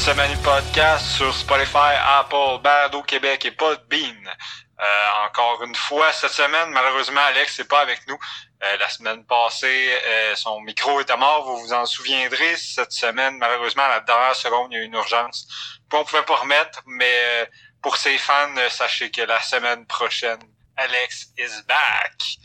Semaine 0.00 0.34
podcast 0.42 1.04
sur 1.04 1.34
Spotify, 1.34 1.92
Apple, 2.02 2.62
Bado 2.62 3.02
Québec 3.02 3.44
et 3.44 3.50
Podbean. 3.50 4.16
Euh, 4.26 5.26
encore 5.26 5.62
une 5.62 5.74
fois, 5.74 6.10
cette 6.12 6.30
semaine, 6.30 6.70
malheureusement, 6.70 7.20
Alex 7.20 7.58
n'est 7.58 7.66
pas 7.66 7.82
avec 7.82 8.08
nous. 8.08 8.16
Euh, 8.62 8.76
la 8.78 8.88
semaine 8.88 9.26
passée, 9.26 9.92
euh, 10.06 10.34
son 10.36 10.62
micro 10.62 11.00
était 11.00 11.18
mort, 11.18 11.44
vous 11.44 11.58
vous 11.58 11.72
en 11.74 11.84
souviendrez. 11.84 12.56
Cette 12.56 12.92
semaine, 12.92 13.36
malheureusement, 13.36 13.82
à 13.82 13.88
la 13.90 14.00
dernière 14.00 14.34
seconde, 14.34 14.72
il 14.72 14.76
y 14.76 14.78
a 14.78 14.82
eu 14.84 14.86
une 14.86 14.94
urgence. 14.94 15.46
On 15.92 16.02
pouvait 16.02 16.22
pas 16.22 16.36
remettre, 16.36 16.80
mais 16.86 17.50
pour 17.82 17.98
ses 17.98 18.16
fans, 18.16 18.56
sachez 18.70 19.10
que 19.10 19.20
la 19.20 19.40
semaine 19.42 19.84
prochaine, 19.84 20.40
Alex 20.78 21.26
is 21.36 21.62
back. 21.68 22.38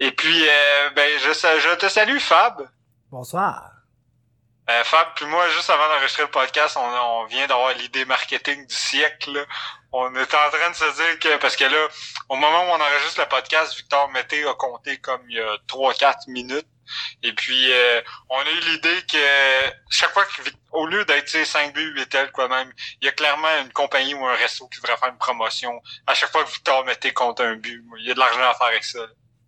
Et 0.00 0.10
puis, 0.10 0.46
ben, 0.96 1.18
je, 1.20 1.32
je 1.32 1.76
te 1.76 1.88
salue, 1.88 2.18
Fab. 2.18 2.68
Bonsoir. 3.12 3.77
Euh, 4.70 4.84
Fab, 4.84 5.14
puis 5.16 5.24
moi, 5.24 5.48
juste 5.48 5.70
avant 5.70 5.88
d'enregistrer 5.88 6.24
le 6.24 6.30
podcast, 6.30 6.76
on, 6.76 7.24
vient 7.24 7.46
d'avoir 7.46 7.72
l'idée 7.74 8.04
marketing 8.04 8.66
du 8.66 8.74
siècle. 8.74 9.46
On 9.92 10.14
est 10.14 10.34
en 10.34 10.50
train 10.50 10.70
de 10.70 10.76
se 10.76 10.94
dire 10.94 11.18
que, 11.18 11.36
parce 11.38 11.56
que 11.56 11.64
là, 11.64 11.88
au 12.28 12.36
moment 12.36 12.64
où 12.64 12.68
on 12.72 12.80
enregistre 12.80 13.20
le 13.20 13.28
podcast, 13.28 13.74
Victor 13.76 14.10
Mété 14.10 14.46
a 14.46 14.52
compté 14.52 14.98
comme 14.98 15.22
il 15.30 15.36
y 15.36 15.40
a 15.40 15.56
3-4 15.68 16.30
minutes. 16.30 16.66
Et 17.22 17.32
puis, 17.32 17.72
euh, 17.72 18.02
on 18.28 18.40
a 18.40 18.50
eu 18.50 18.60
l'idée 18.72 19.02
que 19.10 19.18
chaque 19.90 20.12
fois 20.12 20.26
que, 20.26 20.50
au 20.72 20.86
lieu 20.86 21.02
d'être 21.06 21.28
5 21.28 21.72
buts, 21.72 21.94
8 21.96 22.08
tel 22.10 22.30
quoi 22.32 22.48
même, 22.48 22.70
il 23.00 23.06
y 23.06 23.08
a 23.08 23.12
clairement 23.12 23.48
une 23.62 23.72
compagnie 23.72 24.12
ou 24.12 24.26
un 24.26 24.34
resto 24.34 24.68
qui 24.68 24.80
voudrait 24.80 24.98
faire 24.98 25.08
une 25.08 25.18
promotion. 25.18 25.80
À 26.06 26.12
chaque 26.12 26.30
fois 26.30 26.44
que 26.44 26.50
Victor 26.50 26.84
Mété 26.84 27.12
compte 27.12 27.40
un 27.40 27.56
but, 27.56 27.82
il 28.00 28.06
y 28.06 28.10
a 28.10 28.14
de 28.14 28.18
l'argent 28.18 28.50
à 28.50 28.54
faire 28.54 28.66
avec 28.68 28.84
ça. 28.84 29.00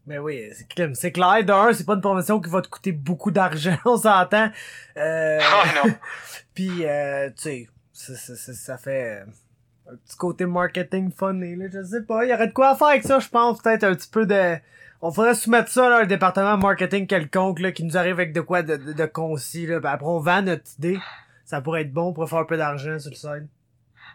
Mais 0.06 0.18
oui, 0.18 0.50
c'est 0.94 1.12
clair. 1.12 1.44
D'un, 1.44 1.72
c'est 1.72 1.84
pas 1.84 1.94
une 1.94 2.00
promotion 2.00 2.40
qui 2.40 2.50
va 2.50 2.62
te 2.62 2.68
coûter 2.68 2.92
beaucoup 2.92 3.30
d'argent, 3.30 3.76
on 3.84 3.96
s'entend. 3.96 4.50
Euh... 4.96 5.38
Oh 5.40 5.86
non. 5.86 5.94
Puis, 6.54 6.84
euh, 6.84 7.28
tu 7.30 7.42
sais, 7.42 7.68
ça, 7.92 8.36
ça, 8.36 8.52
ça, 8.52 8.78
fait 8.78 9.20
euh, 9.20 9.92
un 9.92 9.96
petit 9.96 10.16
côté 10.16 10.46
marketing 10.46 11.12
funny, 11.16 11.56
là, 11.56 11.66
je 11.72 11.82
sais 11.84 12.02
pas. 12.02 12.24
Il 12.24 12.30
y 12.30 12.34
aurait 12.34 12.48
de 12.48 12.52
quoi 12.52 12.74
faire 12.76 12.88
avec 12.88 13.04
ça, 13.04 13.18
je 13.18 13.28
pense. 13.28 13.60
Peut-être 13.62 13.84
un 13.84 13.94
petit 13.94 14.08
peu 14.08 14.26
de... 14.26 14.56
On 15.02 15.10
faudrait 15.10 15.34
soumettre 15.34 15.70
ça 15.70 15.96
à 15.96 16.00
un 16.02 16.06
département 16.06 16.58
marketing 16.58 17.06
quelconque 17.06 17.60
là, 17.60 17.72
qui 17.72 17.84
nous 17.84 17.96
arrive 17.96 18.14
avec 18.14 18.32
de 18.32 18.40
quoi 18.40 18.62
de, 18.62 18.76
de, 18.76 19.06
concis. 19.06 19.66
Là. 19.66 19.80
Ben, 19.80 19.92
après, 19.92 20.08
on 20.08 20.18
vend 20.18 20.42
notre 20.42 20.64
idée. 20.78 20.98
Ça 21.46 21.60
pourrait 21.62 21.82
être 21.82 21.92
bon 21.92 22.12
pour 22.12 22.28
faire 22.28 22.40
un 22.40 22.44
peu 22.44 22.58
d'argent 22.58 22.98
sur 22.98 23.10
le 23.10 23.16
site. 23.16 23.48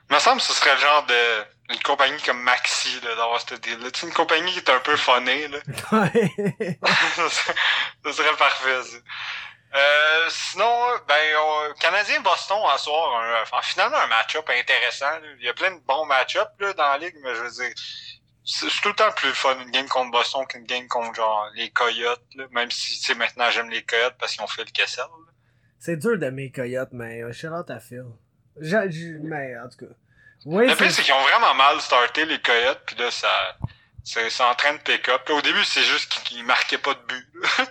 Il 0.09 0.13
me 0.13 0.19
semble 0.19 0.37
que 0.37 0.43
ce 0.43 0.53
serait 0.53 0.75
le 0.75 0.79
genre 0.79 1.05
de 1.07 1.54
une 1.69 1.79
compagnie 1.81 2.21
comme 2.21 2.41
Maxi 2.41 2.99
là, 3.01 3.15
d'avoir 3.15 3.41
ce 3.41 3.55
deal-là. 3.55 3.91
Tu 3.91 4.05
une 4.05 4.13
compagnie 4.13 4.51
qui 4.51 4.59
est 4.59 4.69
un 4.69 4.79
peu 4.79 4.95
funnée, 4.95 5.47
là. 5.47 5.59
Ça 8.03 8.13
serait 8.13 8.37
parfait, 8.37 8.83
ça. 8.83 8.97
Euh, 9.75 10.25
sinon, 10.29 10.71
ben, 11.07 11.73
Canadien 11.79 12.21
Boston 12.21 12.57
en 12.61 12.77
soir, 12.77 13.21
un, 13.21 13.61
finalement 13.61 13.97
un 13.97 14.07
match-up 14.07 14.49
intéressant. 14.49 15.19
Il 15.39 15.45
y 15.45 15.49
a 15.49 15.53
plein 15.53 15.71
de 15.71 15.81
bons 15.81 16.05
match-ups 16.05 16.51
là, 16.59 16.73
dans 16.73 16.91
la 16.91 16.97
ligue, 16.99 17.15
mais 17.23 17.35
je 17.35 17.41
veux 17.41 17.51
dire, 17.51 17.73
c'est 18.45 18.67
tout 18.81 18.89
le 18.89 18.95
temps 18.95 19.11
plus 19.11 19.33
fun 19.33 19.57
une 19.59 19.71
game 19.71 19.87
contre 19.87 20.11
Boston 20.11 20.45
qu'une 20.47 20.65
game 20.65 20.87
contre 20.87 21.15
genre 21.15 21.49
les 21.55 21.71
Coyotes. 21.71 22.23
Là, 22.35 22.45
même 22.51 22.71
si 22.71 22.99
tu 22.99 23.05
sais 23.05 23.15
maintenant 23.15 23.49
j'aime 23.49 23.69
les 23.69 23.83
Coyotes 23.83 24.15
parce 24.19 24.33
qu'ils 24.33 24.43
ont 24.43 24.47
fait 24.47 24.63
le 24.63 24.71
Kessel. 24.71 25.05
C'est 25.79 25.97
dur 25.97 26.17
d'aimer 26.17 26.43
les 26.43 26.51
Coyotes, 26.51 26.93
mais 26.93 27.21
euh, 27.21 27.33
shout 27.33 27.47
out 27.47 27.69
à 27.69 27.79
Phil. 27.79 28.05
mais 29.23 29.57
en 29.57 29.67
tout 29.67 29.85
cas. 29.85 29.93
Oui, 30.45 30.67
le 30.67 30.75
pire, 30.75 30.91
c'est 30.91 31.01
qu'ils 31.01 31.13
ont 31.13 31.21
vraiment 31.21 31.53
mal 31.55 31.81
starté 31.81 32.25
les 32.25 32.39
Coyotes, 32.39 32.81
puis 32.85 32.95
là, 32.97 33.09
ça, 33.09 33.57
c'est 34.05 34.41
en 34.41 34.53
train 34.53 34.73
de 34.73 34.77
pick 34.77 35.09
up. 35.09 35.27
au 35.29 35.41
début, 35.41 35.63
c'est 35.65 35.83
juste 35.83 36.21
qu'ils 36.23 36.45
marquaient 36.45 36.77
pas 36.77 36.93
de 36.93 36.99
but. 36.99 37.27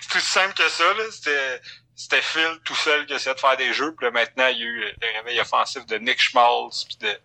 c'est 0.00 0.08
tout 0.08 0.20
simple 0.20 0.54
que 0.54 0.68
ça. 0.68 0.84
Là. 0.94 1.02
C'était, 1.10 1.60
c'était 1.96 2.22
Phil 2.22 2.60
tout 2.64 2.76
seul 2.76 3.04
qui 3.06 3.14
essayait 3.14 3.34
de 3.34 3.40
faire 3.40 3.56
des 3.56 3.72
jeux. 3.72 3.92
Puis 3.96 4.06
là, 4.06 4.12
maintenant, 4.12 4.46
il 4.46 4.58
y 4.58 4.62
a 4.62 4.66
eu 4.66 4.80
le 4.80 5.18
réveil 5.18 5.40
offensif 5.40 5.84
de 5.86 5.96
Nick 5.96 6.20
Schmaltz. 6.20 6.84
Puis 6.84 6.96
de... 6.98 7.18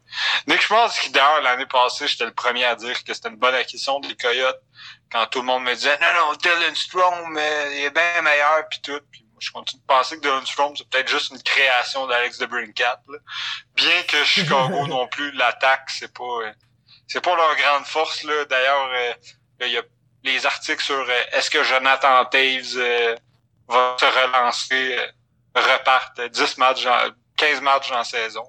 Nick 0.47 0.61
Schmaltz, 0.61 0.99
qui 0.99 1.11
d'ailleurs, 1.11 1.41
l'année 1.41 1.67
passée, 1.67 2.07
j'étais 2.07 2.25
le 2.25 2.33
premier 2.33 2.65
à 2.65 2.75
dire 2.75 3.03
que 3.03 3.13
c'était 3.13 3.29
une 3.29 3.37
bonne 3.37 3.53
acquisition 3.53 3.99
des 3.99 4.15
Coyotes. 4.15 4.61
Quand 5.11 5.27
tout 5.27 5.39
le 5.39 5.45
monde 5.45 5.63
me 5.63 5.75
disait, 5.75 5.97
non, 5.99 6.07
non, 6.15 6.33
Dylan 6.33 6.75
Strong, 6.75 7.27
mais 7.29 7.77
il 7.77 7.85
est 7.85 7.91
bien 7.91 8.21
meilleur, 8.23 8.67
puis 8.69 8.81
tout. 8.81 8.99
Puis 9.11 9.23
je 9.39 9.51
continue 9.51 9.81
de 9.81 9.85
penser 9.85 10.15
que 10.17 10.21
Dylan 10.21 10.45
Strom, 10.45 10.75
c'est 10.75 10.87
peut-être 10.89 11.09
juste 11.09 11.31
une 11.31 11.41
création 11.41 12.07
d'Alex 12.07 12.37
de 12.37 12.45
Brincat. 12.45 13.01
Bien 13.75 14.03
que 14.07 14.23
Chicago 14.23 14.87
non 14.87 15.07
plus, 15.07 15.31
l'attaque, 15.31 15.89
c'est 15.89 16.13
pas 16.13 16.23
euh, 16.23 16.51
c'est 17.07 17.21
pas 17.21 17.35
leur 17.35 17.55
grande 17.55 17.85
force. 17.85 18.23
là. 18.23 18.45
D'ailleurs, 18.45 18.89
euh, 18.93 19.13
il 19.61 19.71
y 19.71 19.77
a 19.77 19.83
les 20.23 20.45
articles 20.45 20.83
sur 20.83 20.95
euh, 20.95 21.13
est-ce 21.33 21.49
que 21.49 21.63
Jonathan 21.63 22.25
Taves 22.25 23.17
va 23.67 23.95
se 23.99 24.05
relancer, 24.05 24.97
repartent 25.55 26.21
10 26.21 26.57
matchs, 26.57 26.87
15 27.37 27.61
matchs 27.61 27.91
en 27.91 28.03
saison? 28.03 28.43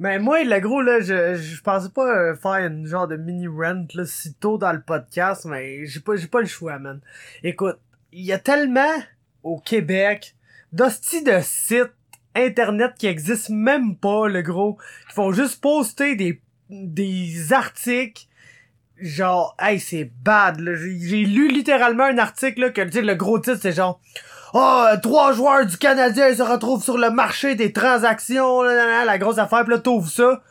Mais 0.00 0.20
moi, 0.20 0.44
le 0.44 0.60
gros, 0.60 0.80
là, 0.80 1.00
je, 1.00 1.34
je 1.34 1.60
pensais 1.60 1.88
pas 1.88 2.36
faire 2.36 2.66
une 2.66 2.86
genre 2.86 3.08
de 3.08 3.16
mini-rent 3.16 3.86
là, 3.94 4.04
si 4.06 4.32
tôt 4.34 4.56
dans 4.56 4.72
le 4.72 4.80
podcast, 4.80 5.44
mais 5.44 5.86
j'ai 5.86 5.98
pas, 5.98 6.14
j'ai 6.14 6.28
pas 6.28 6.40
le 6.40 6.46
choix, 6.46 6.78
man. 6.78 7.00
Écoute, 7.42 7.80
il 8.12 8.24
y 8.24 8.32
a 8.32 8.38
tellement 8.38 9.02
au 9.48 9.58
Québec, 9.58 10.34
d'hosties 10.72 11.22
de 11.22 11.40
sites 11.42 11.92
internet 12.34 12.92
qui 12.98 13.06
existent 13.06 13.54
même 13.54 13.96
pas, 13.96 14.28
le 14.28 14.42
gros, 14.42 14.78
qui 15.08 15.14
font 15.14 15.32
juste 15.32 15.60
poster 15.60 16.14
des, 16.16 16.40
des 16.70 17.52
articles. 17.52 18.26
Genre 19.00 19.56
hey 19.60 19.78
c'est 19.78 20.10
bad 20.24 20.58
là. 20.58 20.72
J'ai 20.74 21.24
lu 21.24 21.48
littéralement 21.48 22.04
un 22.04 22.18
article 22.18 22.62
là 22.62 22.70
que 22.70 22.80
le 22.80 23.14
gros 23.14 23.38
titre 23.38 23.60
c'est 23.62 23.70
genre 23.70 24.00
oh 24.54 24.86
trois 25.04 25.32
joueurs 25.32 25.64
du 25.66 25.76
Canadien 25.76 26.34
se 26.34 26.42
retrouvent 26.42 26.82
sur 26.82 26.98
le 26.98 27.10
marché 27.10 27.54
des 27.54 27.72
transactions 27.72 28.62
la 28.62 29.18
grosse 29.18 29.38
affaire 29.38 29.64
pis 29.64 29.70
là 29.70 29.78
t'ouvres 29.78 30.10
ça 30.10 30.42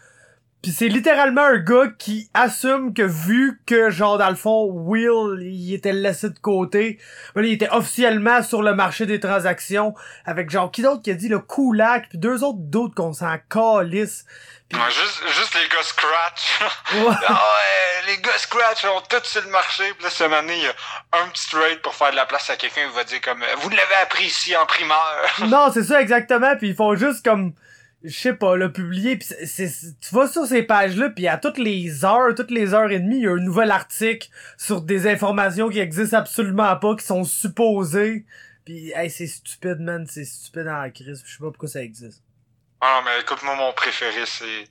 Pis 0.61 0.71
c'est 0.71 0.87
littéralement 0.87 1.43
un 1.43 1.57
gars 1.57 1.87
qui 1.99 2.31
assume 2.33 2.93
que 2.93 3.03
vu 3.03 3.61
que 3.67 3.91
genre 3.91 4.17
dans 4.17 4.29
le 4.29 4.35
fond 4.35 4.65
Will 4.71 5.39
il 5.41 5.73
était 5.73 5.93
laissé 5.93 6.29
de 6.29 6.39
côté, 6.39 6.99
ben, 7.35 7.45
il 7.45 7.53
était 7.53 7.69
officiellement 7.69 8.41
sur 8.41 8.63
le 8.63 8.73
marché 8.73 9.05
des 9.05 9.19
transactions 9.19 9.93
avec 10.25 10.49
genre 10.49 10.71
qui 10.71 10.81
d'autre 10.81 11.03
qui 11.03 11.11
a 11.11 11.13
dit 11.13 11.29
le 11.29 11.39
Kulak 11.39 12.09
puis 12.09 12.17
deux 12.17 12.43
autres 12.43 12.59
d'autres 12.59 12.95
qu'on 12.95 13.13
s'en 13.13 13.37
calisse. 13.49 14.25
Pis... 14.67 14.77
juste, 14.89 15.21
juste 15.27 15.55
les 15.55 15.67
gars 15.69 15.83
Scratch. 15.83 16.59
Ouais. 16.93 17.05
ouais, 17.05 18.07
les 18.07 18.17
gars 18.17 18.37
Scratch 18.37 18.83
ont 18.85 19.01
tout 19.01 19.17
sur 19.23 19.41
le 19.43 19.49
marché. 19.49 19.83
Puis 19.93 20.03
là, 20.03 20.09
cette 20.09 20.31
année, 20.31 20.57
il 20.57 20.63
y 20.63 20.67
a 20.67 21.23
un 21.23 21.27
petit 21.29 21.49
trade 21.49 21.81
pour 21.81 21.93
faire 21.93 22.11
de 22.11 22.15
la 22.15 22.25
place 22.25 22.49
à 22.49 22.55
quelqu'un 22.55 22.87
qui 22.89 22.95
va 22.95 23.03
dire 23.03 23.21
comme 23.21 23.43
vous 23.59 23.69
l'avez 23.69 23.95
appris 24.01 24.25
ici 24.25 24.55
en 24.55 24.65
primaire. 24.65 25.35
non, 25.47 25.69
c'est 25.73 25.83
ça 25.83 26.01
exactement. 26.01 26.55
Puis 26.57 26.69
ils 26.69 26.75
font 26.75 26.95
juste 26.95 27.23
comme 27.23 27.53
je 28.03 28.15
sais 28.15 28.33
pas, 28.33 28.55
le 28.55 28.71
publier, 28.71 29.17
pis 29.17 29.25
c'est, 29.25 29.69
tu 29.99 30.15
vas 30.15 30.27
sur 30.27 30.45
ces 30.45 30.63
pages-là, 30.63 31.09
puis 31.09 31.27
à 31.27 31.37
toutes 31.37 31.57
les 31.57 32.05
heures, 32.05 32.33
toutes 32.35 32.51
les 32.51 32.73
heures 32.73 32.91
et 32.91 32.99
demie, 32.99 33.17
il 33.17 33.23
y 33.23 33.27
a 33.27 33.31
un 33.31 33.37
nouvel 33.37 33.71
article 33.71 34.29
sur 34.57 34.81
des 34.81 35.07
informations 35.07 35.69
qui 35.69 35.79
existent 35.79 36.17
absolument 36.17 36.75
pas, 36.77 36.95
qui 36.95 37.05
sont 37.05 37.23
supposées. 37.23 38.25
Puis, 38.65 38.91
hey, 38.95 39.09
c'est 39.09 39.27
stupide, 39.27 39.79
man, 39.79 40.05
c'est 40.07 40.25
stupide 40.25 40.67
en 40.67 40.89
crise, 40.91 41.23
je 41.25 41.31
sais 41.31 41.39
pas 41.39 41.45
pourquoi 41.45 41.69
ça 41.69 41.81
existe. 41.81 42.21
Ah, 42.81 43.01
mais 43.03 43.21
écoute, 43.21 43.41
moi, 43.43 43.55
mon 43.55 43.73
préféré, 43.73 44.25
c'est... 44.25 44.65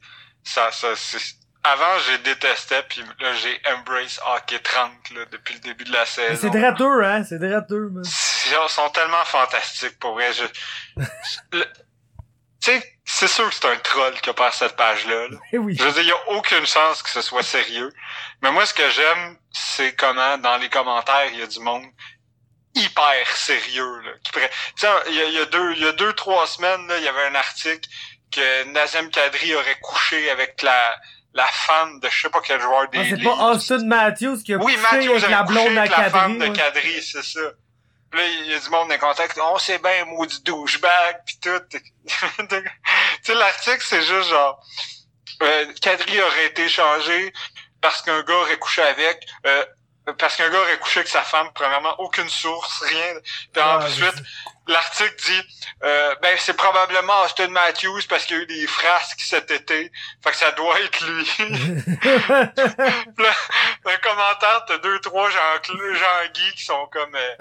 Ça, 0.45 0.71
ça, 0.71 0.89
c'est... 0.95 1.19
Avant, 1.65 1.99
j'ai 2.07 2.19
détesté, 2.19 2.77
puis 2.89 3.03
là, 3.19 3.33
j'ai 3.35 3.61
embrace 3.75 4.21
hockey 4.25 4.61
30, 4.61 4.93
là, 5.17 5.25
depuis 5.33 5.55
le 5.55 5.61
début 5.61 5.83
de 5.83 5.93
la 5.93 6.07
saison. 6.07 6.39
C'est 6.41 6.51
drôle, 6.51 7.05
hein, 7.05 7.25
c'est 7.25 7.41
drôle, 7.41 7.91
man. 7.91 8.05
Ils 8.05 8.69
sont 8.69 8.89
tellement 8.91 9.25
fantastiques, 9.25 9.99
pour 9.99 10.13
vrai. 10.13 10.31
Je... 10.33 10.45
tu 11.51 11.59
sais, 12.61 12.96
c'est 13.09 13.29
sûr 13.29 13.49
que 13.49 13.55
c'est 13.55 13.67
un 13.67 13.77
troll 13.77 14.21
qui 14.21 14.31
a 14.31 14.35
pas 14.35 14.51
cette 14.51 14.77
page-là. 14.77 15.29
Eh 15.53 15.59
oui. 15.59 15.77
Je 15.79 15.85
veux 15.85 15.93
dire, 15.93 16.03
il 16.03 16.09
y 16.09 16.13
a 16.13 16.37
aucune 16.37 16.67
chance 16.67 17.03
que 17.03 17.09
ce 17.09 17.23
soit 17.23 17.45
sérieux. 17.45 17.93
Mais 18.43 18.51
moi, 18.51 18.67
ce 18.67 18.75
que 18.75 18.89
j'aime, 18.91 19.39
c'est 19.53 19.95
comment, 19.95 20.37
dans 20.39 20.57
les 20.59 20.69
commentaires, 20.69 21.29
il 21.33 21.39
y 21.39 21.43
a 21.43 21.47
du 21.47 21.61
monde 21.61 21.85
hyper 22.75 23.37
sérieux, 23.37 24.01
là. 24.03 24.11
Qui 24.23 24.33
il 25.09 25.15
y 25.15 25.21
a, 25.21 25.25
y 25.31 25.39
a 25.39 25.47
deux, 25.47 25.73
il 25.77 25.83
y 25.83 25.87
a 25.87 25.93
deux, 25.93 26.13
trois 26.13 26.47
semaines, 26.47 26.87
là, 26.89 26.99
il 26.99 27.05
y 27.05 27.09
avait 27.09 27.27
un 27.27 27.35
article 27.37 27.89
que 28.31 28.65
Nazem 28.73 29.09
Kadri 29.11 29.55
aurait 29.55 29.79
couché 29.81 30.29
avec 30.31 30.61
la, 30.63 30.99
la 31.33 31.47
femme 31.47 32.01
de 32.01 32.09
je 32.09 32.23
sais 32.23 32.29
pas 32.29 32.41
quel 32.45 32.61
joueur 32.61 32.89
des 32.91 32.99
ah, 32.99 33.05
C'est 33.09 33.23
pas 33.23 33.51
Austin 33.51 33.85
Matthews 33.87 34.43
qui 34.45 34.53
a 34.53 34.57
oui, 34.59 34.75
couché 34.75 34.83
Matthews 34.83 35.11
avec 35.13 35.31
la 35.31 35.43
blonde 35.45 35.79
avec 35.79 35.91
la 35.97 36.11
femme 36.11 36.39
de 36.39 36.49
Kadri, 36.49 37.03
c'est 37.03 37.23
ça. 37.23 37.53
Puis 38.11 38.21
là, 38.21 38.27
il 38.27 38.53
y 38.53 38.55
a 38.55 38.59
du 38.59 38.69
monde 38.71 38.89
dans 38.89 38.95
les 38.95 38.99
contacts. 38.99 39.39
On 39.39 39.59
sait 39.59 39.79
bien, 39.79 40.05
maudit 40.07 40.43
douchebag, 40.43 41.25
pis 41.27 41.39
tout. 41.41 41.79
Tu 43.25 43.33
sais, 43.33 43.35
l'article, 43.35 43.85
c'est 43.87 44.03
juste 44.03 44.29
genre... 44.31 44.61
Euh, 45.43 45.73
Kadri 45.83 46.21
aurait 46.23 46.47
été 46.47 46.69
changé 46.69 47.33
parce 47.81 48.03
qu'un 48.03 48.23
gars 48.23 48.35
aurait 48.37 48.59
couché 48.59 48.83
avec... 48.83 49.27
Euh, 49.47 49.65
parce 50.19 50.37
qu'un 50.37 50.49
gars 50.51 50.61
aurait 50.61 50.79
couché 50.79 51.01
avec 51.01 51.11
sa 51.11 51.23
femme, 51.23 51.51
premièrement, 51.53 51.99
aucune 51.99 52.29
source, 52.29 52.81
rien. 52.83 53.15
Puis 53.53 53.61
Ah, 53.63 53.79
ensuite, 53.83 54.23
l'article 54.69 55.17
dit 55.25 55.43
euh, 55.83 56.15
ben 56.23 56.37
c'est 56.39 56.57
probablement 56.57 57.23
Austin 57.23 57.49
Matthews 57.49 58.03
parce 58.09 58.25
qu'il 58.25 58.37
y 58.37 58.41
a 58.41 58.43
eu 58.43 58.47
des 58.47 58.67
frasques 58.67 59.21
cet 59.21 59.51
été. 59.51 59.91
Fait 60.23 60.31
que 60.31 60.37
ça 60.37 60.53
doit 60.53 60.81
être 60.81 61.05
lui. 61.05 61.29
Un 63.85 63.97
commentaire, 63.99 64.65
t'as 64.67 64.79
deux, 64.79 65.01
trois 65.01 65.29
Jean, 65.31 65.63
Jean 65.65 66.33
Guy 66.33 66.55
qui 66.55 66.65
sont 66.65 66.87
comme 66.93 67.15
euh, 67.15 67.37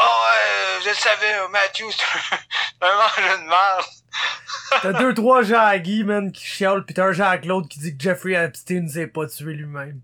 ouais, 0.00 0.80
je 0.82 0.88
le 0.88 0.94
savais, 0.94 1.48
Matthew, 1.48 1.84
c'est 1.90 2.36
un 2.80 2.94
mangeur 2.96 3.38
de 3.38 3.44
merde. 3.44 3.84
T'as 4.82 4.92
deux, 4.92 5.14
trois 5.14 5.42
gens 5.42 5.60
à 5.60 5.78
Guy, 5.78 6.04
man, 6.04 6.32
qui 6.32 6.44
chialent, 6.44 6.84
pis 6.84 6.94
t'as 6.94 7.06
un 7.06 7.12
gens 7.12 7.28
à 7.28 7.38
Claude 7.38 7.68
qui 7.68 7.78
dit 7.78 7.96
que 7.96 8.02
Jeffrey 8.02 8.32
Epstein 8.32 8.88
s'est 8.88 9.06
pas 9.06 9.26
tué 9.26 9.54
lui-même. 9.54 10.00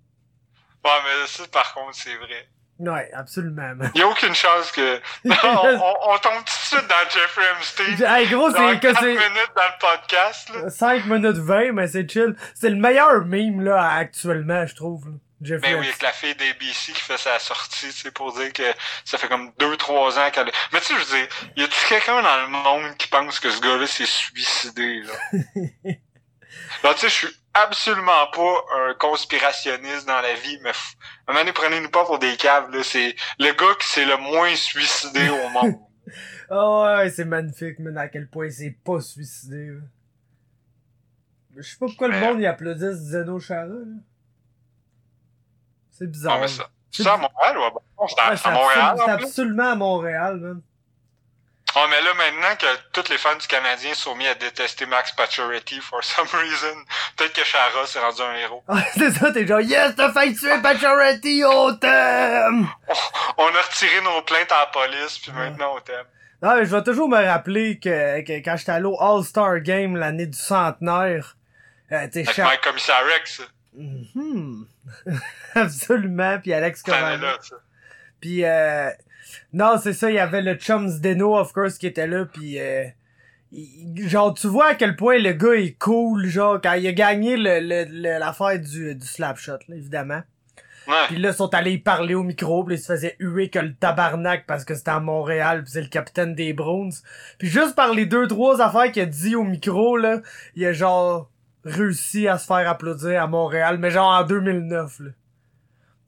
Ouais, 0.85 0.91
mais 1.05 1.27
ça, 1.27 1.45
par 1.53 1.75
contre, 1.75 1.95
c'est 1.95 2.17
vrai. 2.17 2.49
Ouais, 2.79 3.11
absolument. 3.13 3.75
Y 3.95 4.01
a 4.01 4.09
aucune 4.09 4.35
chance 4.35 4.73
que... 4.73 4.99
Non, 5.25 5.35
on, 5.45 6.13
on, 6.13 6.19
tombe 6.19 6.39
tout 6.39 6.45
de 6.45 6.79
suite 6.79 6.89
dans 6.89 7.11
Jeffrey 7.11 7.45
Epstein. 7.59 8.07
Hey, 8.07 8.27
gros, 8.29 8.51
c'est 8.51 8.57
que 8.57 8.81
4 8.81 9.01
c'est... 9.01 9.07
minutes 9.07 9.53
dans 9.55 9.63
le 9.63 9.99
podcast, 9.99 10.51
là. 10.55 10.71
5 10.71 11.05
minutes 11.07 11.37
20, 11.37 11.73
mais 11.73 11.89
c'est 11.89 12.11
chill. 12.11 12.35
C'est 12.55 12.71
le 12.71 12.77
meilleur 12.77 13.27
meme, 13.27 13.63
là, 13.63 13.87
actuellement, 13.97 14.67
je 14.67 14.75
trouve. 14.75 15.05
Ben 15.41 15.75
oui, 15.77 15.87
avec 15.89 16.03
la 16.03 16.13
fille 16.13 16.35
d'ABC 16.35 16.93
qui 16.93 17.01
fait 17.01 17.17
sa 17.17 17.39
sortie, 17.39 17.87
tu 17.89 17.93
sais, 17.93 18.11
pour 18.11 18.33
dire 18.35 18.53
que 18.53 18.63
ça 19.07 19.17
fait 19.17 19.29
comme 19.29 19.51
2-3 19.59 20.19
ans 20.19 20.31
qu'elle... 20.31 20.51
Mais 20.73 20.81
tu 20.81 20.87
sais, 20.87 20.95
je 20.95 20.99
veux 20.99 21.17
dire, 21.19 21.29
y 21.57 21.63
a-tu 21.63 21.89
quelqu'un 21.89 22.21
dans 22.23 22.43
le 22.43 22.49
monde 22.49 22.97
qui 22.99 23.09
pense 23.09 23.41
que 23.41 23.51
ce 23.51 23.61
gars-là 23.61 23.87
s'est 23.87 24.05
suicidé, 24.05 25.03
là? 25.03 25.15
Là, 26.85 26.93
tu 26.95 27.01
sais, 27.01 27.09
je 27.09 27.15
suis 27.15 27.37
absolument 27.55 28.27
pas 28.35 28.65
un 28.89 28.95
conspirationniste 28.95 30.07
dans 30.07 30.21
la 30.21 30.35
vie, 30.35 30.59
mais 30.63 30.71
f- 30.73 30.95
à 31.27 31.31
un 31.31 31.33
moment 31.33 31.41
donné, 31.41 31.53
prenez-nous 31.53 31.91
pas 31.91 32.05
pour 32.05 32.19
des 32.19 32.37
caves, 32.37 32.71
là. 32.71 32.83
C'est 32.83 33.17
le 33.39 33.53
gars 33.55 33.75
qui 33.81 33.89
s'est 33.89 34.05
le 34.05 34.19
moins 34.19 34.55
suicidé 34.55 35.29
au 35.31 35.49
monde. 35.49 35.75
Oh 36.51 36.85
ouais, 36.99 37.09
c'est 37.11 37.25
magnifique, 37.25 37.79
man, 37.79 37.97
à 37.97 38.09
quel 38.09 38.29
point 38.29 38.51
c'est 38.51 38.77
pas 38.85 39.01
suicidé. 39.01 39.69
là. 39.69 39.81
Je 41.57 41.63
sais 41.63 41.77
pas 41.79 41.87
pourquoi 41.87 42.09
le 42.09 42.15
Mais- 42.15 42.21
monde 42.21 42.41
y 42.41 42.47
applaudisse 42.47 42.97
Zeno 42.99 43.41
Chara, 43.41 43.65
là. 43.67 43.97
C'est 46.01 46.11
bizarre. 46.11 46.39
Mais 46.41 46.49
ça. 46.49 46.69
C'est 46.91 47.03
C'est 47.05 47.09
à 47.09 47.17
Montréal 47.17 47.59
ou 47.59 47.63
à 47.65 47.71
Bon, 47.71 48.07
c'est 48.09 48.21
à, 48.21 48.31
Ouais, 48.31 48.37
c'est 48.37 48.49
à 48.49 48.51
Montréal, 48.53 48.97
c'est 49.05 49.11
absolument 49.11 49.71
à 49.71 49.75
Montréal, 49.75 50.37
man. 50.39 50.61
Oh, 51.77 51.87
mais 51.89 52.01
là, 52.01 52.11
maintenant 52.15 52.57
que 52.59 52.67
tous 52.93 53.09
les 53.11 53.19
fans 53.19 53.37
du 53.37 53.47
Canadien 53.47 53.95
sont 53.95 54.17
mis 54.17 54.27
à 54.27 54.35
détester 54.35 54.87
Max 54.87 55.13
Pacioretty 55.13 55.79
for 55.81 56.03
some 56.03 56.27
reason, 56.33 56.75
peut-être 57.17 57.33
que 57.33 57.45
Chara 57.45 57.87
s'est 57.87 58.01
rendu 58.01 58.23
un 58.23 58.35
héros. 58.35 58.65
Ouais, 58.69 58.83
c'est 58.95 59.13
ça, 59.13 59.31
t'es 59.31 59.47
genre, 59.47 59.61
yes, 59.61 59.95
t'as 59.95 60.11
failli 60.13 60.35
tuer 60.35 60.61
Pacioretty, 60.61 61.45
on 61.47 61.77
t'aime! 61.77 62.67
On 63.39 63.47
a 63.47 63.63
retiré 63.63 64.01
nos 64.03 64.23
plaintes 64.23 64.51
à 64.51 64.61
la 64.61 64.67
police, 64.67 65.19
puis 65.19 65.31
maintenant 65.31 65.75
on 65.77 65.81
t'aime. 65.81 66.07
Non, 66.43 66.57
mais 66.57 66.65
je 66.65 66.75
vais 66.75 66.83
toujours 66.83 67.09
me 67.09 67.23
rappeler 67.25 67.79
que, 67.79 68.23
que 68.23 68.33
quand 68.45 68.57
j'étais 68.57 68.73
allé 68.73 68.87
au 68.87 69.01
All-Star 69.01 69.61
Game 69.61 69.95
l'année 69.97 70.27
du 70.27 70.39
centenaire, 70.39 71.37
euh, 71.93 72.09
sais, 72.11 72.21
Avec 72.27 72.39
Mike 72.39 72.61
Commissaire 72.63 73.05
Rex, 73.15 73.43
Mhm. 73.75 74.67
Absolument, 75.55 76.39
puis 76.41 76.53
Alex 76.53 76.83
ça. 76.85 76.93
Puis 78.21 78.45
euh, 78.45 78.91
non, 79.53 79.77
c'est 79.83 79.93
ça, 79.93 80.11
il 80.11 80.15
y 80.17 80.19
avait 80.19 80.43
le 80.43 80.55
chum 80.55 80.89
Zdeno 80.89 81.37
of 81.37 81.53
course 81.53 81.79
qui 81.79 81.87
était 81.87 82.07
là 82.07 82.25
puis 82.27 82.59
euh, 82.59 82.85
il- 83.53 84.09
genre 84.09 84.35
tu 84.35 84.47
vois 84.47 84.69
à 84.71 84.75
quel 84.75 84.97
point 84.97 85.19
le 85.19 85.33
gars 85.33 85.55
est 85.55 85.77
cool 85.79 86.27
genre 86.27 86.61
quand 86.63 86.75
il 86.75 86.87
a 86.87 86.93
gagné 86.93 87.37
le 87.37 87.61
le- 87.61 87.85
le- 87.91 88.19
l'affaire 88.19 88.59
du 88.59 88.95
du 88.95 89.07
slap 89.07 89.39
shot 89.39 89.59
là, 89.69 89.77
évidemment. 89.77 90.23
Ouais. 90.89 90.95
Puis 91.09 91.17
là 91.19 91.29
ils 91.31 91.35
sont 91.35 91.55
allés 91.55 91.79
parler 91.79 92.15
au 92.15 92.23
micro, 92.23 92.65
puis 92.65 92.75
ils 92.75 92.79
se 92.79 92.87
faisaient 92.93 93.17
huer 93.21 93.49
que 93.49 93.59
le 93.61 93.75
tabarnak 93.75 94.45
parce 94.47 94.65
que 94.65 94.75
c'était 94.75 94.91
à 94.91 95.01
Montréal, 95.01 95.63
puis 95.63 95.73
c'est 95.73 95.83
le 95.83 95.89
capitaine 95.89 96.35
des 96.35 96.53
Browns. 96.53 96.93
Puis 97.39 97.49
juste 97.49 97.75
par 97.77 97.95
les 97.95 98.07
deux 98.07 98.27
trois 98.27 98.61
affaires 98.61 98.91
qu'il 98.91 99.03
a 99.03 99.07
dit 99.07 99.37
au 99.37 99.45
micro 99.45 99.97
là, 99.97 100.21
il 100.57 100.67
a 100.67 100.73
genre 100.73 101.30
réussi 101.65 102.29
à 102.29 102.39
se 102.39 102.47
faire 102.47 102.69
applaudir 102.69 103.23
à 103.23 103.27
Montréal, 103.27 103.79
mais 103.79 103.91
genre 103.91 104.11
en 104.11 104.23
2009 104.25 105.01
là. 105.01 105.11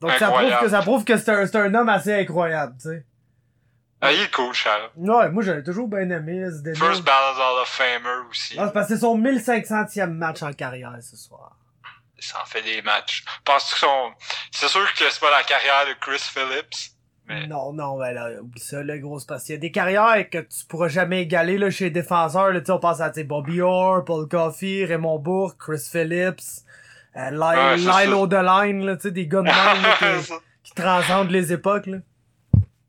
Donc 0.01 0.11
ça 0.13 0.29
prouve 0.31 0.59
que 0.59 0.69
ça 0.69 0.81
prouve 0.81 1.03
que 1.05 1.17
c'est 1.17 1.31
un, 1.31 1.45
c'est 1.45 1.57
un 1.57 1.73
homme 1.73 1.89
assez 1.89 2.13
incroyable, 2.13 2.75
tu 2.81 2.89
sais. 2.89 3.05
Ah, 4.01 4.11
il 4.11 4.21
est 4.21 4.31
cool, 4.33 4.53
Chara. 4.53 4.89
Ouais, 4.97 5.29
moi 5.29 5.43
j'avais 5.43 5.63
toujours 5.63 5.87
bien 5.87 6.09
aimé 6.09 6.45
Zdeno. 6.49 6.75
First 6.75 7.03
Ballot 7.05 7.39
Hall 7.39 7.61
of 7.61 7.69
Famer 7.69 8.27
aussi. 8.29 8.55
Ah, 8.59 8.65
c'est 8.67 8.73
parce 8.73 8.87
que 8.89 8.95
c'est 8.95 8.99
son 8.99 9.17
1500e 9.17 10.07
match 10.07 10.43
en 10.43 10.51
carrière 10.51 10.93
ce 11.01 11.15
soir. 11.15 11.55
Ça 12.19 12.41
en 12.41 12.45
fait 12.45 12.61
des 12.61 12.81
matchs. 12.81 13.23
Penses-tu 13.45 13.73
que 13.73 13.79
son... 13.79 14.11
C'est 14.51 14.67
sûr 14.67 14.93
que 14.93 15.09
c'est 15.09 15.19
pas 15.21 15.31
la 15.31 15.43
carrière 15.43 15.85
de 15.87 15.93
Chris 16.01 16.19
Phillips, 16.19 16.92
mais... 17.27 17.47
Non, 17.47 17.73
non, 17.73 17.97
ben 17.97 18.11
là, 18.13 18.29
oublie 18.41 18.59
ça, 18.59 18.81
le 18.81 18.97
gros, 18.97 19.19
parce 19.27 19.43
qu'il 19.45 19.55
y 19.55 19.57
a 19.57 19.61
des 19.61 19.71
carrières 19.71 20.29
que 20.29 20.39
tu 20.39 20.65
pourras 20.67 20.89
jamais 20.89 21.21
égaler, 21.21 21.57
là, 21.57 21.69
chez 21.69 21.85
les 21.85 21.91
défenseurs, 21.91 22.51
là, 22.51 22.59
tu 22.59 22.67
sais, 22.67 22.71
on 22.71 22.79
pense 22.79 23.01
à, 23.01 23.09
tu 23.09 23.23
Bobby 23.23 23.61
Orr, 23.61 24.03
Paul 24.03 24.27
Coffey, 24.27 24.85
Raymond 24.85 25.19
Bourque, 25.19 25.57
Chris 25.59 25.87
Phillips, 25.89 26.65
euh, 27.15 27.29
Lyle. 27.31 28.13
O'Deline, 28.13 28.85
là, 28.85 28.95
tu 28.95 29.03
sais, 29.03 29.11
des 29.11 29.27
gars 29.27 29.39
de 29.39 29.45
même, 29.45 29.53
là, 29.53 29.97
qui, 30.21 30.33
qui 30.63 30.73
transcendent 30.73 31.31
les 31.31 31.53
époques, 31.53 31.85
là. 31.87 31.97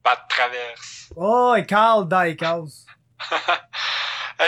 Pas 0.02 0.16
de 0.16 0.28
traverse. 0.28 1.10
Oh, 1.16 1.54
et 1.56 1.64
Carl 1.64 2.06
Dykhouse. 2.08 2.87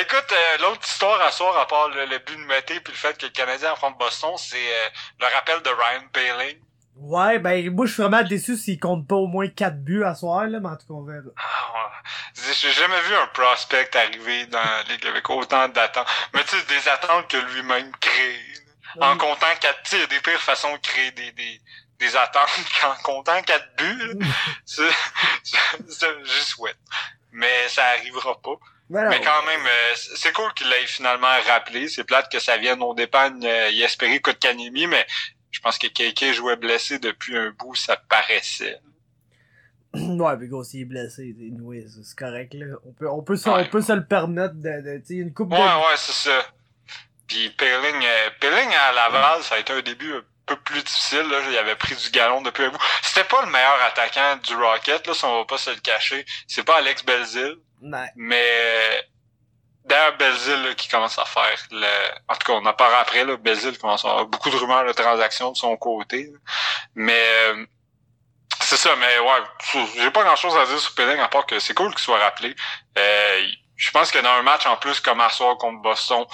Écoute, 0.00 0.32
euh, 0.32 0.62
l'autre 0.62 0.86
histoire 0.86 1.20
à 1.20 1.30
soir, 1.30 1.56
à 1.58 1.66
part 1.66 1.88
le, 1.88 2.06
le 2.06 2.18
but 2.18 2.36
de 2.36 2.44
Mété 2.44 2.80
puis 2.80 2.92
le 2.92 2.98
fait 2.98 3.16
que 3.16 3.26
le 3.26 3.32
Canadien 3.32 3.72
affronte 3.72 3.96
Boston, 3.98 4.32
c'est 4.36 4.56
euh, 4.56 4.88
le 5.20 5.26
rappel 5.32 5.62
de 5.62 5.70
Ryan 5.70 6.02
Paling. 6.12 6.58
Ouais, 6.98 7.38
ben, 7.38 7.70
moi, 7.74 7.84
je 7.86 7.92
suis 7.92 8.02
vraiment 8.02 8.22
déçu 8.22 8.56
s'il 8.56 8.80
compte 8.80 9.06
pas 9.06 9.16
au 9.16 9.26
moins 9.26 9.48
4 9.48 9.84
buts 9.84 10.02
à 10.04 10.14
soir, 10.14 10.46
là, 10.46 10.60
mais 10.60 10.68
en 10.68 10.76
tout 10.76 10.86
cas, 10.86 10.94
on 10.94 11.02
verra. 11.04 11.28
Ah, 11.36 11.72
ouais. 11.74 12.52
J'ai 12.58 12.70
jamais 12.72 13.00
vu 13.02 13.14
un 13.14 13.26
prospect 13.28 13.90
arriver 13.94 14.46
dans 14.46 14.58
la 14.58 14.82
Ligue 14.84 15.06
avec 15.06 15.28
autant 15.28 15.68
d'attentes. 15.68 16.08
Mais 16.34 16.42
tu 16.44 16.56
sais, 16.56 16.64
des 16.66 16.88
attentes 16.88 17.28
que 17.28 17.36
lui-même 17.36 17.90
crée. 18.00 18.40
En 18.98 19.14
Mm. 19.14 19.18
comptant 19.18 19.46
quatre, 19.60 19.82
tu 19.82 19.90
sais, 19.90 19.96
il 19.96 20.00
y 20.00 20.04
a 20.04 20.06
des 20.06 20.20
pires 20.20 20.40
façons 20.40 20.72
de 20.72 20.78
créer 20.78 21.10
des, 21.10 21.30
des, 21.32 21.60
des 21.98 22.16
attentes 22.16 22.48
qu'en 22.80 22.94
comptant 23.02 23.42
quatre 23.42 23.68
buts. 23.76 24.18
J'y 26.24 26.44
souhaite. 26.44 26.78
Mais 27.32 27.68
ça 27.68 27.84
arrivera 27.98 28.40
pas. 28.40 28.54
Voilà. 28.88 29.10
Mais 29.10 29.20
quand 29.20 29.42
même, 29.44 29.66
euh, 29.66 29.94
c'est 29.96 30.32
cool 30.32 30.52
qu'il 30.54 30.68
l'ait 30.68 30.86
finalement 30.86 31.26
rappelé. 31.46 31.88
C'est 31.88 32.04
plate 32.04 32.30
que 32.30 32.38
ça 32.38 32.56
vienne 32.56 32.80
au 32.82 32.94
dépend 32.94 33.30
euh, 33.42 33.68
y 33.70 33.82
espérer 33.82 34.20
Kotkaniemi, 34.20 34.86
mais 34.86 35.06
je 35.50 35.60
pense 35.60 35.78
que 35.78 35.86
KK 35.86 36.32
jouait 36.32 36.56
blessé 36.56 36.98
depuis 36.98 37.36
un 37.36 37.50
bout, 37.50 37.74
ça 37.74 37.96
paraissait. 37.96 38.80
Ouais, 39.94 40.36
mais 40.36 40.46
gros, 40.48 40.62
s'il 40.62 40.82
est 40.82 40.84
blessé, 40.84 41.34
c'est 42.04 42.16
correct, 42.18 42.52
là. 42.54 42.76
On 42.84 42.92
peut, 42.92 43.08
on 43.10 43.22
peut, 43.22 43.36
se, 43.36 43.48
Ouais. 43.48 43.62
on 43.66 43.70
peut 43.70 43.80
se 43.80 43.92
le 43.92 44.04
permettre 44.04 44.54
de, 44.56 44.80
de 44.82 44.98
tu 44.98 45.06
sais, 45.06 45.14
une 45.14 45.32
coupe 45.32 45.52
Ouais, 45.52 45.58
de... 45.58 45.62
ouais, 45.64 45.96
c'est 45.96 46.12
ça. 46.28 46.46
Puis 47.26 47.48
Pelling, 47.50 48.04
euh, 48.04 48.30
Pelling 48.40 48.68
à 48.74 48.92
Laval, 48.92 49.42
ça 49.42 49.54
a 49.54 49.58
été 49.58 49.72
un 49.72 49.80
début 49.80 50.12
un 50.12 50.22
peu 50.44 50.56
plus 50.56 50.82
difficile. 50.82 51.22
Là. 51.30 51.38
Il 51.50 51.56
avait 51.56 51.76
pris 51.76 51.94
du 51.96 52.10
galon 52.10 52.42
depuis 52.42 52.64
un 52.64 52.68
bout. 52.70 52.78
C'était 53.02 53.26
pas 53.26 53.44
le 53.46 53.50
meilleur 53.50 53.80
attaquant 53.86 54.36
du 54.42 54.54
Rocket, 54.54 55.06
là, 55.06 55.14
si 55.14 55.24
on 55.24 55.38
va 55.38 55.44
pas 55.46 55.58
se 55.58 55.70
le 55.70 55.80
cacher. 55.80 56.24
C'est 56.46 56.64
pas 56.64 56.76
Alex 56.78 57.04
Belzil, 57.04 57.56
Ouais. 57.82 58.06
mais 58.16 59.08
d'ailleurs 59.86 60.16
Belzil 60.18 60.74
qui 60.76 60.88
commence 60.88 61.18
à 61.18 61.24
faire 61.24 61.66
le. 61.70 61.86
En 62.28 62.34
tout 62.34 62.46
cas, 62.46 62.52
on 62.52 62.66
en 62.66 62.72
parlera 62.72 63.00
après, 63.00 63.24
là, 63.24 63.36
Belzil 63.36 63.78
commence 63.78 64.04
à 64.04 64.10
avoir 64.10 64.26
beaucoup 64.26 64.50
de 64.50 64.56
rumeurs 64.56 64.84
de 64.84 64.92
transactions 64.92 65.52
de 65.52 65.56
son 65.56 65.76
côté. 65.76 66.30
là. 66.32 66.38
Mais 66.94 67.24
euh, 67.48 67.66
c'est 68.60 68.76
ça, 68.76 68.96
mais 68.96 69.18
ouais, 69.18 69.84
j'ai 69.96 70.10
pas 70.10 70.24
grand 70.24 70.36
chose 70.36 70.56
à 70.56 70.66
dire 70.66 70.78
sur 70.78 70.94
Pelling 70.94 71.20
à 71.20 71.28
part 71.28 71.46
que 71.46 71.58
c'est 71.58 71.74
cool 71.74 71.90
qu'il 71.90 72.00
soit 72.00 72.18
rappelé. 72.18 72.54
Euh, 72.98 73.46
je 73.76 73.90
pense 73.90 74.10
que 74.10 74.18
dans 74.18 74.30
un 74.30 74.42
match 74.42 74.66
en 74.66 74.76
plus 74.76 75.00
comme 75.00 75.20
à 75.20 75.28
contre 75.58 75.82
Boston, 75.82 76.24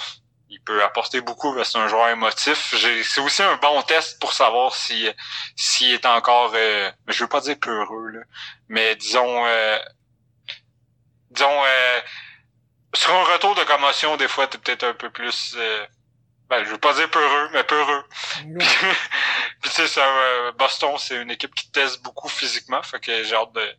il 0.49 0.61
peut 0.61 0.83
apporter 0.83 1.21
beaucoup 1.21 1.53
parce 1.55 1.69
que 1.69 1.73
c'est 1.73 1.79
un 1.79 1.87
joueur 1.87 2.09
émotif. 2.09 2.73
C'est 3.03 3.21
aussi 3.21 3.43
un 3.43 3.57
bon 3.57 3.81
test 3.81 4.19
pour 4.19 4.33
savoir 4.33 4.73
si 4.73 5.09
s'il 5.55 5.91
est 5.93 6.05
encore 6.05 6.51
euh, 6.55 6.91
je 7.07 7.23
veux 7.23 7.29
pas 7.29 7.41
dire 7.41 7.57
peureux, 7.59 8.07
là, 8.09 8.21
mais 8.67 8.95
disons 8.95 9.45
euh, 9.45 9.79
disons 11.31 11.63
euh, 11.65 12.01
sur 12.93 13.13
un 13.13 13.23
retour 13.23 13.55
de 13.55 13.63
commotion, 13.63 14.17
des 14.17 14.27
fois, 14.27 14.47
t'es 14.47 14.57
peut-être 14.57 14.83
un 14.83 14.93
peu 14.93 15.09
plus 15.09 15.55
euh, 15.57 15.85
ben, 16.49 16.63
je 16.65 16.69
veux 16.69 16.77
pas 16.77 16.93
dire 16.93 17.09
peureux, 17.09 17.49
mais 17.51 17.63
peureux. 17.63 18.03
Ouais. 18.45 18.65
Puis 19.61 19.69
tu 19.69 19.69
sais, 19.71 19.87
ça, 19.87 20.05
euh, 20.05 20.51
Boston, 20.51 20.95
c'est 20.99 21.15
une 21.15 21.31
équipe 21.31 21.55
qui 21.55 21.71
teste 21.71 22.03
beaucoup 22.03 22.29
physiquement, 22.29 22.83
fait 22.83 22.99
que 22.99 23.23
j'ai 23.23 23.35
hâte 23.35 23.53
de. 23.53 23.75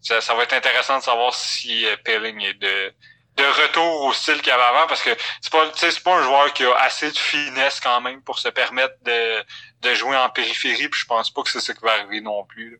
Ça, 0.00 0.20
ça 0.20 0.34
va 0.34 0.42
être 0.42 0.52
intéressant 0.52 0.98
de 0.98 1.02
savoir 1.02 1.34
si 1.34 1.86
euh, 1.86 1.96
Pelling 2.04 2.40
est 2.42 2.54
de 2.54 2.94
de 3.36 3.42
retour 3.42 4.02
au 4.02 4.12
style 4.12 4.40
qu'il 4.42 4.52
avait 4.52 4.62
avant, 4.62 4.86
parce 4.86 5.02
que 5.02 5.10
c'est 5.40 5.50
pas, 5.50 5.68
tu 5.70 5.78
sais, 5.78 5.90
c'est 5.90 6.04
pas 6.04 6.14
un 6.14 6.22
joueur 6.22 6.52
qui 6.52 6.64
a 6.64 6.72
assez 6.76 7.10
de 7.10 7.18
finesse 7.18 7.80
quand 7.80 8.00
même 8.00 8.22
pour 8.22 8.38
se 8.38 8.48
permettre 8.48 8.94
de 9.02 9.42
de 9.80 9.94
jouer 9.94 10.16
en 10.16 10.30
périphérie. 10.30 10.88
Puis 10.88 11.00
je 11.00 11.06
pense 11.06 11.30
pas 11.32 11.42
que 11.42 11.50
c'est 11.50 11.60
ça 11.60 11.74
qui 11.74 11.80
va 11.80 11.94
arriver 11.94 12.20
non 12.20 12.44
plus. 12.44 12.70
là. 12.70 12.76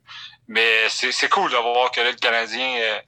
Mais 0.46 0.88
c'est 0.90 1.10
c'est 1.10 1.28
cool 1.28 1.50
de 1.50 1.56
voir 1.56 1.90
que 1.90 2.00
là, 2.00 2.10
le 2.10 2.16
Canadien 2.16 2.76
euh, 2.78 3.00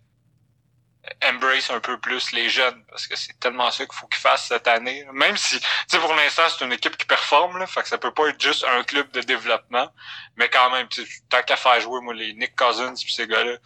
embrace 1.25 1.71
un 1.71 1.81
peu 1.81 1.99
plus 1.99 2.33
les 2.33 2.49
jeunes, 2.49 2.85
parce 2.91 3.07
que 3.07 3.17
c'est 3.17 3.39
tellement 3.39 3.71
ça 3.71 3.85
qu'il 3.85 3.95
faut 3.95 4.07
qu'ils 4.07 4.21
fassent 4.21 4.49
cette 4.49 4.67
année. 4.69 5.07
Même 5.13 5.37
si, 5.37 5.59
tu 5.61 5.67
sais, 5.89 5.99
pour 5.99 6.15
l'instant, 6.15 6.45
c'est 6.49 6.65
une 6.65 6.73
équipe 6.73 6.97
qui 6.97 7.07
performe, 7.07 7.59
là, 7.59 7.67
fait 7.67 7.83
que 7.83 7.89
ça 7.89 7.99
peut 7.99 8.13
pas 8.13 8.29
être 8.29 8.41
juste 8.41 8.65
un 8.65 8.83
club 8.83 9.11
de 9.13 9.21
développement, 9.21 9.89
mais 10.37 10.49
quand 10.49 10.71
même, 10.71 10.89
tant 11.29 11.43
qu'à 11.43 11.57
faire 11.57 11.81
jouer, 11.81 12.01
moi, 12.01 12.15
les 12.15 12.35
Nick 12.35 12.57
Cousins 12.57 12.95
puis 12.95 13.13
ces 13.13 13.27
gars-là, 13.27 13.57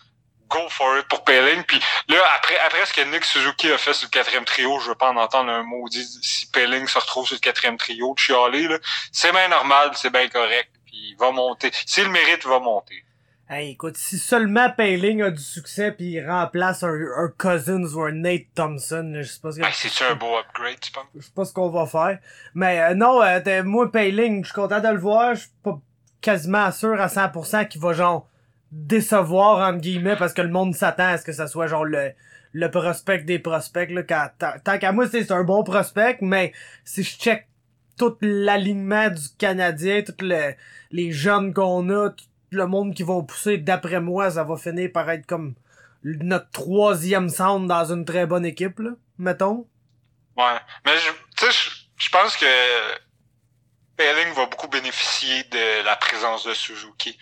go 0.50 0.68
for 0.68 0.99
it 0.99 1.06
pour 1.09 1.25
Pelling. 1.25 1.62
Puis 1.64 1.80
là, 2.09 2.18
après, 2.35 2.59
après 2.59 2.85
ce 2.85 2.92
que 2.92 3.00
Nick 3.02 3.25
Suzuki 3.25 3.70
a 3.70 3.78
fait 3.78 3.94
sur 3.94 4.06
le 4.06 4.11
quatrième 4.11 4.44
trio, 4.44 4.80
je 4.80 4.88
veux 4.88 4.94
pas 4.94 5.11
en 5.11 5.16
entendre 5.16 5.50
un 5.50 5.62
maudit 5.62 6.06
si 6.23 6.50
Pelling 6.50 6.87
se 6.87 6.99
retrouve 6.99 7.26
sur 7.26 7.37
le 7.37 7.40
quatrième 7.40 7.78
trio 7.78 8.14
de 8.14 8.18
chialer, 8.18 8.68
là. 8.68 8.78
C'est 9.12 9.32
bien 9.32 9.49
normal, 9.49 9.92
c'est 9.94 10.11
bien 10.11 10.28
correct, 10.28 10.70
puis 10.85 11.11
il 11.12 11.16
va 11.16 11.30
monter. 11.30 11.70
S'il 11.87 12.04
le 12.04 12.11
mérite, 12.11 12.40
il 12.44 12.49
va 12.50 12.59
monter. 12.59 13.04
Hey, 13.52 13.73
écoute, 13.73 13.97
si 13.97 14.16
seulement 14.16 14.71
Payling 14.71 15.23
a 15.23 15.30
du 15.33 15.42
succès 15.42 15.90
puis 15.90 16.12
il 16.12 16.25
remplace 16.25 16.85
un, 16.85 16.92
un 16.95 17.28
Cousins 17.37 17.83
ou 17.95 18.02
un 18.02 18.12
Nate 18.12 18.47
Thompson, 18.54 19.11
là, 19.12 19.23
je 19.23 19.28
sais 19.28 19.40
pas 19.40 19.50
ce 19.50 19.57
que... 19.57 19.62
Ben, 19.62 19.71
c'est-tu 19.73 20.04
un 20.04 20.14
beau 20.14 20.38
upgrade, 20.38 20.78
tu 20.78 20.92
penses? 20.92 21.07
Je 21.16 21.21
sais 21.21 21.33
pas 21.35 21.45
ce 21.45 21.52
qu'on 21.52 21.69
va 21.69 21.85
faire. 21.87 22.21
Mais 22.54 22.80
euh, 22.80 22.95
non, 22.95 23.21
euh, 23.21 23.40
t'es- 23.40 23.64
moi, 23.64 23.90
Payling, 23.90 24.45
je 24.45 24.50
suis 24.50 24.54
content 24.54 24.78
de 24.78 24.87
le 24.87 25.00
voir. 25.00 25.35
Je 25.35 25.40
suis 25.40 25.50
pas 25.64 25.80
quasiment 26.21 26.71
sûr 26.71 27.00
à 27.00 27.09
100% 27.09 27.66
qu'il 27.66 27.80
va 27.80 27.92
genre 27.92 28.28
décevoir, 28.71 29.69
entre 29.69 29.80
guillemets, 29.80 30.14
parce 30.14 30.33
que 30.33 30.42
le 30.42 30.50
monde 30.50 30.75
s'attend 30.76 31.09
à 31.09 31.19
ce 31.19 31.25
que 31.25 31.33
ça 31.33 31.49
soit 31.49 31.66
genre 31.66 31.85
le, 31.85 32.12
le 32.52 32.71
prospect 32.71 33.25
des 33.25 33.40
prospects. 33.40 33.90
Là, 33.90 34.04
quand- 34.04 34.28
tant, 34.62 34.78
qu'à 34.78 34.92
moi, 34.92 35.09
c'est 35.09 35.25
c'est 35.25 35.33
un 35.33 35.42
bon 35.42 35.64
prospect, 35.64 36.19
mais 36.21 36.52
si 36.85 37.02
je 37.02 37.16
check 37.19 37.49
tout 37.99 38.16
l'alignement 38.21 39.11
du 39.11 39.28
Canadien, 39.38 40.02
tous 40.02 40.25
le- 40.25 40.54
les 40.92 41.11
jeunes 41.11 41.52
qu'on 41.52 41.88
a, 41.90 42.11
tout 42.11 42.25
le 42.50 42.66
monde 42.66 42.95
qui 42.95 43.02
vont 43.02 43.25
pousser, 43.25 43.59
d'après 43.59 44.00
moi, 44.00 44.30
ça 44.30 44.45
va 44.45 44.57
finir 44.57 44.90
par 44.92 45.09
être 45.11 45.26
comme 45.26 45.54
notre 46.02 46.50
troisième 46.50 47.28
centre 47.28 47.66
dans 47.66 47.92
une 47.92 48.04
très 48.04 48.26
bonne 48.26 48.45
équipe, 48.45 48.78
là, 48.78 48.90
mettons. 49.19 49.66
Ouais. 50.37 50.59
Mais 50.87 50.97
je, 50.97 51.47
je, 51.99 52.09
pense 52.11 52.37
que 52.37 52.47
Payling 53.97 54.33
va 54.35 54.47
beaucoup 54.47 54.69
bénéficier 54.69 55.45
de 55.45 55.85
la 55.85 55.97
présence 55.97 56.47
de 56.47 56.54
Suzuki. 56.54 57.19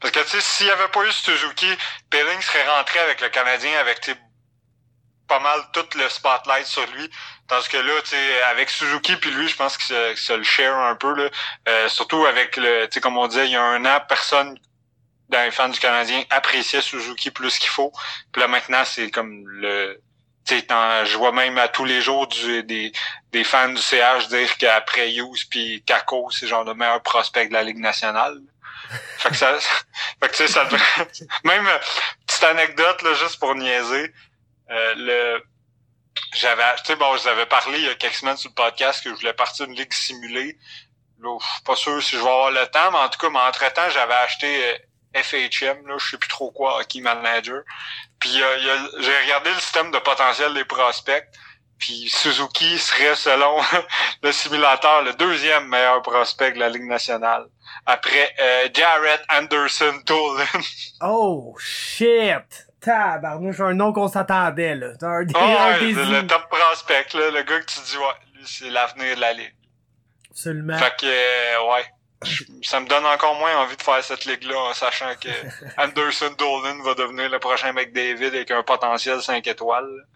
Parce 0.00 0.12
que, 0.12 0.20
tu 0.20 0.28
sais, 0.28 0.40
s'il 0.40 0.66
n'y 0.66 0.72
avait 0.72 0.88
pas 0.88 1.04
eu 1.04 1.10
Suzuki, 1.10 1.66
Payling 2.10 2.40
serait 2.40 2.68
rentré 2.68 3.00
avec 3.00 3.20
le 3.20 3.28
Canadien 3.28 3.72
avec, 3.80 4.08
pas 5.32 5.38
mal 5.38 5.60
tout 5.72 5.86
le 5.96 6.06
spotlight 6.10 6.66
sur 6.66 6.86
lui. 6.88 7.10
Tandis 7.48 7.66
que 7.68 7.78
là, 7.78 7.94
avec 8.50 8.68
Suzuki 8.68 9.16
puis 9.16 9.30
lui, 9.30 9.48
je 9.48 9.56
pense 9.56 9.78
qu'il 9.78 9.86
se, 9.86 10.10
qu'il 10.10 10.18
se 10.18 10.32
le 10.34 10.42
share 10.42 10.76
un 10.76 10.94
peu, 10.94 11.14
là. 11.14 11.30
Euh, 11.68 11.88
surtout 11.88 12.26
avec 12.26 12.58
le, 12.58 12.86
comme 13.00 13.16
on 13.16 13.26
disait, 13.28 13.46
il 13.46 13.52
y 13.52 13.56
a 13.56 13.62
un 13.62 13.82
an, 13.86 13.98
personne 14.06 14.58
dans 15.30 15.42
les 15.42 15.50
fans 15.50 15.70
du 15.70 15.80
Canadien 15.80 16.22
appréciait 16.28 16.82
Suzuki 16.82 17.30
plus 17.30 17.58
qu'il 17.58 17.70
faut. 17.70 17.92
Puis 18.30 18.42
là, 18.42 18.48
maintenant, 18.48 18.84
c'est 18.84 19.10
comme 19.10 19.48
le, 19.48 20.02
tu 20.46 20.54
sais, 20.54 20.62
t'en- 20.62 21.06
je 21.06 21.16
vois 21.16 21.32
même 21.32 21.56
à 21.56 21.68
tous 21.68 21.86
les 21.86 22.02
jours 22.02 22.26
du, 22.26 22.62
des, 22.64 22.92
des 23.32 23.44
fans 23.44 23.70
du 23.70 23.80
CH 23.80 24.28
dire 24.28 24.58
qu'après 24.58 25.12
Hughes 25.14 25.46
puis 25.48 25.82
Kako, 25.86 26.30
c'est 26.30 26.46
genre 26.46 26.64
le 26.64 26.74
meilleur 26.74 27.02
prospect 27.02 27.48
de 27.48 27.54
la 27.54 27.62
Ligue 27.62 27.78
nationale. 27.78 28.38
fait 29.16 29.30
que 29.30 29.36
ça, 29.36 29.58
fait 30.22 30.28
que 30.28 30.46
ça 30.46 30.68
même, 31.44 31.66
euh, 31.66 31.78
petite 32.26 32.44
anecdote, 32.44 33.00
là, 33.00 33.14
juste 33.14 33.38
pour 33.40 33.54
niaiser, 33.54 34.12
le, 34.96 35.42
j'avais 36.34 36.62
acheté, 36.62 36.96
bon, 36.96 37.16
je 37.16 37.22
vous 37.22 37.28
avais 37.28 37.46
parlé 37.46 37.78
il 37.78 37.84
y 37.84 37.88
a 37.88 37.94
quelques 37.94 38.14
semaines 38.14 38.36
sur 38.36 38.50
le 38.50 38.54
podcast 38.54 39.02
que 39.02 39.10
je 39.10 39.14
voulais 39.14 39.32
partir 39.32 39.66
d'une 39.66 39.76
ligue 39.76 39.92
simulée. 39.92 40.58
Là, 41.20 41.36
je 41.40 41.46
suis 41.46 41.62
pas 41.62 41.76
sûr 41.76 42.02
si 42.02 42.16
je 42.16 42.22
vais 42.22 42.28
avoir 42.28 42.50
le 42.50 42.66
temps, 42.66 42.90
mais 42.90 42.98
en 42.98 43.08
tout 43.08 43.18
cas, 43.18 43.30
mais 43.30 43.38
entre-temps, 43.38 43.90
j'avais 43.90 44.14
acheté 44.14 44.72
euh, 44.72 45.22
FHM, 45.22 45.86
là, 45.86 45.96
je 45.98 46.10
sais 46.10 46.18
plus 46.18 46.28
trop 46.28 46.50
quoi, 46.50 46.80
Hockey 46.80 47.00
Manager. 47.00 47.62
Puis 48.18 48.42
euh, 48.42 48.78
j'ai 48.98 49.18
regardé 49.18 49.50
le 49.50 49.60
système 49.60 49.90
de 49.90 49.98
potentiel 49.98 50.54
des 50.54 50.64
prospects. 50.64 51.26
Puis 51.78 52.08
Suzuki 52.08 52.78
serait, 52.78 53.16
selon 53.16 53.60
le 54.22 54.32
simulateur, 54.32 55.02
le 55.02 55.14
deuxième 55.14 55.68
meilleur 55.68 56.00
prospect 56.02 56.52
de 56.52 56.58
la 56.58 56.68
Ligue 56.68 56.86
nationale. 56.86 57.46
Après 57.86 58.34
euh, 58.40 58.68
Jarrett 58.72 59.22
Anderson 59.28 60.00
Dolan. 60.06 60.44
Oh 61.02 61.56
shit! 61.58 62.66
Tabarnouche, 62.82 63.60
un 63.60 63.74
nom 63.74 63.92
qu'on 63.92 64.08
s'attendait 64.08 64.74
là. 64.74 64.88
Un, 65.02 65.24
des- 65.24 65.32
Oh, 65.36 65.38
un 65.40 65.78
des 65.78 65.94
c'est 65.94 66.04
le 66.04 66.26
top 66.26 66.48
prospect, 66.48 67.06
là, 67.16 67.30
le 67.30 67.42
gars 67.42 67.60
que 67.60 67.66
tu 67.66 67.80
dis, 67.80 67.96
ouais, 67.96 68.04
lui, 68.36 68.42
c'est 68.44 68.70
l'avenir 68.70 69.16
de 69.16 69.20
la 69.20 69.32
Ligue. 69.32 69.54
Absolument. 70.30 70.76
Fait 70.78 70.94
que, 70.98 71.06
euh, 71.06 71.72
ouais. 71.72 71.84
Ça 72.62 72.78
me 72.80 72.86
donne 72.86 73.04
encore 73.04 73.34
moins 73.36 73.56
envie 73.58 73.76
de 73.76 73.82
faire 73.82 74.02
cette 74.02 74.24
ligue-là 74.24 74.56
en 74.56 74.74
sachant 74.74 75.12
que 75.20 75.28
Anderson 75.82 76.32
Dolan 76.38 76.82
va 76.84 76.94
devenir 76.94 77.28
le 77.30 77.38
prochain 77.38 77.72
McDavid 77.72 78.26
avec 78.26 78.50
un 78.50 78.62
potentiel 78.62 79.20
5 79.20 79.46
étoiles. 79.46 80.06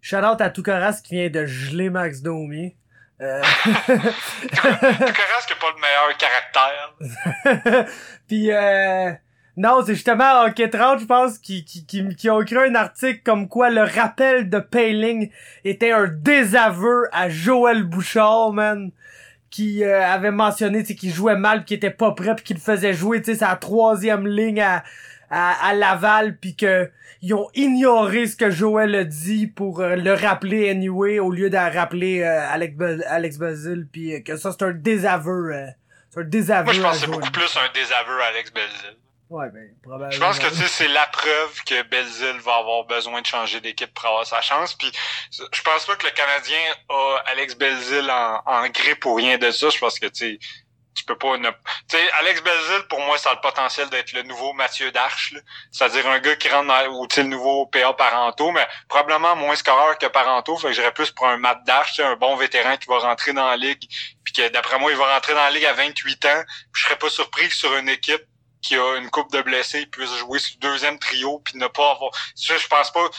Shout 0.00 0.16
out 0.16 0.40
à 0.40 0.50
Toukaras 0.50 1.00
qui 1.04 1.14
vient 1.14 1.30
de 1.30 1.44
geler 1.46 1.90
Max 1.90 2.22
Domi. 2.22 2.74
Euh... 3.20 3.40
Qui 3.64 4.58
a 4.58 5.56
pas 5.60 5.70
le 5.70 5.80
meilleur 5.80 6.16
caractère. 6.18 7.86
Puis 8.28 8.50
euh... 8.50 9.12
Non, 9.56 9.82
c'est 9.84 9.94
justement 9.94 10.44
Hockey 10.44 10.70
30, 10.70 11.00
je 11.00 11.04
pense, 11.04 11.38
qui, 11.38 11.64
qui, 11.64 11.84
qui, 11.84 12.08
qui 12.16 12.30
ont 12.30 12.40
écrit 12.40 12.56
un 12.56 12.74
article 12.74 13.20
comme 13.24 13.48
quoi 13.48 13.68
le 13.70 13.82
rappel 13.82 14.48
de 14.48 14.58
Payling 14.58 15.30
était 15.64 15.92
un 15.92 16.06
désaveu 16.08 17.08
à 17.12 17.28
Joël 17.28 17.82
Bouchard, 17.82 18.52
man. 18.52 18.90
Qui 19.50 19.84
euh, 19.84 20.02
avait 20.02 20.30
mentionné 20.30 20.82
qu'il 20.82 21.12
jouait 21.12 21.36
mal, 21.36 21.66
qu'il 21.66 21.76
était 21.76 21.90
pas 21.90 22.12
prêt, 22.12 22.34
puis 22.34 22.42
qu'il 22.44 22.58
faisait 22.58 22.94
jouer, 22.94 23.20
tu 23.20 23.32
sais, 23.32 23.40
sa 23.40 23.54
troisième 23.56 24.26
ligne 24.26 24.62
à, 24.62 24.82
à, 25.28 25.68
à 25.68 25.74
Laval, 25.74 26.38
puis 26.38 26.56
que 26.56 26.90
ils 27.20 27.34
ont 27.34 27.48
ignoré 27.54 28.26
ce 28.26 28.34
que 28.34 28.50
Joël 28.50 28.94
a 28.94 29.04
dit 29.04 29.46
pour 29.46 29.80
euh, 29.80 29.94
le 29.94 30.14
rappeler 30.14 30.70
anyway, 30.70 31.18
au 31.18 31.30
lieu 31.30 31.50
de 31.50 31.56
rappeler 31.56 32.22
euh, 32.22 32.46
Alex, 32.50 32.74
Alex 33.06 33.36
Bazil, 33.36 33.86
puis 33.92 34.14
euh, 34.14 34.20
que 34.20 34.36
ça 34.38 34.52
c'est 34.52 34.64
un 34.64 34.72
désaveu. 34.72 35.52
euh, 35.54 35.66
c'est 36.08 36.20
un 36.20 36.24
désaveu. 36.24 36.64
Moi, 36.64 36.72
je 36.72 36.80
pense 36.80 36.92
que 36.94 36.98
c'est 37.04 37.10
beaucoup 37.10 37.30
plus 37.30 37.56
un 37.58 37.70
désaveu 37.74 38.20
à 38.22 38.26
Alex 38.34 38.52
Belzil. 38.54 38.96
Ouais, 39.32 39.48
ben, 39.48 39.66
probablement. 39.82 40.10
Je 40.10 40.20
pense 40.20 40.38
que 40.38 40.46
tu 40.48 40.56
sais, 40.56 40.68
c'est 40.68 40.88
la 40.88 41.06
preuve 41.06 41.64
que 41.64 41.82
Belzil 41.84 42.38
va 42.40 42.56
avoir 42.56 42.84
besoin 42.84 43.22
de 43.22 43.26
changer 43.26 43.62
d'équipe 43.62 43.92
pour 43.94 44.04
avoir 44.04 44.26
sa 44.26 44.42
chance. 44.42 44.74
Puis 44.74 44.92
je 45.30 45.62
pense 45.62 45.86
pas 45.86 45.96
que 45.96 46.04
le 46.04 46.12
Canadien 46.12 46.60
a 46.90 47.22
Alex 47.28 47.54
Belzil 47.54 48.10
en, 48.10 48.42
en 48.44 48.68
gré 48.68 48.94
pour 48.94 49.16
rien 49.16 49.38
de 49.38 49.50
ça. 49.50 49.70
Je 49.70 49.78
pense 49.78 49.98
que 49.98 50.04
tu 50.08 50.36
sais, 50.36 50.38
tu 50.94 51.04
peux 51.04 51.16
pas 51.16 51.38
ne... 51.38 51.48
Tu 51.48 51.96
sais, 51.96 52.12
Alex 52.18 52.42
Belzil, 52.42 52.82
pour 52.90 53.00
moi, 53.00 53.16
ça 53.16 53.30
a 53.30 53.34
le 53.34 53.40
potentiel 53.40 53.88
d'être 53.88 54.12
le 54.12 54.22
nouveau 54.24 54.52
Mathieu 54.52 54.92
Darche. 54.92 55.34
C'est-à-dire 55.70 56.06
un 56.06 56.18
gars 56.18 56.36
qui 56.36 56.50
rentre 56.50 56.68
dans 56.68 56.86
ou 56.92 57.08
le 57.16 57.22
nouveau 57.22 57.64
PA 57.68 57.94
Paranto, 57.94 58.50
mais 58.50 58.68
probablement 58.86 59.34
moins 59.34 59.56
scoreur 59.56 59.96
que 59.96 60.08
Paranto. 60.08 60.58
Fait 60.58 60.68
que 60.68 60.72
j'irais 60.74 60.92
plus 60.92 61.10
pour 61.10 61.26
un 61.26 61.38
Matt 61.38 61.64
Darche, 61.64 62.00
un 62.00 62.16
bon 62.16 62.36
vétéran 62.36 62.76
qui 62.76 62.86
va 62.86 62.98
rentrer 62.98 63.32
dans 63.32 63.48
la 63.48 63.56
ligue. 63.56 63.88
Puis 64.24 64.34
que 64.34 64.48
d'après 64.50 64.78
moi, 64.78 64.90
il 64.90 64.98
va 64.98 65.14
rentrer 65.14 65.32
dans 65.32 65.42
la 65.42 65.50
ligue 65.52 65.64
à 65.64 65.72
28 65.72 66.26
ans. 66.26 66.42
Puis 66.70 66.82
je 66.82 66.84
serais 66.84 66.98
pas 66.98 67.08
surpris 67.08 67.48
que 67.48 67.54
sur 67.54 67.74
une 67.76 67.88
équipe 67.88 68.26
qui 68.62 68.76
a 68.76 68.96
une 68.96 69.10
coupe 69.10 69.30
de 69.32 69.42
blessés, 69.42 69.80
il 69.80 69.90
puisse 69.90 70.14
jouer 70.16 70.38
sur 70.38 70.56
le 70.60 70.68
deuxième 70.68 70.98
trio 70.98 71.40
puis 71.40 71.58
ne 71.58 71.66
pas 71.66 71.90
avoir. 71.90 72.12
Ça, 72.34 72.56
je 72.56 72.68
pense 72.68 72.90
pas. 72.92 73.10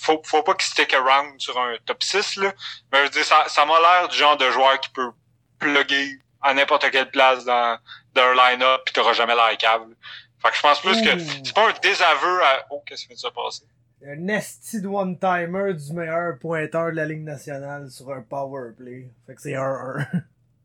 faut, 0.00 0.20
faut 0.24 0.42
pas 0.42 0.54
qu'il 0.54 0.66
stick 0.66 0.92
around 0.92 1.40
sur 1.40 1.58
un 1.58 1.76
top 1.86 2.02
6, 2.02 2.36
là. 2.36 2.52
Mais 2.90 2.98
je 2.98 3.04
veux 3.04 3.10
dire, 3.10 3.24
ça, 3.24 3.44
ça 3.48 3.64
m'a 3.64 3.78
l'air 3.78 4.08
du 4.08 4.16
genre 4.16 4.36
de 4.36 4.50
joueur 4.50 4.78
qui 4.80 4.90
peut 4.90 5.12
plugger 5.58 6.18
à 6.42 6.52
n'importe 6.52 6.90
quelle 6.90 7.10
place 7.10 7.44
dans, 7.44 7.78
un 8.16 8.34
line-up 8.34 8.82
puis 8.84 8.92
t'auras 8.92 9.12
jamais 9.12 9.34
l'air 9.34 9.56
câble. 9.56 9.94
Fait 10.38 10.50
que 10.50 10.56
je 10.56 10.62
pense 10.62 10.80
plus 10.80 11.00
que 11.00 11.18
c'est 11.18 11.54
pas 11.54 11.68
un 11.68 11.72
désaveu 11.80 12.42
à. 12.42 12.66
Oh, 12.70 12.82
qu'est-ce 12.84 13.02
qui 13.02 13.08
vient 13.08 13.14
de 13.14 13.20
se 13.20 13.28
passer? 13.28 13.64
Un 14.04 14.26
esti 14.26 14.80
de 14.82 14.88
one-timer 14.88 15.74
du 15.74 15.92
meilleur 15.92 16.36
pointeur 16.40 16.90
de 16.90 16.96
la 16.96 17.06
Ligue 17.06 17.22
nationale 17.22 17.88
sur 17.88 18.10
un 18.10 18.22
power 18.22 18.72
play. 18.76 19.08
Fait 19.26 19.36
que 19.36 19.40
c'est 19.40 19.52
1-1. 19.52 20.04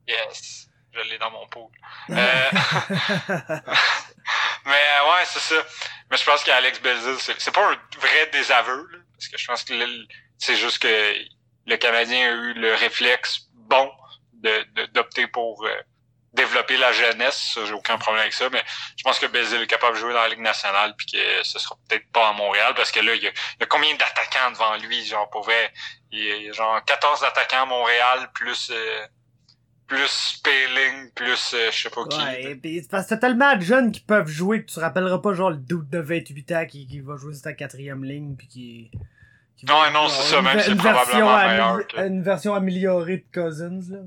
Yes. 0.08 0.70
Je 0.98 1.02
l'ai 1.10 1.18
dans 1.18 1.32
mon 1.32 1.48
pool. 1.48 1.70
Euh, 2.10 2.50
Mais 4.66 4.74
euh, 4.76 5.12
ouais, 5.12 5.26
c'est 5.26 5.40
ça. 5.40 5.56
Mais 6.12 6.18
je 6.18 6.24
pense 6.26 6.44
qu'Alex 6.44 6.82
Belzil, 6.82 7.16
c'est 7.38 7.52
pas 7.54 7.72
un 7.72 7.78
vrai 8.00 8.28
désaveu, 8.32 8.88
là, 8.92 8.98
parce 9.14 9.28
que 9.30 9.38
je 9.38 9.46
pense 9.48 9.64
que 9.64 9.74
c'est 10.38 10.56
juste 10.56 10.80
que 10.80 11.14
le 11.66 11.78
Canadien 11.78 12.30
a 12.30 12.32
eu 12.32 12.54
le 12.54 12.74
réflexe 12.76 13.48
bon 13.54 13.92
de 14.34 14.66
de- 14.76 14.86
d'opter 14.88 15.28
pour 15.28 15.66
euh, 15.66 15.72
développer 16.34 16.78
la 16.78 16.92
jeunesse. 16.92 17.52
Ça, 17.54 17.66
j'ai 17.66 17.74
aucun 17.74 17.98
problème 17.98 18.22
avec 18.22 18.34
ça, 18.34 18.50
mais 18.50 18.64
je 18.98 19.04
pense 19.04 19.20
que 19.20 19.26
Belzil 19.28 19.62
est 19.62 19.68
capable 19.68 19.96
de 19.96 20.02
jouer 20.02 20.14
dans 20.14 20.22
la 20.22 20.28
Ligue 20.30 20.40
nationale 20.40 20.94
puis 20.98 21.08
que 21.08 21.44
ce 21.44 21.60
sera 21.60 21.76
peut-être 21.88 22.10
pas 22.12 22.30
à 22.30 22.34
Montréal 22.34 22.74
parce 22.76 22.92
que 22.92 23.00
là, 23.00 23.16
il 23.16 23.24
y 23.24 23.28
a, 23.28 23.32
il 23.32 23.62
y 23.62 23.64
a 23.64 23.68
combien 23.68 23.94
d'attaquants 23.96 24.52
devant 24.52 24.76
lui, 24.78 25.06
genre 25.06 25.30
pour 25.30 25.44
vrai? 25.44 25.74
Il 26.12 26.20
y 26.24 26.32
a, 26.32 26.36
il 26.36 26.44
y 26.44 26.50
a 26.50 26.54
genre 26.54 26.84
14 26.86 27.24
attaquants 27.24 27.64
à 27.64 27.66
Montréal 27.66 28.30
plus 28.34 28.70
euh, 28.72 29.08
plus 29.88 30.42
Payling, 30.44 31.12
plus 31.12 31.54
euh, 31.54 31.72
je 31.72 31.78
sais 31.84 31.90
pas 31.90 32.06
qui. 32.06 32.18
ouais, 32.18 32.82
parce 32.92 33.06
que 33.06 33.10
t'as 33.12 33.18
tellement 33.18 33.56
de 33.56 33.62
jeunes 33.62 33.92
qui 33.92 34.02
peuvent 34.02 34.28
jouer 34.28 34.62
que 34.62 34.68
tu 34.70 34.76
te 34.76 34.80
rappelleras 34.82 35.20
pas 35.20 35.34
genre 35.34 35.50
le 35.52 35.58
doute 35.58 35.90
de 35.90 36.00
28 36.00 36.52
ans 36.52 36.66
qui, 36.66 36.86
qui 36.88 37.00
va 37.00 37.16
jouer 37.16 37.34
sur 37.34 37.44
ta 37.44 37.54
quatrième 37.54 38.04
ligne 38.04 38.36
pis 38.36 38.48
qui... 38.48 38.92
qui 39.56 39.66
va- 39.66 39.74
Non, 39.74 39.92
non, 39.92 40.10
c'est 40.10 40.24
ça, 40.30 40.42
même 40.42 40.60
c'est 40.60 40.72
une 40.72 40.78
version 40.78 41.20
probablement 41.26 41.48
meilleur 41.48 41.88
que- 41.88 42.06
Une 42.08 42.22
version 42.24 42.54
améliorée 42.54 43.18
de 43.18 43.42
Cousins, 43.42 43.80
là. 43.90 44.00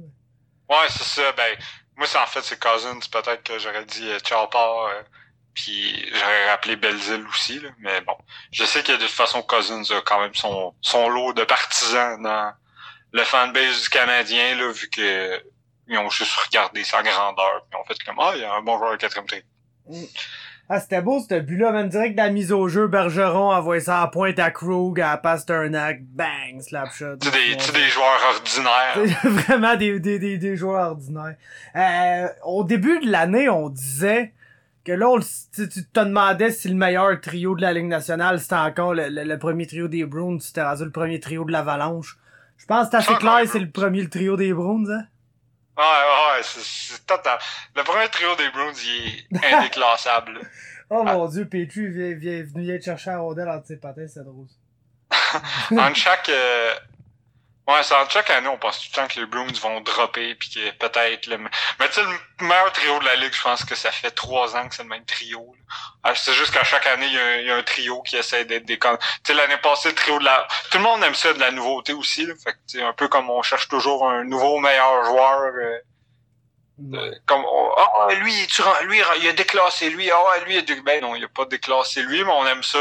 Ouais, 0.69 0.87
c'est 0.91 1.03
ça. 1.05 1.33
Ben, 1.33 1.57
moi, 1.97 2.07
c'est 2.07 2.19
en 2.19 2.27
fait, 2.27 2.43
c'est 2.43 2.61
Cousins. 2.61 3.01
Peut-être 3.11 3.43
que 3.43 3.59
j'aurais 3.59 3.85
dit 3.87 4.09
euh, 4.09 4.19
Chopper, 4.25 4.59
euh, 4.59 5.03
puis 5.55 6.09
j'aurais 6.13 6.51
rappelé 6.51 6.77
Belzil 6.77 7.25
aussi, 7.29 7.59
là. 7.59 7.71
Mais 7.81 8.01
bon, 8.03 8.15
je 8.53 8.65
sais 8.65 8.83
que 8.83 8.93
de 8.93 8.99
toute 8.99 9.09
façon, 9.11 9.43
Cousins 9.43 9.83
a 9.97 10.01
quand 10.03 10.21
même 10.21 10.35
son, 10.35 10.75
son 10.81 11.09
lot 11.09 11.33
de 11.33 11.43
partisans 11.45 12.23
dans 12.23 12.53
le 13.13 13.25
fanbase 13.25 13.83
du 13.83 13.89
Canadien, 13.89 14.55
là, 14.57 14.71
vu 14.71 14.89
que 14.91 15.43
ils 15.91 15.99
ont 15.99 16.11
juste 16.11 16.35
regardé 16.37 16.85
sa 16.85 17.03
grandeur, 17.03 17.67
puis 17.69 17.79
ils 17.79 17.81
ont 17.81 17.85
fait 17.85 18.03
comme, 18.05 18.19
ah, 18.21 18.33
il 18.35 18.43
y 18.43 18.45
a 18.45 18.55
un 18.55 18.63
bon 18.63 18.79
joueur 18.79 18.93
à 18.93 18.97
quatrième 18.97 19.27
trait. 19.27 19.45
Ah, 20.73 20.79
c'était 20.79 21.03
beau, 21.03 21.19
ce 21.19 21.41
but-là, 21.41 21.73
même 21.73 21.89
direct 21.89 22.13
de 22.13 22.23
la 22.23 22.31
mise 22.31 22.53
au 22.53 22.69
jeu, 22.69 22.87
Bergeron 22.87 23.51
envoie 23.51 23.81
ça 23.81 24.03
à 24.03 24.07
pointe 24.07 24.39
à 24.39 24.53
Krug, 24.53 25.01
à 25.01 25.17
Pasternak, 25.17 26.05
bang, 26.05 26.61
slap 26.61 26.93
shot. 26.93 27.17
Tu 27.21 27.29
sais, 27.29 27.35
des, 27.35 27.57
tu 27.57 27.65
sais, 27.65 27.73
des 27.73 27.89
joueurs 27.89 28.21
ordinaires. 28.33 29.17
C'est 29.21 29.29
vraiment 29.49 29.75
des, 29.75 29.99
des, 29.99 30.21
des, 30.21 30.39
des 30.39 30.57
joueurs 30.57 30.93
ordinaires. 30.93 31.35
Euh, 31.75 32.29
au 32.45 32.63
début 32.63 33.01
de 33.01 33.11
l'année, 33.11 33.49
on 33.49 33.69
disait 33.69 34.33
que 34.85 34.93
là, 34.93 35.09
on, 35.09 35.19
tu, 35.19 35.69
tu 35.69 35.85
te 35.85 36.01
demandais 36.01 36.53
si 36.53 36.69
le 36.69 36.77
meilleur 36.77 37.21
trio 37.21 37.57
de 37.57 37.63
la 37.63 37.73
Ligue 37.73 37.89
nationale, 37.89 38.39
c'était 38.39 38.55
encore 38.55 38.95
le, 38.95 39.09
le, 39.09 39.39
premier 39.41 39.67
trio 39.67 39.89
des 39.89 40.05
Bruins, 40.05 40.39
tu 40.39 40.53
t'es 40.53 40.63
rasé 40.63 40.85
le 40.85 40.93
premier 40.93 41.19
trio 41.19 41.45
de 41.45 41.51
l'Avalanche. 41.51 42.17
Je 42.59 42.67
pense 42.67 42.85
que 42.85 42.91
c'est 42.93 42.97
assez 42.99 43.15
clair, 43.19 43.41
c'est 43.47 43.59
le 43.59 43.71
premier 43.71 44.03
le 44.03 44.09
trio 44.09 44.37
des 44.37 44.53
Bruins, 44.53 44.89
hein? 44.89 45.05
Ouais, 45.77 45.85
ouais, 45.85 46.43
c'est 46.43 47.07
total. 47.07 47.39
Le 47.75 47.83
premier 47.85 48.09
trio 48.09 48.35
des 48.37 48.51
Bruins, 48.51 48.73
il 48.85 49.39
est 49.43 49.53
indéclassable. 49.53 50.41
oh 50.91 51.03
mon 51.03 51.27
dieu, 51.29 51.47
Petru 51.47 51.91
vient, 51.91 52.15
vient, 52.15 52.43
venu 52.43 52.81
chercher 52.83 53.11
un 53.11 53.19
rondelle 53.19 53.49
entre 53.49 53.67
ses 53.67 53.77
patins, 53.77 54.07
c'est 54.07 54.25
drôle. 54.25 54.47
en 55.79 55.95
chaque, 55.95 56.29
euh, 56.29 56.75
Ouais, 57.69 57.83
c'est 57.83 57.95
en 57.95 58.09
chaque 58.09 58.31
année, 58.31 58.49
on 58.49 58.59
pense 58.59 58.81
tout 58.81 58.89
le 58.91 58.97
temps 58.97 59.07
que 59.07 59.21
les 59.21 59.27
Bruins 59.27 59.47
vont 59.61 59.81
dropper 59.81 60.35
puis 60.35 60.51
que 60.51 60.71
peut-être 60.73 61.27
le. 61.27 61.39
Mais 61.39 61.89
tu 61.89 61.93
sais, 61.93 62.03
le 62.03 62.47
meilleur 62.47 62.73
trio 62.73 62.99
de 62.99 63.05
la 63.05 63.15
ligue, 63.17 63.33
je 63.33 63.43
pense 63.43 63.65
que 63.65 63.75
ça 63.77 63.93
fait 63.93 64.11
trois 64.11 64.57
ans 64.57 64.69
que 64.69 64.75
c'est 64.75 64.83
le 64.83 64.89
même 64.89 65.05
trio. 65.05 65.55
Ah, 66.03 66.15
c'est 66.17 66.33
juste 66.33 66.53
qu'à 66.53 66.65
chaque 66.65 66.87
année, 66.87 67.07
il 67.07 67.47
y, 67.47 67.51
a 67.51 67.57
un, 67.57 67.63
trio 67.63 68.03
qui 68.03 68.17
essaie 68.17 68.45
d'être 68.45 68.65
des. 68.65 68.79
Tu 68.79 68.89
sais, 69.25 69.35
l'année 69.35 69.59
passée, 69.59 69.91
le 69.91 69.95
trio 69.95 70.19
de 70.19 70.25
la. 70.25 70.49
Tout 70.71 70.79
le 70.79 70.85
monde 70.85 71.05
aime 71.05 71.15
ça 71.15 71.33
de 71.33 71.39
la 71.39 71.53
nouveauté 71.53 71.93
aussi. 71.93 72.27
Là. 72.27 72.35
Fait 72.43 72.55
que 72.55 72.83
un 72.83 72.93
peu 72.93 73.07
comme 73.09 73.31
on 73.31 73.43
cherche 73.43 73.69
toujours 73.69 74.09
un 74.09 74.25
nouveau 74.25 74.59
meilleur 74.59 75.05
joueur. 75.05 75.41
Euh, 75.41 75.79
euh, 76.95 77.15
comme 77.27 77.45
ah 77.77 78.09
lui 78.15 78.33
tu 78.47 78.63
lui 78.85 79.03
il 79.21 79.29
a 79.29 79.33
déclassé 79.35 79.91
lui 79.91 80.11
ah 80.11 80.39
lui 80.47 80.57
il 80.57 80.59
a 80.59 80.83
ben 80.83 81.03
non 81.03 81.15
il 81.15 81.23
a 81.23 81.29
pas 81.29 81.45
déclassé 81.45 82.03
lui 82.03 82.25
mais 82.25 82.31
on 82.31 82.47
aime 82.47 82.63
ça 82.63 82.79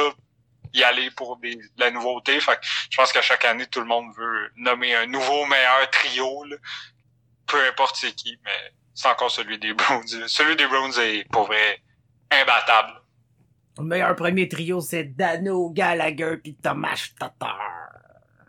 y 0.74 0.84
aller 0.84 1.10
pour 1.12 1.38
des, 1.38 1.56
de 1.56 1.64
la 1.78 1.92
nouveauté. 1.92 2.40
Fait 2.40 2.60
je 2.90 2.98
pense 2.98 3.12
qu'à 3.12 3.22
chaque 3.22 3.46
année, 3.46 3.66
tout 3.68 3.80
le 3.80 3.86
monde 3.86 4.14
veut 4.16 4.52
nommer 4.58 4.96
un 4.96 5.06
nouveau 5.06 5.46
meilleur 5.46 5.90
trio. 5.92 6.46
Peu 7.48 7.58
importe 7.68 7.96
c'est 7.96 8.14
qui, 8.14 8.38
mais 8.44 8.74
c'est 8.94 9.08
encore 9.08 9.32
celui 9.32 9.58
des 9.58 9.74
Browns. 9.74 10.28
Celui 10.28 10.56
des 10.56 10.68
Browns 10.68 10.94
est 11.00 11.28
pour 11.32 11.46
vrai 11.46 11.82
imbattable. 12.32 12.94
Le 13.78 13.86
meilleur 13.86 14.16
premier 14.16 14.50
trio, 14.50 14.82
c'est 14.82 15.16
Dano 15.16 15.70
Gallagher 15.70 16.38
puis 16.44 16.56
Thomas 16.56 17.10
Tatar. 17.18 17.58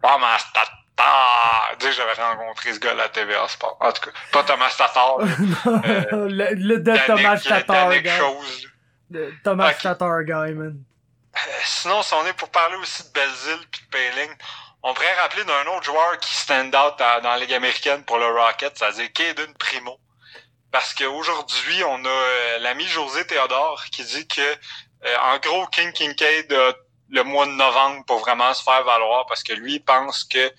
Thomas 0.03 0.45
Tatar! 0.53 1.77
Dis 1.79 1.87
que 1.87 1.93
j'avais 1.93 2.12
rencontré 2.15 2.73
ce 2.73 2.81
gars-là 2.81 3.05
à 3.05 3.09
TVA 3.09 3.47
Sport. 3.49 3.79
En 3.81 3.93
tout 3.93 4.03
cas, 4.03 4.11
pas 4.33 4.43
Thomas 4.43 4.75
Tatar. 4.77 5.19
euh, 6.12 6.29
le, 6.29 6.55
le, 6.55 6.79
de 6.81 7.07
Thomas 7.07 7.39
Tatar. 7.39 7.93
Chose. 8.19 8.67
Thomas 9.45 9.75
Tatar, 9.75 10.25
guy, 10.25 10.55
man. 10.55 10.83
Euh, 11.37 11.51
sinon, 11.65 12.03
si 12.03 12.15
on 12.15 12.27
est 12.27 12.33
pour 12.33 12.51
parler 12.51 12.77
aussi 12.77 13.05
de 13.05 13.09
Belzile 13.11 13.67
puis 13.71 13.83
de 13.83 13.91
Payling, 13.91 14.31
on 14.83 14.95
pourrait 14.95 15.15
rappeler 15.15 15.45
d'un 15.45 15.67
autre 15.67 15.85
joueur 15.85 16.19
qui 16.19 16.35
stand 16.35 16.75
out 16.75 16.99
dans, 16.99 17.21
la 17.23 17.39
Ligue 17.39 17.53
américaine 17.53 18.03
pour 18.05 18.19
le 18.19 18.27
Rocket, 18.27 18.77
c'est-à-dire 18.77 19.13
Caden 19.13 19.53
Primo. 19.55 19.99
Parce 20.71 20.95
qu'aujourd'hui, 20.95 21.85
on 21.85 22.05
a 22.05 22.09
euh, 22.09 22.59
l'ami 22.61 22.87
José 22.87 23.27
Théodore 23.27 23.85
qui 23.91 24.05
dit 24.05 24.27
que 24.27 24.41
euh, 24.41 25.17
en 25.23 25.39
gros, 25.39 25.67
King 25.67 25.93
Kincaid 25.93 26.53
a 26.53 26.73
le 27.11 27.25
mois 27.25 27.47
de 27.47 27.53
novembre 27.53 28.05
pour 28.07 28.21
vraiment 28.21 28.55
se 28.55 28.63
faire 28.63 28.85
valoir 28.85 29.27
parce 29.27 29.43
que 29.43 29.53
lui 29.53 29.81
pense 29.81 30.25
que 30.25 30.53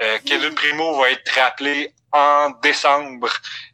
euh, 0.00 0.18
Primo 0.56 0.98
va 1.00 1.10
être 1.10 1.30
rappelé 1.34 1.92
en 2.12 2.50
décembre 2.62 3.28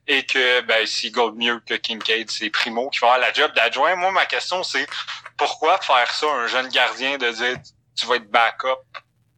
et 0.07 0.27
que 0.27 0.61
ben 0.63 0.85
s'il 0.87 1.13
gagne 1.13 1.35
mieux 1.35 1.61
que 1.61 1.75
Kincaid, 1.75 2.31
c'est 2.31 2.51
Primo 2.51 2.91
qui 2.91 2.99
va 2.99 3.15
avoir 3.15 3.21
la 3.21 3.33
job 3.33 3.53
d'adjoint. 3.55 3.95
Moi, 3.95 4.11
ma 4.11 4.27
question, 4.27 4.63
c'est 4.65 4.87
pourquoi 5.37 5.79
faire 5.79 6.11
ça 6.12 6.26
un 6.26 6.47
jeune 6.47 6.69
gardien 6.69 7.19
de 7.19 7.31
dire 7.31 7.59
tu 7.95 8.07
vas 8.07 8.17
être 8.17 8.31
backup 8.31 8.81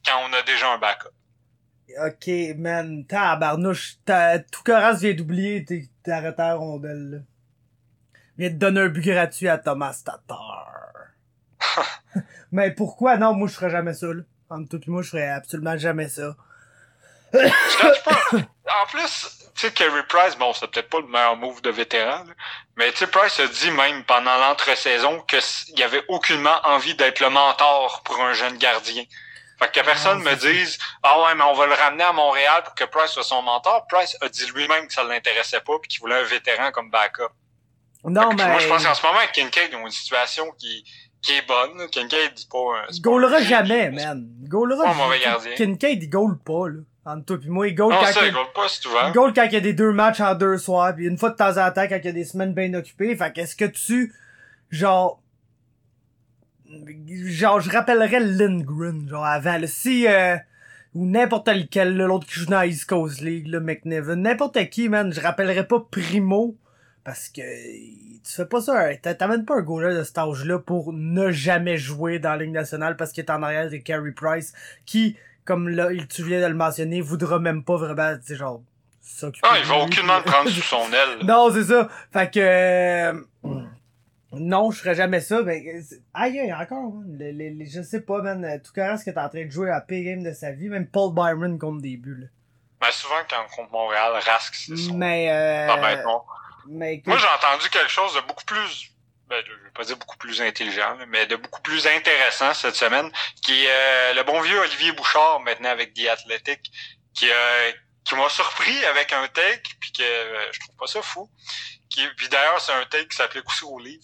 quand 0.04 0.18
on 0.28 0.32
a 0.32 0.42
déjà 0.42 0.72
un 0.72 0.78
backup? 0.78 1.10
Ok, 2.04 2.28
man, 2.56 3.06
tabarnouche, 3.06 3.98
tout 4.04 4.62
Coras 4.64 4.94
vient 4.94 5.14
d'oublier 5.14 5.64
tes 5.64 5.88
arrêté 6.10 6.42
à 6.42 6.54
rondelle, 6.54 7.10
là. 7.10 7.18
Vient 8.36 8.50
de 8.50 8.56
donner 8.56 8.80
un 8.82 8.88
but 8.88 9.02
gratuit 9.02 9.48
à 9.48 9.56
Thomas 9.56 10.02
Tatar. 10.04 10.82
Mais 12.52 12.70
pourquoi? 12.70 13.16
Non, 13.16 13.32
moi, 13.34 13.48
je 13.48 13.54
ferais 13.54 13.70
jamais 13.70 13.94
ça, 13.94 14.08
là. 14.08 14.22
Entre 14.50 14.76
toi 14.76 14.80
et 14.86 14.90
moi, 14.90 15.02
je 15.02 15.08
ferais 15.08 15.28
absolument 15.28 15.76
jamais 15.78 16.08
ça. 16.08 16.36
en 17.34 18.86
plus, 18.90 19.35
tu 19.56 19.66
sais, 19.66 19.72
Kerry 19.72 20.02
Price, 20.08 20.36
bon, 20.38 20.52
c'est 20.52 20.70
peut-être 20.70 20.90
pas 20.90 21.00
le 21.00 21.06
meilleur 21.06 21.36
move 21.36 21.62
de 21.62 21.70
vétéran, 21.70 22.24
mais 22.76 22.92
tu 22.92 22.98
sais, 22.98 23.06
Price 23.06 23.40
a 23.40 23.46
dit 23.46 23.70
même 23.70 24.04
pendant 24.04 24.36
l'entre-saison 24.36 25.22
qu'il 25.22 25.82
avait 25.82 26.04
aucunement 26.08 26.56
envie 26.64 26.94
d'être 26.94 27.20
le 27.20 27.30
mentor 27.30 28.02
pour 28.04 28.20
un 28.20 28.34
jeune 28.34 28.58
gardien. 28.58 29.04
Fait 29.58 29.72
que 29.72 29.80
personne 29.80 30.22
me 30.22 30.34
dise 30.34 30.78
Ah 31.02 31.22
ouais, 31.22 31.34
mais 31.34 31.44
on 31.44 31.54
va 31.54 31.66
le 31.66 31.72
ramener 31.72 32.04
à 32.04 32.12
Montréal 32.12 32.62
pour 32.64 32.74
que 32.74 32.84
Price 32.84 33.12
soit 33.12 33.22
son 33.22 33.40
mentor. 33.40 33.86
Price 33.88 34.16
a 34.20 34.28
dit 34.28 34.46
lui-même 34.54 34.86
que 34.86 34.92
ça 34.92 35.02
l'intéressait 35.02 35.60
pas 35.60 35.78
puis 35.80 35.88
qu'il 35.88 36.00
voulait 36.00 36.16
un 36.16 36.24
vétéran 36.24 36.70
comme 36.72 36.90
backup. 36.90 37.32
Non, 38.04 38.34
mais. 38.34 38.46
Moi, 38.46 38.58
je 38.58 38.68
pense 38.68 38.84
qu'en 38.84 38.94
ce 38.94 39.04
moment, 39.04 39.18
Kincaid 39.32 39.74
a 39.74 39.78
une 39.78 39.90
situation 39.90 40.44
qui, 40.58 40.84
qui 41.22 41.32
est 41.32 41.46
bonne. 41.46 41.88
Kincaid 41.88 42.34
dit 42.34 42.46
pas 42.50 42.58
un. 42.58 42.86
Il 42.92 43.00
goalera 43.00 43.40
jamais, 43.40 43.90
man. 43.90 44.28
Il 44.42 44.48
goalera. 44.48 44.84
Pas 44.84 44.90
un 44.90 44.94
mauvais 44.94 45.20
gardien. 45.20 45.54
Kincaid, 45.54 46.02
il 46.02 46.10
goal 46.10 46.38
pas, 46.38 46.68
là. 46.68 46.80
Entre 47.06 47.24
toi 47.24 47.38
pis 47.38 47.48
moi, 47.48 47.68
il 47.68 47.74
goal 47.76 47.94
quand 47.94 48.20
il... 48.20 48.32
goal 48.32 48.46
pas 48.52 48.68
souvent. 48.68 49.06
Il 49.06 49.12
goal 49.12 49.32
quand 49.32 49.44
il 49.44 49.52
y 49.52 49.56
a 49.56 49.60
des 49.60 49.72
deux 49.72 49.92
matchs 49.92 50.20
en 50.20 50.34
deux 50.34 50.58
soirs, 50.58 50.92
puis 50.94 51.06
une 51.06 51.16
fois 51.16 51.30
de 51.30 51.36
temps 51.36 51.56
en 51.56 51.70
temps 51.70 51.86
quand 51.88 51.96
il 51.96 52.04
y 52.04 52.08
a 52.08 52.12
des 52.12 52.24
semaines 52.24 52.52
bien 52.52 52.74
occupées. 52.74 53.14
Fait 53.14 53.32
qu'est-ce 53.32 53.54
que 53.54 53.64
tu, 53.64 54.12
genre, 54.70 55.22
genre, 57.26 57.60
je 57.60 57.70
rappellerais 57.70 58.18
Lindgren, 58.18 59.08
genre, 59.08 59.24
avant, 59.24 59.56
là. 59.56 59.68
Si, 59.68 60.08
euh, 60.08 60.36
ou 60.94 61.06
n'importe 61.06 61.48
lequel, 61.48 61.96
l'autre 61.96 62.26
qui 62.26 62.40
joue 62.40 62.46
dans 62.46 62.62
East 62.62 62.86
Coast 62.86 63.20
League, 63.20 63.46
là, 63.46 63.60
McNevin, 63.60 64.16
n'importe 64.16 64.68
qui, 64.70 64.88
man, 64.88 65.12
je 65.12 65.20
rappellerais 65.20 65.68
pas 65.68 65.86
Primo, 65.88 66.56
parce 67.04 67.28
que 67.28 67.40
tu 67.40 68.32
fais 68.32 68.46
pas 68.46 68.60
ça, 68.60 68.96
t'amènes 68.96 69.44
pas 69.44 69.58
un 69.58 69.62
goaler 69.62 69.94
de 69.94 70.02
cet 70.02 70.18
âge-là 70.18 70.58
pour 70.58 70.92
ne 70.92 71.30
jamais 71.30 71.76
jouer 71.76 72.18
dans 72.18 72.30
la 72.30 72.38
Ligue 72.38 72.50
nationale 72.50 72.96
parce 72.96 73.12
qu'il 73.12 73.22
est 73.22 73.30
en 73.30 73.44
arrière 73.44 73.70
de 73.70 73.76
Carey 73.76 74.10
Price, 74.10 74.52
qui, 74.86 75.16
comme 75.46 75.68
là, 75.68 75.88
tu 76.10 76.24
viens 76.24 76.40
de 76.40 76.46
le 76.46 76.54
mentionner, 76.54 77.00
voudra 77.00 77.38
même 77.38 77.64
pas 77.64 77.76
vraiment, 77.76 78.16
tu 78.18 78.26
sais, 78.26 78.36
genre, 78.36 78.60
s'occuper. 79.00 79.48
Ah, 79.50 79.58
il 79.58 79.64
va 79.64 79.78
aucunement 79.78 80.18
le 80.18 80.24
prendre 80.24 80.50
sous 80.50 80.60
son 80.62 80.92
aile. 80.92 81.18
Non, 81.24 81.50
c'est 81.52 81.64
ça. 81.64 81.88
Fait 82.12 82.30
que, 82.30 82.40
euh, 82.40 83.12
non, 84.32 84.70
je 84.70 84.80
ferais 84.80 84.94
jamais 84.94 85.20
ça, 85.20 85.42
mais, 85.42 85.80
aïe, 86.12 86.52
encore, 86.52 86.92
man. 86.92 87.16
je 87.18 87.82
sais 87.82 88.00
pas, 88.00 88.20
man, 88.20 88.60
tout 88.62 88.72
cas, 88.72 88.96
ce 88.98 89.04
que 89.04 89.10
t'es 89.10 89.20
en 89.20 89.28
train 89.28 89.46
de 89.46 89.50
jouer 89.50 89.70
à 89.70 89.80
P-game 89.80 90.22
de 90.22 90.32
sa 90.32 90.50
vie, 90.50 90.68
même 90.68 90.86
Paul 90.86 91.14
Byron 91.14 91.58
compte 91.58 91.80
des 91.80 91.96
buts, 91.96 92.18
là. 92.20 92.26
Ben, 92.80 92.90
souvent, 92.90 93.14
quand 93.30 93.36
on 93.42 93.56
compte 93.56 93.72
Montréal, 93.72 94.12
Rask, 94.26 94.54
c'est 94.54 94.76
ça. 94.76 94.92
Mais, 94.92 95.28
euh... 95.30 95.66
mais, 96.68 97.02
Moi, 97.06 97.16
j'ai 97.16 97.26
entendu 97.26 97.70
quelque 97.70 97.90
chose 97.90 98.14
de 98.14 98.20
beaucoup 98.20 98.44
plus 98.44 98.92
ben, 99.28 99.42
je 99.44 99.52
vais 99.64 99.70
pas 99.70 99.84
dire 99.84 99.96
beaucoup 99.96 100.16
plus 100.18 100.40
intelligent, 100.40 100.96
mais 101.08 101.26
de 101.26 101.36
beaucoup 101.36 101.60
plus 101.60 101.86
intéressant 101.86 102.54
cette 102.54 102.76
semaine, 102.76 103.10
qui 103.42 103.64
est 103.64 103.70
euh, 103.70 104.14
le 104.14 104.22
bon 104.22 104.40
vieux 104.40 104.58
Olivier 104.60 104.92
Bouchard, 104.92 105.40
maintenant 105.40 105.70
avec 105.70 105.94
The 105.94 106.06
Athletic, 106.08 106.70
qui, 107.14 107.28
euh, 107.28 107.72
qui 108.04 108.14
m'a 108.14 108.28
surpris 108.28 108.84
avec 108.86 109.12
un 109.12 109.26
take, 109.28 109.74
puis 109.80 109.90
que 109.92 110.02
euh, 110.02 110.52
je 110.52 110.60
trouve 110.60 110.76
pas 110.76 110.86
ça 110.86 111.02
fou. 111.02 111.28
Qui, 111.90 112.06
puis 112.16 112.28
d'ailleurs, 112.28 112.60
c'est 112.60 112.72
un 112.72 112.84
take 112.84 113.08
qui 113.08 113.16
s'appelait 113.16 113.42
Coussou 113.42 113.68
aux 113.68 113.80
Leaves. 113.80 114.00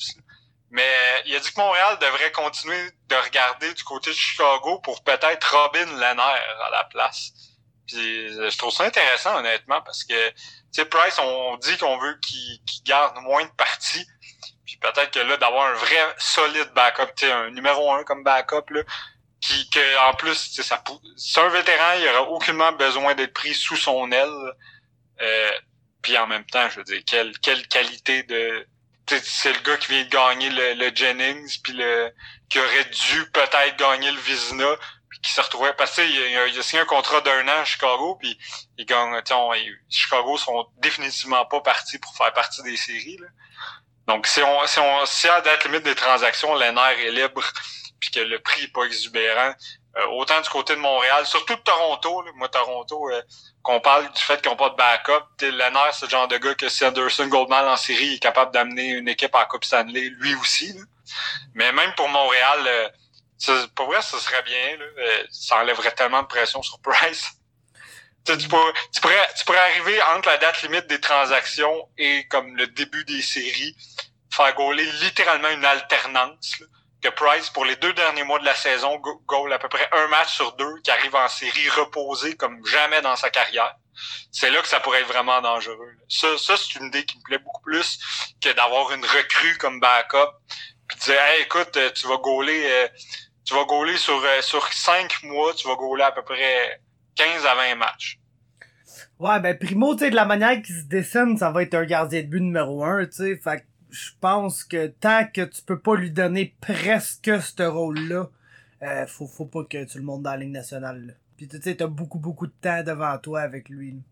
Mais 0.70 1.22
il 1.26 1.36
a 1.36 1.40
dit 1.40 1.52
que 1.52 1.60
Montréal 1.60 1.98
devrait 2.00 2.32
continuer 2.32 2.90
de 3.08 3.14
regarder 3.14 3.74
du 3.74 3.84
côté 3.84 4.10
de 4.10 4.16
Chicago 4.16 4.80
pour 4.80 5.04
peut-être 5.04 5.54
Robin 5.54 5.84
Lenner 5.98 6.22
à 6.22 6.70
la 6.70 6.84
place. 6.84 7.32
Puis 7.86 8.28
je 8.30 8.56
trouve 8.56 8.72
ça 8.72 8.84
intéressant, 8.84 9.36
honnêtement, 9.36 9.82
parce 9.82 10.02
que, 10.02 10.30
tu 10.30 10.34
sais, 10.72 10.86
Price, 10.86 11.18
on 11.18 11.58
dit 11.58 11.76
qu'on 11.76 11.98
veut 11.98 12.18
qu'il 12.20 12.58
garde 12.84 13.18
moins 13.18 13.44
de 13.44 13.50
parties 13.50 14.06
peut-être 14.78 15.10
que 15.10 15.20
là, 15.20 15.36
d'avoir 15.36 15.66
un 15.66 15.74
vrai 15.74 16.14
solide 16.18 16.70
backup, 16.74 17.12
un 17.22 17.50
numéro 17.50 17.92
un 17.92 18.04
comme 18.04 18.22
backup, 18.22 18.70
là, 18.70 18.82
qui, 19.42 19.68
que, 19.70 20.08
en 20.08 20.14
plus, 20.14 20.62
ça 20.62 20.82
c'est 21.16 21.40
un 21.40 21.48
vétéran, 21.48 21.94
il 21.98 22.08
aura 22.08 22.22
aucunement 22.30 22.72
besoin 22.72 23.14
d'être 23.14 23.34
pris 23.34 23.54
sous 23.54 23.76
son 23.76 24.10
aile. 24.12 24.54
Euh, 25.20 25.50
puis 26.00 26.16
en 26.16 26.26
même 26.26 26.44
temps, 26.46 26.68
je 26.70 26.78
veux 26.78 26.84
dire, 26.84 27.02
quelle, 27.06 27.36
quelle 27.40 27.66
qualité 27.68 28.22
de. 28.22 28.66
C'est 29.08 29.52
le 29.52 29.60
gars 29.60 29.76
qui 29.76 29.88
vient 29.88 30.04
de 30.04 30.08
gagner 30.08 30.48
le, 30.50 30.94
Jennings, 30.94 31.60
puis 31.62 31.72
le 31.74 32.12
qui 32.48 32.60
aurait 32.60 32.84
dû 32.84 33.30
peut-être 33.32 33.76
gagner 33.76 34.10
le 34.10 34.20
Vizina, 34.20 34.76
puis 35.10 35.20
qui 35.20 35.32
se 35.32 35.40
retrouvait. 35.40 35.72
Parce 35.74 35.96
que 35.96 36.02
il, 36.02 36.52
il 36.52 36.58
a 36.58 36.62
signé 36.62 36.82
un 36.82 36.86
contrat 36.86 37.20
d'un 37.20 37.46
an 37.48 37.60
à 37.60 37.64
Chicago, 37.64 38.16
puis 38.20 38.38
il 38.78 38.86
gagne. 38.86 39.20
Chicago 39.90 40.38
sont 40.38 40.66
définitivement 40.78 41.44
pas 41.46 41.60
partis 41.60 41.98
pour 41.98 42.16
faire 42.16 42.32
partie 42.32 42.62
des 42.62 42.76
séries. 42.76 43.18
Là. 43.18 43.26
Donc, 44.06 44.26
si 44.26 44.42
on, 44.42 44.66
si 44.66 44.78
on, 44.78 45.06
si 45.06 45.28
à 45.28 45.40
date 45.40 45.64
limite 45.64 45.84
des 45.84 45.94
transactions, 45.94 46.54
l'NR 46.54 46.98
est 46.98 47.10
libre, 47.10 47.42
puis 48.00 48.10
que 48.10 48.20
le 48.20 48.38
prix 48.40 48.64
est 48.64 48.72
pas 48.72 48.84
exubérant, 48.84 49.54
euh, 49.96 50.06
autant 50.12 50.40
du 50.40 50.48
côté 50.48 50.74
de 50.74 50.80
Montréal, 50.80 51.26
surtout 51.26 51.54
de 51.54 51.60
Toronto, 51.60 52.24
moi, 52.36 52.48
Toronto, 52.48 53.10
euh, 53.10 53.22
qu'on 53.62 53.80
parle 53.80 54.10
du 54.10 54.20
fait 54.20 54.40
qu'ils 54.40 54.50
n'ont 54.50 54.56
pas 54.56 54.70
de 54.70 54.76
backup, 54.76 55.24
l'NR, 55.40 55.92
c'est 55.92 56.06
le 56.06 56.10
genre 56.10 56.28
de 56.28 56.38
gars 56.38 56.54
que 56.54 56.68
si 56.68 56.84
Anderson 56.84 57.26
Goldman 57.26 57.68
en 57.68 57.76
série 57.76 58.14
est 58.14 58.18
capable 58.18 58.52
d'amener 58.52 58.88
une 58.88 59.08
équipe 59.08 59.34
en 59.34 59.44
Coupe 59.44 59.64
Stanley, 59.64 60.10
lui 60.18 60.34
aussi. 60.36 60.74
Mais 61.54 61.70
même 61.72 61.92
pour 61.94 62.08
Montréal, 62.08 62.60
euh, 62.66 62.88
pour 63.74 63.86
vrai, 63.86 64.02
ce 64.02 64.18
serait 64.18 64.42
bien. 64.42 64.76
Là, 64.78 64.84
euh, 64.98 65.24
ça 65.30 65.56
enlèverait 65.58 65.92
tellement 65.92 66.22
de 66.22 66.26
pression 66.26 66.62
sur 66.62 66.78
Price. 66.80 67.32
Tu, 68.24 68.36
pourrais, 68.48 68.72
tu, 68.92 69.00
pourrais, 69.00 69.28
tu 69.36 69.44
pourrais 69.44 69.58
arriver 69.58 70.00
entre 70.14 70.28
la 70.28 70.38
date 70.38 70.62
limite 70.62 70.86
des 70.86 71.00
transactions 71.00 71.88
et 71.98 72.24
comme 72.28 72.56
le 72.56 72.68
début 72.68 73.04
des 73.04 73.20
séries, 73.20 73.76
faire 74.32 74.54
gauler 74.54 74.84
littéralement 75.02 75.50
une 75.50 75.64
alternance. 75.64 76.62
que 77.02 77.08
Price, 77.08 77.50
pour 77.50 77.64
les 77.64 77.74
deux 77.76 77.92
derniers 77.94 78.22
mois 78.22 78.38
de 78.38 78.44
la 78.44 78.54
saison, 78.54 79.00
goal 79.26 79.52
à 79.52 79.58
peu 79.58 79.68
près 79.68 79.88
un 79.92 80.06
match 80.06 80.34
sur 80.34 80.52
deux, 80.52 80.80
qui 80.84 80.90
arrive 80.90 81.14
en 81.16 81.28
série 81.28 81.68
reposé 81.70 82.36
comme 82.36 82.64
jamais 82.64 83.02
dans 83.02 83.16
sa 83.16 83.28
carrière. 83.28 83.74
C'est 84.30 84.50
là 84.50 84.62
que 84.62 84.68
ça 84.68 84.80
pourrait 84.80 85.00
être 85.00 85.08
vraiment 85.08 85.40
dangereux. 85.40 85.96
Ça, 86.08 86.28
ça 86.38 86.56
c'est 86.56 86.78
une 86.78 86.86
idée 86.86 87.04
qui 87.04 87.18
me 87.18 87.22
plaît 87.24 87.38
beaucoup 87.38 87.62
plus 87.62 87.98
que 88.40 88.52
d'avoir 88.52 88.92
une 88.92 89.04
recrue 89.04 89.58
comme 89.58 89.80
backup. 89.80 90.30
Puis 90.88 90.98
de 90.98 91.02
dire, 91.04 91.20
hey, 91.20 91.42
écoute, 91.42 91.76
euh, 91.76 91.90
tu 91.90 92.06
vas 92.06 92.18
gauler, 92.18 92.62
euh, 92.64 92.88
tu 93.44 93.54
vas 93.54 93.64
gauler 93.64 93.96
sur, 93.96 94.14
euh, 94.14 94.40
sur 94.40 94.72
cinq 94.72 95.22
mois, 95.24 95.52
tu 95.54 95.66
vas 95.66 95.74
gauler 95.74 96.04
à 96.04 96.12
peu 96.12 96.22
près 96.22 96.80
15 97.16 97.46
à 97.46 97.54
20 97.54 97.74
matchs. 97.74 98.18
Ouais, 99.18 99.40
ben 99.40 99.58
Primo, 99.58 99.94
tu 99.94 100.00
sais, 100.00 100.10
de 100.10 100.16
la 100.16 100.24
manière 100.24 100.60
qu'il 100.62 100.74
se 100.74 100.86
dessine, 100.88 101.36
ça 101.36 101.50
va 101.50 101.62
être 101.62 101.74
un 101.74 101.84
gardien 101.84 102.22
de 102.22 102.26
but 102.26 102.40
numéro 102.40 102.84
un, 102.84 103.06
tu 103.06 103.12
sais. 103.12 103.40
Fait 103.42 103.64
je 103.92 104.10
pense 104.20 104.64
que 104.64 104.86
tant 104.86 105.26
que 105.26 105.42
tu 105.42 105.62
peux 105.62 105.78
pas 105.78 105.94
lui 105.94 106.10
donner 106.10 106.56
presque 106.60 107.30
ce 107.42 107.62
rôle-là, 107.62 108.28
euh, 108.82 109.06
faut, 109.06 109.26
faut 109.26 109.44
pas 109.44 109.64
que 109.64 109.84
tu 109.84 109.98
le 109.98 110.04
montes 110.04 110.22
dans 110.22 110.30
la 110.30 110.38
Ligue 110.38 110.50
nationale. 110.50 111.16
Puis 111.36 111.46
tu 111.46 111.60
sais, 111.60 111.76
t'as 111.76 111.86
beaucoup, 111.86 112.18
beaucoup 112.18 112.46
de 112.46 112.54
temps 112.60 112.82
devant 112.82 113.16
toi 113.18 113.42
avec 113.42 113.68
lui. 113.68 114.02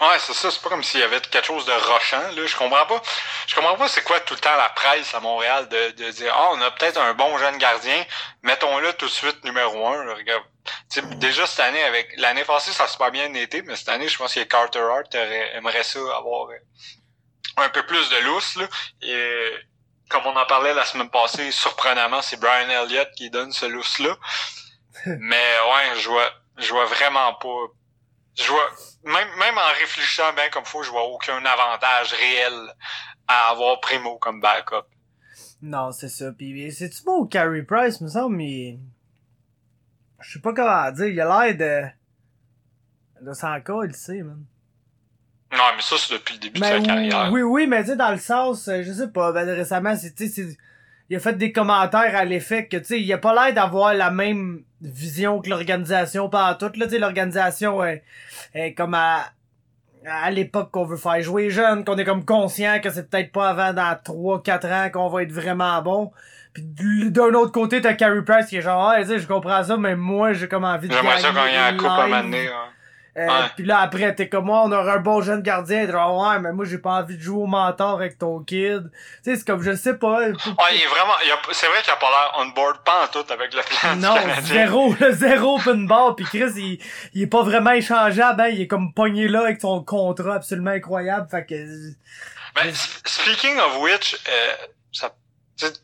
Ouais, 0.00 0.18
c'est 0.18 0.34
ça, 0.34 0.50
c'est 0.50 0.62
pas 0.62 0.68
comme 0.68 0.82
s'il 0.82 1.00
y 1.00 1.02
avait 1.02 1.20
quelque 1.20 1.46
chose 1.46 1.64
de 1.64 1.72
rochant, 1.72 2.20
là. 2.20 2.46
Je 2.46 2.56
comprends 2.56 2.86
pas. 2.86 3.00
Je 3.46 3.54
comprends 3.54 3.76
pas 3.76 3.88
c'est 3.88 4.02
quoi 4.02 4.18
tout 4.20 4.34
le 4.34 4.40
temps 4.40 4.56
la 4.56 4.68
presse 4.70 5.14
à 5.14 5.20
Montréal 5.20 5.68
de, 5.68 5.90
de 5.92 6.10
dire 6.10 6.32
Ah, 6.36 6.50
on 6.52 6.60
a 6.60 6.70
peut-être 6.72 7.00
un 7.00 7.14
bon 7.14 7.38
jeune 7.38 7.56
gardien, 7.58 8.04
mettons-le 8.42 8.92
tout 8.94 9.06
de 9.06 9.10
suite 9.10 9.44
numéro 9.44 9.86
un. 9.86 10.14
Regarde. 10.14 10.42
déjà 11.18 11.46
cette 11.46 11.60
année, 11.60 11.82
avec 11.82 12.12
l'année 12.18 12.44
passée, 12.44 12.72
ça 12.72 12.86
s'est 12.86 12.98
pas 12.98 13.10
bien 13.10 13.32
été, 13.34 13.62
mais 13.62 13.76
cette 13.76 13.88
année, 13.88 14.08
je 14.08 14.16
pense 14.18 14.34
que 14.34 14.42
Carter 14.42 14.80
Hart 14.80 15.14
aimerait 15.14 15.84
ça 15.84 16.00
avoir 16.16 16.50
euh, 16.50 16.56
un 17.56 17.68
peu 17.70 17.84
plus 17.86 18.10
de 18.10 18.24
lousse. 18.24 18.56
Là. 18.56 18.68
Et 19.02 19.52
comme 20.08 20.26
on 20.26 20.36
en 20.36 20.46
parlait 20.46 20.74
la 20.74 20.84
semaine 20.84 21.10
passée, 21.10 21.50
surprenamment, 21.50 22.22
c'est 22.22 22.38
Brian 22.38 22.68
Elliott 22.68 23.08
qui 23.16 23.30
donne 23.30 23.52
ce 23.52 23.66
lousse-là. 23.66 24.16
mais 25.06 25.36
ouais, 25.36 26.00
je 26.00 26.08
vois, 26.08 26.30
je 26.58 26.70
vois 26.70 26.86
vraiment 26.86 27.34
pas 27.34 27.68
je 28.36 28.50
vois, 28.50 28.70
même, 29.04 29.28
même 29.38 29.56
en 29.56 29.78
réfléchissant 29.80 30.32
bien 30.34 30.48
comme 30.50 30.64
faut, 30.64 30.82
je 30.82 30.90
vois 30.90 31.04
aucun 31.04 31.42
avantage 31.44 32.12
réel 32.12 32.74
à 33.26 33.50
avoir 33.50 33.80
Primo 33.80 34.18
comme 34.18 34.40
backup. 34.40 34.86
Non, 35.62 35.90
c'est 35.90 36.08
ça. 36.08 36.32
Puis 36.32 36.70
c'est-tu 36.70 37.02
bon 37.02 37.22
au 37.22 37.26
Carey 37.26 37.62
Price, 37.62 38.00
me 38.00 38.08
semble, 38.08 38.36
mais. 38.36 38.78
Je 40.20 40.34
sais 40.34 40.40
pas 40.40 40.52
comment 40.52 40.90
dire. 40.92 41.06
Il 41.06 41.20
a 41.20 41.46
l'air 41.46 41.56
de. 41.56 43.24
de 43.24 43.32
s'en 43.32 43.56
il 43.84 43.94
sait, 43.94 44.22
man. 44.22 44.44
Non, 45.56 45.64
mais 45.74 45.82
ça, 45.82 45.96
c'est 45.98 46.14
depuis 46.14 46.34
le 46.34 46.40
début 46.40 46.60
de 46.60 46.64
sa 46.64 46.80
carrière. 46.80 47.30
Oui, 47.32 47.42
oui, 47.42 47.66
mais 47.66 47.82
tu 47.82 47.90
sais, 47.90 47.96
dans 47.96 48.10
le 48.10 48.18
sens, 48.18 48.68
euh, 48.68 48.82
je 48.82 48.92
sais 48.92 49.08
pas, 49.08 49.32
ben, 49.32 49.48
récemment, 49.48 49.94
c'est, 49.96 50.12
il 51.08 51.16
a 51.16 51.20
fait 51.20 51.34
des 51.34 51.52
commentaires 51.52 52.16
à 52.16 52.24
l'effet 52.24 52.66
que, 52.66 52.76
tu 52.76 52.84
sais, 52.84 53.00
il 53.00 53.12
a 53.12 53.18
pas 53.18 53.34
l'air 53.34 53.54
d'avoir 53.54 53.94
la 53.94 54.10
même 54.10 54.62
vision 54.80 55.40
que 55.40 55.48
l'organisation 55.48 56.28
par 56.28 56.58
toute, 56.58 56.76
là, 56.76 56.86
tu 56.86 56.92
sais, 56.92 56.98
l'organisation 56.98 57.82
est, 57.84 58.02
est 58.54 58.74
comme 58.74 58.94
à, 58.94 59.24
à 60.06 60.30
l'époque 60.30 60.70
qu'on 60.70 60.84
veut 60.84 60.96
faire 60.96 61.20
jouer 61.22 61.50
jeune, 61.50 61.84
qu'on 61.84 61.96
est 61.96 62.04
comme 62.04 62.24
conscient 62.24 62.80
que 62.80 62.90
c'est 62.90 63.08
peut-être 63.08 63.32
pas 63.32 63.48
avant 63.48 63.72
dans 63.72 63.96
3-4 64.04 64.72
ans 64.72 64.90
qu'on 64.90 65.08
va 65.08 65.22
être 65.22 65.32
vraiment 65.32 65.80
bon. 65.82 66.12
Puis 66.54 67.10
d'un 67.10 67.34
autre 67.34 67.52
côté, 67.52 67.80
t'as 67.80 67.92
Carey 67.94 68.22
Price 68.24 68.46
qui 68.46 68.56
est 68.56 68.62
genre, 68.62 68.88
ah, 68.88 69.02
je 69.02 69.26
comprends 69.26 69.62
ça, 69.62 69.76
mais 69.76 69.94
moi, 69.94 70.32
j'ai 70.32 70.48
comme 70.48 70.64
envie 70.64 70.88
de 70.88 70.94
J'aimerais 70.94 71.20
ça 71.20 71.30
quand 71.34 71.46
il 71.46 71.54
y 71.54 71.56
a 71.56 71.66
un 71.66 71.76
coupe 71.76 71.86
à 71.86 72.22
euh, 73.16 73.28
Puis 73.56 73.64
là, 73.64 73.80
après, 73.80 74.14
t'es 74.14 74.28
comme 74.28 74.46
moi, 74.46 74.62
on 74.64 74.72
aura 74.72 74.94
un 74.94 74.98
bon 74.98 75.22
jeune 75.22 75.42
gardien. 75.42 75.90
Genre, 75.90 76.18
ouais, 76.18 76.38
mais 76.38 76.52
moi, 76.52 76.64
j'ai 76.64 76.78
pas 76.78 76.90
envie 76.90 77.16
de 77.16 77.22
jouer 77.22 77.42
au 77.42 77.46
mentor 77.46 77.94
avec 77.94 78.18
ton 78.18 78.40
kid. 78.40 78.90
Tu 79.24 79.30
sais, 79.30 79.36
c'est 79.36 79.46
comme, 79.46 79.62
je 79.62 79.74
sais 79.74 79.94
pas. 79.94 80.20
Ouais, 80.20 80.32
il 80.74 80.82
est 80.82 80.86
vraiment, 80.86 81.14
c'est 81.52 81.66
vrai 81.66 81.82
qu'il 81.82 81.92
a 81.92 81.96
pas 81.96 82.10
l'air 82.10 82.32
on 82.38 82.46
board 82.48 82.78
pas 82.84 83.04
en 83.04 83.06
tout 83.08 83.32
avec 83.32 83.54
le 83.54 83.62
plan 83.62 83.96
non, 83.96 84.16
zéro, 84.42 84.94
zéro 85.10 85.56
open 85.56 85.86
ball. 85.86 86.14
Puis 86.14 86.26
Chris, 86.26 86.52
il, 86.56 86.80
il 87.14 87.22
est 87.22 87.26
pas 87.26 87.42
vraiment 87.42 87.72
échangeable. 87.72 88.40
Hein, 88.40 88.48
il 88.48 88.60
est 88.60 88.66
comme 88.66 88.92
pogné 88.92 89.28
là 89.28 89.42
avec 89.42 89.60
son 89.60 89.82
contrat 89.82 90.34
absolument 90.34 90.72
incroyable. 90.72 91.28
Fait 91.30 91.46
que... 91.46 91.54
Ben, 92.54 92.72
speaking 92.74 93.58
of 93.58 93.80
which, 93.80 94.16
euh, 94.28 94.52
ça 94.92 95.10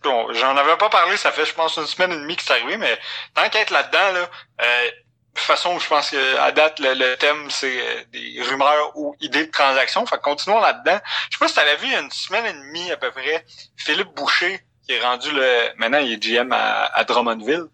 Bon, 0.03 0.31
j'en 0.35 0.55
avais 0.57 0.77
pas 0.77 0.91
parlé, 0.91 1.17
ça 1.17 1.33
fait 1.33 1.47
je 1.47 1.55
pense 1.55 1.79
une 1.79 1.87
semaine 1.87 2.13
et 2.13 2.17
demie 2.17 2.37
que 2.37 2.43
c'est 2.43 2.53
arrivé, 2.53 2.77
mais 2.77 2.99
tant 3.35 3.49
qu'être 3.49 3.71
là-dedans, 3.71 4.13
là, 4.13 4.21
euh, 4.21 4.85
de 4.85 4.91
toute 4.91 5.02
façon, 5.41 5.79
je 5.79 5.89
pense 5.89 6.11
que 6.11 6.39
à 6.39 6.53
date, 6.53 6.79
le, 6.79 7.15
thème, 7.17 7.51
c'est 7.51 7.81
euh, 7.81 8.05
des 8.13 8.43
rumeurs 8.43 8.93
ou 8.97 9.15
idées 9.21 9.47
de 9.47 9.51
transactions. 9.51 10.05
Fait 10.07 10.21
continuons 10.21 10.61
là-dedans. 10.61 10.99
Je 11.31 11.37
sais 11.37 11.39
pas 11.39 11.49
si 11.49 11.55
tu 11.55 11.61
avais 11.61 11.77
vu 11.77 11.87
il 11.87 11.93
y 11.93 11.97
a 11.97 12.01
une 12.01 12.11
semaine 12.11 12.47
et 12.47 12.53
demie 12.53 12.91
à 12.93 12.97
peu 12.97 13.11
près, 13.11 13.45
Philippe 13.77 14.15
Boucher, 14.15 14.61
qui 14.87 14.95
est 14.95 15.01
rendu 15.01 15.31
le. 15.31 15.73
Maintenant, 15.77 15.99
il 15.99 16.13
est 16.13 16.23
GM 16.23 16.53
à, 16.53 17.05
Drummondville. 17.05 17.67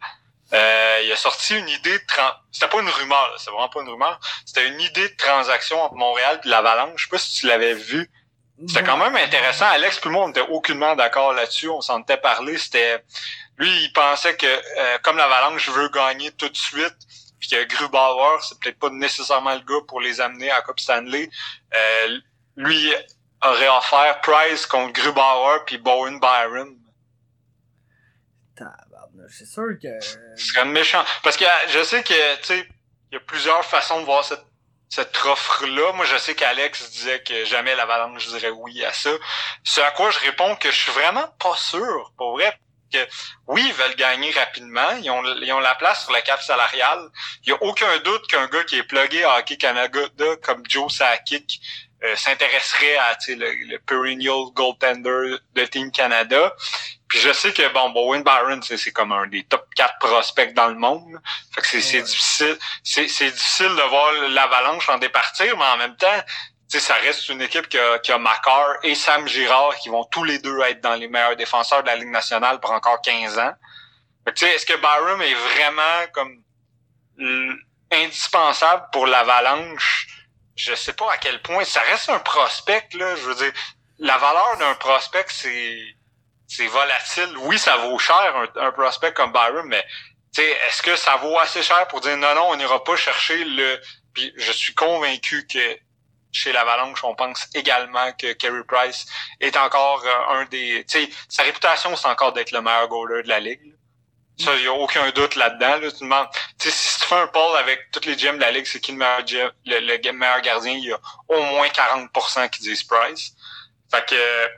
Euh, 0.54 1.00
il 1.04 1.12
a 1.12 1.16
sorti 1.16 1.58
une 1.58 1.68
idée 1.68 1.98
de 1.98 2.04
c'était 2.50 2.68
pas 2.68 2.80
une 2.80 2.88
rumeur, 2.88 3.34
c'est 3.36 3.50
vraiment 3.50 3.68
pas 3.68 3.82
une 3.82 3.88
rumeur. 3.90 4.18
C'était 4.46 4.66
une 4.66 4.80
idée 4.80 5.08
de 5.08 5.16
transaction 5.16 5.82
entre 5.82 5.94
Montréal 5.94 6.40
et 6.42 6.48
l'Avalanche. 6.48 6.92
Je 6.96 7.04
sais 7.04 7.10
pas 7.10 7.18
si 7.18 7.40
tu 7.40 7.46
l'avais 7.46 7.74
vu. 7.74 8.10
C'était 8.66 8.82
quand 8.82 8.96
même 8.96 9.14
intéressant. 9.14 9.66
Alex 9.66 10.00
puis 10.00 10.10
moi, 10.10 10.24
on 10.24 10.30
était 10.30 10.40
aucunement 10.40 10.96
d'accord 10.96 11.32
là-dessus. 11.32 11.68
On 11.68 11.80
s'en 11.80 12.00
était 12.00 12.16
parlé. 12.16 12.56
C'était 12.56 13.04
lui, 13.58 13.70
il 13.84 13.92
pensait 13.92 14.36
que 14.36 14.46
euh, 14.46 14.98
comme 15.02 15.16
l'Avalanche 15.16 15.68
veut 15.68 15.88
gagner 15.90 16.30
tout 16.32 16.48
de 16.48 16.56
suite, 16.56 16.96
puis 17.38 17.50
que 17.50 17.64
Grubauer, 17.64 18.38
c'est 18.42 18.58
peut-être 18.60 18.78
pas 18.78 18.90
nécessairement 18.90 19.54
le 19.54 19.60
gars 19.60 19.84
pour 19.86 20.00
les 20.00 20.20
amener 20.20 20.50
à 20.50 20.60
Coupe 20.62 20.80
Stanley. 20.80 21.30
Euh, 21.74 22.18
lui 22.56 22.92
aurait 23.42 23.68
offert 23.68 24.20
Price 24.20 24.66
contre 24.66 24.92
Grubauer 24.92 25.64
puis 25.66 25.78
Bowen 25.78 26.18
Byron. 26.18 26.76
C'est 29.30 29.46
sûr 29.46 29.78
que. 29.80 29.88
C'est 30.36 30.64
méchant. 30.64 31.04
Parce 31.22 31.36
que 31.36 31.44
je 31.68 31.82
sais 31.82 32.02
que, 32.02 32.36
tu 32.36 32.46
sais, 32.46 32.68
il 33.10 33.14
y 33.14 33.16
a 33.16 33.20
plusieurs 33.20 33.64
façons 33.64 34.00
de 34.00 34.04
voir 34.04 34.24
cette, 34.24 34.44
cette 34.88 35.16
offre-là. 35.24 35.92
Moi, 35.92 36.04
je 36.06 36.16
sais 36.16 36.34
qu'Alex 36.34 36.90
disait 36.90 37.22
que 37.22 37.44
jamais 37.44 37.74
l'Avalanche 37.74 38.26
dirait 38.28 38.50
oui 38.50 38.84
à 38.84 38.92
ça. 38.92 39.10
Ce 39.64 39.80
à 39.80 39.90
quoi 39.92 40.10
je 40.10 40.18
réponds 40.20 40.56
que 40.56 40.70
je 40.70 40.76
suis 40.76 40.92
vraiment 40.92 41.28
pas 41.38 41.56
sûr, 41.56 42.12
pour 42.16 42.32
vrai 42.32 42.58
que 42.92 42.98
oui, 43.46 43.64
ils 43.66 43.74
veulent 43.74 43.96
gagner 43.96 44.30
rapidement. 44.32 44.90
Ils 45.02 45.10
ont, 45.10 45.22
ils 45.42 45.52
ont 45.52 45.60
la 45.60 45.74
place 45.74 46.04
sur 46.04 46.12
la 46.12 46.22
cap 46.22 46.42
salariale. 46.42 47.08
Il 47.44 47.52
n'y 47.52 47.58
a 47.58 47.62
aucun 47.62 47.98
doute 47.98 48.26
qu'un 48.28 48.46
gars 48.46 48.64
qui 48.64 48.76
est 48.76 48.82
plugué 48.82 49.24
à 49.24 49.38
Hockey 49.38 49.56
Canada 49.56 50.00
comme 50.42 50.62
Joe 50.68 50.92
Sakic 50.92 51.60
euh, 52.04 52.14
s'intéresserait 52.14 52.96
à 52.96 53.18
le, 53.28 53.70
le 53.70 53.78
perennial 53.80 54.52
goaltender 54.54 55.36
de 55.54 55.64
Team 55.64 55.90
Canada. 55.90 56.54
Puis 57.08 57.18
je 57.18 57.32
sais 57.32 57.52
que 57.52 57.66
bon, 57.72 57.90
Bowen 57.90 58.22
Byron, 58.22 58.62
c'est 58.62 58.92
comme 58.92 59.12
un 59.12 59.26
des 59.26 59.42
top 59.44 59.66
4 59.74 59.98
prospects 59.98 60.54
dans 60.54 60.68
le 60.68 60.76
monde. 60.76 61.18
Fait 61.54 61.62
que 61.62 61.80
c'est 61.80 62.02
difficile. 62.02 62.56
C'est 62.84 63.06
difficile 63.06 63.74
de 63.74 63.88
voir 63.88 64.12
l'avalanche 64.30 64.88
en 64.90 64.98
départir, 64.98 65.56
mais 65.56 65.64
en 65.64 65.76
même 65.78 65.96
temps, 65.96 66.22
ça 66.68 66.94
reste 66.94 67.28
une 67.28 67.40
équipe 67.40 67.68
qui 67.68 67.78
a, 67.78 67.98
qui 67.98 68.12
a 68.12 68.18
Macar 68.18 68.76
et 68.82 68.94
Sam 68.94 69.26
Girard 69.26 69.76
qui 69.76 69.88
vont 69.88 70.04
tous 70.04 70.24
les 70.24 70.38
deux 70.38 70.60
être 70.60 70.80
dans 70.80 70.94
les 70.94 71.08
meilleurs 71.08 71.36
défenseurs 71.36 71.82
de 71.82 71.88
la 71.88 71.96
Ligue 71.96 72.10
nationale 72.10 72.60
pour 72.60 72.72
encore 72.72 73.00
15 73.00 73.38
ans. 73.38 73.52
Est-ce 74.26 74.66
que 74.66 74.76
Byram 74.76 75.22
est 75.22 75.34
vraiment 75.34 76.06
comme 76.12 76.42
indispensable 77.90 78.86
pour 78.92 79.06
l'avalanche? 79.06 80.06
Je 80.56 80.74
sais 80.74 80.92
pas 80.92 81.12
à 81.12 81.16
quel 81.16 81.40
point. 81.40 81.64
Ça 81.64 81.80
reste 81.80 82.10
un 82.10 82.18
prospect, 82.18 82.88
là. 82.94 83.16
Je 83.16 83.22
veux 83.22 83.34
dire, 83.34 83.52
la 83.98 84.18
valeur 84.18 84.58
d'un 84.58 84.74
prospect, 84.74 85.26
c'est 85.28 85.78
c'est 86.46 86.66
volatile. 86.66 87.36
Oui, 87.38 87.58
ça 87.58 87.76
vaut 87.76 87.98
cher, 87.98 88.48
un, 88.56 88.72
prospect 88.72 89.12
comme 89.12 89.32
Byram, 89.32 89.66
mais 89.68 89.84
est-ce 90.36 90.82
que 90.82 90.96
ça 90.96 91.16
vaut 91.16 91.38
assez 91.38 91.62
cher 91.62 91.86
pour 91.88 92.00
dire 92.00 92.16
non, 92.16 92.34
non, 92.34 92.48
on 92.50 92.56
n'ira 92.56 92.82
pas 92.82 92.96
chercher 92.96 93.44
le. 93.44 93.80
Puis 94.14 94.32
je 94.36 94.52
suis 94.52 94.74
convaincu 94.74 95.46
que 95.46 95.78
chez 96.32 96.52
l'Avalanche, 96.52 97.02
on 97.04 97.14
pense 97.14 97.48
également 97.54 98.12
que 98.12 98.32
Kerry 98.32 98.62
Price 98.66 99.06
est 99.40 99.56
encore 99.56 100.02
euh, 100.04 100.40
un 100.40 100.44
des... 100.46 100.84
Sa 101.28 101.42
réputation, 101.42 101.94
c'est 101.96 102.08
encore 102.08 102.32
d'être 102.32 102.52
le 102.52 102.60
meilleur 102.60 102.88
goaler 102.88 103.22
de 103.22 103.28
la 103.28 103.40
Ligue. 103.40 103.74
Ça, 104.38 104.54
il 104.54 104.62
n'y 104.62 104.68
a 104.68 104.72
aucun 104.72 105.10
doute 105.10 105.34
là-dedans. 105.34 105.78
Là. 105.80 105.90
Tu 105.90 106.04
demandes, 106.04 106.28
si 106.58 107.00
tu 107.00 107.06
fais 107.06 107.16
un 107.16 107.26
poll 107.26 107.56
avec 107.56 107.90
toutes 107.90 108.06
les 108.06 108.14
GM 108.14 108.36
de 108.36 108.42
la 108.42 108.52
Ligue, 108.52 108.66
c'est 108.66 108.80
qui 108.80 108.92
le 108.92 108.98
meilleur, 108.98 109.52
le, 109.66 109.80
le, 109.80 110.12
meilleur 110.12 110.40
gardien, 110.42 110.72
il 110.72 110.84
y 110.84 110.92
a 110.92 110.98
au 111.28 111.42
moins 111.42 111.66
40% 111.66 112.48
qui 112.50 112.60
disent 112.62 112.84
Price. 112.84 113.32
Fait 113.90 114.06
que 114.06 114.50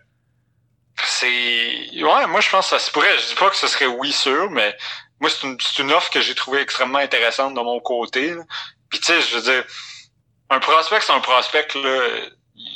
c'est... 1.05 2.03
Ouais, 2.03 2.27
moi 2.27 2.41
je 2.41 2.51
pense 2.51 2.67
que 2.67 2.71
ça 2.71 2.79
se 2.79 2.91
pourrait. 2.91 3.17
Je 3.19 3.29
dis 3.29 3.35
pas 3.37 3.49
que 3.49 3.57
ce 3.57 3.69
serait 3.69 3.87
oui 3.87 4.13
sûr, 4.13 4.51
mais 4.51 4.77
moi 5.19 5.31
c'est 5.31 5.47
une, 5.47 5.57
une 5.79 5.93
offre 5.93 6.11
que 6.11 6.21
j'ai 6.21 6.35
trouvée 6.35 6.61
extrêmement 6.61 6.99
intéressante 6.99 7.55
de 7.55 7.61
mon 7.61 7.81
côté. 7.81 8.35
Puis 8.91 9.01
tu 9.01 9.07
sais, 9.07 9.23
je 9.23 9.37
veux 9.37 9.43
dire 9.43 9.65
un 10.51 10.59
prospect, 10.59 11.01
c'est 11.01 11.13
un 11.13 11.21
prospect, 11.21 11.69
là, 11.75 12.09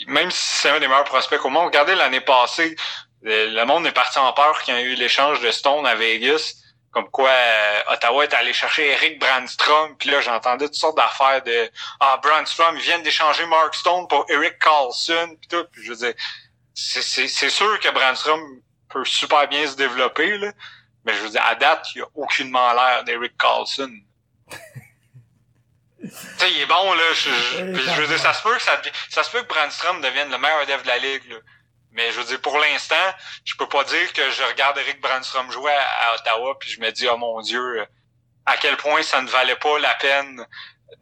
même 0.07 0.31
si 0.31 0.55
c'est 0.57 0.71
un 0.71 0.81
des 0.81 0.89
meilleurs 0.89 1.05
prospects 1.05 1.45
au 1.45 1.51
monde. 1.51 1.67
Regardez 1.67 1.95
l'année 1.95 2.21
passée, 2.21 2.77
le 3.23 3.65
monde 3.65 3.87
est 3.87 3.93
parti 3.93 4.19
en 4.19 4.33
peur 4.33 4.63
quand 4.65 4.73
il 4.73 4.75
y 4.75 4.79
a 4.79 4.83
eu 4.83 4.95
l'échange 4.95 5.41
de 5.41 5.51
Stone 5.51 5.87
à 5.87 5.95
Vegas. 5.95 6.55
Comme 6.91 7.11
quoi 7.11 7.31
euh, 7.31 7.93
Ottawa 7.93 8.23
est 8.23 8.35
allé 8.35 8.53
chercher 8.53 8.91
Eric 8.93 9.19
Brandstrom. 9.19 9.97
Puis 9.97 10.11
là, 10.11 10.21
j'entendais 10.21 10.67
toutes 10.67 10.77
sortes 10.77 10.97
d'affaires 10.97 11.43
de 11.43 11.69
Ah, 11.99 12.21
Brandstrom, 12.23 12.77
ils 12.77 12.83
viennent 12.83 13.03
d'échanger 13.03 13.45
Mark 13.47 13.75
Stone 13.75 14.07
pour 14.07 14.25
Eric 14.29 14.61
Carlson. 14.61 15.37
Puis 15.41 15.49
tout. 15.49 15.67
Puis 15.73 15.83
je 15.83 15.91
veux 15.91 15.97
dire, 15.97 16.15
c'est 16.73 17.51
sûr 17.51 17.81
que 17.81 17.89
Brandstrom 17.89 18.41
peut 18.89 19.05
super 19.05 19.49
bien 19.49 19.67
se 19.67 19.75
développer, 19.75 20.39
là, 20.39 20.53
mais 21.05 21.15
je 21.15 21.19
veux 21.19 21.31
dire, 21.31 21.45
à 21.45 21.57
date, 21.57 21.87
il 21.95 22.03
a 22.03 22.07
aucunement 22.15 22.73
l'air 22.73 23.03
d'Eric 23.05 23.37
Carlson. 23.37 23.91
Tu 26.09 26.39
sais, 26.39 26.53
il 26.53 26.61
est 26.61 26.67
bon, 26.67 26.93
là. 26.93 27.13
Je, 27.13 27.31
je, 27.31 27.75
je, 27.77 28.01
veux 28.01 28.07
dire, 28.07 28.19
ça 28.19 28.35
se 28.35 28.43
peut 28.43 28.55
que 28.55 28.63
ça, 28.63 28.81
ça 29.11 29.23
se 29.23 29.31
peut 29.31 29.43
que 29.43 29.49
Brandstrom 29.49 30.01
devienne 30.01 30.31
le 30.31 30.39
meilleur 30.39 30.67
dev 30.67 30.83
de 30.83 30.89
la 30.89 30.99
ligue, 30.99 31.29
là. 31.31 31.37
Mais 31.95 32.11
je 32.11 32.19
veux 32.19 32.25
dire, 32.25 32.41
pour 32.41 32.59
l'instant, 32.59 33.15
je 33.45 33.55
peux 33.57 33.69
pas 33.69 33.85
dire 33.85 34.13
que 34.13 34.31
je 34.33 34.43
regarde 34.43 34.77
Eric 34.79 35.01
Brandstrom 35.01 35.51
jouer 35.53 35.73
à, 35.73 36.15
Ottawa 36.17 36.59
puis 36.59 36.69
je 36.69 36.81
me 36.81 36.91
dis, 36.91 37.07
oh 37.09 37.17
mon 37.17 37.41
Dieu, 37.41 37.87
à 38.47 38.57
quel 38.57 38.77
point 38.77 39.03
ça 39.03 39.23
ne 39.23 39.29
valait 39.29 39.57
pas 39.57 39.79
la 39.79 39.95
peine 39.95 40.45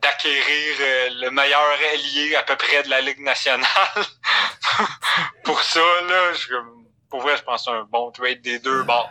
d'acquérir 0.02 0.76
euh, 0.80 1.08
le 1.14 1.30
meilleur 1.30 1.78
allié 1.92 2.36
à 2.36 2.42
peu 2.42 2.56
près 2.56 2.82
de 2.82 2.90
la 2.90 3.00
Ligue 3.00 3.20
nationale. 3.20 3.66
pour 5.44 5.62
ça, 5.62 5.80
là, 5.80 6.32
je, 6.34 6.54
pour 7.08 7.22
vrai, 7.22 7.36
je 7.38 7.42
pense 7.42 7.64
que 7.64 7.70
c'est 7.70 7.76
un 7.76 7.84
bon 7.84 8.10
trade 8.10 8.42
des 8.42 8.58
deux 8.58 8.82
bords. 8.82 9.10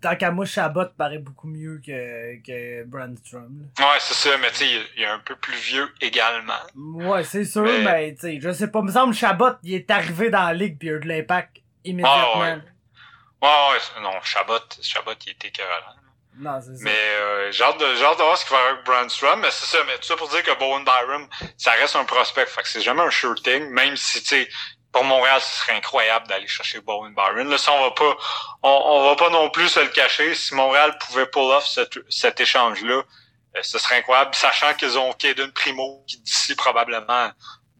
Tant 0.00 0.16
qu'à 0.16 0.32
moi, 0.32 0.44
Chabot 0.44 0.86
paraît 0.96 1.18
beaucoup 1.18 1.46
mieux 1.46 1.80
que, 1.84 2.36
que 2.42 2.84
Brandstrom. 2.84 3.68
Ouais, 3.78 3.84
c'est 4.00 4.14
ça, 4.14 4.36
mais 4.38 4.50
tu 4.50 4.56
sais, 4.56 4.66
il, 4.96 5.02
est 5.02 5.06
un 5.06 5.20
peu 5.20 5.36
plus 5.36 5.54
vieux 5.54 5.88
également. 6.00 6.52
Ouais, 6.74 7.22
c'est 7.22 7.44
sûr, 7.44 7.62
mais, 7.62 8.14
tu 8.14 8.20
sais, 8.22 8.40
je 8.40 8.52
sais 8.52 8.68
pas. 8.68 8.80
Il 8.80 8.86
me 8.86 8.92
semble 8.92 9.14
Chabot, 9.14 9.52
il 9.62 9.74
est 9.74 9.90
arrivé 9.90 10.30
dans 10.30 10.42
la 10.42 10.52
ligue 10.52 10.78
pis 10.78 10.86
il 10.86 10.90
a 10.90 10.96
eu 10.96 11.00
de 11.00 11.08
l'impact 11.08 11.58
immédiatement. 11.84 12.32
Ah, 12.34 12.40
ouais. 12.40 12.54
ouais, 13.42 13.48
ouais, 13.48 14.02
non, 14.02 14.20
Chabot, 14.22 14.58
Chabot, 14.82 15.12
il 15.26 15.30
était 15.30 15.48
écœurant. 15.48 15.94
Non, 16.38 16.60
c'est 16.60 16.76
ça. 16.76 16.82
Mais 16.82 16.90
euh, 17.20 17.52
j'ai 17.52 17.64
hâte 17.64 17.78
de, 17.78 17.84
de 17.84 18.22
voir 18.22 18.36
ce 18.36 18.44
qu'il 18.44 18.56
va 18.56 18.62
avec 18.70 18.84
Brandstrom, 18.84 19.40
mais 19.40 19.50
c'est 19.50 19.66
ça, 19.66 19.78
mais 19.86 19.96
tout 19.98 20.04
ça 20.04 20.16
pour 20.16 20.28
dire 20.28 20.42
que 20.42 20.56
Bowen 20.58 20.84
Byram, 20.84 21.26
ça 21.56 21.72
reste 21.72 21.96
un 21.96 22.04
prospect, 22.04 22.46
fait 22.46 22.62
que 22.62 22.68
c'est 22.68 22.80
jamais 22.80 23.02
un 23.02 23.10
sure 23.10 23.34
thing, 23.42 23.68
même 23.70 23.96
si, 23.96 24.20
tu 24.20 24.26
sais, 24.26 24.48
pour 24.92 25.04
Montréal, 25.04 25.40
ce 25.40 25.60
serait 25.60 25.74
incroyable 25.74 26.26
d'aller 26.28 26.46
chercher 26.46 26.80
Bowen 26.80 27.14
Byron. 27.14 27.48
Là, 27.48 27.58
ça, 27.58 27.72
on 27.72 27.82
va 27.82 27.90
pas, 27.90 28.16
on, 28.62 28.82
on, 28.86 29.08
va 29.08 29.16
pas 29.16 29.30
non 29.30 29.50
plus 29.50 29.68
se 29.68 29.80
le 29.80 29.88
cacher. 29.88 30.34
Si 30.34 30.54
Montréal 30.54 30.96
pouvait 30.98 31.26
pull 31.26 31.50
off 31.50 31.66
cet, 31.66 31.98
cet 32.08 32.40
échange-là, 32.40 33.02
euh, 33.56 33.60
ce 33.62 33.78
serait 33.78 33.98
incroyable, 33.98 34.34
sachant 34.34 34.74
qu'ils 34.74 34.98
ont 34.98 35.12
Kaden 35.12 35.52
Primo, 35.52 36.04
qui 36.06 36.18
d'ici 36.20 36.54
probablement 36.54 37.30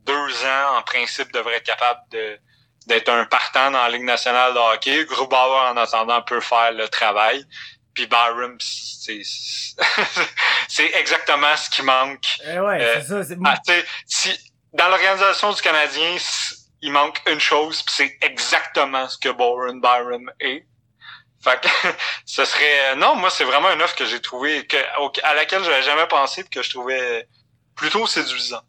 deux 0.05 0.45
ans, 0.45 0.79
en 0.79 0.83
principe, 0.83 1.33
devrait 1.33 1.57
être 1.57 1.67
capable 1.67 2.01
de 2.11 2.39
d'être 2.87 3.11
un 3.11 3.27
partant 3.27 3.71
dans 3.71 3.83
la 3.83 3.91
Ligue 3.91 4.05
nationale 4.05 4.55
de 4.55 4.59
hockey. 4.59 5.05
Grubauer, 5.05 5.69
en 5.69 5.77
attendant, 5.77 6.23
peut 6.23 6.41
faire 6.41 6.73
le 6.73 6.89
travail. 6.89 7.45
Puis 7.93 8.07
Byron, 8.07 8.57
c'est 8.61 9.21
c'est 10.69 10.91
exactement 10.95 11.55
ce 11.57 11.69
qui 11.69 11.83
manque. 11.83 12.25
Eh 12.47 12.59
ouais, 12.59 12.83
euh, 12.83 13.01
c'est 13.03 13.25
ça. 13.25 13.35
Ah, 13.45 13.59
si, 14.07 14.53
dans 14.73 14.89
l'organisation 14.89 15.53
du 15.53 15.61
Canadien, 15.61 16.17
il 16.83 16.93
manque 16.93 17.21
une 17.31 17.41
chose, 17.41 17.83
puis 17.83 17.95
c'est 17.97 18.19
exactement 18.23 19.09
ce 19.09 19.19
que 19.19 19.29
Boren 19.31 19.81
Byron 19.81 20.31
est. 20.41 20.67
Fait 21.41 21.61
que 21.61 21.69
ce 22.27 22.45
serait 22.45 22.97
non, 22.97 23.17
moi 23.17 23.31
c'est 23.31 23.45
vraiment 23.45 23.71
une 23.73 23.83
offre 23.83 23.97
que 23.97 24.05
j'ai 24.05 24.21
trouvé 24.21 24.67
que 24.67 24.77
à 25.23 25.35
laquelle 25.35 25.63
j'avais 25.63 25.83
jamais 25.83 26.07
pensé 26.09 26.43
et 26.43 26.45
que 26.45 26.63
je 26.63 26.71
trouvais 26.71 27.29
plutôt 27.75 28.07
séduisante. 28.07 28.65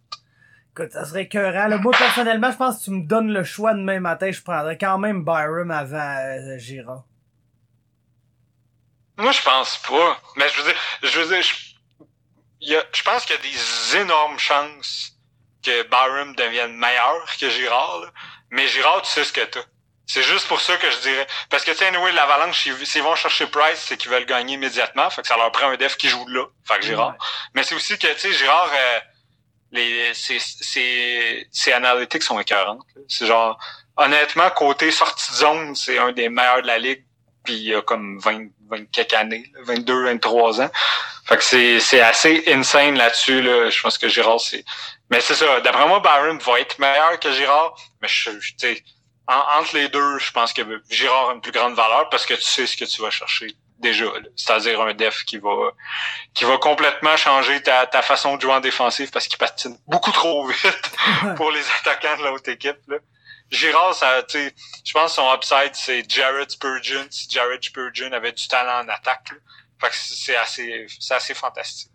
Écoute, 0.72 0.92
ça 0.92 1.04
serait 1.06 1.24
écœurant. 1.24 1.78
Moi 1.80 1.94
personnellement, 1.98 2.52
je 2.52 2.58
pense 2.58 2.80
que 2.80 2.84
tu 2.86 2.92
me 2.92 3.08
donnes 3.08 3.34
le 3.34 3.44
choix 3.44 3.74
demain 3.74 4.00
matin, 4.00 4.32
je 4.32 4.42
prendrais 4.42 4.78
quand 4.78 4.98
même 5.00 5.24
Byron 5.24 5.72
avant 5.72 5.98
euh, 5.98 6.58
Girard. 6.58 7.04
Moi 9.18 9.32
je 9.32 9.42
pense 9.42 9.78
pas. 9.80 10.22
Mais 10.38 10.48
je 10.50 10.62
veux 10.62 10.72
dire, 10.72 10.82
je 11.04 11.20
veux 11.20 11.36
dire, 11.36 11.44
je, 12.62 12.76
je 12.94 13.04
pense 13.04 13.26
qu'il 13.26 13.36
y 13.36 13.40
a 13.40 13.42
des 13.42 13.98
énormes 13.98 14.40
chances 14.40 15.19
que 15.64 15.84
Byram 15.84 16.36
devienne 16.36 16.74
meilleur 16.74 17.26
que 17.40 17.50
Girard. 17.50 18.12
Mais 18.52 18.68
Girard, 18.68 19.02
tu 19.02 19.10
sais 19.10 19.24
ce 19.24 19.34
que 19.34 19.42
t'as. 19.42 19.62
C'est 20.08 20.24
juste 20.24 20.48
pour 20.48 20.60
ça 20.60 20.76
que 20.78 20.90
je 20.90 20.98
dirais. 21.02 21.28
Parce 21.52 21.64
que, 21.64 21.70
tu 21.70 21.78
sais, 21.78 21.86
anyway, 21.86 22.12
l'Avalanche, 22.14 22.68
s'ils 22.84 23.04
vont 23.04 23.16
chercher 23.16 23.46
Price, 23.46 23.86
c'est 23.88 23.96
qu'ils 23.96 24.10
veulent 24.10 24.26
gagner 24.26 24.56
immédiatement. 24.56 25.08
Fait 25.12 25.22
que 25.22 25.28
ça 25.28 25.38
leur 25.38 25.52
prend 25.52 25.70
un 25.70 25.78
def 25.78 25.98
qui 25.98 26.10
joue 26.10 26.26
là. 26.30 26.46
Fait 26.68 26.80
que 26.80 26.86
Girard. 26.86 27.16
Mais 27.54 27.62
c'est 27.62 27.76
aussi 27.76 27.96
que, 28.00 28.08
tu 28.14 28.20
sais, 28.20 28.34
Girard, 28.34 28.72
euh, 28.74 29.00
les, 29.72 30.14
ses, 30.16 30.40
ses, 30.40 31.72
analytics 31.72 32.24
sont 32.24 32.40
écœurantes. 32.40 32.82
C'est 33.08 33.28
genre, 33.28 33.60
honnêtement, 33.98 34.50
côté 34.50 34.90
sortie 34.90 35.32
de 35.32 35.38
zone, 35.38 35.76
c'est 35.76 36.00
un 36.00 36.12
des 36.12 36.30
meilleurs 36.30 36.64
de 36.64 36.68
la 36.68 36.80
ligue. 36.80 37.06
Puis 37.44 37.54
il 37.54 37.64
y 37.64 37.76
a 37.76 37.82
comme 37.82 38.20
20, 38.20 38.50
20 38.70 38.92
quelques 38.92 39.14
années, 39.14 39.52
22, 39.64 40.06
23 40.06 40.62
ans. 40.62 40.70
Fait 41.26 41.38
que 41.38 41.44
c'est, 41.44 41.80
c'est 41.80 42.02
assez 42.02 42.44
insane 42.48 42.98
là-dessus. 42.98 43.42
Là. 43.42 43.70
Je 43.70 43.82
pense 43.82 43.98
que 43.98 44.08
Girard, 44.08 44.40
c'est 44.40 44.66
mais 45.10 45.22
c'est 45.22 45.36
ça. 45.36 45.60
D'après 45.62 45.88
moi, 45.88 46.00
Byron 46.00 46.38
va 46.38 46.60
être 46.60 46.78
meilleur 46.80 47.20
que 47.20 47.32
Girard. 47.32 47.76
Mais 48.02 48.08
je, 48.08 48.32
tu 48.32 48.54
sais, 48.58 48.84
entre 49.28 49.76
les 49.76 49.90
deux, 49.90 50.20
je 50.20 50.32
pense 50.32 50.54
que 50.54 50.62
Girard 50.90 51.30
a 51.30 51.34
une 51.34 51.42
plus 51.42 51.52
grande 51.52 51.76
valeur 51.76 52.10
parce 52.10 52.26
que 52.26 52.34
tu 52.34 52.42
sais 52.42 52.68
ce 52.68 52.78
que 52.78 52.86
tu 52.86 53.02
vas 53.02 53.10
chercher 53.10 53.56
déjà. 53.80 54.06
C'est-à-dire 54.36 54.82
un 54.82 54.94
def 54.94 55.24
qui 55.26 55.38
va 55.38 55.72
qui 56.34 56.46
va 56.46 56.58
complètement 56.58 57.18
changer 57.18 57.62
ta, 57.62 57.86
ta 57.88 58.02
façon 58.02 58.36
de 58.36 58.42
jouer 58.42 58.54
en 58.54 58.60
défensive 58.60 59.10
parce 59.12 59.28
qu'il 59.28 59.38
patine 59.38 59.78
beaucoup 59.88 60.12
trop 60.12 60.48
vite 60.48 60.92
pour 61.38 61.52
les 61.52 61.64
attaquants 61.80 62.18
de 62.18 62.24
l'autre 62.24 62.50
équipe. 62.50 62.80
Là. 62.88 62.98
Girard, 63.52 63.96
ça, 63.96 64.24
tu 64.24 64.38
sais, 64.38 64.54
je 64.84 64.94
pense 64.94 65.12
que 65.12 65.22
son 65.22 65.34
upside, 65.34 65.74
c'est 65.74 66.10
Jared 66.10 66.50
Spurgeon. 66.52 67.08
Si 67.10 67.28
Jared 67.30 67.64
Spurgeon 67.64 68.12
avait 68.12 68.32
du 68.32 68.48
talent 68.48 68.86
en 68.86 68.90
attaque. 68.90 69.32
Fait 69.80 69.90
que 69.90 69.96
c'est 69.96 70.36
assez, 70.36 70.86
c'est 71.00 71.14
assez 71.14 71.34
fantastique. 71.34 71.90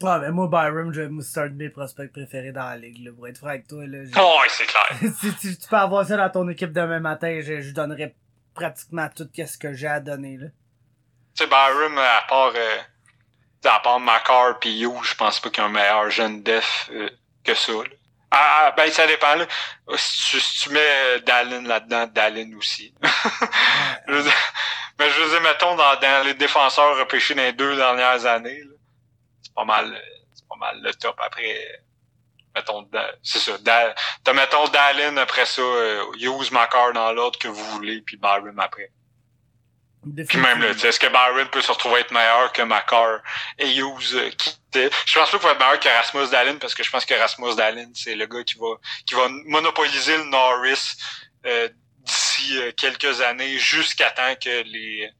Ouais, 0.00 0.18
mais 0.20 0.30
moi, 0.30 0.48
je 0.92 1.20
c'est 1.22 1.40
un 1.40 1.48
de 1.48 1.54
mes 1.54 1.70
prospects 1.70 2.12
préférés 2.12 2.52
dans 2.52 2.68
la 2.68 2.76
ligue, 2.76 3.04
là, 3.04 3.10
pour 3.12 3.26
être 3.26 3.38
franc 3.38 3.48
avec 3.48 3.66
toi. 3.66 3.84
Là, 3.84 3.98
oh, 4.16 4.38
ouais, 4.40 4.48
c'est 4.48 4.66
clair. 4.66 5.12
si, 5.40 5.58
tu 5.58 5.68
peux 5.68 5.76
avoir 5.76 6.06
ça 6.06 6.16
dans 6.16 6.30
ton 6.30 6.48
équipe 6.48 6.72
demain 6.72 7.00
matin, 7.00 7.40
je, 7.42 7.60
je 7.60 7.72
donnerais 7.72 8.14
pratiquement 8.54 9.08
tout 9.14 9.28
ce 9.34 9.58
que 9.58 9.72
j'ai 9.74 9.88
à 9.88 9.98
donner. 9.98 10.36
Là. 10.36 10.46
Tu 11.34 11.44
sais, 11.44 11.46
Byram, 11.46 11.98
à 11.98 12.24
part, 12.28 12.52
euh, 12.54 12.78
à 13.64 13.80
part 13.80 13.98
Macar 13.98 14.58
pis 14.60 14.78
You, 14.78 15.02
je 15.02 15.14
pense 15.14 15.40
pas 15.40 15.50
qu'il 15.50 15.62
y 15.62 15.66
a 15.66 15.68
un 15.68 15.72
meilleur 15.72 16.10
jeune 16.10 16.42
def 16.44 16.90
euh, 16.92 17.08
que 17.42 17.54
ça. 17.54 17.72
Là. 17.72 17.82
Ah, 18.30 18.66
ah, 18.66 18.74
ben 18.76 18.90
ça 18.90 19.06
dépend. 19.06 19.34
Là. 19.36 19.46
Si, 19.96 20.30
tu, 20.30 20.40
si 20.40 20.60
tu 20.60 20.70
mets 20.70 21.20
Dallin 21.20 21.62
là-dedans, 21.62 22.06
Dallin 22.06 22.56
aussi. 22.58 22.94
je 24.08 24.30
mais 24.98 25.10
je 25.10 25.20
veux 25.20 25.30
dire, 25.30 25.40
mettons, 25.42 25.76
dans, 25.76 25.96
dans 26.00 26.26
les 26.26 26.34
défenseurs 26.34 26.98
repêchés 26.98 27.34
dans 27.34 27.42
les 27.42 27.52
deux 27.52 27.76
dernières 27.76 28.26
années, 28.26 28.60
là, 28.64 28.74
pas 29.54 29.64
mal, 29.64 30.02
c'est 30.34 30.46
pas 30.48 30.56
mal 30.56 30.80
le 30.82 30.92
top. 30.94 31.16
Après, 31.24 31.82
mettons, 32.54 32.88
c'est 33.22 33.38
ça. 33.38 33.52
T'as, 34.24 34.32
mettons, 34.32 34.66
Dallin 34.68 35.16
après 35.16 35.46
ça, 35.46 35.62
euh, 35.62 36.04
Use 36.16 36.50
Macar 36.50 36.92
dans 36.92 37.12
l'autre 37.12 37.38
que 37.38 37.48
vous 37.48 37.64
voulez, 37.72 38.02
puis 38.02 38.16
Byron 38.16 38.58
après. 38.58 38.90
Puis 40.28 40.38
même 40.38 40.60
là, 40.62 40.70
est-ce 40.70 41.00
que 41.00 41.06
Byron 41.08 41.48
peut 41.50 41.60
se 41.60 41.72
retrouver 41.72 42.00
être 42.00 42.12
meilleur 42.12 42.52
que 42.52 42.62
Macar 42.62 43.20
et 43.58 43.74
Hughes 43.74 44.14
euh, 44.14 44.30
qui 44.30 44.58
Je 44.74 45.18
pense 45.18 45.30
pas 45.30 45.38
qu'il 45.38 45.46
va 45.46 45.52
être 45.52 45.58
meilleur 45.58 45.80
que 45.80 45.88
Rasmus 45.88 46.30
Dallin 46.30 46.56
parce 46.56 46.74
que 46.74 46.82
je 46.82 46.90
pense 46.90 47.04
que 47.04 47.14
Rasmus 47.14 47.56
Dallin, 47.56 47.90
c'est 47.94 48.14
le 48.14 48.26
gars 48.26 48.44
qui 48.44 48.56
va 48.58 48.76
qui 49.06 49.14
va 49.14 49.28
monopoliser 49.46 50.16
le 50.16 50.24
Norris 50.24 50.96
euh, 51.46 51.68
d'ici 52.00 52.58
euh, 52.58 52.72
quelques 52.76 53.20
années 53.20 53.58
jusqu'à 53.58 54.10
temps 54.10 54.34
que 54.42 54.62
les 54.64 55.10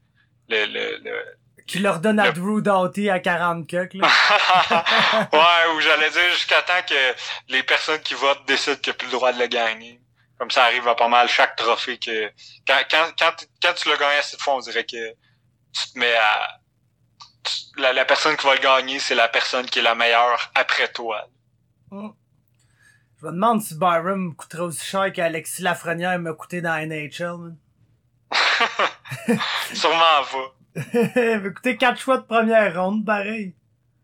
le, 0.49 0.67
le, 0.67 0.99
le 1.03 1.39
qui 1.69 1.81
leur 1.81 2.01
donne 2.01 2.19
à 2.19 2.33
Drew 2.33 2.63
Doughty 2.63 3.11
à 3.11 3.21
40 3.21 3.69
cucks, 3.69 3.95
là. 3.95 4.09
ouais, 5.33 5.75
ou 5.75 5.81
j'allais 5.81 6.11
dire 6.11 6.31
jusqu'à 6.33 6.63
temps 6.63 6.83
que 6.89 7.15
les 7.49 7.63
personnes 7.63 8.01
qui 8.01 8.15
votent 8.15 8.47
décident 8.47 8.77
qu'il 8.77 8.91
n'y 8.91 8.97
a 8.97 8.99
plus 8.99 9.07
le 9.07 9.13
droit 9.13 9.33
de 9.33 9.39
le 9.39 9.47
gagner. 9.47 10.01
Comme 10.39 10.51
ça 10.51 10.65
arrive 10.65 10.87
à 10.87 10.95
pas 10.95 11.09
mal 11.09 11.29
chaque 11.29 11.57
trophée 11.57 11.99
que... 11.99 12.29
Quand, 12.67 12.79
quand, 12.91 13.13
quand, 13.19 13.47
quand 13.63 13.75
tu 13.75 13.89
l'as 13.89 13.97
gagné 13.97 14.23
cette 14.23 14.41
fois, 14.41 14.55
on 14.57 14.61
dirait 14.61 14.85
que 14.85 15.11
tu 15.73 15.93
te 15.93 15.99
mets 15.99 16.15
à... 16.15 16.61
La, 17.77 17.93
la 17.93 18.05
personne 18.05 18.37
qui 18.37 18.47
va 18.47 18.55
le 18.55 18.61
gagner, 18.61 18.99
c'est 18.99 19.15
la 19.15 19.29
personne 19.29 19.67
qui 19.67 19.79
est 19.79 19.83
la 19.83 19.95
meilleure 19.95 20.51
après 20.55 20.89
toi. 20.89 21.29
Mm. 21.91 22.09
Je 23.21 23.27
me 23.27 23.33
demande 23.33 23.63
si 23.63 23.75
Byron 23.75 24.35
coûterait 24.37 24.63
aussi 24.63 24.85
cher 24.85 25.13
qu'Alexis 25.13 25.63
Lafrenière 25.63 26.19
m'a 26.19 26.33
coûté 26.35 26.61
dans 26.61 26.77
NHL, 26.77 27.57
Sûrement 29.75 29.99
pas. 29.99 30.55
Écoutez, 31.47 31.77
quatre 31.77 32.01
choix 32.01 32.19
de 32.19 32.23
première 32.23 32.81
ronde, 32.81 33.05
pareil. 33.05 33.55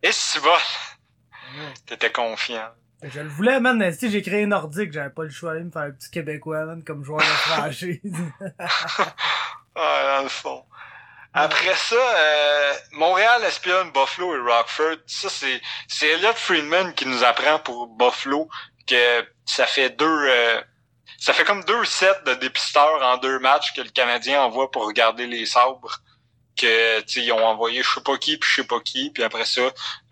Et 0.03 0.13
si 0.13 0.39
va? 0.39 0.57
T'étais 1.87 2.11
confiant. 2.11 2.73
Je 3.13 3.21
le 3.21 3.29
voulais, 3.29 3.61
man. 3.61 3.93
Si 3.93 4.11
j'ai 4.11 4.23
créé 4.23 4.47
Nordique, 4.47 4.93
j'avais 4.93 5.11
pas 5.11 5.25
le 5.25 5.31
choix 5.31 5.53
d'aller 5.53 5.65
me 5.65 5.71
faire 5.71 5.83
un 5.83 5.91
petit 5.91 6.11
Québécois, 6.11 6.65
man, 6.65 6.83
comme 6.83 7.05
joueur 7.05 7.21
de 7.21 7.25
franchise. 7.25 8.01
ah, 9.77 10.17
dans 10.17 10.23
le 10.23 10.29
fond. 10.29 10.65
Après 11.35 11.75
ça, 11.75 11.97
euh, 11.97 12.73
Montréal 12.93 13.43
espionne 13.45 13.91
Buffalo 13.91 14.37
et 14.37 14.39
Rockford. 14.39 14.99
Ça, 15.07 15.29
c'est, 15.29 15.61
c'est 15.89 16.09
Elliot 16.09 16.33
Friedman 16.35 16.95
qui 16.95 17.07
nous 17.07 17.25
apprend 17.25 17.59
pour 17.59 17.89
Buffalo 17.89 18.49
que 18.87 19.27
ça 19.45 19.67
fait 19.67 19.91
deux, 19.91 20.07
euh, 20.07 20.61
ça 21.19 21.33
fait 21.33 21.45
comme 21.45 21.65
deux 21.65 21.85
sets 21.85 22.23
de 22.27 22.35
dépisteurs 22.35 23.03
en 23.03 23.17
deux 23.17 23.39
matchs 23.41 23.75
que 23.75 23.81
le 23.81 23.91
Canadien 23.91 24.43
envoie 24.43 24.71
pour 24.71 24.87
regarder 24.87 25.27
les 25.27 25.47
sabres 25.47 25.99
que 26.57 27.19
ils 27.19 27.33
ont 27.33 27.45
envoyé 27.45 27.83
je 27.83 27.91
sais 27.91 28.01
pas 28.01 28.17
qui 28.17 28.37
puis 28.37 28.49
je 28.49 28.63
sais 28.63 28.67
pas 28.67 28.79
qui 28.79 29.11
puis 29.11 29.25
après 29.25 29.45
ça 29.45 29.63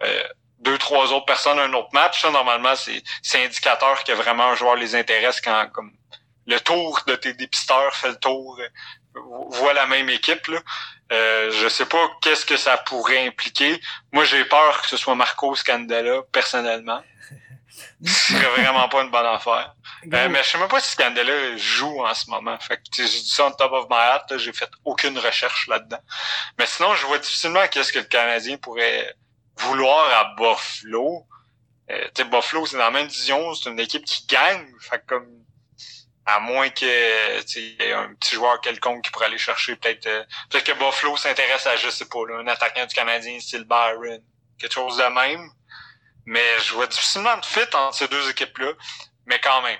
euh, 0.02 0.22
deux 0.62 0.78
trois 0.78 1.12
autres 1.12 1.26
personnes 1.26 1.58
un 1.58 1.72
autre 1.74 1.90
match 1.92 2.22
ça 2.22 2.30
normalement 2.30 2.74
c'est 2.74 3.02
c'est 3.22 3.44
indicateur 3.44 4.02
que 4.04 4.12
vraiment 4.12 4.48
un 4.48 4.54
joueur 4.54 4.76
les 4.76 4.94
intéresse 4.94 5.40
quand 5.40 5.66
comme 5.72 5.92
le 6.46 6.58
tour 6.60 7.00
de 7.06 7.14
tes 7.14 7.34
dépisteurs 7.34 7.94
fait 7.94 8.08
le 8.08 8.16
tour, 8.16 8.58
euh, 8.60 9.20
voit 9.50 9.72
la 9.72 9.86
même 9.86 10.08
équipe. 10.08 10.46
Là. 10.48 10.60
Euh, 11.12 11.50
je 11.50 11.68
sais 11.68 11.86
pas 11.86 12.10
qu'est-ce 12.20 12.46
que 12.46 12.56
ça 12.56 12.76
pourrait 12.78 13.26
impliquer. 13.26 13.80
Moi, 14.12 14.24
j'ai 14.24 14.44
peur 14.44 14.82
que 14.82 14.88
ce 14.88 14.96
soit 14.96 15.14
Marco 15.14 15.54
Scandella, 15.54 16.22
personnellement. 16.32 17.02
Ce 18.04 18.34
serait 18.34 18.62
vraiment 18.62 18.88
pas 18.88 19.02
une 19.02 19.10
bonne 19.10 19.26
affaire. 19.26 19.74
Euh, 20.12 20.28
mais 20.28 20.42
je 20.42 20.48
sais 20.48 20.58
même 20.58 20.68
pas 20.68 20.80
si 20.80 20.90
Scandella 20.90 21.56
joue 21.56 22.04
en 22.04 22.12
ce 22.12 22.28
moment. 22.28 22.58
Fait 22.58 22.76
que 22.76 22.82
j'ai 22.94 23.04
dit 23.04 23.30
ça 23.30 23.46
on 23.46 23.52
top 23.52 23.72
of 23.72 23.86
my 23.88 23.96
hat, 23.96 24.26
j'ai 24.36 24.52
fait 24.52 24.68
aucune 24.84 25.16
recherche 25.18 25.68
là-dedans. 25.68 26.00
Mais 26.58 26.66
sinon, 26.66 26.94
je 26.94 27.06
vois 27.06 27.18
difficilement 27.18 27.66
qu'est-ce 27.68 27.92
que 27.92 28.00
le 28.00 28.04
Canadien 28.04 28.58
pourrait 28.58 29.14
vouloir 29.56 30.10
à 30.18 30.34
Buffalo. 30.36 31.26
Euh, 31.90 32.24
Buffalo, 32.30 32.66
c'est 32.66 32.76
dans 32.76 32.84
la 32.84 32.90
même 32.90 33.06
division, 33.06 33.54
c'est 33.54 33.70
une 33.70 33.80
équipe 33.80 34.04
qui 34.04 34.26
gagne. 34.26 34.66
Fait 34.80 35.04
comme 35.06 35.42
à 36.24 36.40
moins 36.40 36.68
que 36.70 36.84
y 36.84 37.82
ait 37.82 37.92
un 37.92 38.14
petit 38.14 38.36
joueur 38.36 38.60
quelconque 38.60 39.04
qui 39.04 39.10
pourrait 39.10 39.26
aller 39.26 39.38
chercher 39.38 39.76
peut-être 39.76 40.06
euh, 40.06 40.24
peut-être 40.50 40.64
que 40.64 40.72
Buffalo 40.72 41.16
s'intéresse 41.16 41.66
à 41.66 41.76
je 41.76 41.90
sais 41.90 42.06
pas 42.06 42.24
là, 42.28 42.38
un 42.38 42.46
attaquant 42.46 42.86
du 42.86 42.94
Canadien 42.94 43.40
style 43.40 43.64
Byron 43.64 44.22
quelque 44.58 44.72
chose 44.72 44.96
de 44.98 45.04
même 45.04 45.50
mais 46.24 46.60
je 46.60 46.74
vois 46.74 46.86
difficilement 46.86 47.36
de 47.36 47.44
fit 47.44 47.60
entre 47.74 47.96
ces 47.96 48.06
deux 48.08 48.30
équipes 48.30 48.56
là 48.58 48.72
mais 49.26 49.40
quand 49.40 49.62
même 49.62 49.78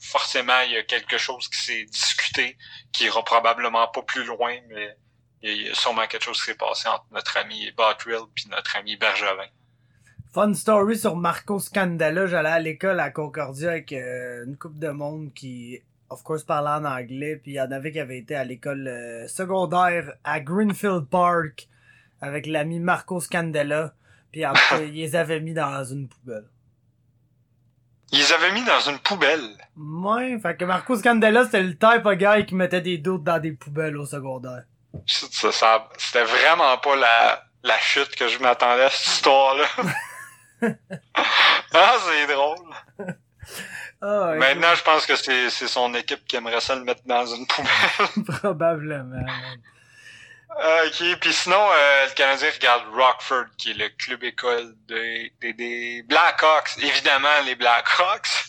forcément 0.00 0.60
il 0.60 0.72
y 0.72 0.76
a 0.76 0.82
quelque 0.84 1.18
chose 1.18 1.48
qui 1.48 1.58
s'est 1.58 1.84
discuté 1.84 2.56
qui 2.92 3.04
ira 3.04 3.24
probablement 3.24 3.88
pas 3.88 4.02
plus 4.02 4.24
loin 4.24 4.56
mais 4.68 4.96
il 5.42 5.62
y 5.66 5.70
a 5.70 5.74
sûrement 5.74 6.06
quelque 6.06 6.24
chose 6.24 6.38
qui 6.38 6.44
s'est 6.44 6.54
passé 6.54 6.88
entre 6.88 7.06
notre 7.10 7.36
ami 7.36 7.70
Bottrill 7.76 8.26
puis 8.34 8.46
notre 8.50 8.76
ami 8.76 8.96
Bergevin 8.96 9.48
Fun 10.32 10.54
story 10.54 10.96
sur 10.96 11.14
Marco 11.14 11.58
Scandella. 11.58 12.26
J'allais 12.26 12.48
à 12.48 12.58
l'école 12.58 13.00
à 13.00 13.10
Concordia 13.10 13.72
avec 13.72 13.92
euh, 13.92 14.46
une 14.46 14.56
couple 14.56 14.78
de 14.78 14.88
monde 14.88 15.34
qui, 15.34 15.78
of 16.08 16.22
course, 16.22 16.42
parlait 16.42 16.70
en 16.70 16.90
anglais. 16.90 17.36
Puis 17.36 17.52
il 17.52 17.54
y 17.56 17.60
en 17.60 17.70
avait 17.70 17.92
qui 17.92 18.00
avaient 18.00 18.16
été 18.16 18.34
à 18.34 18.42
l'école 18.42 18.88
euh, 18.88 19.28
secondaire 19.28 20.14
à 20.24 20.40
Greenfield 20.40 21.04
Park 21.10 21.68
avec 22.22 22.46
l'ami 22.46 22.80
Marco 22.80 23.20
Scandella. 23.20 23.92
Puis 24.30 24.42
après, 24.42 24.88
ils 24.88 24.94
les 24.94 25.16
avaient 25.16 25.40
mis 25.40 25.52
dans 25.52 25.84
une 25.84 26.08
poubelle. 26.08 26.46
Ils 28.10 28.20
les 28.20 28.32
avaient 28.32 28.52
mis 28.52 28.64
dans 28.64 28.80
une 28.90 29.00
poubelle? 29.00 29.50
Ouais, 29.76 30.38
fait 30.38 30.56
que 30.56 30.64
Marco 30.64 30.96
Scandella, 30.96 31.44
c'était 31.44 31.62
le 31.62 31.76
type 31.76 32.04
de 32.04 32.14
gars 32.14 32.40
qui 32.40 32.54
mettait 32.54 32.80
des 32.80 32.96
doutes 32.96 33.24
dans 33.24 33.38
des 33.38 33.52
poubelles 33.52 33.98
au 33.98 34.06
secondaire. 34.06 34.64
Ça, 35.06 35.52
ça, 35.52 35.88
c'était 35.98 36.24
vraiment 36.24 36.76
pas 36.78 36.96
la, 36.96 37.44
la 37.62 37.78
chute 37.78 38.14
que 38.14 38.28
je 38.28 38.38
m'attendais 38.38 38.84
à 38.84 38.90
cette 38.90 39.06
histoire-là. 39.14 39.66
ah, 41.74 41.96
c'est 42.06 42.26
drôle. 42.32 42.58
Ah, 44.00 44.34
Maintenant, 44.36 44.74
je 44.74 44.82
pense 44.82 45.06
que 45.06 45.16
c'est, 45.16 45.48
c'est 45.50 45.68
son 45.68 45.94
équipe 45.94 46.24
qui 46.26 46.36
aimerait 46.36 46.60
ça 46.60 46.74
le 46.74 46.82
mettre 46.84 47.02
dans 47.04 47.26
une 47.26 47.46
poubelle. 47.46 48.24
Probablement. 48.40 49.24
ok, 50.50 51.18
puis 51.20 51.32
sinon, 51.32 51.68
euh, 51.72 52.06
le 52.06 52.14
Canadien 52.14 52.50
regarde 52.52 52.84
Rockford, 52.92 53.46
qui 53.56 53.70
est 53.70 53.74
le 53.74 53.88
club 53.90 54.24
école 54.24 54.74
des, 54.88 55.32
des, 55.40 55.52
des 55.54 56.02
Blackhawks. 56.02 56.76
Évidemment, 56.78 57.40
les 57.46 57.54
Blackhawks. 57.54 58.44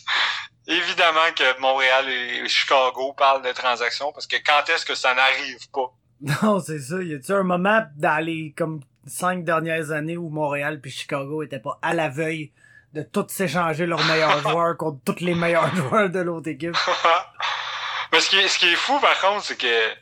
Évidemment 0.66 1.30
que 1.36 1.60
Montréal 1.60 2.08
et 2.08 2.48
Chicago 2.48 3.12
parlent 3.12 3.42
de 3.42 3.52
transactions, 3.52 4.12
parce 4.12 4.26
que 4.26 4.36
quand 4.36 4.68
est-ce 4.70 4.84
que 4.84 4.94
ça 4.94 5.14
n'arrive 5.14 5.68
pas? 5.72 5.92
Non, 6.42 6.58
c'est 6.58 6.78
ça. 6.78 7.02
Y 7.02 7.14
a-tu 7.14 7.32
un 7.32 7.42
moment 7.42 7.82
dans 7.96 8.24
les 8.24 8.54
comme 8.56 8.80
cinq 9.06 9.44
dernières 9.44 9.90
années 9.90 10.16
où 10.16 10.30
Montréal 10.30 10.80
puis 10.80 10.90
Chicago 10.90 11.42
étaient 11.42 11.58
pas 11.58 11.78
à 11.82 11.92
la 11.92 12.08
veille 12.08 12.50
de 12.94 13.02
tous 13.02 13.26
s'échanger 13.28 13.86
leurs 13.86 14.04
meilleurs 14.04 14.40
joueurs 14.48 14.76
contre 14.76 15.00
tous 15.04 15.22
les 15.22 15.34
meilleurs 15.34 15.74
joueurs 15.74 16.08
de 16.08 16.20
l'autre 16.20 16.48
équipe? 16.48 16.76
Mais 18.12 18.20
ce 18.20 18.30
qui, 18.30 18.38
est, 18.38 18.48
ce 18.48 18.58
qui 18.58 18.72
est 18.72 18.76
fou 18.76 18.98
par 19.00 19.20
contre, 19.20 19.44
c'est 19.44 19.58
que 19.58 19.94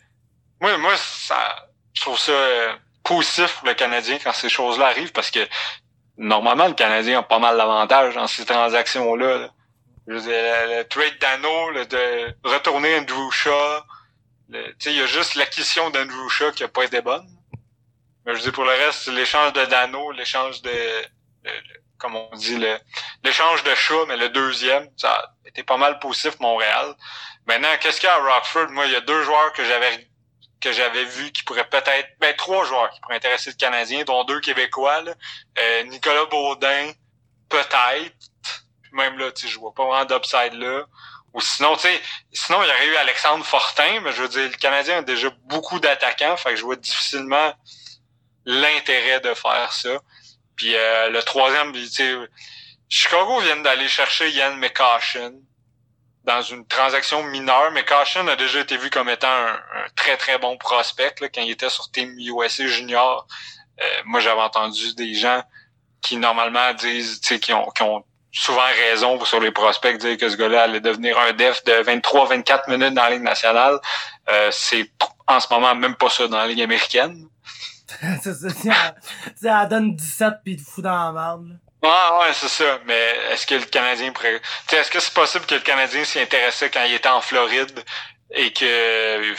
moi, 0.60 0.76
moi, 0.78 0.92
ça, 0.96 1.68
je 1.92 2.02
trouve 2.02 2.18
ça 2.18 2.30
euh, 2.30 2.72
positif 3.02 3.56
pour 3.56 3.66
le 3.66 3.74
Canadien 3.74 4.18
quand 4.22 4.32
ces 4.32 4.48
choses-là 4.48 4.86
arrivent 4.86 5.12
parce 5.12 5.30
que 5.30 5.40
normalement 6.18 6.68
le 6.68 6.74
Canadien 6.74 7.20
a 7.20 7.22
pas 7.22 7.40
mal 7.40 7.56
d'avantages 7.56 8.14
dans 8.14 8.28
ces 8.28 8.44
transactions-là. 8.44 9.48
Le, 10.06 10.82
trade 10.84 11.18
d'Anno, 11.20 11.84
de 11.84 12.34
retourner 12.44 12.98
Andrew 12.98 13.30
Shaw, 13.30 13.82
il 14.86 14.92
y 14.92 15.00
a 15.00 15.06
juste 15.06 15.34
l'acquisition 15.34 15.90
d'Andrew 15.90 16.28
Shaw 16.28 16.52
qui 16.52 16.64
a 16.64 16.68
pas 16.68 16.84
été 16.84 17.00
bonne. 17.00 17.26
Mais 18.24 18.34
je 18.36 18.40
dis 18.40 18.52
pour 18.52 18.64
le 18.64 18.70
reste, 18.70 19.08
l'échange 19.08 19.52
de 19.52 19.64
Dano, 19.64 20.12
l'échange 20.12 20.62
de, 20.62 20.70
comme 21.98 22.16
on 22.16 22.36
dit, 22.36 22.58
l'échange 23.24 23.62
de 23.64 23.74
chat, 23.74 24.04
mais 24.08 24.16
le 24.16 24.28
deuxième, 24.28 24.88
ça 24.96 25.12
a 25.12 25.48
été 25.48 25.62
pas 25.62 25.76
mal 25.76 25.98
positif 25.98 26.38
Montréal. 26.40 26.94
Maintenant, 27.46 27.68
qu'est-ce 27.80 28.00
qu'il 28.00 28.08
y 28.08 28.12
a 28.12 28.16
à 28.16 28.18
Rockford? 28.18 28.68
Moi, 28.70 28.86
il 28.86 28.92
y 28.92 28.96
a 28.96 29.00
deux 29.00 29.22
joueurs 29.22 29.52
que 29.52 29.64
j'avais 29.64 30.08
que 30.60 30.72
j'avais 30.72 31.04
vu 31.04 31.32
qui 31.32 31.42
pourraient 31.42 31.68
peut-être, 31.68 32.08
ben 32.20 32.34
trois 32.36 32.64
joueurs 32.64 32.88
qui 32.90 33.00
pourraient 33.00 33.16
intéresser 33.16 33.50
le 33.50 33.56
Canadien, 33.56 34.04
dont 34.04 34.22
deux 34.22 34.40
Québécois. 34.40 35.02
Euh, 35.58 35.82
Nicolas 35.84 36.26
Baudin, 36.26 36.92
peut-être. 37.48 38.64
Même 38.92 39.18
là, 39.18 39.32
tu 39.32 39.48
je 39.48 39.58
vois 39.58 39.74
pas 39.74 39.84
vraiment 39.84 40.04
d'upside 40.04 40.54
là. 40.54 40.84
Ou 41.34 41.40
sinon, 41.40 41.74
tu 41.76 41.82
sais, 41.82 42.00
sinon 42.32 42.62
il 42.62 42.68
y 42.68 42.70
aurait 42.70 42.86
eu 42.86 42.96
Alexandre 42.96 43.44
Fortin, 43.44 44.00
mais 44.00 44.12
je 44.12 44.22
veux 44.22 44.28
dire, 44.28 44.42
le 44.50 44.56
Canadien 44.56 44.98
a 44.98 45.02
déjà 45.02 45.30
beaucoup 45.44 45.80
d'attaquants, 45.80 46.36
fait 46.36 46.50
que 46.50 46.56
je 46.56 46.62
vois 46.62 46.76
difficilement 46.76 47.54
l'intérêt 48.44 49.20
de 49.20 49.32
faire 49.34 49.72
ça. 49.72 49.98
Puis 50.56 50.74
euh, 50.76 51.08
le 51.08 51.22
troisième, 51.22 51.72
tu 51.72 51.86
sais, 51.86 52.14
Chicago 52.88 53.40
vient 53.40 53.56
d'aller 53.56 53.88
chercher 53.88 54.30
Yann 54.30 54.58
McCashin 54.58 55.32
dans 56.24 56.42
une 56.42 56.66
transaction 56.66 57.22
mineure. 57.24 57.72
McCashin 57.72 58.28
a 58.28 58.36
déjà 58.36 58.60
été 58.60 58.76
vu 58.76 58.90
comme 58.90 59.08
étant 59.08 59.28
un, 59.28 59.58
très 59.96 60.16
très 60.16 60.38
bon 60.38 60.58
prospect 60.58 61.14
là, 61.20 61.28
quand 61.28 61.40
il 61.40 61.50
était 61.50 61.70
sur 61.70 61.90
Team 61.90 62.14
USA 62.18 62.66
Junior. 62.66 63.26
Euh, 63.80 64.02
moi, 64.04 64.20
j'avais 64.20 64.42
entendu 64.42 64.94
des 64.94 65.14
gens 65.14 65.42
qui 66.02 66.16
normalement 66.16 66.74
disent, 66.74 67.20
tu 67.20 67.28
sais, 67.28 67.40
qui 67.40 67.52
ont, 67.52 67.70
qui 67.70 67.82
ont 67.82 68.04
souvent 68.32 68.66
raison 68.76 69.22
sur 69.24 69.40
les 69.40 69.50
prospects, 69.50 69.98
dire 69.98 70.16
que 70.16 70.28
ce 70.28 70.36
gars-là 70.36 70.62
allait 70.62 70.80
devenir 70.80 71.18
un 71.18 71.32
def 71.32 71.62
de 71.64 71.72
23-24 71.72 72.70
minutes 72.70 72.94
dans 72.94 73.02
la 73.02 73.10
Ligue 73.10 73.22
nationale. 73.22 73.78
Euh, 74.30 74.48
c'est 74.50 74.90
en 75.26 75.38
ce 75.38 75.46
moment 75.50 75.74
même 75.74 75.94
pas 75.94 76.08
ça 76.08 76.26
dans 76.26 76.38
la 76.38 76.46
Ligue 76.46 76.62
américaine. 76.62 77.28
c'est 78.22 78.34
ça. 78.34 78.48
Elle, 79.42 79.68
donne 79.68 79.94
17 79.94 80.34
pis 80.44 80.56
te 80.56 80.62
fout 80.62 80.82
dans 80.82 81.12
la 81.12 81.12
merde. 81.12 81.58
Ah 81.82 82.20
ouais, 82.20 82.32
c'est 82.32 82.48
ça. 82.48 82.78
Mais 82.86 83.16
est-ce 83.30 83.46
que 83.46 83.56
le 83.56 83.64
Canadien 83.64 84.12
pourrait. 84.12 84.40
est-ce 84.72 84.90
que 84.90 85.00
c'est 85.00 85.12
possible 85.12 85.44
que 85.44 85.56
le 85.56 85.60
Canadien 85.60 86.04
s'y 86.04 86.20
intéressait 86.20 86.70
quand 86.70 86.84
il 86.84 86.94
était 86.94 87.08
en 87.08 87.20
Floride 87.20 87.84
et 88.34 88.52
qu'il 88.52 88.66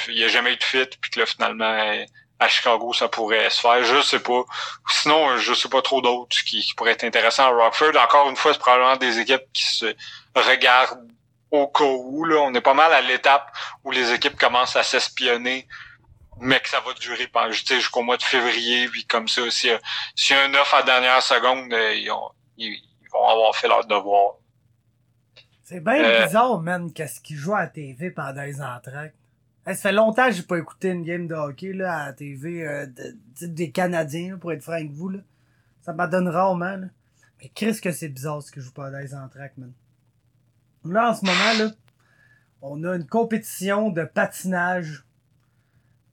n'y 0.09 0.23
a 0.23 0.27
jamais 0.27 0.53
eu 0.53 0.57
de 0.57 0.63
fit, 0.63 0.85
puis 1.01 1.09
que 1.09 1.19
là, 1.21 1.25
finalement, 1.25 2.05
à 2.43 2.47
Chicago, 2.47 2.93
ça 2.93 3.07
pourrait 3.07 3.49
se 3.49 3.59
faire. 3.59 3.83
Je 3.83 4.01
sais 4.01 4.19
pas. 4.19 4.43
Sinon, 4.89 5.37
je 5.37 5.53
sais 5.53 5.69
pas 5.69 5.81
trop 5.81 6.01
d'autres 6.01 6.35
qui, 6.45 6.73
pourraient 6.75 6.91
être 6.91 7.03
intéressants 7.03 7.45
à 7.45 7.49
Rockford. 7.49 7.95
Encore 7.97 8.29
une 8.29 8.35
fois, 8.35 8.53
c'est 8.53 8.59
probablement 8.59 8.97
des 8.97 9.19
équipes 9.19 9.43
qui 9.53 9.63
se 9.63 9.95
regardent 10.35 11.07
au 11.51 11.67
cas 11.67 11.83
où. 11.83 12.25
Là. 12.25 12.41
On 12.41 12.53
est 12.53 12.61
pas 12.61 12.73
mal 12.73 12.93
à 12.93 13.01
l'étape 13.01 13.51
où 13.83 13.91
les 13.91 14.11
équipes 14.11 14.37
commencent 14.37 14.75
à 14.75 14.83
s'espionner 14.83 15.67
mais 16.39 16.59
que 16.59 16.69
ça 16.69 16.79
va 16.81 16.93
durer 16.93 17.29
jusqu'au 17.51 18.01
mois 18.01 18.17
de 18.17 18.23
février, 18.23 18.87
puis 18.89 19.05
comme 19.05 19.27
ça, 19.27 19.41
si, 19.49 19.69
si 20.15 20.33
y 20.33 20.35
a 20.35 20.43
un 20.43 20.53
offre 20.55 20.75
à 20.75 20.83
dernière 20.83 21.21
seconde, 21.21 21.71
euh, 21.73 21.93
ils, 22.57 22.81
vont 23.11 23.27
avoir 23.27 23.55
fait 23.55 23.67
leur 23.67 23.85
devoir. 23.85 24.35
C'est 25.63 25.79
bien 25.79 26.03
euh, 26.03 26.25
bizarre, 26.25 26.59
man, 26.59 26.91
qu'est-ce 26.91 27.21
qu'ils 27.21 27.37
jouent 27.37 27.55
à 27.55 27.61
la 27.61 27.67
TV 27.67 28.11
pendant 28.11 28.41
les 28.41 28.61
entraques. 28.61 29.13
Ça 29.65 29.75
fait 29.75 29.91
longtemps 29.91 30.27
que 30.27 30.33
j'ai 30.33 30.43
pas 30.43 30.57
écouté 30.57 30.89
une 30.89 31.03
game 31.03 31.27
de 31.27 31.35
hockey 31.35 31.73
là, 31.73 31.95
à 31.95 32.05
la 32.07 32.13
TV 32.13 32.67
euh, 32.67 32.85
des 33.41 33.71
Canadiens, 33.71 34.37
pour 34.37 34.51
être 34.51 34.61
franc 34.61 34.73
avec 34.73 34.91
vous. 34.91 35.09
Là. 35.09 35.19
Ça 35.81 35.93
m'adonne 35.93 36.27
rarement. 36.27 36.75
Là. 36.75 36.87
Mais 37.41 37.49
qu'est-ce 37.49 37.81
que 37.81 37.91
c'est 37.91 38.09
bizarre 38.09 38.41
ce 38.43 38.51
qu'ils 38.51 38.61
jouent 38.61 38.73
pendant 38.73 38.99
les 38.99 39.15
entraques, 39.15 39.57
man. 39.57 39.71
Là, 40.85 41.11
en 41.11 41.13
ce 41.13 41.25
moment, 41.25 41.53
là, 41.59 41.71
on 42.61 42.83
a 42.83 42.95
une 42.95 43.07
compétition 43.07 43.89
de 43.89 44.03
patinage 44.03 45.05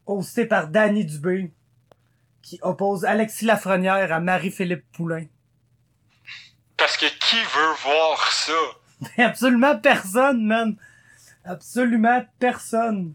hosté 0.06 0.46
par 0.46 0.68
Danny 0.68 1.04
Dubé, 1.04 1.52
qui 2.42 2.58
oppose 2.62 3.04
Alexis 3.04 3.44
Lafrenière 3.44 4.12
à 4.12 4.20
Marie-Philippe 4.20 4.84
Poulain. 4.92 5.26
Parce 6.76 6.96
que 6.96 7.06
qui 7.06 7.36
veut 7.36 7.74
voir 7.84 8.32
ça? 8.32 8.52
Absolument 9.18 9.78
personne, 9.78 10.44
man. 10.44 10.76
Absolument 11.44 12.24
personne. 12.38 13.14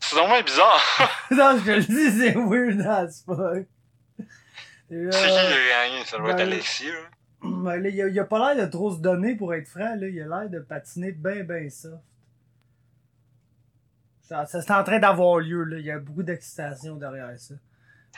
C'est 0.00 0.16
vraiment 0.16 0.42
bizarre. 0.42 0.80
non, 1.30 1.58
je 1.64 1.72
le 1.72 1.82
dis, 1.82 2.18
c'est 2.18 2.34
weird 2.34 2.80
as 2.80 3.22
fuck. 3.24 3.66
C'est 4.90 5.10
qui 5.10 5.18
qui 5.18 5.26
a 5.26 5.68
gagné? 5.68 6.04
Ça 6.04 6.18
doit 6.18 6.30
être 6.30 6.36
ben, 6.36 6.48
Alexis, 6.48 6.90
là. 6.90 6.98
Ben, 7.42 7.84
il, 7.84 8.18
a, 8.18 8.22
a 8.22 8.24
pas 8.24 8.54
l'air 8.54 8.66
de 8.66 8.70
trop 8.70 8.90
se 8.90 9.00
donner 9.00 9.36
pour 9.36 9.54
être 9.54 9.68
franc, 9.68 9.94
là. 9.96 10.08
Il 10.08 10.20
a 10.20 10.26
l'air 10.26 10.48
de 10.48 10.60
patiner 10.60 11.12
ben 11.12 11.46
ben 11.46 11.68
ça. 11.70 11.88
Ça, 14.22 14.46
c'est 14.46 14.70
en 14.70 14.84
train 14.84 14.98
d'avoir 14.98 15.38
lieu, 15.38 15.64
là. 15.64 15.78
Il 15.78 15.84
y 15.84 15.90
a 15.90 15.98
beaucoup 15.98 16.22
d'excitation 16.22 16.96
derrière 16.96 17.38
ça. 17.38 17.54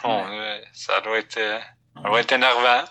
Bon, 0.02 0.24
ça 0.72 1.00
doit 1.02 1.18
être, 1.18 1.36
euh, 1.36 1.58
ça 1.94 2.02
doit 2.02 2.20
être 2.20 2.32
énervant. 2.32 2.84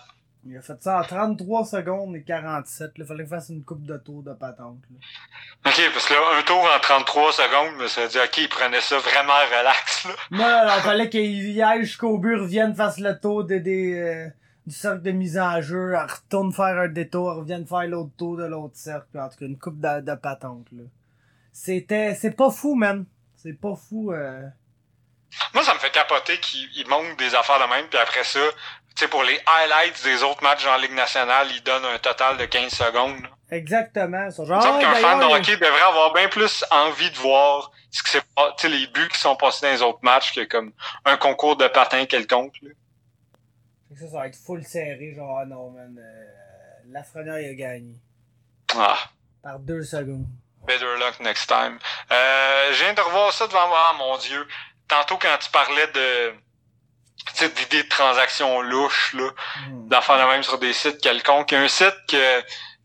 Il 0.46 0.56
a 0.56 0.62
fait 0.62 0.82
ça 0.82 1.00
en 1.00 1.02
33 1.02 1.66
secondes 1.66 2.16
et 2.16 2.22
47. 2.22 2.92
Il 2.96 3.04
fallait 3.04 3.24
qu'il 3.24 3.28
fasse 3.28 3.50
une 3.50 3.62
coupe 3.62 3.84
de 3.84 3.96
tour 3.98 4.22
de 4.22 4.32
patente. 4.32 4.78
Là. 4.90 5.70
Ok, 5.70 5.80
parce 5.92 6.08
que 6.08 6.14
là, 6.14 6.38
un 6.38 6.42
tour 6.42 6.64
en 6.64 6.80
33 6.80 7.32
secondes, 7.32 7.74
mais 7.78 7.88
ça 7.88 8.02
veut 8.02 8.08
dire, 8.08 8.22
ok, 8.24 8.38
il 8.38 8.48
prenait 8.48 8.80
ça 8.80 8.98
vraiment 8.98 9.34
relax, 9.58 10.06
là. 10.06 10.12
Non, 10.30 10.66
non, 10.66 10.74
il 10.78 10.82
fallait 10.82 11.10
qu'il 11.10 11.62
aille 11.62 11.84
jusqu'au 11.84 12.16
but, 12.16 12.36
revienne, 12.36 12.74
fasse 12.74 12.98
le 12.98 13.18
tour 13.20 13.44
des, 13.44 13.60
des, 13.60 13.94
euh, 13.94 14.28
du 14.66 14.74
cercle 14.74 15.02
de 15.02 15.10
mise 15.10 15.38
en 15.38 15.60
jeu, 15.60 15.94
retourne 15.94 16.52
faire 16.52 16.78
un 16.78 16.88
détour, 16.88 17.34
revienne 17.34 17.66
faire 17.66 17.86
l'autre 17.86 18.12
tour 18.16 18.38
de 18.38 18.44
l'autre 18.44 18.76
cercle. 18.76 19.18
En 19.18 19.28
tout 19.28 19.36
cas, 19.36 19.44
une 19.44 19.58
coupe 19.58 19.78
de, 19.78 20.00
de 20.00 20.14
patente, 20.14 20.66
là. 20.72 20.84
C'était, 21.52 22.14
c'est 22.14 22.30
pas 22.30 22.50
fou, 22.50 22.74
man. 22.74 23.04
C'est 23.36 23.60
pas 23.60 23.74
fou, 23.74 24.12
euh... 24.12 24.42
Moi, 25.54 25.62
ça 25.62 25.74
me 25.74 25.78
fait 25.78 25.90
capoter 25.90 26.38
qu'il 26.38 26.88
manque 26.88 27.16
des 27.18 27.34
affaires 27.34 27.58
de 27.60 27.72
même, 27.72 27.86
puis 27.88 27.98
après 27.98 28.24
ça, 28.24 28.40
sais, 29.00 29.08
pour 29.08 29.22
les 29.22 29.40
highlights 29.46 30.02
des 30.04 30.22
autres 30.22 30.42
matchs 30.42 30.66
en 30.66 30.76
Ligue 30.76 30.94
nationale, 30.94 31.48
il 31.50 31.62
donne 31.62 31.84
un 31.84 31.98
total 31.98 32.36
de 32.36 32.44
15 32.44 32.72
secondes. 32.72 33.26
Exactement. 33.50 34.30
Ça, 34.30 34.44
genre, 34.44 34.78
qu'un 34.78 34.94
fan 34.94 35.18
de 35.18 35.24
hockey 35.24 35.56
devrait 35.56 35.80
avoir 35.88 36.12
bien 36.12 36.28
plus 36.28 36.64
envie 36.70 37.10
de 37.10 37.16
voir 37.16 37.70
ce 37.90 38.02
que 38.02 38.08
c'est 38.56 38.68
les 38.68 38.86
buts 38.86 39.08
qui 39.12 39.18
sont 39.18 39.36
passés 39.36 39.66
dans 39.66 39.72
les 39.72 39.82
autres 39.82 39.98
matchs 40.02 40.34
que 40.34 40.44
comme 40.44 40.72
un 41.04 41.16
concours 41.16 41.56
de 41.56 41.66
patin 41.68 42.06
quelconque. 42.06 42.54
Là. 42.62 42.70
Ça, 43.98 44.06
ça 44.06 44.18
va 44.18 44.26
être 44.28 44.36
full 44.36 44.62
serré, 44.64 45.14
genre, 45.16 45.38
ah 45.42 45.46
non, 45.46 45.70
man, 45.70 45.98
euh, 45.98 46.92
Lafrenière, 46.92 47.40
il 47.40 47.50
a 47.50 47.54
gagné. 47.54 47.94
Ah. 48.76 48.98
Par 49.42 49.58
deux 49.58 49.82
secondes. 49.82 50.26
Better 50.66 50.96
luck 50.98 51.18
next 51.20 51.48
time. 51.48 51.78
Euh, 52.12 52.72
je 52.72 52.84
viens 52.84 52.94
de 52.94 53.00
revoir 53.00 53.32
ça 53.32 53.48
devant 53.48 53.66
moi, 53.66 53.78
ah, 53.90 53.96
mon 53.98 54.16
dieu. 54.18 54.46
Tantôt, 54.86 55.16
quand 55.16 55.36
tu 55.40 55.50
parlais 55.50 55.86
de 55.88 56.34
d'idées 57.48 57.82
de 57.82 57.88
transactions 57.88 58.60
louches, 58.60 59.14
là, 59.14 59.30
mm. 59.68 59.88
d'en 59.88 60.00
faire 60.00 60.16
la 60.16 60.26
même 60.26 60.42
sur 60.42 60.58
des 60.58 60.72
sites 60.72 61.00
quelconques. 61.00 61.52
Il 61.52 61.54
y 61.54 61.58
a 61.58 61.62
un 61.62 61.68
site 61.68 61.96
que 62.08 62.42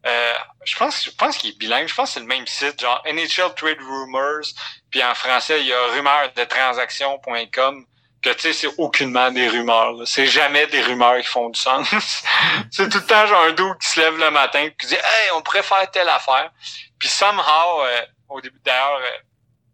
euh, 0.08 0.34
je 0.64 0.78
pense 0.78 1.04
je 1.04 1.12
pense 1.12 1.38
qu'il 1.38 1.52
est 1.52 1.58
bilingue, 1.58 1.88
je 1.88 1.96
pense 1.96 2.10
que 2.10 2.14
c'est 2.16 2.20
le 2.20 2.28
même 2.28 2.46
site, 2.46 2.80
genre 2.80 3.02
NHL 3.06 3.56
Trade 3.56 3.80
Rumors, 3.80 4.46
puis 4.92 5.04
en 5.04 5.16
français, 5.16 5.60
il 5.62 5.68
y 5.68 5.74
a 5.74 5.88
rumeurs 5.88 6.32
de 6.36 6.44
transactions.com 6.44 7.86
que 8.26 8.30
tu 8.32 8.42
sais, 8.42 8.54
c'est 8.54 8.74
aucunement 8.78 9.32
des 9.32 9.48
rumeurs. 9.48 9.96
C'est 10.06 10.26
jamais 10.26 10.66
des 10.68 10.82
rumeurs 10.82 11.22
qui 11.22 11.28
font 11.28 11.50
du 11.50 11.60
sens. 11.60 11.88
c'est 12.72 12.90
tout 12.90 12.98
le 12.98 13.06
temps 13.06 13.28
genre 13.28 13.44
un 13.44 13.52
doux 13.52 13.74
qui 13.76 13.88
se 13.88 14.00
lève 14.00 14.18
le 14.18 14.32
matin 14.32 14.64
et 14.64 14.76
qui 14.76 14.88
dit 14.88 14.96
Hey, 14.96 15.32
on 15.36 15.42
pourrait 15.42 15.62
faire 15.62 15.90
telle 15.92 16.10
affaire. 16.10 16.52
Puis 16.98 17.08
somehow, 17.08 17.82
euh, 17.82 18.02
au 18.30 18.42
début 18.42 18.60
d'ailleurs, 18.66 19.00
euh, 19.00 19.18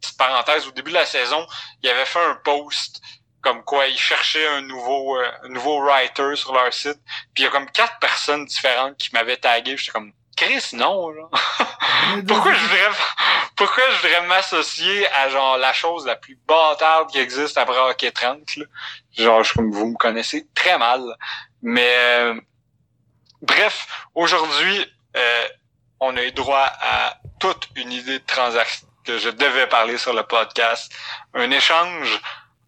petite 0.01 0.17
parenthèse, 0.17 0.67
au 0.67 0.71
début 0.71 0.91
de 0.91 0.97
la 0.97 1.05
saison, 1.05 1.45
il 1.81 1.89
avait 1.89 2.05
fait 2.05 2.23
un 2.23 2.35
post 2.43 3.01
comme 3.41 3.63
quoi 3.63 3.87
ils 3.87 3.97
cherchaient 3.97 4.47
un 4.47 4.61
nouveau 4.61 5.17
euh, 5.17 5.31
un 5.43 5.49
nouveau 5.49 5.81
writer 5.81 6.35
sur 6.35 6.53
leur 6.53 6.73
site. 6.73 6.99
Puis 7.33 7.43
il 7.43 7.45
y 7.45 7.47
a 7.47 7.49
comme 7.49 7.69
quatre 7.69 7.99
personnes 7.99 8.45
différentes 8.45 8.97
qui 8.97 9.09
m'avaient 9.13 9.37
tagué. 9.37 9.77
J'étais 9.77 9.91
comme 9.91 10.13
Chris, 10.35 10.69
non, 10.73 11.13
genre. 11.13 11.29
pourquoi 12.27 12.53
je 12.53 12.59
voudrais 12.59 12.89
pourquoi 13.55 13.83
je 13.91 14.01
voudrais 14.01 14.25
m'associer 14.27 15.07
à 15.11 15.29
genre 15.29 15.57
la 15.57 15.73
chose 15.73 16.05
la 16.05 16.15
plus 16.15 16.37
bâtarde 16.47 17.09
qui 17.11 17.19
existe 17.19 17.57
après 17.57 17.77
Hockey 17.77 18.11
30 18.11 18.55
là? 18.55 18.65
Genre 19.17 19.43
je, 19.43 19.53
vous 19.55 19.85
me 19.85 19.97
connaissez 19.97 20.47
très 20.55 20.77
mal. 20.77 21.01
Mais 21.61 21.95
euh, 21.95 22.41
bref, 23.41 23.87
aujourd'hui, 24.15 24.85
euh, 25.15 25.47
on 25.99 26.17
a 26.17 26.23
eu 26.23 26.31
droit 26.31 26.71
à 26.81 27.17
toute 27.39 27.69
une 27.75 27.91
idée 27.91 28.19
de 28.19 28.25
transaction 28.25 28.87
que 29.03 29.17
je 29.17 29.29
devais 29.29 29.67
parler 29.67 29.97
sur 29.97 30.13
le 30.13 30.23
podcast. 30.23 30.91
Un 31.33 31.51
échange 31.51 32.19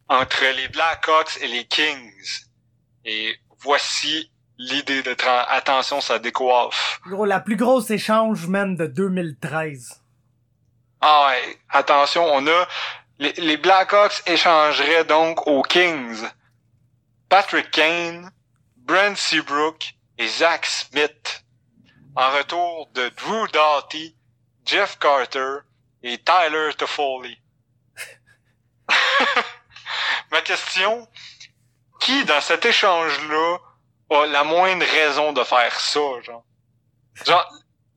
entre 0.09 0.45
les 0.55 0.67
Blackhawks 0.69 1.37
et 1.41 1.47
les 1.47 1.65
Kings. 1.65 2.45
Et 3.05 3.35
voici 3.59 4.31
l'idée 4.57 5.01
de 5.01 5.15
attention, 5.49 6.01
ça 6.01 6.19
décoiffe. 6.19 6.99
Gros, 7.07 7.25
la 7.25 7.39
plus 7.39 7.55
grosse 7.55 7.89
échange, 7.89 8.47
même 8.47 8.75
de 8.75 8.87
2013. 8.87 10.01
Ah 11.01 11.27
ouais, 11.27 11.57
attention, 11.69 12.23
on 12.25 12.47
a 12.47 12.67
les, 13.19 13.33
les 13.33 13.57
Blackhawks 13.57 14.23
échangeraient 14.25 15.05
donc 15.05 15.47
aux 15.47 15.61
Kings 15.63 16.23
Patrick 17.29 17.71
Kane, 17.71 18.31
Brent 18.77 19.17
Seabrook 19.17 19.95
et 20.17 20.27
Zach 20.27 20.65
Smith 20.65 21.43
en 22.15 22.29
retour 22.29 22.89
de 22.93 23.09
Drew 23.09 23.47
Doughty, 23.51 24.15
Jeff 24.65 24.99
Carter 24.99 25.61
et 26.03 26.19
Tyler 26.19 26.69
Toffoli. 26.77 27.41
Ma 30.31 30.32
question, 30.43 31.07
qui 31.99 32.25
dans 32.25 32.41
cet 32.41 32.65
échange-là 32.65 33.57
a 34.09 34.25
la 34.27 34.43
moindre 34.43 34.85
raison 34.85 35.33
de 35.33 35.43
faire 35.43 35.79
ça, 35.79 36.21
genre? 36.21 36.43
Genre, 37.25 37.53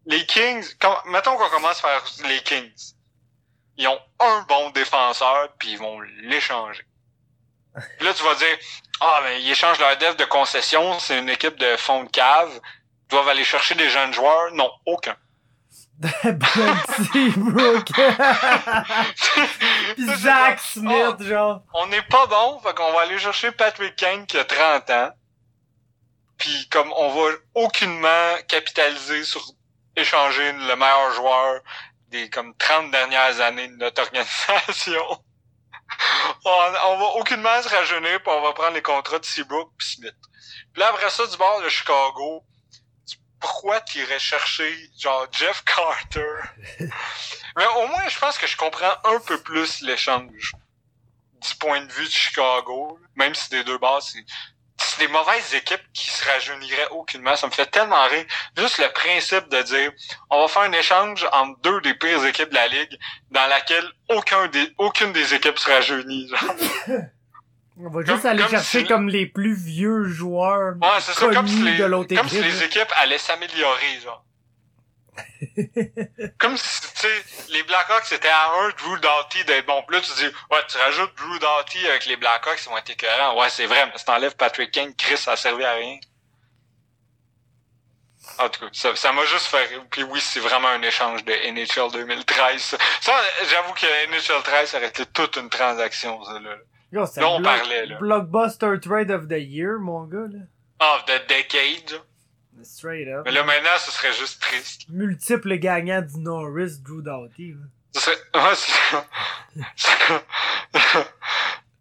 les 0.07 0.25
Kings, 0.27 0.65
mettons 1.07 1.37
qu'on 1.37 1.49
commence 1.51 1.85
à 1.85 2.01
faire 2.01 2.29
les 2.29 2.41
Kings. 2.43 2.95
Ils 3.77 3.89
ont 3.89 4.01
un 4.21 4.43
bon 4.43 4.71
défenseur, 4.71 5.53
puis 5.59 5.73
ils 5.73 5.79
vont 5.79 6.01
l'échanger. 6.01 6.85
là, 8.01 8.15
tu 8.15 8.23
vas 8.23 8.35
dire, 8.37 8.59
ah, 9.01 9.21
mais 9.25 9.43
ils 9.43 9.51
échangent 9.51 9.79
leur 9.79 9.97
dev 9.99 10.17
de 10.17 10.25
concession, 10.25 10.99
c'est 10.99 11.19
une 11.19 11.29
équipe 11.29 11.57
de 11.57 11.77
fond 11.77 12.05
de 12.05 12.11
cave. 12.11 12.51
Ils 13.05 13.11
doivent 13.11 13.29
aller 13.29 13.45
chercher 13.45 13.75
des 13.75 13.91
jeunes 13.91 14.15
joueurs. 14.15 14.53
Non, 14.53 14.71
aucun. 14.87 15.17
Brooke. 17.37 17.93
Zach 20.19 20.61
Smith, 20.61 21.23
genre. 21.23 21.63
On 21.73 21.87
n'est 21.87 22.03
pas 22.03 22.27
bon, 22.27 22.61
fait 22.61 22.75
qu'on 22.75 22.93
va 22.93 23.01
aller 23.03 23.19
chercher 23.19 23.51
Patrick 23.53 23.97
Kane 23.97 24.27
qui 24.27 24.37
a 24.37 24.45
30 24.45 24.91
ans. 24.91 25.11
Puis 26.37 26.69
comme 26.71 26.93
on 26.97 27.09
va 27.09 27.31
aucunement 27.55 28.37
capitaliser 28.47 29.25
sur 29.25 29.43
échanger 29.97 30.53
le 30.53 30.77
meilleur 30.77 31.13
joueur 31.15 31.61
des 32.09 32.29
comme 32.29 32.55
30 32.57 32.91
dernières 32.91 33.41
années 33.41 33.69
de 33.69 33.77
notre 33.77 34.03
organisation. 34.07 35.03
on, 36.45 36.97
va 36.99 37.07
aucunement 37.17 37.63
se 37.63 37.69
rajeunir 37.69 38.23
puis 38.23 38.33
on 38.33 38.43
va 38.43 38.53
prendre 38.53 38.75
les 38.75 38.83
contrats 38.83 39.19
de 39.19 39.25
Seabrook 39.25 39.71
puis 39.79 39.89
Smith. 39.89 40.15
Puis 40.73 40.81
là 40.81 40.89
après 40.89 41.09
ça 41.09 41.27
du 41.27 41.37
bord 41.39 41.63
de 41.63 41.69
Chicago, 41.69 42.45
pourquoi 43.47 43.81
tu 43.81 43.99
irais 43.99 44.19
chercher 44.19 44.91
genre 44.99 45.27
Jeff 45.31 45.63
Carter? 45.65 46.35
Mais 47.57 47.67
au 47.77 47.87
moins, 47.87 48.09
je 48.09 48.19
pense 48.19 48.39
que 48.39 48.47
je 48.47 48.57
comprends 48.57 48.95
un 49.05 49.21
peu 49.21 49.41
plus 49.41 49.83
l'échange 49.83 50.53
du 51.41 51.55
point 51.61 51.81
de 51.81 51.93
vue 51.93 52.07
de 52.07 52.11
Chicago, 52.11 52.99
même 53.15 53.37
si 53.37 53.49
des 53.51 53.63
deux 53.63 53.79
bases, 53.79 54.17
c'est 54.79 54.99
des 54.99 55.09
mauvaises 55.09 55.55
équipes 55.55 55.93
qui 55.95 56.11
se 56.11 56.25
rajeuniraient 56.25 56.89
aucunement. 56.91 57.37
Ça 57.37 57.47
me 57.47 57.53
fait 57.53 57.67
tellement 57.67 58.05
rire. 58.09 58.27
Juste 58.57 58.79
le 58.79 58.93
principe 58.93 59.49
de 59.49 59.63
dire, 59.63 59.93
on 60.29 60.41
va 60.41 60.49
faire 60.49 60.63
un 60.63 60.73
échange 60.73 61.25
entre 61.33 61.61
deux 61.61 61.81
des 61.83 61.95
pires 61.95 62.27
équipes 62.27 62.51
de 62.51 62.55
la 62.55 62.67
ligue, 62.67 62.99
dans 63.31 63.47
laquelle 63.47 63.89
aucune 64.09 65.13
des 65.13 65.35
équipes 65.35 65.59
se 65.59 65.71
rajeunit. 65.71 66.33
On 67.79 67.91
va 67.91 68.05
juste 68.05 68.25
aller 68.25 68.47
chercher 68.49 68.85
comme 68.87 69.09
les 69.09 69.27
plus 69.27 69.55
vieux 69.55 70.05
joueurs 70.05 70.77
ouais, 70.81 70.89
c'est 71.01 71.13
ça, 71.13 71.29
comme 71.29 71.47
si 71.47 71.63
les, 71.63 71.77
de 71.77 71.85
l'autre 71.85 72.13
équipe. 72.13 72.19
Comme 72.19 72.29
si 72.29 72.43
les 72.43 72.63
équipes 72.63 72.93
allaient 72.97 73.19
s'améliorer, 73.19 74.01
genre. 74.03 74.25
comme 76.39 76.57
si, 76.57 76.81
tu 76.81 76.89
sais, 76.95 77.25
les 77.51 77.63
Blackhawks 77.63 78.05
c'était 78.05 78.29
à 78.29 78.51
un 78.61 78.69
Drew 78.71 78.99
Doughty 78.99 79.45
d'être 79.45 79.67
bon. 79.67 79.83
Plus 79.83 80.01
tu 80.01 80.13
dis, 80.15 80.35
ouais, 80.51 80.59
tu 80.69 80.79
rajoutes 80.79 81.15
Drew 81.17 81.39
Doughty 81.39 81.87
avec 81.89 82.07
les 82.07 82.17
Blackhawks, 82.17 82.61
ils 82.65 82.69
vont 82.71 82.79
être 82.79 82.91
écœurants. 82.91 83.39
Ouais, 83.39 83.51
c'est 83.51 83.67
vrai, 83.67 83.87
mais 83.87 83.99
si 83.99 84.05
t'enlèves 84.05 84.37
Patrick 84.37 84.71
Kane, 84.71 84.95
Chris, 84.95 85.19
ça 85.19 85.33
a 85.33 85.37
servi 85.37 85.65
à 85.65 85.75
rien. 85.75 85.99
En 88.39 88.49
tout 88.49 88.61
cas, 88.61 88.67
ça, 88.73 88.97
ça 88.97 89.13
m'a 89.13 89.25
juste 89.25 89.47
fait... 89.47 89.81
Puis 89.91 90.03
oui, 90.03 90.21
c'est 90.21 90.41
vraiment 90.41 90.69
un 90.69 90.83
échange 90.83 91.25
de 91.25 91.33
NHL 91.33 91.93
2013. 91.93 92.77
Ça, 93.01 93.13
j'avoue 93.51 93.73
que 93.73 94.07
NHL 94.09 94.43
13, 94.43 94.71
ça 94.71 94.79
aurait 94.79 94.89
été 94.89 95.07
toute 95.07 95.37
une 95.37 95.49
transaction, 95.49 96.23
ça, 96.25 96.39
là. 96.41 96.57
Yo, 96.93 97.05
on 97.23 97.43
parlait, 97.43 97.87
là. 97.87 97.99
Blockbuster 97.99 98.79
Trade 98.81 99.11
of 99.11 99.29
the 99.29 99.41
Year, 99.41 99.79
mon 99.79 100.05
gars, 100.05 100.29
là. 100.31 100.41
Of 100.81 101.05
the 101.07 101.27
Decade. 101.29 102.01
Straight 102.63 103.09
up. 103.09 103.25
Mais 103.25 103.33
là, 103.33 103.45
maintenant, 103.45 103.77
ce 103.79 103.91
serait 103.91 104.13
juste 104.13 104.41
triste. 104.41 104.89
Multiple 104.89 105.57
gagnants 105.59 106.03
du 106.03 106.19
Norris, 106.19 106.79
Drew 106.81 107.03
Doughty, 107.03 107.53
là. 107.53 107.67
Ce 107.93 108.01
serait... 108.01 108.17
Ouais, 108.35 108.55
c'est... 108.55 109.97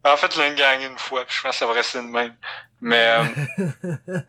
en 0.10 0.18
fait, 0.18 0.36
l'un 0.38 0.53
gagné 0.53 0.88
une 0.88 0.97
fois, 0.97 1.26
puis 1.26 1.36
je 1.38 1.41
pense 1.41 1.51
que 1.51 1.58
ça 1.58 1.66
va 1.66 1.74
rester 1.74 1.99
de 1.99 2.03
même. 2.03 2.36
Mais, 2.82 3.18
euh... 3.18 3.24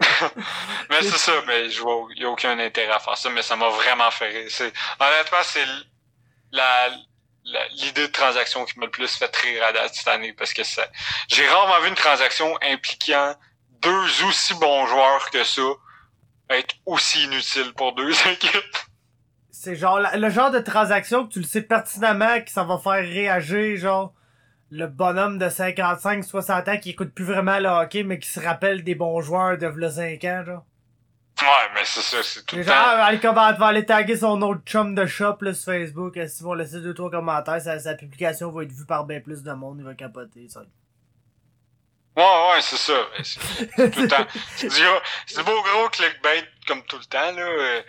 mais 0.89 1.03
c'est 1.03 1.18
ça, 1.18 1.33
mais 1.47 1.68
je 1.70 1.81
vois, 1.81 2.07
il 2.14 2.22
y 2.22 2.24
a 2.24 2.31
aucun 2.31 2.59
intérêt 2.59 2.93
à 2.93 2.99
faire 2.99 3.16
ça, 3.16 3.31
mais 3.31 3.43
ça 3.43 3.57
m'a 3.57 3.68
vraiment 3.70 4.11
fait 4.11 4.29
rire. 4.29 4.49
Honnêtement, 5.01 5.43
c'est 5.43 5.64
la, 6.53 6.91
l'idée 7.72 8.07
de 8.07 8.12
transaction 8.12 8.64
qui 8.64 8.78
m'a 8.78 8.86
le 8.86 8.90
plus 8.90 9.14
fait 9.16 9.34
rire 9.36 9.62
à 9.64 9.72
date 9.72 9.94
cette 9.94 10.09
année 10.09 10.32
parce 10.32 10.53
que 10.53 10.64
ça, 10.64 10.86
j'ai 11.28 11.47
rarement 11.47 11.80
vu 11.80 11.88
une 11.88 11.94
transaction 11.94 12.57
impliquant 12.62 13.34
deux 13.82 14.24
aussi 14.26 14.55
bons 14.55 14.86
joueurs 14.86 15.30
que 15.30 15.44
ça 15.44 15.62
être 16.51 16.74
aussi 16.86 17.24
inutile 17.24 17.72
pour 17.74 17.94
deux 17.94 18.11
équipes. 18.28 18.76
C'est 19.51 19.76
genre 19.76 20.01
le 20.14 20.30
genre 20.30 20.51
de 20.51 20.61
transaction 20.61 21.26
que 21.26 21.32
tu 21.32 21.40
le 21.40 21.44
sais 21.44 21.62
pertinemment 21.62 22.40
que 22.40 22.51
ça 22.51 22.64
va 22.64 22.78
faire 22.78 23.03
réagir 23.03 23.76
genre 23.76 24.12
le 24.70 24.86
bonhomme 24.86 25.38
de 25.38 25.49
55 25.49 26.24
60 26.24 26.68
ans 26.68 26.78
qui 26.78 26.90
écoute 26.90 27.14
plus 27.14 27.24
vraiment 27.24 27.59
le 27.59 27.68
hockey 27.68 28.03
mais 28.03 28.18
qui 28.18 28.28
se 28.28 28.40
rappelle 28.40 28.84
des 28.84 28.94
bons 28.94 29.20
joueurs 29.20 29.57
de 29.57 29.66
v'là 29.66 29.90
5 29.90 30.24
ans 30.24 30.44
genre. 30.44 30.64
Ouais, 31.43 31.68
mais 31.74 31.82
c'est 31.84 32.01
ça, 32.01 32.22
c'est 32.22 32.47
tout 32.47 32.57
le 32.57 32.64
temps. 32.64 33.18
comment, 33.20 33.53
va 33.53 33.66
aller 33.66 33.84
taguer 33.84 34.16
son 34.16 34.41
autre 34.41 34.62
chum 34.64 34.95
de 34.95 35.05
shop, 35.05 35.37
là, 35.43 35.53
sur 35.53 35.72
Facebook. 35.72 36.18
S'ils 36.28 36.45
vont 36.45 36.55
laisser 36.55 36.80
deux, 36.80 36.95
trois 36.95 37.11
commentaires, 37.11 37.61
sa, 37.61 37.78
sa 37.78 37.95
publication 37.95 38.51
va 38.51 38.62
être 38.62 38.72
vue 38.72 38.87
par 38.87 39.05
bien 39.05 39.20
plus 39.20 39.43
de 39.43 39.53
monde, 39.53 39.76
il 39.80 39.84
va 39.84 39.95
capoter, 39.95 40.49
ça. 40.49 40.62
Ouais, 42.16 42.22
ouais, 42.24 42.62
c'est 42.62 42.76
ça. 42.78 42.95
C'est 43.22 43.91
tout 43.91 44.01
le 44.01 44.09
temps. 44.09 44.26
C'est 45.26 45.43
beau 45.45 45.62
gros 45.62 45.89
clickbait 45.91 46.49
comme 46.66 46.82
tout 46.84 46.97
le 46.97 47.05
temps, 47.05 47.32
là. 47.32 47.43
euh, 47.43 47.82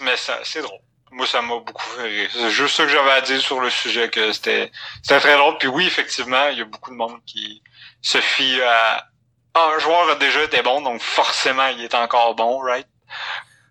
Mais 0.00 0.16
ça, 0.16 0.38
c'est 0.44 0.62
drôle. 0.62 0.78
Moi, 1.12 1.26
ça 1.26 1.42
m'a 1.42 1.58
beaucoup 1.58 1.82
fait 1.82 2.04
rire. 2.04 2.30
C'est 2.32 2.50
juste 2.50 2.76
ça 2.76 2.84
que 2.84 2.88
j'avais 2.90 3.10
à 3.10 3.20
dire 3.20 3.40
sur 3.40 3.60
le 3.60 3.68
sujet, 3.68 4.08
que 4.08 4.32
c'était, 4.32 4.70
c'était 5.02 5.20
très 5.20 5.36
drôle. 5.36 5.58
Puis 5.58 5.68
oui, 5.68 5.86
effectivement, 5.86 6.48
il 6.48 6.58
y 6.58 6.62
a 6.62 6.64
beaucoup 6.64 6.90
de 6.90 6.96
monde 6.96 7.20
qui 7.26 7.62
se 8.00 8.18
fie 8.18 8.60
à, 8.62 9.09
un 9.54 9.78
joueur 9.78 10.10
a 10.10 10.14
déjà 10.16 10.42
été 10.44 10.62
bon, 10.62 10.80
donc 10.80 11.00
forcément, 11.00 11.66
il 11.68 11.82
est 11.84 11.94
encore 11.94 12.34
bon, 12.34 12.58
right? 12.60 12.86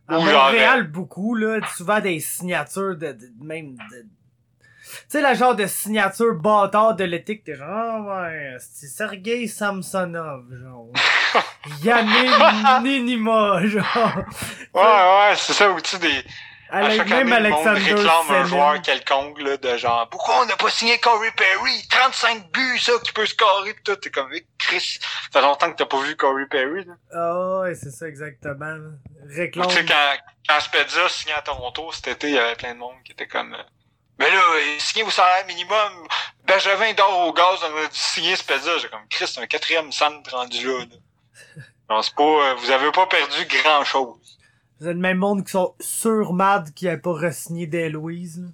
À 0.07 0.17
Ou 0.19 0.25
genre, 0.27 0.45
Montréal, 0.45 0.83
beaucoup, 0.87 1.35
là, 1.35 1.59
souvent 1.75 1.99
des 1.99 2.19
signatures 2.19 2.95
de, 2.97 3.11
de- 3.13 3.31
même 3.41 3.75
de... 3.91 4.05
Tu 4.91 5.05
sais, 5.07 5.21
la 5.21 5.35
genre 5.35 5.55
de 5.55 5.67
signature 5.67 6.33
bâtard 6.33 6.95
de 6.95 7.03
l'éthique, 7.03 7.43
t'es 7.43 7.55
genre, 7.55 7.67
ah 7.69 8.01
ouais, 8.23 8.57
c'est 8.59 8.87
Sergei 8.87 9.47
Samsonov, 9.47 10.45
genre. 10.51 10.87
Yannick 11.83 12.81
Ninima, 12.81 13.63
genre. 13.67 14.23
Ouais, 14.73 14.81
ouais, 14.81 15.35
c'est 15.35 15.53
ça, 15.53 15.69
ou 15.71 15.79
tu 15.79 15.97
des, 15.99 16.23
à 16.71 16.89
chaque 16.91 17.11
année, 17.11 17.49
monde 17.49 17.67
réclame 17.67 18.29
un 18.31 18.45
joueur 18.45 18.81
quelconque, 18.81 19.39
là, 19.41 19.57
de 19.57 19.77
genre, 19.77 20.07
pourquoi 20.09 20.41
on 20.41 20.45
n'a 20.45 20.55
pas 20.55 20.69
signé 20.69 20.97
Corey 20.99 21.31
Perry? 21.35 21.87
35 21.89 22.51
buts, 22.51 22.79
ça, 22.79 22.93
qui 23.03 23.11
peut 23.11 23.25
scorer 23.25 23.73
pis 23.73 23.83
tout. 23.83 23.95
T'es 23.95 24.09
comme, 24.11 24.29
Eh, 24.33 24.45
Chris, 24.57 24.99
ça 25.01 25.39
fait 25.39 25.41
longtemps 25.41 25.71
que 25.71 25.77
t'as 25.77 25.85
pas 25.85 25.99
vu 26.01 26.15
Corey 26.15 26.45
Perry, 26.49 26.85
là. 26.85 26.93
Ah 27.13 27.59
ouais, 27.61 27.75
c'est 27.75 27.91
ça, 27.91 28.07
exactement. 28.07 28.65
là. 28.65 28.89
Tu 29.31 29.39
Réclame. 29.39 29.69
sais, 29.69 29.85
quand, 29.85 30.13
quand 30.47 30.59
Spezza 30.59 31.09
signait 31.09 31.33
à 31.33 31.41
Toronto 31.41 31.91
cet 31.91 32.07
été, 32.07 32.27
il 32.29 32.35
y 32.35 32.39
avait 32.39 32.55
plein 32.55 32.73
de 32.73 32.79
monde 32.79 32.95
qui 33.03 33.11
était 33.13 33.27
comme, 33.27 33.53
euh, 33.53 33.63
mais 34.19 34.29
là, 34.29 34.37
euh, 34.37 34.59
signez 34.79 35.03
vos 35.03 35.11
salaires 35.11 35.45
minimum. 35.47 36.07
Bergevin 36.45 36.93
dort 36.93 37.27
au 37.27 37.33
gaz, 37.33 37.59
on 37.63 37.77
a 37.77 37.87
dû 37.87 37.97
signer 37.97 38.35
Spezza. 38.35 38.77
J'ai 38.79 38.89
comme, 38.89 39.07
Chris, 39.09 39.27
c'est 39.27 39.39
un 39.41 39.47
quatrième 39.47 39.91
centre 39.91 40.35
rendu 40.35 40.67
là, 40.67 40.79
là. 40.79 40.85
Non, 41.89 42.03
c'est 42.03 42.13
pas, 42.13 42.21
euh, 42.23 42.53
vous 42.59 42.69
avez 42.69 42.91
pas 42.91 43.07
perdu 43.07 43.45
grand 43.45 43.83
chose. 43.83 44.28
Vous 44.79 44.85
avez 44.85 44.93
le 44.95 44.99
même 45.01 45.17
monde 45.17 45.43
qui 45.45 45.51
sont 45.51 45.75
sur 45.79 46.33
mad 46.33 46.73
qui 46.73 46.87
a 46.87 46.97
pas 46.97 47.11
re-signé 47.11 47.67
des 47.67 47.89
Louise, 47.89 48.41
là. 48.41 48.47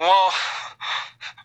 Moi, 0.00 0.30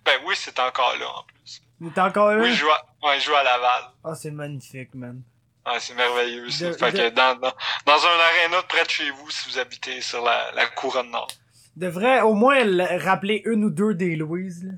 ben 0.05 0.19
oui, 0.25 0.35
c'est 0.37 0.57
encore 0.59 0.95
là, 0.99 1.07
en 1.09 1.23
plus. 1.23 1.61
Il 1.81 1.87
est 1.87 1.97
encore 1.99 2.31
là? 2.33 2.41
Oui, 2.41 2.49
je 2.51 2.55
joue 2.61 2.69
à, 2.69 3.07
ouais, 3.07 3.19
je 3.19 3.25
joue 3.25 3.35
à 3.35 3.43
Laval. 3.43 3.83
Ah, 4.03 4.15
c'est 4.15 4.31
magnifique, 4.31 4.93
man. 4.95 5.21
Ouais, 5.65 5.79
c'est 5.79 5.93
merveilleux. 5.93 6.49
ça. 6.49 6.71
Fait 6.73 6.91
de- 6.91 6.97
que 6.97 7.09
dans, 7.09 7.35
dans, 7.35 7.53
dans 7.85 8.05
un 8.05 8.19
aréna 8.19 8.61
de 8.61 8.67
près 8.67 8.83
de 8.85 8.89
chez 8.89 9.11
vous, 9.11 9.29
si 9.29 9.49
vous 9.49 9.59
habitez 9.59 10.01
sur 10.01 10.23
la, 10.23 10.51
la 10.53 10.65
couronne 10.67 11.11
nord. 11.11 11.27
Devrait 11.75 12.21
au 12.21 12.33
moins 12.33 12.63
le- 12.63 12.97
rappeler 13.03 13.41
une 13.45 13.65
ou 13.65 13.69
deux 13.69 13.93
des 13.93 14.15
Louise, 14.15 14.63
là. 14.63 14.71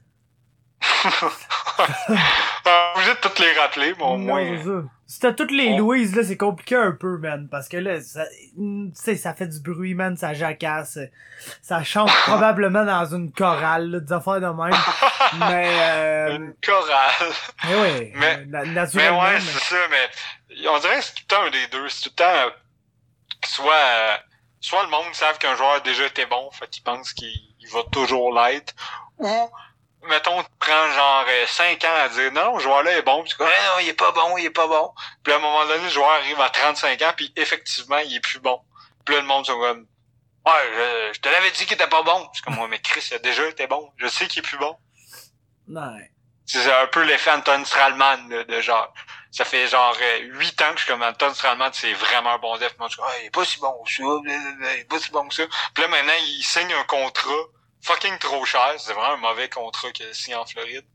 Vous 2.96 3.10
êtes 3.10 3.22
toutes 3.22 3.40
les 3.40 3.54
rappeler, 3.54 3.94
mais 3.98 4.04
au 4.04 4.18
moins. 4.18 4.44
c'est 4.58 4.64
ça. 4.66 4.84
Si 5.08 5.20
t'as 5.20 5.34
toutes 5.34 5.52
les 5.52 5.70
On- 5.74 5.78
Louise, 5.78 6.16
là, 6.16 6.24
c'est 6.24 6.38
compliqué 6.38 6.76
un 6.76 6.92
peu, 6.94 7.18
man. 7.18 7.48
Parce 7.52 7.68
que 7.68 7.76
là, 7.78 8.00
ça, 8.02 8.24
tu 8.56 8.92
sais, 8.94 9.16
ça 9.18 9.34
fait 9.34 9.48
du 9.48 9.60
bruit, 9.60 9.94
man, 9.94 10.16
ça 10.16 10.34
jacasse. 10.34 11.00
Ça 11.62 11.84
chante 11.84 12.10
probablement 12.26 12.86
dans 12.86 13.06
une 13.14 13.32
chorale, 13.32 13.90
là, 13.92 14.00
des 14.00 14.14
affaires 14.14 14.40
de 14.40 14.48
même. 14.48 14.80
Mais, 15.40 15.68
euh, 15.82 16.36
Une 16.38 16.54
chorale. 16.64 17.34
mais 17.66 17.76
ouais, 17.76 18.12
Mais- 18.16 18.46
euh, 18.54 18.86
Mais 18.94 19.10
ouais, 19.10 19.34
mais- 19.34 19.40
c'est 19.40 19.60
ça, 19.76 19.76
mais 19.90 20.68
on 20.70 20.80
dirait 20.80 20.98
que 21.00 21.04
c'est 21.06 21.14
tout 21.16 21.24
le 21.30 21.36
temps 21.36 21.44
un 21.44 21.50
des 21.52 21.68
deux. 21.72 21.90
C'est 21.90 22.04
tout 22.04 22.10
le 22.12 22.24
temps 22.24 22.48
euh, 22.48 22.50
soit 23.46 23.74
euh, 23.74 24.16
soit 24.60 24.84
le 24.84 24.90
monde 24.90 25.14
savent 25.14 25.38
qu'un 25.40 25.56
joueur 25.56 25.74
a 25.76 25.80
déjà 25.82 26.06
été 26.06 26.26
bon, 26.26 26.50
fait 26.52 26.68
qu'il 26.70 26.84
pense 26.84 27.14
qu'il 27.14 27.28
il 27.60 27.70
va 27.70 27.80
toujours 27.92 28.34
l'être, 28.34 28.74
ou 29.20 29.28
mettons, 30.08 30.42
tu 30.42 30.50
prends 30.60 30.92
genre 30.92 31.26
5 31.48 31.84
ans 31.86 31.96
à 32.04 32.10
dire 32.10 32.32
non, 32.32 32.56
le 32.56 32.60
joueur-là 32.60 32.98
est 32.98 33.02
bon, 33.02 33.24
puis 33.24 33.32
tu 33.32 33.38
dis 33.38 33.44
non, 33.44 33.80
il 33.82 33.90
est 33.90 33.94
pas 33.94 34.12
bon, 34.12 34.38
il 34.38 34.46
est 34.46 34.50
pas 34.50 34.68
bon. 34.68 34.92
Puis 35.24 35.34
à 35.34 35.38
un 35.38 35.40
moment 35.40 35.66
donné, 35.66 35.84
le 35.84 35.90
joueur 35.90 36.10
arrive 36.10 36.40
à 36.42 36.50
35 36.50 37.02
ans, 37.02 37.14
puis 37.16 37.32
effectivement, 37.36 38.00
il 38.00 38.16
est 38.16 38.20
plus 38.20 38.40
bon. 38.40 38.60
Puis 39.06 39.16
là, 39.16 39.22
le 39.22 39.28
monde 39.28 39.46
sont 39.46 39.60
comme 39.60 39.88
Ouais, 40.46 40.54
je, 40.74 41.14
je 41.14 41.22
te 41.22 41.30
l'avais 41.30 41.52
dit 41.52 41.66
qu'il 41.66 41.74
était 41.74 41.88
pas 41.88 42.02
bon. 42.02 42.28
C'est 42.34 42.44
comme 42.44 42.56
moi, 42.56 42.68
mais 42.68 42.80
Chris, 42.80 43.08
il 43.12 43.14
a 43.16 43.20
déjà 43.20 43.48
été 43.48 43.68
bon. 43.68 43.92
Je 43.98 44.08
sais 44.08 44.28
qu'il 44.28 44.40
est 44.40 44.48
plus 44.48 44.58
bon. 44.58 44.76
Ouais. 45.68 46.12
C'est 46.46 46.72
un 46.72 46.88
peu 46.88 47.04
l'effet 47.04 47.32
Anton 47.32 47.64
Stralman, 47.64 48.28
là, 48.30 48.44
de 48.44 48.62
genre. 48.62 48.94
Ça 49.32 49.46
fait 49.46 49.68
genre 49.68 49.96
euh, 50.02 50.20
huit 50.34 50.62
ans 50.62 50.72
que 50.72 50.80
je 50.80 50.84
suis 50.84 50.92
comme 50.92 51.04
Anton 51.04 51.34
Stralman, 51.34 51.72
c'est 51.72 51.94
vraiment 51.94 52.32
un 52.32 52.38
bon 52.40 52.58
def. 52.58 52.76
Moi, 52.78 52.90
je 52.90 52.96
dis, 52.96 53.02
ah, 53.06 53.12
il 53.22 53.26
est 53.28 53.30
pas 53.30 53.46
si 53.46 53.60
bon 53.60 53.82
que 53.86 53.92
ça, 53.92 54.04
il 54.04 54.80
est 54.80 54.90
pas 54.90 55.00
si 55.00 55.12
bon 55.12 55.28
que 55.28 55.36
ça. 55.36 55.44
Puis 55.74 55.84
là, 55.84 55.88
maintenant, 55.88 56.14
il 56.20 56.44
signe 56.44 56.74
un 56.74 56.84
contrat 56.84 57.44
fucking 57.82 58.18
trop 58.20 58.44
cher. 58.46 58.74
C'est 58.78 58.94
vraiment 58.94 59.14
un 59.14 59.18
mauvais 59.18 59.50
contrat 59.50 59.92
qu'il 59.92 60.06
a 60.08 60.14
signé 60.14 60.36
en 60.36 60.46
Floride. 60.46 60.86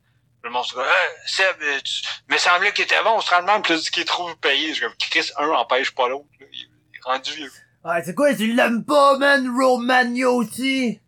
Le 0.43 0.51
monde 0.51 0.64
se 0.64 0.74
dit, 0.74 0.80
hey, 0.80 1.16
Seb, 1.26 1.57
euh, 1.62 1.80
tu... 1.80 2.03
mais 2.28 2.39
semblait 2.39 2.72
qu'il 2.72 2.84
était 2.84 3.03
bon, 3.03 3.20
Stralman, 3.20 3.62
puis 3.62 3.72
là, 3.74 3.80
dit 3.80 3.91
qu'il 3.91 4.03
est 4.03 4.07
trop 4.07 4.32
payé. 4.37 4.74
Je 4.74 4.84
comme, 4.84 4.95
Chris, 5.11 5.30
un 5.39 5.49
empêche 5.51 5.93
pas 5.93 6.09
l'autre. 6.09 6.26
là. 6.39 6.47
Il 6.53 6.61
est 6.97 7.03
rendu 7.05 7.32
vieux. 7.32 7.53
Ouais, 7.84 8.03
c'est 8.05 8.14
quoi, 8.14 8.32
tu 8.34 8.53
l'aimes 8.53 8.84
pas, 8.84 9.16
man, 9.18 9.49
Romagnotti? 9.61 11.01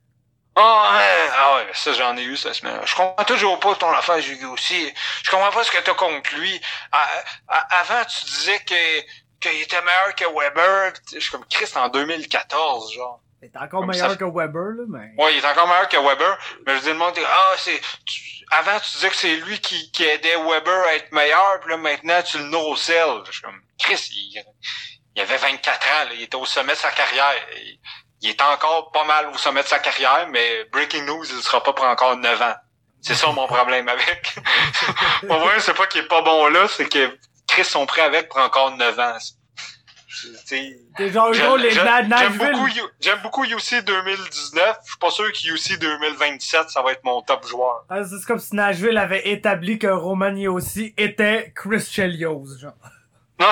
Ah 0.60 0.90
ouais, 0.96 1.30
ah 1.36 1.54
ouais, 1.56 1.66
ça 1.72 1.92
j'en 1.92 2.16
ai 2.16 2.22
eu 2.24 2.36
cette 2.36 2.54
semaine. 2.54 2.80
Je 2.84 2.96
comprends 2.96 3.24
toujours 3.24 3.60
pas 3.60 3.76
ton 3.76 3.90
affaire, 3.92 4.18
Hugo 4.18 4.54
aussi. 4.54 4.92
Je 5.22 5.30
comprends 5.30 5.52
pas 5.52 5.62
ce 5.62 5.70
que 5.70 5.78
t'as 5.80 5.94
contre 5.94 6.34
lui. 6.34 6.60
À- 6.90 7.06
à- 7.46 7.78
avant, 7.80 8.04
tu 8.06 8.24
disais 8.24 8.58
que 8.60 9.00
qu'il 9.40 9.60
était 9.62 9.80
meilleur 9.82 10.14
que 10.16 10.24
Weber. 10.24 10.94
Je 11.14 11.20
suis 11.20 11.30
comme 11.30 11.44
Christ 11.48 11.76
en 11.76 11.88
2014, 11.88 12.92
genre. 12.92 13.20
C'est 13.40 13.56
encore 13.56 13.80
Comme 13.80 13.90
meilleur 13.90 14.10
ça- 14.10 14.16
que 14.16 14.24
Weber, 14.24 14.72
là, 14.76 14.84
mais... 14.88 15.22
Ouais, 15.22 15.34
il 15.34 15.38
est 15.38 15.46
encore 15.46 15.68
meilleur 15.68 15.88
que 15.88 15.96
Weber. 15.96 16.38
Mais 16.66 16.76
je 16.76 16.82
dis 16.82 16.88
le 16.88 16.94
monde 16.94 17.14
ah, 17.24 17.54
c'est, 17.58 17.80
tu- 18.04 18.44
avant 18.50 18.78
tu 18.80 18.90
disais 18.92 19.10
que 19.10 19.16
c'est 19.16 19.36
lui 19.36 19.60
qui, 19.60 19.90
qui 19.92 20.04
aidait 20.04 20.36
Weber 20.36 20.84
à 20.88 20.94
être 20.96 21.12
meilleur, 21.12 21.60
puis 21.60 21.70
là 21.70 21.76
maintenant 21.76 22.20
tu 22.22 22.38
le 22.38 22.44
no-sell. 22.44 23.22
Je 23.26 23.32
suis 23.32 23.42
comme, 23.42 23.60
Chris, 23.78 24.08
il, 24.12 24.42
il 25.14 25.22
avait 25.22 25.36
24 25.36 25.86
ans, 25.86 26.04
là, 26.08 26.10
il 26.14 26.22
était 26.22 26.36
au 26.36 26.44
sommet 26.46 26.72
de 26.72 26.78
sa 26.78 26.90
carrière. 26.90 27.32
Il, 27.56 27.78
il 28.22 28.30
est 28.30 28.42
encore 28.42 28.90
pas 28.90 29.04
mal 29.04 29.28
au 29.28 29.38
sommet 29.38 29.62
de 29.62 29.68
sa 29.68 29.78
carrière, 29.78 30.26
mais 30.30 30.64
breaking 30.72 31.04
news, 31.04 31.24
il 31.24 31.40
sera 31.40 31.62
pas 31.62 31.72
pour 31.72 31.84
encore 31.84 32.16
9 32.16 32.42
ans. 32.42 32.54
C'est 33.00 33.14
ça 33.14 33.30
mon 33.30 33.46
problème 33.46 33.88
avec. 33.88 34.34
Pour 35.28 35.38
vrai, 35.38 35.60
c'est 35.60 35.74
pas 35.74 35.86
qu'il 35.86 36.00
est 36.02 36.08
pas 36.08 36.20
bon 36.22 36.48
là, 36.48 36.66
c'est 36.66 36.88
que 36.88 37.16
Chris 37.46 37.64
sont 37.64 37.86
prêts 37.86 38.02
avec 38.02 38.28
pour 38.28 38.40
encore 38.40 38.72
9 38.72 38.98
ans. 38.98 39.16
C'est 40.10 41.12
genre, 41.12 41.32
J'aime 41.34 41.46
gros, 41.46 41.56
les 41.58 41.70
j'aime- 41.70 42.38
beaucoup, 42.38 42.68
j'aime 42.98 43.18
beaucoup 43.22 43.44
UC 43.44 43.82
2019. 43.84 44.76
Je 44.84 44.88
suis 44.90 44.98
pas 44.98 45.10
sûr 45.10 45.30
qu'UC 45.32 45.78
2027, 45.78 46.70
ça 46.70 46.80
va 46.82 46.92
être 46.92 47.04
mon 47.04 47.20
top 47.20 47.46
joueur. 47.46 47.84
Ah, 47.90 48.02
c'est 48.04 48.24
comme 48.26 48.38
si 48.38 48.56
Nashville 48.56 48.96
avait 48.96 49.28
établi 49.28 49.78
que 49.78 49.86
Romagnotti 49.86 50.94
était 50.96 51.52
Chris 51.54 51.80
Chelios, 51.80 52.46
genre. 52.58 52.72
Non, 53.40 53.46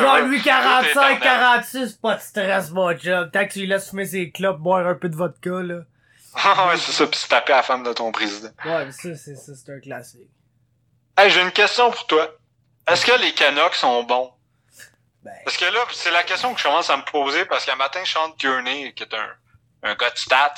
Genre, 0.00 0.18
lui, 0.20 0.38
Tout 0.38 0.44
45, 0.44 0.88
éternel. 1.16 1.18
46, 1.20 1.92
pas 1.94 2.14
de 2.14 2.20
stress, 2.22 2.70
mon 2.70 2.96
job. 2.96 3.30
Tant 3.32 3.46
que 3.46 3.52
tu 3.52 3.58
lui 3.58 3.66
laisses 3.66 3.90
fumer 3.90 4.06
ses 4.06 4.30
clopes, 4.30 4.58
boire 4.60 4.86
un 4.86 4.94
peu 4.94 5.10
de 5.10 5.16
vodka, 5.16 5.50
là. 5.62 5.80
Ah 6.36 6.68
ouais, 6.68 6.76
c'est 6.78 6.92
ça, 6.92 7.06
puis 7.06 7.18
se 7.18 7.28
taper 7.28 7.52
à 7.52 7.56
la 7.56 7.62
femme 7.62 7.82
de 7.82 7.92
ton 7.92 8.12
président. 8.12 8.48
Ouais, 8.64 8.86
mais 8.86 8.92
ça, 8.92 9.14
c'est, 9.14 9.34
ça, 9.36 9.52
c'est 9.54 9.72
un 9.72 9.80
classique. 9.80 10.30
Hey, 11.18 11.30
j'ai 11.30 11.42
une 11.42 11.50
question 11.50 11.90
pour 11.90 12.06
toi. 12.06 12.30
Est-ce 12.88 13.04
que 13.04 13.20
les 13.20 13.32
Canucks 13.32 13.74
sont 13.74 14.04
bons? 14.04 14.32
Ben, 15.26 15.32
Parce 15.44 15.56
que 15.56 15.64
là, 15.64 15.80
c'est 15.92 16.10
la 16.12 16.22
question 16.22 16.52
que 16.54 16.58
je 16.60 16.64
commence 16.64 16.88
à 16.88 16.96
me 16.96 17.02
poser 17.04 17.44
parce 17.46 17.64
qu'un 17.64 17.76
matin, 17.76 18.00
Sean 18.04 18.30
Tierney, 18.32 18.92
qui 18.94 19.02
est 19.02 19.14
un, 19.14 19.28
un 19.82 19.94
gars 19.96 20.10
de 20.10 20.16
stats, 20.18 20.54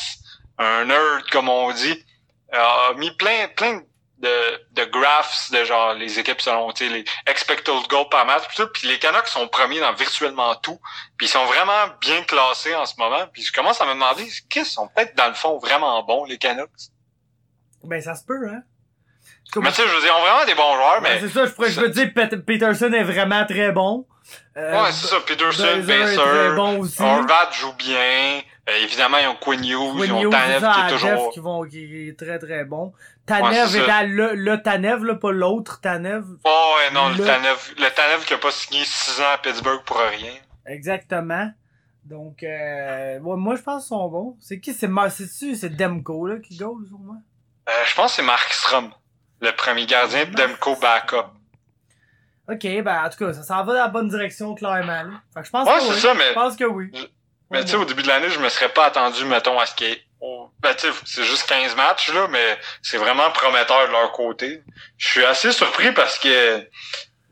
un 0.58 0.84
nerd, 0.84 1.28
comme 1.30 1.48
on 1.48 1.72
dit, 1.72 2.04
a 2.52 2.92
mis 2.96 3.10
plein, 3.16 3.48
plein 3.56 3.80
de, 4.18 4.28
de 4.72 4.84
graphs 4.86 5.50
de 5.52 5.64
genre 5.64 5.94
les 5.94 6.18
équipes 6.18 6.40
selon, 6.40 6.72
tu 6.72 6.86
sais, 6.86 6.92
les 6.92 7.04
expected 7.26 7.72
goals 7.88 8.08
par 8.10 8.26
match, 8.26 8.48
pis 8.48 8.56
tout, 8.56 8.66
puis 8.74 8.88
les 8.88 8.98
Canucks 8.98 9.28
sont 9.28 9.46
premiers 9.48 9.78
dans 9.80 9.92
virtuellement 9.94 10.54
tout, 10.56 10.80
puis 11.16 11.26
ils 11.28 11.30
sont 11.30 11.44
vraiment 11.46 11.86
bien 12.00 12.22
classés 12.24 12.74
en 12.74 12.84
ce 12.84 12.94
moment, 12.98 13.26
puis 13.32 13.42
je 13.42 13.52
commence 13.52 13.80
à 13.80 13.84
me 13.86 13.92
demander, 13.94 14.26
qu'ils 14.50 14.64
sont 14.66 14.88
peut-être 14.88 15.14
dans 15.16 15.28
le 15.28 15.34
fond 15.34 15.58
vraiment 15.58 16.02
bons, 16.02 16.24
les 16.24 16.36
Canucks? 16.38 16.68
ben, 17.84 18.00
ça 18.02 18.14
se 18.16 18.24
peut, 18.24 18.48
hein. 18.50 18.62
Comme- 19.52 19.64
Mais 19.64 19.70
tu 19.70 19.76
sais, 19.76 19.88
je 19.88 19.94
veux 19.94 20.00
dire, 20.00 20.12
ils 20.14 20.20
ont 20.20 20.26
vraiment 20.26 20.44
des 20.44 20.54
bons 20.54 20.74
joueurs, 20.74 21.00
Ouais, 21.00 21.14
mais... 21.14 21.20
c'est 21.20 21.28
ça, 21.28 21.46
je 21.46 21.52
pourrais, 21.52 21.70
je 21.70 21.80
veux 21.80 21.88
dire, 21.88 22.10
Pet- 22.14 22.44
Peterson 22.44 22.92
est 22.92 23.04
vraiment 23.04 23.46
très 23.46 23.70
bon. 23.72 24.04
Euh, 24.58 24.82
Ouais, 24.82 24.90
c'est 24.92 25.06
ça, 25.06 25.16
Peterson, 25.26 25.82
Baser, 25.86 26.54
bon. 26.56 26.84
Horvat 26.98 27.50
joue 27.52 27.72
bien. 27.74 28.40
Euh, 28.68 28.72
évidemment, 28.82 29.18
ils 29.18 29.28
ont 29.28 29.36
Quinn 29.36 29.64
Hughes, 29.64 30.04
ils 30.04 30.12
ont 30.12 30.28
Tanev 30.30 30.60
qui 30.60 30.80
est 30.80 30.90
toujours... 30.90 31.30
Qui, 31.32 31.40
vont, 31.40 31.62
qui 31.64 32.08
est 32.08 32.18
très 32.18 32.38
très 32.38 32.64
bon. 32.64 32.92
Tanev 33.24 33.68
c'est 33.68 33.78
est 33.78 34.06
le, 34.06 34.34
le 34.34 34.60
Tanev, 34.62 35.04
là, 35.04 35.14
pas 35.14 35.30
l'autre 35.32 35.80
Tanev. 35.80 36.24
Oh 36.44 36.74
ouais, 36.76 36.92
non, 36.92 37.08
le, 37.10 37.16
Le- 37.16 37.24
Tanev, 37.24 37.56
le 37.78 37.88
Tanev 37.94 38.24
qui 38.26 38.34
a 38.34 38.38
pas 38.38 38.50
signé 38.50 38.84
6 38.84 39.20
ans 39.20 39.24
à 39.34 39.38
Pittsburgh 39.38 39.82
pour 39.84 39.96
rien. 39.98 40.32
Exactement. 40.66 41.50
Donc, 42.04 42.42
euh, 42.42 43.18
ouais, 43.20 43.36
moi, 43.36 43.54
je 43.56 43.62
pense 43.62 43.84
qu'ils 43.84 43.88
sont 43.88 44.08
bons. 44.08 44.36
C'est 44.40 44.60
qui? 44.60 44.74
C'est 44.74 44.88
c'est-tu? 45.10 45.54
C'est 45.56 45.70
Demko, 45.70 46.26
là, 46.26 46.36
qui 46.38 46.56
goal, 46.56 46.84
sûrement? 46.88 47.22
Euh, 47.68 47.72
je 47.86 47.94
pense 47.94 48.12
que 48.12 48.16
c'est 48.16 48.22
Mark 48.22 48.52
Strom, 48.52 48.90
le 49.40 49.52
premier 49.52 49.86
gardien, 49.86 50.24
puis 50.26 50.34
Demko 50.34 50.76
backup. 50.76 51.37
Ok, 52.50 52.62
ben 52.82 53.04
en 53.04 53.10
tout 53.10 53.18
cas, 53.24 53.32
ça 53.34 53.42
s'en 53.42 53.62
va 53.64 53.74
dans 53.74 53.80
la 53.80 53.88
bonne 53.88 54.08
direction, 54.08 54.54
clairement. 54.54 54.86
là. 55.02 55.10
Fait 55.34 55.40
que 55.40 55.46
je 55.46 55.50
pense 55.50 55.68
Ouais, 55.68 55.74
que 55.74 55.80
c'est 55.82 55.90
oui. 55.94 56.00
ça, 56.00 56.14
mais- 56.14 56.28
Je 56.28 56.32
pense 56.34 56.56
que 56.56 56.64
oui. 56.64 56.90
Mais 57.50 57.62
tu 57.64 57.70
sais, 57.70 57.76
au 57.76 57.84
début 57.84 58.02
de 58.02 58.08
l'année, 58.08 58.28
je 58.30 58.38
me 58.40 58.48
serais 58.48 58.68
pas 58.70 58.86
attendu, 58.86 59.24
mettons, 59.24 59.58
à 59.58 59.66
ce 59.66 59.74
qu'il 59.74 59.88
y 59.88 59.92
ait... 59.92 60.02
Ben, 60.60 60.74
tu 60.74 60.88
sais, 60.88 60.92
c'est 61.04 61.24
juste 61.24 61.48
15 61.48 61.76
matchs, 61.76 62.12
là, 62.12 62.26
mais 62.28 62.58
c'est 62.82 62.96
vraiment 62.98 63.30
prometteur 63.30 63.86
de 63.86 63.92
leur 63.92 64.10
côté. 64.12 64.62
Je 64.96 65.08
suis 65.08 65.24
assez 65.24 65.52
surpris 65.52 65.92
parce 65.92 66.18
que 66.18 66.66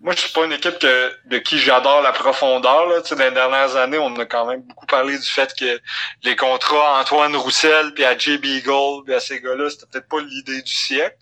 moi, 0.00 0.14
je 0.14 0.20
suis 0.20 0.32
pas 0.32 0.44
une 0.44 0.52
équipe 0.52 0.78
que, 0.78 1.12
de 1.24 1.38
qui 1.38 1.58
j'adore 1.58 2.00
la 2.02 2.12
profondeur, 2.12 2.86
là. 2.86 3.00
Tu 3.02 3.08
sais, 3.08 3.16
dans 3.16 3.24
les 3.24 3.30
dernières 3.32 3.74
années, 3.76 3.98
on 3.98 4.14
a 4.18 4.24
quand 4.26 4.46
même 4.46 4.62
beaucoup 4.62 4.86
parlé 4.86 5.18
du 5.18 5.26
fait 5.26 5.52
que 5.58 5.80
les 6.22 6.36
contrats 6.36 6.96
à 6.98 7.00
Antoine 7.00 7.34
Roussel 7.34 7.92
puis 7.94 8.04
à 8.04 8.16
Jay 8.16 8.38
Beagle 8.38 9.02
puis 9.04 9.14
à 9.14 9.20
ces 9.20 9.40
gars-là, 9.40 9.68
c'était 9.70 9.86
peut-être 9.86 10.08
pas 10.08 10.20
l'idée 10.20 10.62
du 10.62 10.72
siècle. 10.72 11.16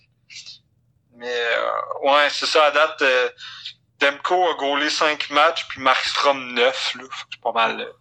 Mais, 1.17 1.31
euh, 1.33 2.09
ouais, 2.11 2.29
c'est 2.31 2.47
ça, 2.47 2.65
à 2.65 2.71
date, 2.73 3.01
euh, 3.03 3.29
Demko 4.05 4.51
a 4.51 4.55
gaulé 4.55 4.91
5 4.91 5.31
matchs 5.31 5.67
puis 5.69 5.81
Markstrom 5.81 6.53
9, 6.55 6.95
là. 6.97 7.03
Fait 7.03 7.09
que 7.09 7.29
C'est 7.33 7.41
pas 7.41 7.53
mal... 7.53 7.81
euh, 7.81 7.93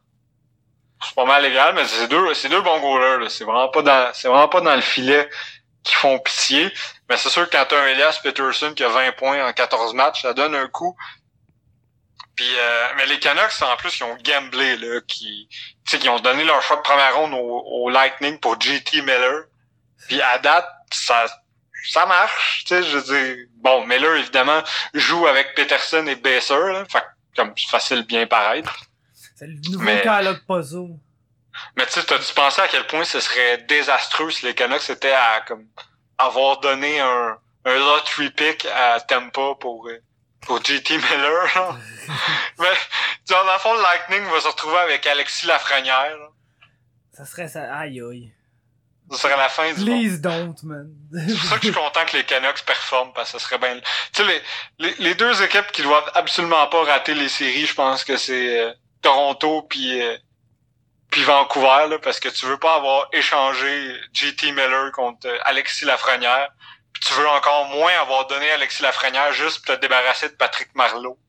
c'est 1.06 1.16
pas 1.16 1.26
mal 1.26 1.44
légal, 1.44 1.74
mais 1.76 1.86
c'est 1.86 2.08
deux, 2.08 2.34
c'est 2.34 2.50
deux 2.50 2.62
bons 2.62 2.80
goalers. 2.80 3.30
C'est 3.30 3.44
vraiment 3.44 3.70
pas 3.70 3.82
dans, 3.82 4.14
c'est 4.14 4.28
vraiment 4.28 4.48
pas 4.48 4.62
dans 4.62 4.76
le 4.76 4.82
filet 4.82 5.30
qui 5.84 5.94
font 5.96 6.18
pitié. 6.20 6.72
Mais 7.10 7.18
c'est 7.18 7.30
sûr 7.30 7.50
que 7.50 7.56
quand 7.56 7.66
t'as 7.68 7.82
un 7.82 7.88
Elias 7.88 8.20
Peterson 8.24 8.74
qui 8.74 8.84
a 8.84 8.90
20 8.90 9.12
points 9.14 9.46
en 9.46 9.52
14 9.52 9.94
matchs, 9.94 10.22
ça 10.22 10.34
donne 10.34 10.56
un 10.56 10.68
coup. 10.68 10.96
Puis, 12.36 12.50
euh, 12.58 12.88
mais 12.98 13.06
les 13.06 13.20
Canucks, 13.20 13.62
en 13.62 13.76
plus, 13.76 14.00
ils 14.00 14.04
ont 14.04 14.16
gamblé, 14.24 14.78
là, 14.78 15.02
qui, 15.08 15.48
qui 15.86 16.10
ont 16.10 16.20
donné 16.20 16.44
leur 16.46 16.62
choix 16.64 16.78
de 16.78 16.82
première 16.82 17.16
ronde 17.16 17.34
au, 17.34 17.38
au 17.38 17.90
Lightning 17.90 18.40
pour 18.40 18.60
JT 18.60 19.02
Miller. 19.02 19.44
Puis 20.08 20.22
à 20.22 20.40
date, 20.40 20.68
ça, 20.92 21.26
ça 21.90 22.06
marche, 22.06 22.64
tu 22.66 22.70
sais, 22.76 22.84
je 22.84 22.98
veux 22.98 23.04
dire. 23.36 23.46
Bon, 23.58 23.86
Miller, 23.86 24.16
évidemment, 24.16 24.62
joue 24.94 25.26
avec 25.28 25.56
Peterson 25.56 26.06
et 26.08 26.16
Besser, 26.16 26.54
là. 26.56 26.84
Fait 26.90 27.00
que, 27.00 27.06
comme, 27.38 27.54
c'est 27.58 27.70
facile 27.70 28.02
de 28.02 28.08
bien 28.08 28.28
paraître. 28.28 28.76
C'est 29.36 29.48
le 29.48 29.56
nouveau 29.70 29.84
Mais- 29.84 30.02
Carlock 30.02 30.40
Puzzle. 30.48 30.98
Mais 31.78 31.86
tu 31.86 31.94
sais, 31.94 32.04
t'as-tu 32.04 32.34
pensé 32.34 32.62
à 32.62 32.68
quel 32.68 32.88
point 32.88 33.04
ce 33.04 33.20
serait 33.20 33.58
désastreux 33.60 34.32
si 34.32 34.46
les 34.46 34.56
Canucks 34.56 34.90
étaient 34.90 35.12
à 35.14 35.42
comme 35.48 35.68
avoir 36.18 36.60
donné 36.60 37.00
un, 37.00 37.38
un 37.66 37.76
lottery 37.80 38.32
pick 38.32 38.66
à 38.66 39.00
Tampa 39.02 39.54
pour, 39.60 39.88
euh, 39.88 40.00
pour 40.42 40.64
JT 40.64 40.98
Miller? 40.98 41.46
là? 41.56 41.76
Mais 42.60 42.74
tu 43.26 43.34
vois, 43.34 43.44
dans 43.46 43.54
le 43.54 43.60
fond, 43.60 43.74
Lightning 43.76 44.24
va 44.32 44.40
se 44.42 44.48
retrouver 44.48 44.78
avec 44.78 45.06
Alexis 45.06 45.46
Lafrenière. 45.46 46.18
là. 46.18 46.28
Ça 47.12 47.26
serait 47.26 47.48
ça. 47.48 47.72
Aïe 47.76 48.02
aïe. 48.02 48.32
Ce 49.12 49.18
serait 49.18 49.38
la 49.38 49.50
fin 49.50 49.72
du 49.74 49.80
monde. 49.82 50.00
Please 50.00 50.18
don't, 50.22 50.56
man. 50.64 50.90
C'est 51.28 51.36
pour 51.36 51.44
ça 51.46 51.56
que 51.58 51.68
je 51.68 51.72
suis 51.72 51.80
content 51.80 52.06
que 52.06 52.18
les 52.18 52.24
Canucks 52.24 52.64
performent 52.66 53.14
parce 53.14 53.32
que 53.32 53.38
ce 53.38 53.46
serait 53.46 53.58
bien. 53.60 53.80
Tu 54.14 54.24
sais, 54.24 54.24
les, 54.24 54.42
les, 54.80 54.96
les 55.00 55.16
deux 55.16 55.44
équipes 55.44 55.72
qui 55.72 55.82
doivent 55.84 56.10
absolument 56.16 56.66
pas 56.68 56.84
rater 56.84 57.14
les 57.14 57.30
séries, 57.30 57.66
je 57.66 57.76
pense 57.76 58.04
que 58.04 58.18
c'est 58.18 58.60
euh, 58.60 58.74
Toronto 59.02 59.64
puis 59.64 60.02
euh, 60.02 60.18
puis 61.12 61.22
Vancouver 61.24 61.88
là, 61.90 62.00
parce 62.00 62.20
que 62.20 62.30
tu 62.30 62.46
veux 62.48 62.58
pas 62.58 62.76
avoir 62.78 63.08
échangé 63.14 63.96
JT 64.14 64.52
Miller 64.52 64.92
contre 64.92 65.28
euh, 65.28 65.38
Alexis 65.44 65.86
Lafrenière. 65.86 66.50
Puis 66.92 67.04
tu 67.06 67.14
veux 67.14 67.28
encore 67.28 67.66
moins 67.66 67.92
avoir 68.02 68.26
donné 68.28 68.50
Alexis 68.52 68.82
Lafrenière 68.82 69.32
juste 69.34 69.64
pour 69.66 69.76
te 69.76 69.82
débarrasser 69.82 70.30
de 70.30 70.34
Patrick 70.34 70.74
Marleau. 70.76 71.20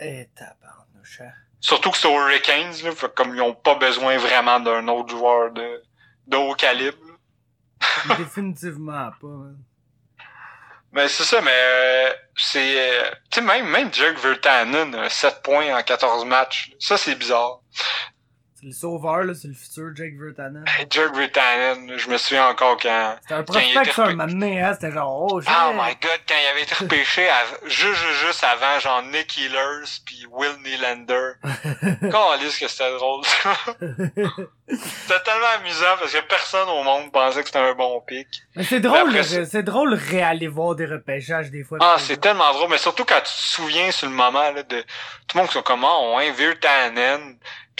Eh, 0.00 0.28
tabarnouche. 0.36 1.20
hein. 1.20 1.32
Surtout 1.60 1.90
que 1.90 1.98
c'est 1.98 2.08
aux 2.08 2.18
Hurricanes, 2.18 2.72
là, 2.84 2.90
comme 3.14 3.34
ils 3.34 3.42
ont 3.42 3.54
pas 3.54 3.74
besoin 3.74 4.16
vraiment 4.18 4.60
d'un 4.60 4.86
autre 4.88 5.10
joueur 5.10 5.50
de, 5.52 5.82
de 6.26 6.36
haut 6.36 6.54
calibre. 6.54 6.98
Définitivement 8.18 9.10
pas, 9.20 9.26
man. 9.26 9.58
Mais 10.92 11.08
c'est 11.08 11.24
ça, 11.24 11.40
mais 11.40 11.50
euh, 11.52 12.12
c'est... 12.36 12.78
euh, 12.78 13.10
tu 13.30 13.40
sais, 13.40 13.40
même, 13.40 13.66
même 13.66 13.92
Jake 13.92 14.16
Virtanen, 14.18 14.94
a 14.94 15.08
7 15.08 15.42
points 15.42 15.76
en 15.76 15.82
14 15.82 16.24
matchs. 16.24 16.72
Ça, 16.78 16.96
c'est 16.96 17.16
bizarre. 17.16 17.60
Le 18.64 18.72
sauveur, 18.72 19.24
là, 19.24 19.34
c'est 19.34 19.48
le 19.48 19.52
futur 19.52 19.90
Jake 19.94 20.14
Virtanen. 20.18 20.64
Hey, 20.66 20.86
Jake 20.90 21.14
Virtanen, 21.14 21.98
je 21.98 22.08
me 22.08 22.16
souviens 22.16 22.48
encore 22.48 22.78
quand... 22.80 23.16
C'était 23.20 23.34
un 23.34 23.42
Quand 23.44 23.52
prospect 23.52 23.92
ça, 23.92 24.04
un 24.04 24.14
moment 24.14 24.46
hein. 24.46 24.72
C'était 24.72 24.90
genre, 24.90 25.28
oh. 25.30 25.38
Oh 25.38 25.72
my 25.74 25.92
god, 26.00 26.20
quand 26.26 26.34
il 26.42 26.46
avait 26.50 26.62
été 26.62 26.74
repêché 26.74 27.28
juste, 27.66 28.00
juste, 28.24 28.42
avant, 28.42 28.78
genre 28.80 29.02
Nick 29.02 29.38
Ehlers 29.38 30.00
puis 30.06 30.26
Will 30.30 30.56
Nylander. 30.64 31.32
Calisse 32.10 32.58
que 32.58 32.66
c'était 32.66 32.90
drôle. 32.92 33.22
c'était 33.26 35.22
tellement 35.24 35.46
amusant 35.58 35.96
parce 36.00 36.12
que 36.14 36.26
personne 36.26 36.68
au 36.70 36.82
monde 36.82 37.12
pensait 37.12 37.40
que 37.40 37.46
c'était 37.46 37.58
un 37.58 37.74
bon 37.74 38.00
pic. 38.00 38.26
Mais 38.56 38.64
c'est 38.64 38.80
drôle, 38.80 39.22
c'est- 39.24 39.62
drôle 39.62 39.90
de 39.90 40.10
réaller 40.10 40.46
voir 40.48 40.74
des 40.74 40.86
repêchages 40.86 41.50
des 41.50 41.64
fois. 41.64 41.76
Ah, 41.82 41.96
c'est 41.98 42.18
tellement 42.18 42.50
drôle, 42.54 42.70
mais 42.70 42.78
surtout 42.78 43.04
quand 43.04 43.18
tu 43.18 43.24
te 43.24 43.28
souviens 43.28 43.90
sur 43.90 44.08
le 44.08 44.14
moment 44.14 44.50
là, 44.52 44.62
de 44.62 44.80
tout 44.80 45.36
le 45.36 45.40
monde 45.40 45.48
qui 45.48 45.54
sont 45.54 45.62
comme 45.62 45.84
ah, 45.84 45.98
on 46.00 46.18
invite 46.18 46.60
Tannen. 46.60 47.36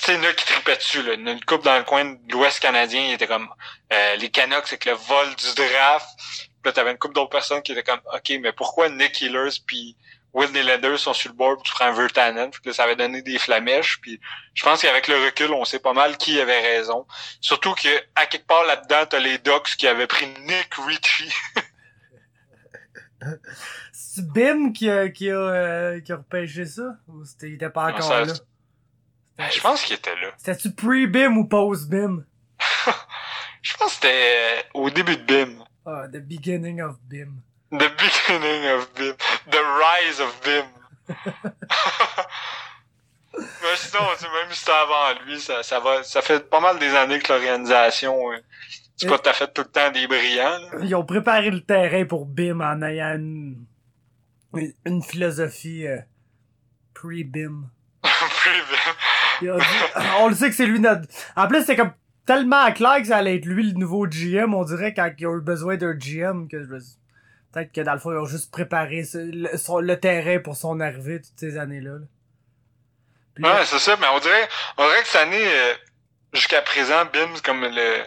En 0.08 0.22
a 0.22 0.32
qui 0.32 0.44
tripaient 0.44 0.76
dessus, 0.76 1.02
là. 1.02 1.14
Une 1.14 1.44
couple 1.44 1.64
dans 1.64 1.78
le 1.78 1.84
coin 1.84 2.04
de 2.04 2.32
l'Ouest 2.32 2.60
canadien, 2.60 3.00
il 3.06 3.12
était 3.12 3.26
comme 3.26 3.48
euh, 3.92 4.16
les 4.16 4.28
Canucks, 4.30 4.66
c'est 4.66 4.76
que 4.78 4.90
le 4.90 4.96
vol 4.96 5.26
du 5.36 5.54
draft. 5.54 6.08
Puis 6.18 6.50
là, 6.64 6.72
t'avais 6.72 6.90
une 6.90 6.98
couple 6.98 7.14
d'autres 7.14 7.30
personnes 7.30 7.62
qui 7.62 7.72
étaient 7.72 7.82
comme 7.84 8.00
OK, 8.12 8.32
mais 8.40 8.52
pourquoi 8.52 8.88
Nick 8.88 9.22
Ehlers 9.22 9.60
puis 9.66 9.96
Will 10.32 10.50
Nylander 10.50 10.98
sont 10.98 11.14
sur 11.14 11.30
le 11.30 11.36
board 11.36 11.62
puis 11.62 11.70
tu 11.70 11.74
prends 11.76 11.92
Virtanen? 11.92 12.50
Puis 12.50 12.60
que 12.60 12.72
ça 12.72 12.82
avait 12.84 12.96
donné 12.96 13.22
des 13.22 13.38
flamèches. 13.38 14.00
Puis 14.02 14.20
je 14.52 14.64
pense 14.64 14.82
qu'avec 14.82 15.06
le 15.08 15.24
recul, 15.24 15.52
on 15.52 15.64
sait 15.64 15.78
pas 15.78 15.92
mal 15.92 16.16
qui 16.16 16.40
avait 16.40 16.60
raison. 16.60 17.06
Surtout 17.40 17.74
que 17.74 17.88
à 18.16 18.26
quelque 18.26 18.46
part 18.46 18.64
là-dedans, 18.64 19.06
t'as 19.08 19.20
les 19.20 19.38
Ducks 19.38 19.76
qui 19.78 19.86
avaient 19.86 20.08
pris 20.08 20.26
Nick 20.40 20.74
Ritchie. 20.86 21.32
C'est 23.92 24.26
Bim 24.28 24.72
qui 24.72 24.90
a, 24.90 25.08
qui 25.08 25.30
a, 25.30 25.34
euh, 25.36 26.00
qui 26.00 26.12
a 26.12 26.16
repêché 26.16 26.66
ça? 26.66 26.96
Ou 27.08 27.24
c'était, 27.24 27.48
il 27.48 27.54
était 27.54 27.70
pas 27.70 27.88
Non, 27.90 27.94
encore 27.94 28.08
ça- 28.08 28.24
là? 28.24 28.32
Je 29.38 29.60
pense 29.60 29.82
qu'il 29.82 29.96
était 29.96 30.14
là. 30.14 30.28
C'était-tu 30.36 30.72
pre-Bim 30.72 31.36
ou 31.36 31.44
post-Bim? 31.44 32.24
Je 33.62 33.74
pense 33.76 33.88
que 33.88 33.94
c'était 33.94 34.36
euh, 34.36 34.62
au 34.74 34.90
début 34.90 35.16
de 35.16 35.22
BIM. 35.22 35.64
Ah, 35.86 36.06
the 36.12 36.18
beginning 36.18 36.80
of 36.80 36.98
Bim. 37.08 37.40
The 37.72 37.90
beginning 37.96 38.70
of 38.70 38.92
BIM. 38.94 39.14
The 39.50 39.58
rise 39.58 40.20
of 40.20 40.40
BIM. 40.44 40.66
Mais 43.38 43.76
sinon, 43.76 44.02
même 44.02 44.50
si 44.50 44.60
c'était 44.60 44.72
avant 44.72 45.18
lui, 45.26 45.40
ça, 45.40 45.62
ça 45.62 45.80
va, 45.80 46.02
ça 46.02 46.22
fait 46.22 46.48
pas 46.48 46.60
mal 46.60 46.78
des 46.78 46.94
années 46.94 47.18
que 47.18 47.32
l'organisation, 47.32 48.32
euh, 48.32 48.36
c'est 48.96 49.08
pas 49.08 49.18
tout 49.18 49.30
à 49.30 49.32
fait 49.32 49.52
tout 49.52 49.62
le 49.62 49.68
temps 49.68 49.90
des 49.90 50.06
brillants, 50.06 50.58
là. 50.58 50.78
Ils 50.82 50.94
ont 50.94 51.04
préparé 51.04 51.50
le 51.50 51.60
terrain 51.60 52.04
pour 52.04 52.26
Bim 52.26 52.60
en 52.60 52.82
ayant 52.82 53.16
une 53.16 55.02
philosophie 55.02 55.86
euh, 55.86 55.98
pre-Bim. 56.94 57.70
On 60.18 60.28
le 60.28 60.34
sait 60.34 60.50
que 60.50 60.56
c'est 60.56 60.66
lui 60.66 60.80
notre... 60.80 61.06
En 61.36 61.48
plus, 61.48 61.64
c'est 61.64 61.76
comme 61.76 61.92
tellement 62.26 62.70
clair 62.72 62.98
que 62.98 63.04
ça 63.08 63.18
allait 63.18 63.36
être 63.36 63.44
lui 63.46 63.70
le 63.72 63.78
nouveau 63.78 64.06
GM. 64.06 64.54
On 64.54 64.64
dirait 64.64 64.94
quand 64.94 65.10
ils 65.18 65.26
ont 65.26 65.36
eu 65.36 65.40
besoin 65.40 65.76
d'un 65.76 65.94
GM 65.94 66.48
que 66.48 66.62
je 66.62 66.68
Peut-être 67.52 67.72
que 67.72 67.80
dans 67.82 67.92
le 67.92 68.00
fond, 68.00 68.10
ils 68.10 68.18
ont 68.18 68.26
juste 68.26 68.50
préparé 68.50 69.04
ce- 69.04 69.18
le, 69.18 69.56
son- 69.56 69.78
le 69.78 69.98
terrain 70.00 70.40
pour 70.40 70.56
son 70.56 70.80
arrivée 70.80 71.20
toutes 71.20 71.38
ces 71.38 71.56
années-là. 71.56 71.92
là. 73.38 73.54
Ouais, 73.58 73.64
c'est 73.64 73.78
ça, 73.78 73.96
mais 74.00 74.06
on 74.14 74.18
dirait, 74.18 74.48
on 74.76 74.86
dirait 74.88 75.02
que 75.02 75.08
cette 75.08 75.20
année, 75.22 75.46
euh, 75.46 75.74
jusqu'à 76.32 76.62
présent, 76.62 77.04
BIM, 77.12 77.28
c'est 77.34 77.44
comme 77.44 77.62
le, 77.62 78.04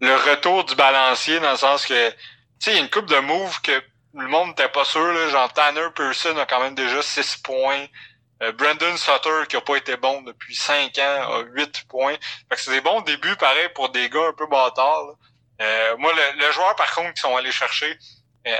le 0.00 0.14
retour 0.30 0.64
du 0.64 0.74
balancier, 0.74 1.40
dans 1.40 1.52
le 1.52 1.56
sens 1.56 1.86
que, 1.86 2.10
tu 2.10 2.16
sais, 2.58 2.72
il 2.72 2.76
y 2.76 2.80
a 2.80 2.82
une 2.82 2.90
coupe 2.90 3.06
de 3.06 3.18
moves 3.18 3.60
que 3.62 3.72
le 4.14 4.26
monde 4.28 4.48
n'était 4.48 4.68
pas 4.68 4.84
sûr, 4.84 5.10
là, 5.12 5.28
genre 5.30 5.50
Tanner 5.54 5.86
Pearson 5.94 6.36
a 6.36 6.44
quand 6.44 6.60
même 6.60 6.74
déjà 6.74 7.00
6 7.00 7.36
points, 7.38 7.86
Brandon 8.40 8.96
Sutter, 8.96 9.46
qui 9.48 9.56
a 9.56 9.60
pas 9.60 9.76
été 9.76 9.96
bon 9.96 10.22
depuis 10.22 10.54
5 10.54 10.98
ans, 10.98 11.34
a 11.34 11.42
8 11.52 11.84
points. 11.88 12.16
Fait 12.48 12.56
que 12.56 12.60
c'est 12.60 12.70
des 12.70 12.80
bons 12.80 13.02
débuts, 13.02 13.36
pareil, 13.36 13.68
pour 13.74 13.90
des 13.90 14.08
gars 14.08 14.28
un 14.28 14.32
peu 14.32 14.46
bâtards. 14.46 15.16
Euh, 15.60 15.96
moi, 15.98 16.12
le, 16.14 16.46
le 16.46 16.52
joueur, 16.52 16.74
par 16.74 16.94
contre, 16.94 17.12
qui 17.12 17.20
sont 17.20 17.36
allés 17.36 17.52
chercher, 17.52 17.98
euh, 18.46 18.56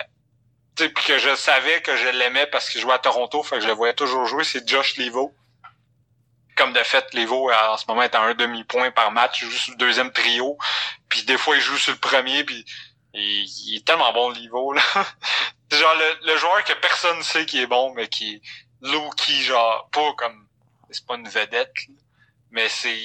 puis 0.76 0.92
que 0.92 1.18
je 1.18 1.34
savais 1.34 1.80
que 1.82 1.96
je 1.96 2.08
l'aimais 2.08 2.46
parce 2.46 2.68
qu'il 2.68 2.80
jouait 2.80 2.92
à 2.92 2.98
Toronto, 2.98 3.42
fait 3.42 3.56
que 3.56 3.62
je 3.62 3.68
le 3.68 3.74
voyais 3.74 3.94
toujours 3.94 4.26
jouer, 4.26 4.44
c'est 4.44 4.68
Josh 4.68 4.96
Levo 4.96 5.34
comme 6.60 6.72
de 6.74 6.82
fait, 6.82 7.14
Levo 7.14 7.50
en 7.50 7.76
ce 7.78 7.86
moment 7.88 8.02
est 8.02 8.14
à 8.14 8.20
un 8.20 8.34
demi-point 8.34 8.90
par 8.90 9.10
match, 9.12 9.40
il 9.40 9.48
joue 9.48 9.56
sur 9.56 9.72
le 9.72 9.78
deuxième 9.78 10.12
trio, 10.12 10.58
puis 11.08 11.22
des 11.22 11.38
fois 11.38 11.56
il 11.56 11.62
joue 11.62 11.78
sur 11.78 11.92
le 11.92 11.98
premier, 11.98 12.44
puis 12.44 12.66
il, 13.14 13.76
est 13.76 13.86
tellement 13.86 14.12
bon 14.12 14.28
Levo 14.28 14.74
là. 14.74 14.82
C'est 15.70 15.78
genre 15.80 15.94
le, 15.94 16.26
le 16.26 16.36
joueur 16.36 16.62
que 16.64 16.74
personne 16.74 17.16
ne 17.16 17.22
sait 17.22 17.46
qui 17.46 17.62
est 17.62 17.66
bon, 17.66 17.94
mais 17.94 18.08
qui 18.08 18.42
low-key, 18.82 19.42
genre 19.42 19.88
pas 19.90 20.12
comme 20.14 20.46
c'est 20.90 21.06
pas 21.06 21.16
une 21.16 21.28
vedette, 21.28 21.72
là, 21.88 21.94
mais 22.50 22.68
c'est 22.68 22.96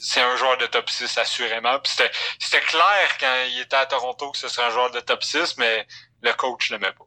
c'est 0.00 0.20
un 0.20 0.36
joueur 0.36 0.58
de 0.58 0.66
top 0.66 0.90
6 0.90 1.18
assurément. 1.18 1.78
Puis 1.80 1.92
c'était 1.92 2.10
c'était 2.38 2.64
clair 2.64 3.18
quand 3.20 3.44
il 3.50 3.60
était 3.60 3.76
à 3.76 3.86
Toronto 3.86 4.30
que 4.32 4.38
ce 4.38 4.48
serait 4.48 4.66
un 4.66 4.70
joueur 4.70 4.90
de 4.90 5.00
top 5.00 5.22
6, 5.22 5.56
mais 5.58 5.86
le 6.22 6.32
coach 6.32 6.70
l'aimait 6.70 6.92
pas. 6.92 7.06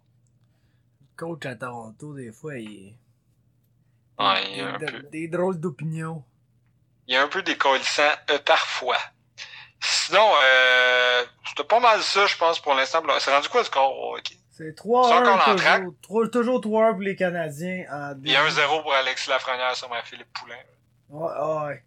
le 1.01 1.17
coach 1.17 1.45
à 1.45 1.55
Toronto, 1.55 2.13
des 2.15 2.31
fois, 2.31 2.57
il... 2.57 2.95
Ouais, 4.17 4.51
il 4.51 4.57
y 4.57 4.61
a 4.61 4.69
un 4.69 4.79
peu. 4.79 5.03
des 5.11 5.27
drôles 5.27 5.59
d'opinions. 5.59 6.23
Il 7.07 7.15
y 7.15 7.17
a 7.17 7.23
un 7.23 7.27
peu 7.27 7.41
décollissant 7.41 8.11
euh, 8.29 8.39
parfois. 8.39 8.97
Sinon, 9.81 10.31
euh, 10.43 11.25
c'était 11.47 11.63
pas 11.63 11.79
mal 11.79 12.01
ça, 12.03 12.27
je 12.27 12.37
pense, 12.37 12.59
pour 12.59 12.75
l'instant. 12.75 13.03
C'est 13.19 13.33
rendu 13.33 13.49
quoi 13.49 13.61
le 13.61 13.65
score? 13.65 13.99
hockey? 14.13 14.37
C'est 14.61 14.75
C'est 14.77 14.81
encore 14.89 15.37
3-1 15.37 15.47
l'entraque. 15.47 15.77
toujours. 15.79 15.95
Trois- 16.01 16.27
Toujours 16.29 16.61
3 16.61 16.91
pour 16.91 17.01
les 17.01 17.15
Canadiens. 17.15 17.83
en 17.91 18.13
Il 18.23 18.31
y 18.31 18.35
a 18.35 18.43
un 18.43 18.49
0 18.49 18.81
pour 18.81 18.93
Alexis 18.93 19.29
Lafrenière 19.29 19.75
sur 19.75 19.89
ma 19.89 20.01
Philippe 20.03 20.31
Poulain. 20.33 20.55
Ouais, 21.09 21.67
ouais. 21.67 21.83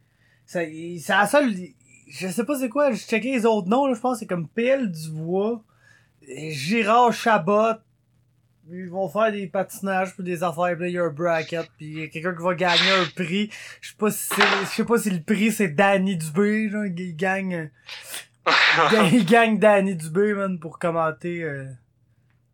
C'est 0.47 1.01
la 1.09 1.27
seule. 1.27 1.55
Je 2.09 2.29
sais 2.29 2.45
pas 2.45 2.59
c'est 2.59 2.69
quoi, 2.69 2.93
je 2.93 2.99
checkais 2.99 3.33
les 3.33 3.47
autres 3.47 3.69
noms, 3.69 3.87
là, 3.87 3.95
je 3.95 4.01
pense 4.01 4.17
que 4.17 4.21
c'est 4.21 4.27
comme 4.27 4.47
PL 4.49 4.91
Dubois, 4.93 5.63
Girard 6.23 7.13
Chabot. 7.13 7.75
Ils 8.71 8.89
vont 8.89 9.09
faire 9.11 9.31
des 9.33 9.47
patinages 9.47 10.15
puis 10.15 10.25
des 10.25 10.43
affaires, 10.43 10.75
puis 10.79 10.89
il 10.89 10.95
y 10.95 10.99
a 10.99 11.05
un 11.05 11.11
bracket, 11.11 11.67
puis 11.77 11.87
il 11.87 11.99
y 11.99 12.03
a 12.05 12.09
quelqu'un 12.09 12.35
qui 12.35 12.43
va 12.43 12.55
gagner 12.55 12.91
un 12.93 13.05
prix. 13.15 13.51
Je 13.83 13.91
sais 13.91 13.95
pas 13.99 14.11
si 14.11 14.29
c'est, 14.35 14.43
je 14.63 14.67
sais 14.69 14.85
pas 14.85 14.97
si 14.99 15.11
le 15.11 15.21
prix 15.23 15.53
c'est 15.53 15.69
Danny 15.69 16.17
Dubé, 16.17 16.71
genre, 16.71 16.87
il 16.87 17.15
gagne, 17.17 17.71
il 18.47 18.91
gagne- 18.91 19.15
il 19.15 19.27
gagne 19.27 19.59
Danny 19.59 19.95
Dubé, 19.97 20.33
man, 20.35 20.59
pour 20.59 20.79
commenter, 20.79 21.43
euh, 21.43 21.67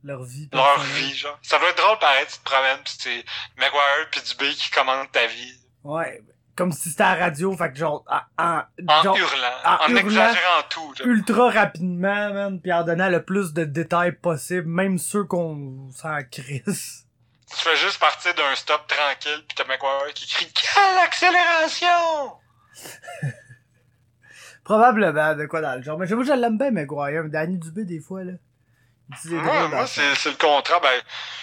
leur 0.04 0.22
vie. 0.24 0.48
Leur 0.52 0.80
vie, 0.80 1.14
genre. 1.14 1.38
Ça 1.42 1.58
doit 1.58 1.68
être 1.70 1.76
drôle 1.82 1.98
pareil, 1.98 2.26
tu 2.30 2.38
te 2.38 2.44
promènes 2.44 2.78
pis 2.84 2.96
c'est 2.98 3.24
Maguire 3.58 4.10
pis 4.10 4.20
Dubé 4.22 4.50
qui 4.54 4.70
commandent 4.70 5.10
ta 5.12 5.26
vie. 5.26 5.54
Ouais. 5.84 6.22
Comme 6.56 6.72
si 6.72 6.90
c'était 6.90 7.04
à 7.04 7.14
la 7.16 7.24
radio, 7.24 7.56
fait 7.56 7.72
que 7.72 7.78
genre, 7.78 8.04
en, 8.08 8.42
en- 8.44 8.62
En 8.88 9.02
genre, 9.02 9.16
hurlant. 9.16 9.46
en 9.64 9.74
En, 9.76 9.88
hurlant. 9.88 9.96
exagérant 10.00 10.62
tout, 10.68 10.92
là. 10.98 11.04
ultra 11.06 11.50
rapidement, 11.50 12.34
man, 12.34 12.60
pis 12.60 12.72
en 12.72 12.82
donnant 12.84 13.08
le 13.08 13.24
plus 13.24 13.52
de 13.54 13.64
détails 13.64 14.12
possible, 14.12 14.66
même 14.68 14.98
ceux 14.98 15.24
qu'on 15.24 15.90
s'en 15.92 16.18
crisse. 16.30 17.06
Tu 17.50 17.56
fais 17.56 17.76
juste 17.76 17.98
partir 17.98 18.34
d'un 18.34 18.54
stop 18.54 18.86
tranquille 18.86 19.44
pis 19.48 19.54
t'as 19.54 19.64
Maguire 19.64 20.12
qui 20.14 20.26
crie 20.28 20.52
Quelle 20.52 20.98
accélération! 20.98 22.32
Probablement 24.64 25.34
de 25.34 25.46
quoi 25.46 25.60
dans 25.60 25.74
le 25.76 25.82
genre. 25.82 25.98
Mais 25.98 26.06
j'avoue, 26.06 26.22
je 26.24 26.32
l'aime 26.32 26.58
bien, 26.58 26.70
Maguire. 26.70 27.22
Mais 27.24 27.30
Danny 27.30 27.58
Dubé, 27.58 27.84
des 27.84 28.00
fois, 28.00 28.22
là. 28.24 28.32
Moi, 29.24 29.68
moi 29.68 29.86
c'est 29.86 30.14
c'est 30.14 30.30
le 30.30 30.36
contraire. 30.36 30.80
Ben, 30.80 31.02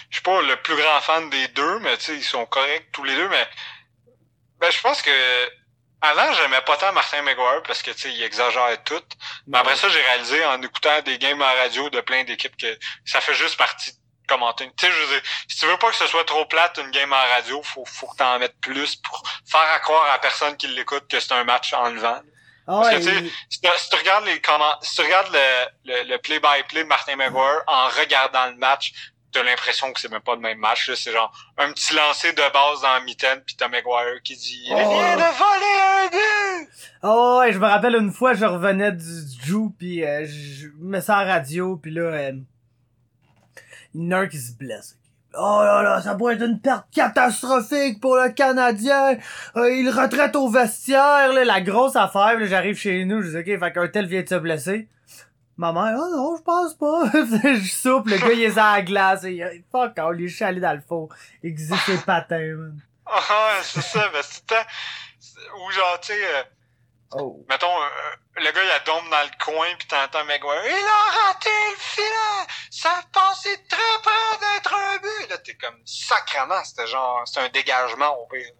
je 0.10 0.16
suis 0.16 0.24
pas 0.24 0.42
le 0.42 0.56
plus 0.58 0.76
grand 0.76 1.02
fan 1.02 1.30
des 1.30 1.48
deux, 1.50 1.80
mais 1.80 1.98
tu 1.98 2.06
sais, 2.06 2.16
ils 2.16 2.24
sont 2.24 2.46
corrects 2.46 2.92
tous 2.92 3.04
les 3.04 3.16
deux, 3.16 3.28
mais 3.30 3.48
ben 4.60 4.72
je 4.72 4.80
pense 4.82 5.02
que 5.02 5.12
avant 6.02 6.32
j'aimais 6.34 6.62
pas 6.62 6.78
tant 6.78 6.94
Martin 6.94 7.22
Maguire 7.24 7.64
parce 7.66 7.82
que 7.82 7.92
tu 7.92 8.00
sais, 8.00 8.14
il 8.14 8.24
exagère 8.24 8.84
tout. 8.84 9.04
Mais 9.48 9.58
après 9.58 9.76
ça, 9.76 9.90
j'ai 9.90 10.02
réalisé 10.02 10.46
en 10.46 10.62
écoutant 10.62 11.02
des 11.02 11.18
games 11.18 11.42
à 11.42 11.54
radio 11.54 11.90
de 11.90 12.02
plein 12.02 12.24
d'équipes 12.24 12.56
que 12.56 12.78
ça 13.06 13.22
fait 13.22 13.34
juste 13.34 13.58
partie 13.58 13.92
de 13.92 13.98
commenter. 14.28 14.70
Tu 14.78 14.86
sais, 14.86 14.92
je 14.92 15.02
veux 15.02 15.08
dire, 15.08 15.22
si 15.48 15.58
tu 15.58 15.66
veux 15.66 15.78
pas 15.78 15.90
que 15.90 15.96
ce 15.96 16.08
soit 16.08 16.26
trop 16.26 16.46
plate 16.46 16.78
une 16.78 16.92
game 16.92 17.12
à 17.14 17.26
radio, 17.36 17.62
faut, 17.64 17.86
faut 17.86 18.08
que 18.08 18.18
t'en 18.18 18.38
mettes 18.40 18.60
plus 18.62 18.96
pour 18.98 19.24
faire 19.50 19.70
à 19.74 19.80
croire 19.80 20.12
à 20.12 20.20
personne 20.20 20.56
qui 20.58 20.68
l'écoute 20.68 21.08
que 21.08 21.20
c'est 21.20 21.34
un 21.34 21.44
match 21.44 21.74
enlevant. 21.74 22.22
Ah 22.68 22.82
parce 22.82 22.88
ouais, 22.96 23.00
que, 23.02 23.06
tu 23.06 23.28
sais, 23.28 23.34
Si 23.50 23.62
tu, 23.62 23.70
si 23.78 23.90
tu 23.90 23.96
regardes 23.96 24.26
les 24.26 24.42
comment, 24.42 24.76
si 24.82 24.96
tu 24.96 25.02
regardes 25.02 25.32
le, 25.32 25.94
le, 26.04 26.10
le 26.12 26.18
play-by-play 26.18 26.84
de 26.84 26.88
Martin 26.88 27.16
Maguire 27.16 27.64
en 27.68 27.88
regardant 27.88 28.48
le 28.48 28.58
match, 28.58 28.92
t'as 29.32 29.44
l'impression 29.44 29.92
que 29.94 30.00
c'est 30.02 30.12
même 30.12 30.22
pas 30.22 30.36
le 30.36 30.42
même 30.42 30.58
match. 30.58 30.90
là. 30.90 30.96
C'est 30.98 31.12
genre 31.14 31.32
un 31.58 31.72
petit 31.72 31.94
lancer 31.94 32.34
de 32.34 32.42
base 32.54 32.82
dans 32.82 32.94
la 32.94 33.00
mitaine, 33.02 33.42
puis 33.46 33.56
t'as 33.56 33.68
Maguire 33.70 34.22
qui 34.24 34.36
dit 34.36 34.64
«Il 34.66 34.74
Oh. 34.74 34.78
vient 34.78 35.16
de 35.16 35.38
voler 35.38 35.82
un 35.82 36.10
but! 36.10 36.70
Ah 37.04 37.38
ouais, 37.38 37.54
je 37.54 37.58
me 37.60 37.66
rappelle 37.68 37.96
une 37.96 38.12
fois, 38.12 38.34
je 38.34 38.46
revenais 38.46 38.92
du, 38.92 39.26
du 39.26 39.46
Jew, 39.46 39.70
pis 39.78 40.04
euh, 40.04 40.26
je 40.28 40.68
ça 41.00 41.18
à 41.20 41.26
la 41.26 41.34
radio, 41.36 41.78
pis 41.78 41.92
là, 41.92 42.02
euh, 42.02 42.32
il 43.94 44.04
y 44.04 44.08
en 44.08 44.12
a 44.18 44.22
un 44.22 44.28
qui 44.28 44.40
se 44.40 44.52
blesse. 44.54 44.98
Oh 45.40 45.62
là 45.64 45.84
là, 45.84 46.02
ça 46.02 46.16
pourrait 46.16 46.34
être 46.36 46.44
une 46.46 46.60
perte 46.60 46.88
catastrophique 46.92 48.00
pour 48.02 48.16
le 48.16 48.30
Canadien. 48.32 49.18
Euh, 49.56 49.72
il 49.72 49.90
retraite 49.90 50.36
au 50.36 50.50
vestiaire, 50.50 51.32
là, 51.34 51.44
la 51.46 51.62
grosse 51.62 51.96
affaire. 51.96 52.38
J'arrive 52.46 52.76
chez 52.78 53.06
nous, 53.06 53.22
je 53.22 53.30
dis 53.30 53.38
ok, 53.54 53.60
fait 53.60 53.72
qu'un 53.72 53.88
tel 53.88 54.08
vient 54.08 54.24
de 54.24 54.28
se 54.30 54.36
blesser. 54.36 54.88
Ma 55.58 55.74
mère, 55.74 55.96
oh 55.98 56.10
non, 56.16 56.36
je 56.38 56.44
pense 56.44 56.74
pas. 56.76 57.04
je 57.14 57.70
soupe, 57.70 58.08
le 58.08 58.18
gars 58.18 58.32
il 58.32 58.42
est 58.44 58.58
à 58.58 58.78
la 58.78 58.82
glace. 58.82 59.24
Il- 59.24 59.64
fuck, 59.72 59.94
on 59.98 60.12
lui 60.12 60.26
est 60.26 60.42
allé 60.42 60.60
dans 60.60 60.74
le 60.74 60.82
fond. 60.82 61.10
Il 61.44 61.50
existe 61.50 61.84
ses 61.86 61.98
patins, 61.98 62.54
man. 62.56 62.80
Ah, 63.06 63.18
ouais, 63.20 63.62
c'est 63.64 63.82
ça, 63.82 64.10
mais 64.14 64.20
c'est 64.22 64.46
tout 64.46 64.54
le 64.54 64.62
temps... 64.62 65.66
Ou 65.68 65.72
genre, 65.72 66.00
tu 66.02 66.14
sais... 66.14 66.20
euh, 66.20 66.44
Oh. 67.14 67.46
Mettons, 67.50 67.68
euh, 67.68 68.16
le 68.36 68.52
gars, 68.52 68.62
il 68.64 68.72
a 68.72 68.80
dombe 68.86 69.10
dans 69.10 69.24
le 69.24 69.44
coin, 69.44 69.68
puis 69.80 69.88
t'entends 69.88 70.26
Maguire, 70.26 70.62
il 70.66 70.72
a 70.72 71.28
raté 71.28 71.50
le 71.72 71.78
filet! 71.78 72.48
Ça 72.70 73.02
passait 73.14 73.58
très 73.70 74.02
près 74.04 74.38
d'être 74.40 74.74
un 74.74 74.98
but! 74.98 75.30
Là, 75.30 75.38
t'es 75.38 75.56
comme, 75.56 75.80
sacrement, 75.86 76.64
c'était 76.66 76.88
genre, 76.88 77.22
c'est 77.26 77.40
un 77.40 77.50
dégagement, 77.50 78.20
au 78.22 78.28
pire. 78.28 78.52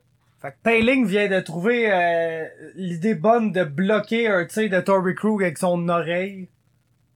Fait 0.42 0.52
que 0.52 0.58
Payling 0.64 1.06
vient 1.06 1.28
de 1.28 1.40
trouver 1.40 1.92
euh, 1.92 2.48
l'idée 2.76 3.16
bonne 3.16 3.52
de 3.52 3.64
bloquer 3.64 4.28
un 4.28 4.46
tir 4.46 4.70
de 4.70 4.80
Tory 4.80 5.16
Krug 5.16 5.44
avec 5.44 5.58
son 5.58 5.88
oreille. 5.90 6.50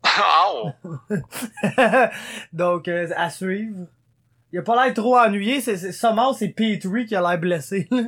Oh. 0.44 0.72
Donc, 2.54 2.88
euh, 2.88 3.08
à 3.16 3.30
suivre. 3.30 3.86
Il 4.52 4.60
a 4.60 4.62
pas 4.64 4.84
l'air 4.84 4.94
trop 4.94 5.18
ennuyé. 5.18 5.62
C'est, 5.62 5.78
c'est, 5.78 5.92
c'est 5.92 6.48
Petrie 6.50 7.06
qui 7.06 7.16
a 7.16 7.22
l'air 7.22 7.38
blessé. 7.38 7.88
là. 7.92 8.02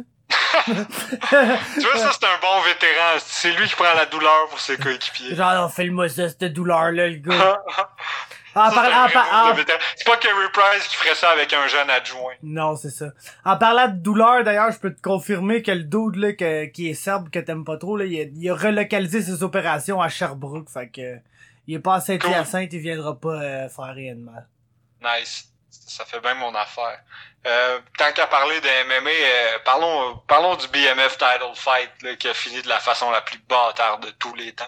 Tu 0.65 1.81
vois, 1.81 1.97
ça, 1.97 2.11
c'est 2.11 2.25
un 2.25 2.39
bon 2.41 2.61
vétéran. 2.65 3.17
C'est 3.19 3.51
lui 3.53 3.67
qui 3.67 3.75
prend 3.75 3.93
la 3.95 4.05
douleur 4.05 4.47
pour 4.49 4.59
ses 4.59 4.77
coéquipiers. 4.77 5.35
Genre, 5.35 5.53
non, 5.55 5.69
fais-le-moi 5.69 6.09
ça, 6.09 6.29
cette 6.29 6.45
douleur-là, 6.53 7.07
le 7.09 7.15
gars. 7.17 7.59
Ça, 8.53 8.65
En, 8.65 8.69
c'est 8.69 8.75
par- 8.75 8.85
un 8.85 8.97
en 8.99 9.03
vrai 9.05 9.13
par- 9.13 9.23
move 9.25 9.45
de 9.47 9.51
en- 9.51 9.55
vétéran. 9.55 9.79
C'est 9.95 10.05
pas 10.05 10.17
Kerry 10.17 10.47
Price 10.53 10.87
qui 10.87 10.95
ferait 10.97 11.15
ça 11.15 11.31
avec 11.31 11.51
un 11.53 11.65
jeune 11.65 11.89
adjoint. 11.89 12.33
Non, 12.43 12.75
c'est 12.75 12.91
ça. 12.91 13.07
En 13.43 13.57
parlant 13.57 13.87
de 13.87 13.95
douleur, 13.97 14.43
d'ailleurs, 14.43 14.71
je 14.71 14.77
peux 14.77 14.93
te 14.93 15.01
confirmer 15.01 15.63
que 15.63 15.71
le 15.71 15.83
dude, 15.83 16.17
là, 16.17 16.33
que- 16.33 16.65
qui 16.65 16.87
est 16.87 16.93
serbe, 16.93 17.31
que 17.31 17.39
t'aimes 17.39 17.65
pas 17.65 17.77
trop, 17.77 17.97
là, 17.97 18.05
il 18.05 18.19
a, 18.19 18.25
il 18.31 18.49
a 18.51 18.53
relocalisé 18.53 19.23
ses 19.23 19.41
opérations 19.41 19.99
à 19.99 20.07
Sherbrooke. 20.07 20.69
Fait 20.69 20.87
que, 20.87 21.17
il 21.65 21.73
est 21.77 21.79
pas 21.79 21.95
à 21.95 21.99
Saint-Hyacinthe, 22.01 22.71
il 22.73 22.79
viendra 22.79 23.19
pas 23.19 23.41
euh, 23.41 23.69
faire 23.69 23.91
rien 23.95 24.13
de 24.13 24.19
mal. 24.21 24.47
Nice. 25.03 25.45
Ça 25.71 26.05
fait 26.05 26.19
bien 26.19 26.35
mon 26.35 26.53
affaire. 26.53 26.99
Euh, 27.45 27.79
tant 27.97 28.11
qu'à 28.13 28.27
parler 28.27 28.59
de 28.61 28.67
MMA, 28.87 29.09
euh, 29.09 29.57
parlons, 29.65 30.17
parlons 30.27 30.55
du 30.55 30.67
BMF 30.69 31.17
Title 31.17 31.51
Fight 31.55 31.91
là, 32.01 32.15
qui 32.15 32.27
a 32.29 32.33
fini 32.33 32.61
de 32.61 32.69
la 32.69 32.79
façon 32.79 33.11
la 33.11 33.21
plus 33.21 33.37
bâtarde 33.49 34.05
de 34.05 34.11
tous 34.11 34.33
les 34.35 34.53
temps. 34.53 34.63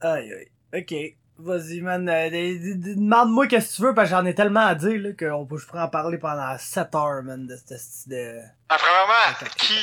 Aïe, 0.00 0.32
aïe. 0.32 0.80
Ok. 0.80 0.94
Vas-y, 1.38 1.80
man. 1.80 2.08
euh, 2.08 2.28
Demande-moi 2.30 3.46
qu'est-ce 3.46 3.70
que 3.70 3.76
tu 3.76 3.82
veux, 3.82 3.94
parce 3.94 4.10
que 4.10 4.16
j'en 4.16 4.24
ai 4.26 4.34
tellement 4.34 4.66
à 4.66 4.74
dire, 4.74 5.00
là, 5.00 5.10
qu'on 5.18 5.46
peut, 5.46 5.58
je 5.58 5.66
pourrais 5.66 5.82
en 5.82 5.88
parler 5.88 6.18
pendant 6.18 6.56
7 6.58 6.94
heures, 6.94 7.22
man, 7.22 7.46
de 7.46 7.56
cette 7.56 7.78
style 7.78 8.12
de... 8.12 8.40
Ah, 8.68 8.76
premièrement, 8.78 9.48
qui, 9.56 9.78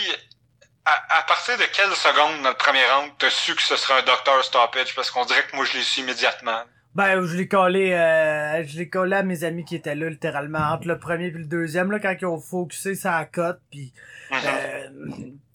à, 0.85 1.19
à 1.19 1.23
partir 1.23 1.57
de 1.57 1.63
quelle 1.73 1.93
seconde 1.95 2.41
dans 2.43 2.49
le 2.49 2.55
premier 2.55 2.85
round 2.91 3.11
t'as 3.17 3.29
su 3.29 3.55
que 3.55 3.61
ce 3.61 3.75
serait 3.77 3.99
un 3.99 4.03
docteur 4.03 4.43
stoppage? 4.43 4.93
Parce 4.95 5.09
qu'on 5.11 5.25
dirait 5.25 5.45
que 5.47 5.55
moi 5.55 5.65
je 5.65 5.77
l'ai 5.77 5.83
su 5.83 6.01
immédiatement. 6.01 6.63
Ben, 6.95 7.23
je 7.23 7.37
l'ai 7.37 7.47
collé, 7.47 7.93
euh, 7.93 8.63
je 8.65 8.77
l'ai 8.77 8.89
collé 8.89 9.15
à 9.15 9.23
mes 9.23 9.43
amis 9.43 9.63
qui 9.63 9.75
étaient 9.75 9.95
là, 9.95 10.09
littéralement, 10.09 10.59
entre 10.73 10.87
le 10.87 10.97
premier 10.97 11.27
et 11.27 11.31
le 11.31 11.45
deuxième, 11.45 11.91
là, 11.91 11.99
quand 11.99 12.15
ils 12.19 12.25
ont 12.25 12.39
focusé 12.39 12.95
sa 12.95 13.23
cote, 13.25 13.61
pis 13.69 13.93
Mhm. 14.31 14.37
Euh, 14.45 14.89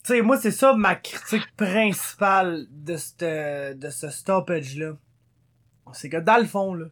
tu 0.03 0.13
sais, 0.13 0.21
moi, 0.21 0.37
c'est 0.37 0.51
ça 0.51 0.73
ma 0.73 0.95
critique 0.95 1.47
principale 1.55 2.65
de 2.69 2.97
ce 2.97 3.73
de 3.73 3.89
ce 3.89 4.09
stoppage-là. 4.09 4.93
C'est 5.93 6.09
que 6.09 6.17
dans 6.17 6.37
le 6.37 6.45
fond, 6.45 6.73
là, 6.73 6.85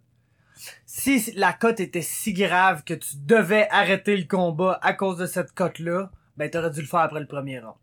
si 0.86 1.32
la 1.36 1.52
cote 1.54 1.80
était 1.80 2.02
si 2.02 2.34
grave 2.34 2.84
que 2.84 2.94
tu 2.94 3.18
devais 3.18 3.68
arrêter 3.70 4.16
le 4.16 4.26
combat 4.26 4.80
à 4.82 4.94
cause 4.94 5.18
de 5.18 5.26
cette 5.26 5.52
cote-là, 5.52 6.12
ben 6.38 6.50
t'aurais 6.50 6.72
dû 6.72 6.82
le 6.82 6.88
faire 6.88 7.02
après 7.02 7.20
le 7.20 7.28
premier 7.28 7.60
round. 7.60 7.76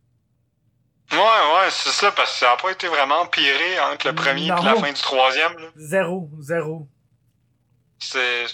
Ouais, 1.12 1.18
ouais, 1.18 1.70
c'est 1.70 1.90
ça, 1.90 2.12
parce 2.12 2.32
que 2.32 2.38
ça 2.38 2.52
a 2.52 2.56
pas 2.56 2.70
été 2.70 2.86
vraiment 2.86 3.20
empiré 3.20 3.80
entre 3.80 4.06
le 4.08 4.14
premier 4.14 4.44
et 4.46 4.48
la 4.48 4.74
fin 4.76 4.92
du 4.92 5.00
troisième. 5.00 5.58
Là. 5.58 5.68
Zéro, 5.76 6.30
zéro. 6.40 6.86
C'est, 7.98 8.46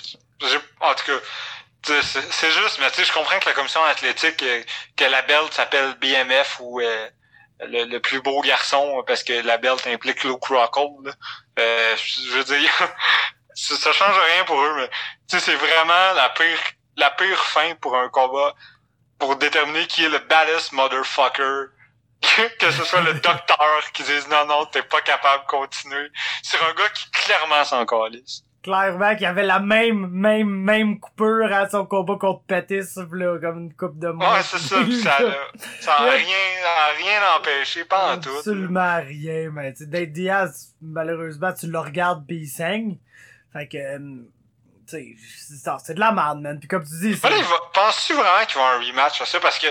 en 0.80 0.94
tout 0.94 1.04
cas, 1.04 1.20
c'est 2.02 2.50
juste, 2.50 2.78
mais 2.80 2.90
tu 2.90 2.96
sais, 2.96 3.04
je 3.04 3.12
comprends 3.12 3.38
que 3.38 3.46
la 3.46 3.54
commission 3.54 3.82
athlétique, 3.84 4.42
euh, 4.42 4.62
que 4.96 5.04
la 5.04 5.22
belt 5.22 5.52
s'appelle 5.52 5.94
BMF 6.00 6.58
ou 6.60 6.80
euh, 6.80 7.08
le, 7.60 7.84
le 7.84 8.00
plus 8.00 8.20
beau 8.20 8.40
garçon, 8.40 9.04
parce 9.06 9.22
que 9.22 9.34
la 9.34 9.56
belt 9.58 9.86
implique 9.86 10.24
Luke 10.24 10.44
Rockhold. 10.46 11.14
Euh, 11.58 11.96
je 11.96 12.22
je 12.22 12.38
veux 12.38 12.44
dire, 12.44 12.70
ça, 13.54 13.76
ça 13.76 13.92
change 13.92 14.16
rien 14.34 14.44
pour 14.44 14.60
eux, 14.60 14.74
mais 14.76 14.88
tu 15.28 15.38
sais, 15.38 15.40
c'est 15.40 15.54
vraiment 15.54 16.12
la 16.14 16.30
pire, 16.30 16.58
la 16.96 17.10
pire 17.10 17.44
fin 17.44 17.74
pour 17.76 17.96
un 17.96 18.08
combat 18.08 18.54
pour 19.18 19.36
déterminer 19.36 19.86
qui 19.86 20.04
est 20.04 20.08
le 20.08 20.18
baddest 20.18 20.72
motherfucker. 20.72 21.68
Que, 22.58 22.70
ce 22.70 22.84
soit 22.84 23.02
le 23.02 23.14
docteur 23.20 23.82
qui 23.92 24.02
dise 24.02 24.28
non, 24.28 24.46
non, 24.46 24.66
t'es 24.66 24.82
pas 24.82 25.00
capable 25.00 25.44
de 25.44 25.48
continuer. 25.48 26.10
C'est 26.42 26.58
un 26.58 26.74
gars 26.74 26.88
qui 26.94 27.10
clairement 27.10 27.64
s'en 27.64 27.84
calisse. 27.86 28.42
Clairement 28.62 29.14
qu'il 29.14 29.26
avait 29.26 29.44
la 29.44 29.60
même, 29.60 30.08
même, 30.08 30.48
même 30.48 30.98
coupure 30.98 31.52
à 31.52 31.68
son 31.68 31.86
combat 31.86 32.16
contre 32.18 32.42
Pettis, 32.46 32.98
là, 33.12 33.38
comme 33.38 33.60
une 33.60 33.74
coupe 33.74 33.98
de 33.98 34.08
mois. 34.08 34.34
Ouais, 34.34 34.42
c'est 34.42 34.58
ça, 34.58 34.82
pis 34.82 35.00
ça, 35.00 35.18
ça 35.80 35.92
a 35.92 36.10
rien, 36.10 36.36
a 36.64 36.96
rien 36.96 37.20
empêché, 37.38 37.84
pas 37.84 38.14
en 38.14 38.20
tout. 38.20 38.30
Absolument 38.36 38.96
rien, 38.96 39.50
mais 39.52 39.72
tu 39.72 39.84
sais, 39.88 40.06
Diaz, 40.06 40.74
malheureusement, 40.82 41.52
tu 41.52 41.68
le 41.68 41.78
regardes 41.78 42.26
pis 42.26 42.38
il 42.38 42.48
saigne. 42.48 42.98
Fait 43.52 43.68
que, 43.68 43.76
euh, 43.76 43.98
c'est 44.86 45.16
ça, 45.62 45.78
c'est 45.84 45.94
de 45.94 46.00
la 46.00 46.12
merde, 46.12 46.40
man. 46.40 46.60
Comme 46.68 46.84
tu 46.84 46.98
dis, 47.00 47.08
il 47.10 47.16
va, 47.16 47.30
penses-tu 47.72 48.14
vraiment 48.14 48.44
qu'il 48.46 48.56
va 48.56 48.62
y 48.62 48.64
avoir 48.64 48.80
un 48.80 48.84
rematch 48.84 49.20
à 49.20 49.26
ça? 49.26 49.40
Parce 49.40 49.58
que, 49.58 49.66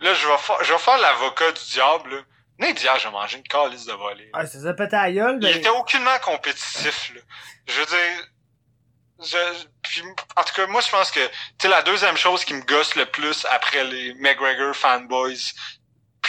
là, 0.00 0.14
je 0.14 0.26
vais 0.26 0.38
faire, 0.38 0.62
je 0.62 0.72
vais 0.72 0.78
faire 0.78 0.98
l'avocat 0.98 1.52
du 1.52 1.64
diable, 1.72 2.14
là. 2.16 2.22
Nate 2.58 2.76
Diaz 2.76 3.06
a 3.06 3.10
mangé 3.10 3.38
une 3.38 3.42
calice 3.44 3.86
de 3.86 3.92
volée. 3.92 4.30
Ah, 4.34 4.46
ça 4.46 4.60
s'est 4.60 4.74
pété 4.74 4.94
à 4.94 5.10
gueule, 5.10 5.38
Il 5.40 5.48
mais... 5.48 5.56
était 5.56 5.70
aucunement 5.70 6.18
compétitif, 6.22 7.12
là. 7.14 7.20
Je 7.66 7.80
veux 7.80 7.86
dire, 7.86 8.26
je, 9.22 9.64
puis, 9.82 10.02
en 10.36 10.44
tout 10.44 10.54
cas, 10.54 10.66
moi, 10.66 10.80
je 10.80 10.90
pense 10.90 11.10
que, 11.10 11.26
tu 11.26 11.32
sais, 11.62 11.68
la 11.68 11.82
deuxième 11.82 12.16
chose 12.16 12.44
qui 12.44 12.54
me 12.54 12.62
gosse 12.62 12.94
le 12.96 13.06
plus 13.06 13.46
après 13.50 13.84
les 13.84 14.14
McGregor 14.14 14.74
fanboys, 14.74 15.52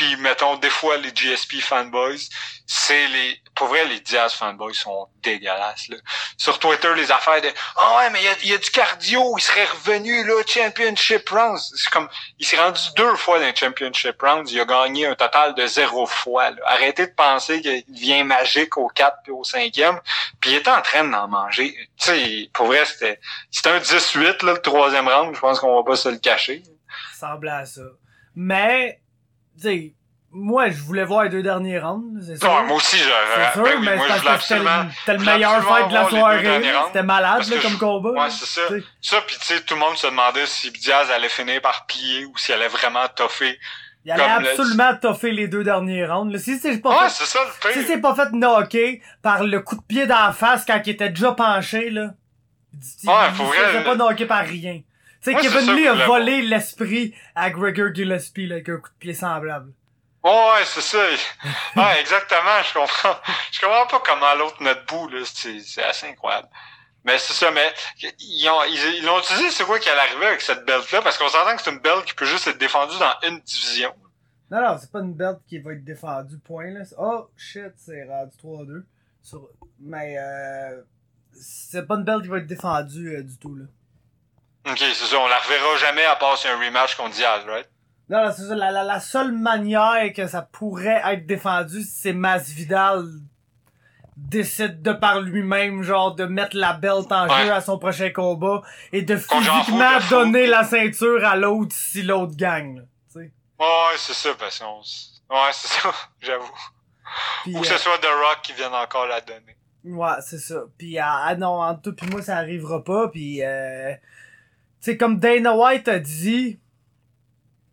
puis 0.02 0.16
mettons 0.18 0.56
des 0.56 0.72
fois 0.72 0.98
les 0.98 1.14
GSP 1.14 1.62
fanboys, 1.62 2.28
c'est 2.66 3.08
les 3.10 3.40
pour 3.54 3.68
vrai 3.68 3.86
les 3.86 4.00
Diaz 4.00 4.34
fanboys 4.34 4.74
sont 4.74 5.08
dégueulasses 5.22 5.90
là. 5.90 5.98
Sur 6.38 6.58
Twitter 6.58 6.90
les 6.96 7.12
affaires 7.12 7.40
de 7.40 7.50
"Ah 7.78 7.98
ouais, 7.98 8.10
mais 8.10 8.20
il 8.42 8.50
y 8.50 8.54
a, 8.54 8.58
du 8.58 8.72
cardio, 8.72 9.38
il 9.38 9.42
serait 9.42 9.66
revenu 9.66 10.24
là 10.26 10.42
championship 10.48 11.30
rounds." 11.30 11.72
C'est 11.76 11.92
comme 11.92 12.10
il 12.40 12.48
s'est 12.48 12.58
rendu 12.58 12.82
deux 12.98 13.16
fois 13.16 13.40
dans 13.40 13.46
les 13.46 13.56
championship 13.56 14.20
rounds, 14.20 14.52
il 14.52 14.60
a 14.60 14.66
gagné 14.66 15.06
un 15.06 15.14
total 15.14 15.54
de 15.54 15.68
zéro 15.68 16.08
fois. 16.08 16.50
Là. 16.50 16.58
Arrêtez 16.66 17.06
de 17.06 17.14
penser 17.14 17.62
qu'il 17.62 17.84
vient 17.90 18.24
magique 18.24 18.78
au 18.78 18.88
4 18.88 19.18
puis 19.24 19.32
au 19.32 19.44
5e, 19.44 20.00
puis 20.40 20.52
il 20.52 20.56
était 20.56 20.72
en 20.72 20.82
train 20.82 21.04
d'en 21.04 21.28
manger. 21.28 21.76
Tu 22.00 22.06
sais, 22.06 22.50
pour 22.54 22.66
vrai 22.66 22.86
c'était 22.86 23.20
c'était 23.52 23.70
un 23.70 23.80
18 23.80 24.42
là 24.42 24.54
le 24.54 24.62
troisième 24.62 25.08
round, 25.08 25.36
je 25.36 25.40
pense 25.40 25.60
qu'on 25.60 25.76
va 25.76 25.84
pas 25.84 25.96
se 25.96 26.10
le 26.10 26.18
cacher. 26.18 26.64
Ça 27.14 27.28
semble 27.28 27.50
à 27.50 27.66
ça. 27.66 27.82
Mais 28.34 29.01
sais, 29.62 29.94
moi, 30.34 30.70
je 30.70 30.82
voulais 30.82 31.04
voir 31.04 31.24
les 31.24 31.30
deux 31.30 31.44
derniers 31.44 31.78
rounds, 31.78 32.24
c'est 32.26 32.38
sûr. 32.38 32.64
moi 32.64 32.78
aussi, 32.78 32.98
j'aurais. 32.98 33.52
C'est 33.54 33.54
sûr, 33.54 33.64
ben 33.64 33.80
mais 33.82 33.96
moi, 33.98 34.06
c'est 34.16 34.24
parce 34.24 34.48
que 34.48 34.56
c'était 34.56 35.18
le 35.18 35.26
meilleur 35.26 35.64
fight 35.64 35.90
de 35.90 35.94
la 35.94 36.10
soirée. 36.10 36.62
C'était 36.88 37.04
malade, 37.04 37.48
là, 37.48 37.58
comme 37.62 37.78
combat. 37.78 38.12
Ouais, 38.12 38.30
c'est 38.30 38.46
ça. 38.46 38.62
Ça, 39.02 39.22
pis 39.22 39.38
tu 39.38 39.46
sais, 39.46 39.62
tout 39.62 39.74
le 39.74 39.80
monde 39.82 39.98
se 39.98 40.08
demandait 40.08 40.46
si 40.46 40.72
Diaz 40.72 41.12
allait 41.12 41.30
finir 41.30 41.62
par 41.62 41.86
plier 41.86 42.26
ou 42.26 42.38
s'il 42.38 42.56
allait 42.56 42.70
vraiment 42.70 43.08
toffer. 43.14 43.60
Il 44.04 44.12
allait 44.12 44.50
absolument 44.50 44.96
toffer 44.96 45.32
les 45.32 45.48
deux 45.48 45.64
derniers 45.64 46.06
rounds. 46.06 46.36
Si 46.40 46.58
c'est 46.58 46.80
pas 46.80 46.90
ouais, 46.90 47.10
fait, 47.10 47.26
c'est 47.26 47.26
ça, 47.26 47.40
le. 47.66 47.74
Si 47.74 47.84
c'est 47.86 48.00
pas 48.00 48.16
fait 48.16 48.32
knocker 48.32 49.02
par 49.22 49.44
le 49.44 49.60
coup 49.60 49.76
de 49.76 49.84
pied 49.84 50.08
d'en 50.08 50.32
face 50.32 50.66
quand 50.66 50.82
il 50.86 50.92
était 50.92 51.10
déjà 51.10 51.34
penché, 51.34 51.90
là. 51.92 52.14
Il, 52.74 53.10
ouais, 53.10 53.16
il, 53.30 53.36
faut 53.36 53.54
il 53.54 53.84
pas 53.84 53.96
knocker 53.96 54.26
par 54.26 54.46
rien. 54.46 54.82
Tu 55.24 55.32
sais, 55.32 55.40
Kevin 55.40 55.76
Lee 55.76 55.88
a 55.88 56.06
volé 56.06 56.42
l'esprit 56.42 57.14
à 57.36 57.52
Gregor 57.52 57.94
Gillespie, 57.94 58.48
là, 58.48 58.56
avec 58.56 58.70
un 58.70 58.78
coup 58.78 58.90
de 58.90 58.96
pied 58.98 59.14
semblable. 59.14 59.72
ouais, 60.24 60.66
c'est 60.66 60.82
ça. 60.82 60.98
ouais, 61.76 62.00
exactement, 62.02 62.64
je 62.68 62.74
comprends. 62.74 63.20
Je 63.52 63.60
comprends 63.60 63.86
pas 63.86 64.02
comment 64.04 64.34
l'autre 64.36 64.64
notre 64.64 64.86
bout, 64.88 65.08
là. 65.10 65.22
C'est 65.26 65.84
assez 65.84 66.08
incroyable. 66.08 66.48
Mais 67.04 67.18
c'est 67.20 67.34
ça, 67.34 67.52
mais 67.52 67.72
ils 68.20 68.50
ont, 68.50 68.64
ils, 68.64 69.10
ont 69.10 69.20
utilisé 69.20 69.50
c'est 69.50 69.64
quoi 69.64 69.80
qui 69.80 69.90
allait 69.90 70.02
arriver 70.02 70.28
avec 70.28 70.42
cette 70.42 70.66
belt-là, 70.66 71.02
parce 71.02 71.18
qu'on 71.18 71.30
s'entend 71.30 71.56
que 71.56 71.62
c'est 71.62 71.72
une 71.72 71.80
belt 71.80 72.04
qui 72.06 72.14
peut 72.14 72.26
juste 72.26 72.48
être 72.48 72.60
défendue 72.60 72.98
dans 73.00 73.28
une 73.28 73.40
division. 73.42 73.94
Non, 74.52 74.62
non, 74.62 74.78
c'est 74.80 74.92
pas 74.92 75.00
une 75.00 75.14
belt 75.14 75.40
qui 75.48 75.60
va 75.60 75.74
être 75.74 75.84
défendue, 75.84 76.38
point, 76.40 76.72
là. 76.72 76.82
Oh, 76.98 77.30
shit, 77.38 77.74
c'est 77.78 78.04
rendu 78.06 78.36
3-2. 78.38 78.84
Sur... 79.22 79.50
Mais, 79.80 80.16
euh, 80.18 80.82
c'est 81.32 81.88
pas 81.88 81.96
une 81.96 82.04
belt 82.04 82.22
qui 82.24 82.28
va 82.28 82.38
être 82.38 82.48
défendue 82.48 83.16
euh, 83.16 83.24
du 83.24 83.38
tout, 83.38 83.56
là. 83.56 83.66
Ok, 84.68 84.78
c'est 84.78 84.94
ça, 84.94 85.18
on 85.20 85.28
la 85.28 85.38
reverra 85.38 85.78
jamais 85.78 86.06
à 86.06 86.16
part 86.16 86.38
si 86.38 86.48
un 86.48 86.58
rematch 86.58 86.96
contre 86.96 87.12
Diaz, 87.12 87.44
right? 87.48 87.68
Non, 88.10 88.32
c'est 88.36 88.48
ça, 88.48 88.56
la, 88.56 88.72
la, 88.72 88.84
la, 88.84 89.00
seule 89.00 89.32
manière 89.32 90.12
que 90.14 90.28
ça 90.28 90.42
pourrait 90.42 91.02
être 91.06 91.26
défendu, 91.26 91.82
c'est 91.84 92.14
Masvidal 92.14 93.06
décide 94.18 94.82
de 94.82 94.92
par 94.92 95.22
lui-même, 95.22 95.82
genre, 95.82 96.14
de 96.14 96.26
mettre 96.26 96.56
la 96.56 96.74
belt 96.74 97.12
en 97.12 97.28
jeu 97.28 97.52
à 97.52 97.62
son 97.62 97.80
prochain 97.80 98.12
combat 98.12 98.62
et 98.92 99.02
de 99.02 99.18
physiquement 99.18 99.98
donner 100.10 100.46
la 100.46 100.64
ceinture 100.64 101.26
à 101.26 101.36
l'autre 101.36 101.76
si 101.76 102.04
l'autre 102.04 102.36
gagne, 102.36 102.86
tu 103.12 103.20
sais. 103.20 103.32
Ouais, 103.60 103.98
c'est 103.98 104.14
ça, 104.14 104.30
parce 104.38 104.60
qu'on... 104.60 104.80
Ouais, 105.34 105.50
c'est 105.54 105.70
ça, 105.70 105.92
j'avoue. 106.22 106.52
Ou 107.48 107.62
que 107.62 107.68
ce 107.68 107.74
euh, 107.74 107.78
soit 107.78 107.98
The 107.98 108.06
Rock 108.06 108.40
qui 108.44 108.54
vienne 108.54 108.74
encore 108.74 109.08
la 109.08 109.22
donner. 109.22 109.58
Ouais, 109.84 110.22
c'est 110.22 110.40
ça. 110.40 110.64
Puis 110.78 111.00
ah, 111.00 111.24
ah 111.26 111.36
non, 111.36 111.62
entre 111.62 111.82
toi 111.82 111.94
puis 111.98 112.08
moi, 112.08 112.22
ça 112.22 112.38
arrivera 112.38 112.84
pas. 112.84 113.08
Puis 113.08 113.44
euh, 113.44 113.94
sais, 114.82 114.98
comme 114.98 115.20
Dana 115.20 115.56
White 115.56 115.88
a 115.88 116.00
dit, 116.00 116.60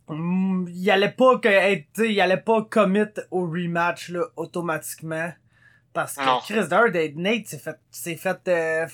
mm, 0.09 0.67
il 0.69 0.91
allait 0.91 1.11
pas 1.11 1.39
que 1.39 1.49
être, 1.49 2.05
il 2.05 2.21
allait 2.21 2.37
pas 2.37 2.63
commit 2.63 3.05
au 3.31 3.47
rematch 3.47 4.11
là 4.11 4.25
automatiquement 4.37 5.33
parce 5.93 6.15
que 6.15 6.45
Chris 6.45 6.69
Durd 6.69 6.95
et 6.95 7.13
Nate 7.17 7.47
s'est 7.47 7.59
fait 7.59 7.79
s'est 7.91 8.17
fait 8.17 8.39
euh, 8.49 8.87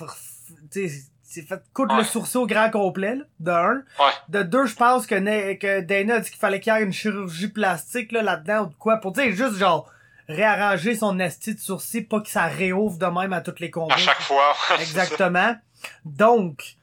s'est 0.71 1.43
fait 1.43 1.63
coudre 1.73 1.97
le 1.97 2.05
sourcil 2.05 2.39
au 2.39 2.47
grand 2.47 2.71
complet 2.71 3.17
là, 3.17 3.25
de 3.41 3.51
un. 3.51 3.75
Ouais. 3.99 4.13
De 4.29 4.43
deux, 4.43 4.67
je 4.67 4.75
pense 4.75 5.07
que, 5.07 5.55
que 5.55 5.81
Dana 5.81 6.15
a 6.15 6.21
dit 6.21 6.31
qu'il 6.31 6.39
fallait 6.39 6.61
qu'il 6.61 6.73
y 6.73 6.77
ait 6.77 6.83
une 6.83 6.93
chirurgie 6.93 7.49
plastique 7.49 8.13
là 8.13 8.23
là-dedans 8.23 8.65
ou 8.65 8.67
de 8.69 8.75
quoi 8.75 8.99
pour 8.99 9.13
dire 9.13 9.31
juste 9.33 9.57
genre 9.57 9.91
réarranger 10.29 10.95
son 10.95 11.19
esti 11.19 11.55
de 11.55 11.61
sourcil 11.61 12.07
pas 12.07 12.21
que 12.21 12.29
ça 12.29 12.45
réouvre 12.45 12.97
de 12.99 13.07
même 13.07 13.33
à 13.33 13.41
toutes 13.41 13.61
les 13.61 13.71
combats. 13.71 13.95
À 13.95 13.99
chaque 13.99 14.23
fois. 14.23 14.55
Exactement. 14.81 15.57
Donc 16.05 16.77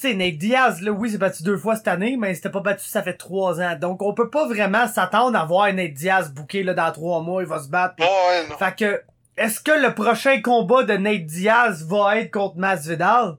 sais, 0.00 0.14
Nate 0.14 0.36
Diaz, 0.36 0.80
là, 0.80 0.90
oui, 0.90 1.10
s'est 1.10 1.18
battu 1.18 1.42
deux 1.42 1.56
fois 1.56 1.76
cette 1.76 1.88
année, 1.88 2.16
mais 2.18 2.32
il 2.32 2.36
s'était 2.36 2.50
pas 2.50 2.60
battu, 2.60 2.86
ça 2.86 3.02
fait 3.02 3.14
trois 3.14 3.60
ans. 3.60 3.76
Donc, 3.80 4.02
on 4.02 4.14
peut 4.14 4.30
pas 4.30 4.46
vraiment 4.46 4.86
s'attendre 4.86 5.38
à 5.38 5.44
voir 5.44 5.72
Nate 5.72 5.92
Diaz 5.92 6.30
bouqué, 6.32 6.62
là, 6.62 6.74
dans 6.74 6.92
trois 6.92 7.20
mois, 7.20 7.42
il 7.42 7.48
va 7.48 7.60
se 7.60 7.68
battre. 7.68 7.96
Fait 8.58 8.74
que, 8.76 9.02
est-ce 9.36 9.60
que 9.60 9.72
le 9.72 9.94
prochain 9.94 10.40
combat 10.40 10.84
de 10.84 10.94
Nate 10.94 11.26
Diaz 11.26 11.86
va 11.88 12.18
être 12.18 12.30
contre 12.30 12.56
Masvidal? 12.56 13.36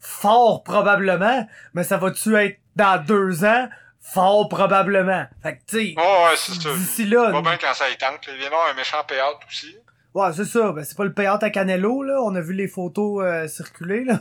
Fort 0.00 0.62
probablement, 0.62 1.46
mais 1.74 1.82
ça 1.82 1.96
va-tu 1.96 2.36
être 2.36 2.58
dans 2.76 3.02
deux 3.04 3.44
ans? 3.44 3.68
Fort 4.00 4.48
probablement. 4.48 5.24
Fait 5.42 5.56
que, 5.56 5.60
tu 5.66 5.94
sais, 5.94 6.74
d'ici 6.74 7.06
là... 7.06 7.32
Pas 7.32 7.42
bien 7.42 7.58
quand 7.60 7.74
ça 7.74 7.90
y 7.90 7.96
tente, 7.96 8.20
il 8.28 8.38
vient 8.38 8.46
avoir 8.46 8.70
un 8.70 8.74
méchant 8.74 8.98
payout 9.06 9.38
aussi. 9.48 9.76
Ouais, 10.14 10.32
c'est 10.32 10.46
ça. 10.46 10.72
Ben, 10.72 10.84
c'est 10.84 10.96
pas 10.96 11.04
le 11.04 11.12
payout 11.12 11.42
à 11.42 11.50
Canelo, 11.50 12.02
là. 12.02 12.22
On 12.22 12.34
a 12.36 12.40
vu 12.40 12.54
les 12.54 12.68
photos 12.68 13.22
euh, 13.22 13.48
circuler, 13.48 14.04
là. 14.04 14.20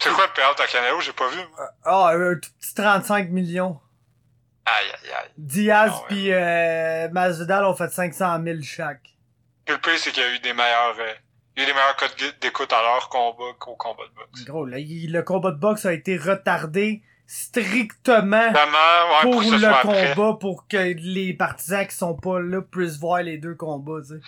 C'est 0.00 0.10
quoi 0.12 0.26
le 0.26 0.32
payout 0.32 0.58
à 0.58 0.66
Canelo? 0.66 1.00
J'ai 1.00 1.12
pas 1.12 1.28
vu. 1.28 1.40
Ah, 1.84 2.12
un 2.14 2.34
tout 2.36 2.50
petit 2.58 2.74
35 2.74 3.30
millions. 3.30 3.78
Aïe, 4.64 4.86
aïe, 4.86 5.12
aïe. 5.12 5.30
Diaz 5.36 5.92
ah, 5.94 6.04
pis 6.08 6.32
euh, 6.32 7.08
Masvidal 7.10 7.64
ont 7.64 7.74
fait 7.74 7.90
500 7.90 8.42
000 8.42 8.58
chaque. 8.62 9.02
le 9.68 9.76
pire, 9.78 9.98
c'est 9.98 10.10
qu'il 10.10 10.22
y 10.22 10.26
a 10.26 10.34
eu 10.34 10.38
des 10.38 10.52
meilleurs... 10.52 10.96
Euh, 10.98 11.12
il 11.56 11.62
y 11.62 11.66
a 11.66 11.68
eu 11.68 11.72
des 11.72 11.74
meilleurs 11.74 11.96
codes 11.96 12.34
d'écoute 12.40 12.72
à 12.72 12.80
leur 12.82 13.08
combat 13.08 13.52
qu'au 13.58 13.74
combat 13.74 14.04
de 14.04 14.14
boxe. 14.14 14.44
Gros, 14.44 14.64
là, 14.64 14.78
le 14.78 15.20
combat 15.22 15.50
de 15.50 15.58
boxe 15.58 15.84
a 15.84 15.92
été 15.92 16.16
retardé 16.16 17.02
strictement 17.26 18.48
ouais, 18.48 19.22
pour, 19.22 19.32
pour 19.32 19.42
le 19.42 19.82
combat 19.82 20.38
pour 20.38 20.66
que 20.66 20.94
les 20.96 21.34
partisans 21.34 21.86
qui 21.86 21.94
sont 21.94 22.14
pas 22.14 22.40
là 22.40 22.62
puissent 22.62 22.98
voir 22.98 23.22
les 23.22 23.38
deux 23.38 23.54
combats, 23.54 24.00
tu 24.00 24.14
sais. 24.14 24.20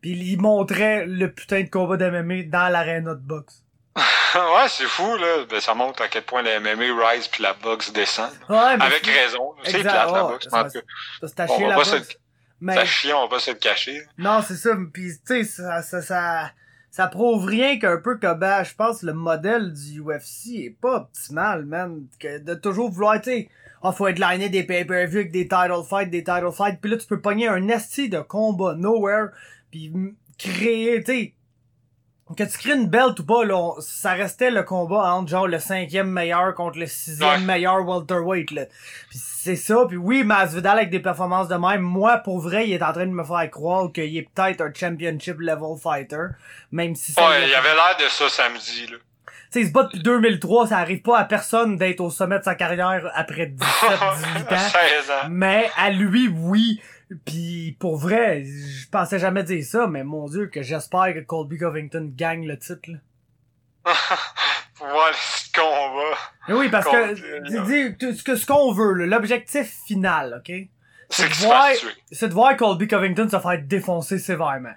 Puis 0.00 0.10
ils 0.10 0.40
montraient 0.40 1.06
le 1.06 1.32
putain 1.32 1.62
de 1.62 1.68
combat 1.68 1.96
d'MMA 1.96 2.44
dans 2.44 2.68
l'aréna 2.72 3.14
de 3.14 3.20
boxe. 3.20 3.64
ouais, 4.34 4.68
c'est 4.68 4.86
fou, 4.86 5.16
là. 5.16 5.44
Ben, 5.48 5.60
ça 5.60 5.74
montre 5.74 6.02
à 6.02 6.08
quel 6.08 6.22
point 6.22 6.42
la 6.42 6.60
MMA 6.60 7.08
rise 7.08 7.28
puis 7.28 7.42
la 7.42 7.54
boxe 7.54 7.92
descend. 7.92 8.30
Ouais, 8.48 8.56
Avec 8.56 9.06
raison. 9.06 9.54
C'est 9.64 9.80
plate, 9.80 10.12
la 10.12 10.22
boxe. 10.22 10.48
Ça, 10.48 10.68
ça, 10.68 11.46
on 11.50 11.68
va 11.68 11.74
pas 11.74 11.84
se... 11.84 11.96
Mais... 12.60 12.74
Ça 12.74 13.16
on 13.16 13.22
va 13.22 13.28
pas 13.28 13.40
se 13.40 13.52
le 13.52 13.56
cacher. 13.56 14.02
Non, 14.16 14.42
c'est 14.42 14.56
ça. 14.56 14.76
Puis, 14.92 15.12
tu 15.24 15.44
sais, 15.44 15.44
ça, 15.44 15.82
ça, 15.82 16.02
ça, 16.02 16.50
ça 16.90 17.06
prouve 17.06 17.44
rien 17.44 17.78
qu'un 17.78 17.98
peu 17.98 18.18
que, 18.18 18.34
ben, 18.34 18.64
je 18.64 18.74
pense, 18.74 19.02
le 19.02 19.12
modèle 19.12 19.72
du 19.72 20.00
UFC 20.00 20.64
est 20.64 20.76
pas 20.80 20.96
optimal, 20.96 21.64
man. 21.64 22.06
Que 22.18 22.38
de 22.38 22.54
toujours 22.54 22.90
vouloir, 22.90 23.20
tu 23.20 23.30
sais, 23.30 23.48
oh, 23.82 23.92
faut 23.92 24.08
headliner 24.08 24.48
des 24.48 24.64
pay-per-view 24.64 25.20
avec 25.20 25.32
des 25.32 25.46
title 25.46 25.84
fights, 25.88 26.10
des 26.10 26.24
title 26.24 26.50
fights. 26.52 26.80
Puis 26.80 26.90
là, 26.90 26.96
tu 26.96 27.06
peux 27.06 27.20
pogner 27.20 27.46
un 27.48 27.68
esti 27.68 28.08
de 28.08 28.20
combat 28.20 28.74
nowhere. 28.74 29.28
Puis 29.70 29.92
créer, 30.38 31.02
tu 31.04 31.12
sais, 31.12 31.34
que 32.36 32.44
tu 32.44 32.58
crées 32.58 32.74
une 32.74 32.88
belt 32.88 33.18
ou 33.18 33.24
pas, 33.24 33.44
là, 33.44 33.72
ça 33.80 34.12
restait 34.12 34.50
le 34.50 34.62
combat 34.62 35.12
entre 35.14 35.28
genre 35.30 35.48
le 35.48 35.58
cinquième 35.58 36.10
meilleur 36.10 36.54
contre 36.54 36.78
le 36.78 36.86
sixième 36.86 37.44
meilleur 37.44 37.86
welterweight. 37.86 38.50
Là. 38.50 38.66
Puis 39.08 39.18
c'est 39.18 39.56
ça. 39.56 39.86
Puis 39.88 39.96
oui, 39.96 40.24
Masvidal 40.24 40.78
avec 40.78 40.90
des 40.90 41.00
performances 41.00 41.48
de 41.48 41.54
même, 41.54 41.80
moi 41.80 42.18
pour 42.18 42.40
vrai, 42.40 42.68
il 42.68 42.72
est 42.72 42.82
en 42.82 42.92
train 42.92 43.06
de 43.06 43.12
me 43.12 43.24
faire 43.24 43.50
croire 43.50 43.92
qu'il 43.92 44.16
est 44.16 44.28
peut-être 44.34 44.60
un 44.60 44.72
championship 44.74 45.36
level 45.38 45.78
fighter, 45.82 46.26
même 46.72 46.94
si. 46.94 47.12
Ouais, 47.18 47.48
il 47.48 47.54
avait 47.54 47.74
l'air 47.74 47.96
de 47.98 48.08
ça 48.08 48.28
samedi 48.28 48.86
là. 48.90 48.98
Tu 49.50 49.60
sais, 49.60 49.60
il 49.62 49.68
se 49.68 49.72
bat 49.72 49.84
depuis 49.84 50.00
2003, 50.00 50.66
ça 50.66 50.76
arrive 50.76 51.00
pas 51.00 51.18
à 51.18 51.24
personne 51.24 51.78
d'être 51.78 52.00
au 52.00 52.10
sommet 52.10 52.38
de 52.38 52.44
sa 52.44 52.54
carrière 52.54 53.10
après 53.14 53.46
17, 53.56 53.66
18 54.48 54.52
ans. 54.52 54.56
Mais 55.30 55.70
à 55.78 55.88
lui, 55.88 56.28
oui. 56.28 56.82
Puis 57.24 57.76
pour 57.78 57.96
vrai, 57.96 58.44
je 58.44 58.88
pensais 58.88 59.18
jamais 59.18 59.42
dire 59.42 59.64
ça, 59.64 59.86
mais 59.86 60.04
mon 60.04 60.26
dieu, 60.26 60.46
que 60.46 60.62
j'espère 60.62 61.14
que 61.14 61.20
Colby 61.20 61.58
Covington 61.58 62.12
gagne 62.14 62.46
le 62.46 62.58
titre. 62.58 62.90
Là. 62.90 63.94
pour 64.74 64.86
voir 64.88 65.10
le 65.10 65.58
combat. 65.58 66.58
Oui, 66.60 66.68
parce 66.68 66.86
que 66.86 67.14
dis, 67.14 68.16
ce 68.16 68.22
que 68.22 68.36
ce 68.36 68.46
qu'on 68.46 68.72
veut, 68.72 68.92
l'objectif 68.92 69.72
final, 69.86 70.40
ok? 70.40 70.54
C'est 71.10 71.28
de, 71.28 71.34
voir, 71.34 71.70
de 72.10 72.34
voir 72.34 72.56
Colby 72.56 72.86
Covington 72.86 73.28
se 73.30 73.38
faire 73.38 73.62
défoncer 73.62 74.18
sévèrement. 74.18 74.74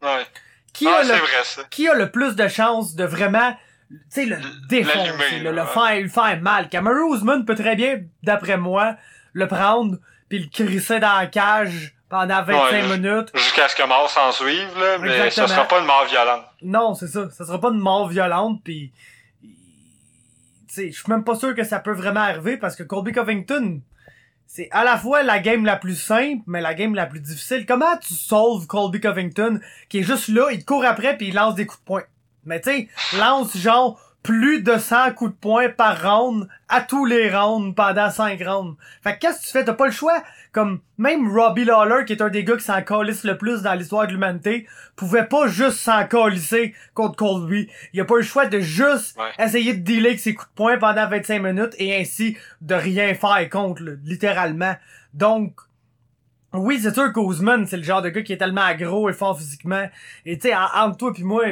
Ouais. 0.00 0.26
Qui, 0.72 0.86
ah, 0.86 1.00
a 1.00 1.02
le, 1.02 1.08
vrai, 1.08 1.44
ça. 1.44 1.62
qui 1.68 1.88
a 1.88 1.94
le 1.94 2.10
plus 2.10 2.36
de 2.36 2.48
chances 2.48 2.94
de 2.94 3.04
vraiment 3.04 3.54
tu 3.90 3.98
sais, 4.08 4.24
le 4.26 4.36
défoncer, 4.68 5.40
le, 5.40 5.52
le 5.52 5.64
faire, 5.64 6.00
le 6.00 6.08
faire 6.08 6.40
mal? 6.40 6.68
Cameron 6.68 7.14
Usman 7.14 7.44
peut 7.44 7.54
très 7.54 7.74
bien, 7.74 8.02
d'après 8.22 8.56
moi, 8.56 8.96
le 9.32 9.48
prendre, 9.48 9.98
puis 10.28 10.38
le 10.40 10.46
crisser 10.46 11.00
dans 11.00 11.18
la 11.18 11.26
cage 11.26 11.94
pendant 12.08 12.42
25 12.42 12.96
minutes. 12.96 13.30
Jusqu'à 13.34 13.68
ce 13.68 13.76
que 13.76 13.86
mort 13.86 14.10
s'en 14.10 14.32
suive, 14.32 14.78
là, 14.78 14.98
mais 14.98 15.30
ça 15.30 15.46
sera 15.46 15.64
pas 15.64 15.80
une 15.80 15.86
mort 15.86 16.06
violente. 16.06 16.44
Non, 16.62 16.94
c'est 16.94 17.08
ça. 17.08 17.30
Ça 17.30 17.44
sera 17.44 17.60
pas 17.60 17.68
une 17.68 17.80
mort 17.80 18.08
violente, 18.08 18.60
puis 18.64 18.92
sais, 20.78 20.92
je 20.92 21.00
suis 21.00 21.10
même 21.10 21.24
pas 21.24 21.34
sûr 21.34 21.54
que 21.54 21.64
ça 21.64 21.80
peut 21.80 21.92
vraiment 21.92 22.20
arriver 22.20 22.56
parce 22.56 22.76
que 22.76 22.82
Colby 22.82 23.12
Covington, 23.12 23.80
c'est 24.46 24.68
à 24.70 24.84
la 24.84 24.96
fois 24.96 25.22
la 25.22 25.38
game 25.38 25.64
la 25.64 25.76
plus 25.76 25.96
simple, 25.96 26.42
mais 26.46 26.60
la 26.60 26.74
game 26.74 26.94
la 26.94 27.06
plus 27.06 27.20
difficile. 27.20 27.66
Comment 27.66 27.96
tu 27.98 28.14
solves 28.14 28.66
Colby 28.66 29.00
Covington, 29.00 29.60
qui 29.88 29.98
est 29.98 30.02
juste 30.02 30.28
là, 30.28 30.50
il 30.52 30.60
te 30.60 30.64
court 30.64 30.84
après 30.84 31.16
puis 31.16 31.28
il 31.28 31.34
lance 31.34 31.54
des 31.54 31.66
coups 31.66 31.80
de 31.80 31.84
poing? 31.84 32.02
Mais 32.44 32.60
tu 32.60 32.70
sais, 32.70 32.88
lance 33.18 33.56
genre 33.56 34.00
plus 34.22 34.62
de 34.62 34.76
100 34.76 35.12
coups 35.14 35.30
de 35.30 35.36
poing 35.36 35.68
par 35.70 36.02
round 36.02 36.48
à 36.68 36.80
tous 36.82 37.06
les 37.06 37.34
rounds 37.34 37.74
pendant 37.74 38.10
5 38.10 38.42
rounds. 38.44 38.76
Fait 39.02 39.14
que 39.14 39.20
qu'est-ce 39.20 39.40
que 39.40 39.46
tu 39.46 39.52
fais? 39.52 39.64
T'as 39.64 39.72
pas 39.74 39.86
le 39.86 39.92
choix. 39.92 40.22
Comme 40.52 40.80
même 40.98 41.30
Robbie 41.34 41.64
Lawler, 41.64 42.04
qui 42.04 42.12
est 42.14 42.22
un 42.22 42.28
des 42.28 42.42
gars 42.44 42.56
qui 42.56 42.64
s'en 42.64 42.82
calisse 42.82 43.24
le 43.24 43.38
plus 43.38 43.62
dans 43.62 43.74
l'histoire 43.74 44.06
de 44.06 44.12
l'humanité, 44.12 44.66
pouvait 44.96 45.24
pas 45.26 45.46
juste 45.46 45.78
s'en 45.78 46.06
calisser 46.06 46.74
contre 46.94 47.16
Colby. 47.16 47.68
Il 47.92 48.00
a 48.00 48.04
pas 48.04 48.16
le 48.16 48.22
choix 48.22 48.46
de 48.46 48.58
juste 48.60 49.16
Ouais. 49.18 49.30
essayer 49.44 49.72
de 49.74 49.80
dealer 49.80 50.08
avec 50.08 50.20
ses 50.20 50.34
coups 50.34 50.48
de 50.50 50.54
poing 50.54 50.78
pendant 50.78 51.08
25 51.08 51.40
minutes 51.40 51.74
et 51.78 51.96
ainsi 51.98 52.36
de 52.60 52.74
rien 52.74 53.14
faire 53.14 53.48
contre, 53.50 53.82
là, 53.82 53.92
littéralement. 54.04 54.74
Donc, 55.14 55.60
oui, 56.54 56.80
c'est 56.82 56.94
sûr 56.94 57.12
qu'Ousmane, 57.12 57.66
c'est 57.66 57.76
le 57.76 57.82
genre 57.82 58.02
de 58.02 58.08
gars 58.08 58.22
qui 58.22 58.32
est 58.32 58.38
tellement 58.38 58.74
gros 58.74 59.08
et 59.08 59.12
fort 59.12 59.38
physiquement. 59.38 59.86
Et 60.24 60.38
tu 60.38 60.48
sais, 60.48 60.54
en- 60.56 60.66
entre 60.86 60.96
toi 60.96 61.12
puis 61.12 61.24
moi, 61.24 61.44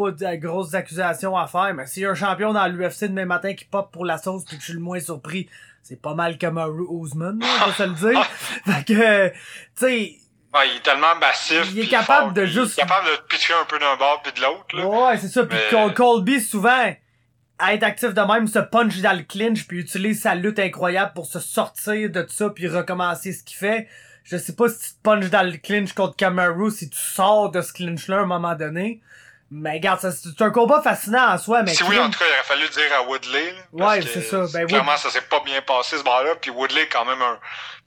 pas 0.00 0.10
de 0.10 0.36
grosses 0.36 0.74
accusations 0.74 1.36
à 1.36 1.46
faire, 1.46 1.74
mais 1.74 1.86
s'il 1.86 2.02
y 2.02 2.06
a 2.06 2.10
un 2.10 2.14
champion 2.14 2.52
dans 2.52 2.66
l'UFC 2.66 3.04
demain 3.08 3.26
matin 3.26 3.54
qui 3.54 3.64
pop 3.64 3.90
pour 3.92 4.04
la 4.04 4.18
sauce 4.18 4.44
puis 4.44 4.56
que 4.56 4.60
je 4.62 4.66
suis 4.66 4.74
le 4.74 4.80
moins 4.80 5.00
surpris, 5.00 5.48
c'est 5.82 6.00
pas 6.00 6.14
mal 6.14 6.38
Kamaru 6.38 6.84
Ousmane, 6.88 7.40
là, 7.40 7.46
on 7.64 7.66
va 7.68 7.72
se 7.74 7.82
le 7.82 7.94
dire. 8.12 8.24
fait 8.66 8.84
que, 8.86 9.28
tu 9.28 9.34
sais, 9.76 10.16
Ouais, 10.52 10.68
il 10.68 10.76
est 10.78 10.82
tellement 10.82 11.14
massif. 11.20 11.70
Il 11.72 11.78
est 11.78 11.86
capable 11.86 12.24
fort, 12.24 12.32
de 12.32 12.44
juste- 12.44 12.76
Il 12.76 12.80
est 12.80 12.86
capable 12.86 13.06
de 13.06 13.16
te 13.16 13.22
pitcher 13.28 13.52
un 13.54 13.64
peu 13.66 13.78
d'un 13.78 13.94
bord 13.96 14.20
puis 14.22 14.32
de 14.32 14.40
l'autre, 14.42 14.76
là. 14.76 14.84
Ouais, 14.84 15.16
c'est 15.16 15.28
ça. 15.28 15.44
Puis 15.46 15.56
Mais- 15.72 15.94
Colby, 15.94 16.40
souvent, 16.40 16.92
à 17.60 17.74
être 17.74 17.84
actif 17.84 18.14
de 18.14 18.20
même, 18.20 18.48
se 18.48 18.58
punch 18.58 18.98
dans 19.00 19.16
le 19.16 19.22
clinch, 19.22 19.64
puis 19.68 19.78
utilise 19.78 20.20
sa 20.22 20.34
lutte 20.34 20.58
incroyable 20.58 21.12
pour 21.14 21.26
se 21.26 21.38
sortir 21.38 22.10
de 22.10 22.26
ça, 22.28 22.50
puis 22.50 22.66
recommencer 22.66 23.32
ce 23.32 23.44
qu'il 23.44 23.58
fait. 23.58 23.86
Je 24.24 24.36
sais 24.36 24.54
pas 24.56 24.68
si 24.68 24.78
tu 24.80 24.90
te 24.96 25.02
punches 25.04 25.30
dans 25.30 25.42
le 25.48 25.56
clinch 25.56 25.92
contre 25.92 26.16
Kamaru, 26.16 26.70
si 26.72 26.90
tu 26.90 26.98
sors 26.98 27.50
de 27.52 27.60
ce 27.62 27.72
clinch-là 27.72 28.16
à 28.18 28.20
un 28.22 28.26
moment 28.26 28.54
donné. 28.56 29.00
Mais 29.52 29.72
regarde, 29.72 29.98
c'est 30.00 30.42
un 30.42 30.50
combat 30.50 30.80
fascinant 30.80 31.32
en 31.32 31.36
soi, 31.38 31.64
mais... 31.64 31.74
Si 31.74 31.82
oui, 31.82 31.98
en 31.98 32.08
tout 32.08 32.18
cas, 32.20 32.24
il 32.28 32.32
aurait 32.34 32.44
fallu 32.44 32.68
dire 32.68 32.96
à 32.96 33.02
Woodley. 33.02 33.52
là, 33.72 33.88
Ouais, 33.88 34.00
c'est 34.02 34.20
ça. 34.22 34.44
Ben, 34.52 34.64
clairement, 34.66 34.96
ça 34.96 35.10
s'est 35.10 35.22
pas 35.22 35.40
bien 35.44 35.60
passé 35.62 35.98
ce 35.98 36.04
bar-là. 36.04 36.36
Puis 36.40 36.52
Woodley, 36.52 36.82
est 36.82 36.88
quand 36.88 37.04
même, 37.04 37.20
un, 37.20 37.36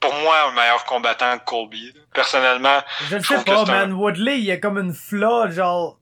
pour 0.01 0.13
moi, 0.15 0.35
un 0.49 0.51
meilleur 0.55 0.83
combattant 0.83 1.37
que 1.39 1.45
Colby. 1.45 1.93
là. 1.95 2.01
Personnellement, 2.13 2.81
Je 3.09 3.15
le 3.15 3.21
je 3.23 3.27
sais 3.29 3.43
pas, 3.45 3.61
un- 3.61 3.65
man. 3.65 3.93
Woodley, 3.93 4.39
il 4.39 4.43
y 4.45 4.51
a 4.51 4.57
comme 4.57 4.77
une 4.77 4.93
flaw, 4.93 5.49
genre... 5.51 5.99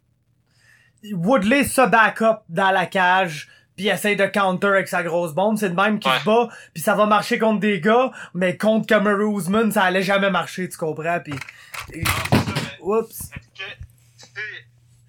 Woodley 1.14 1.64
se 1.64 1.82
back 1.88 2.22
up 2.24 2.40
dans 2.50 2.72
la 2.72 2.86
cage, 2.88 3.48
puis 3.76 3.88
essaye 3.88 4.16
de 4.16 4.26
counter 4.26 4.68
avec 4.68 4.88
sa 4.88 5.04
grosse 5.04 5.34
bombe. 5.34 5.58
C'est 5.60 5.70
de 5.70 5.76
même 5.76 6.00
qu'il 6.00 6.12
Ouais. 6.12 6.20
se 6.20 6.26
bat, 6.26 6.48
puis 6.74 6.82
ça 6.82 6.96
va 6.96 7.06
marcher 7.06 7.38
contre 7.38 7.60
des 7.60 7.80
gars, 7.82 8.12
mais 8.34 8.58
contre 8.58 8.88
Kamaru 8.88 9.36
Usman, 9.38 9.72
ça 9.72 9.84
allait 9.84 10.02
jamais 10.04 10.32
marcher, 10.32 10.68
tu 10.70 10.78
comprends? 10.78 11.20
Puis... 11.24 11.34
et- 11.94 12.04
Oups. 12.82 13.30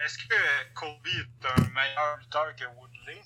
Est-ce 0.04 0.18
que, 0.18 0.28
que 0.28 0.74
Colby 0.74 1.10
est 1.10 1.46
un 1.46 1.60
meilleur 1.74 2.16
lutteur 2.20 2.46
que 2.56 2.64
Woodley? 2.64 3.20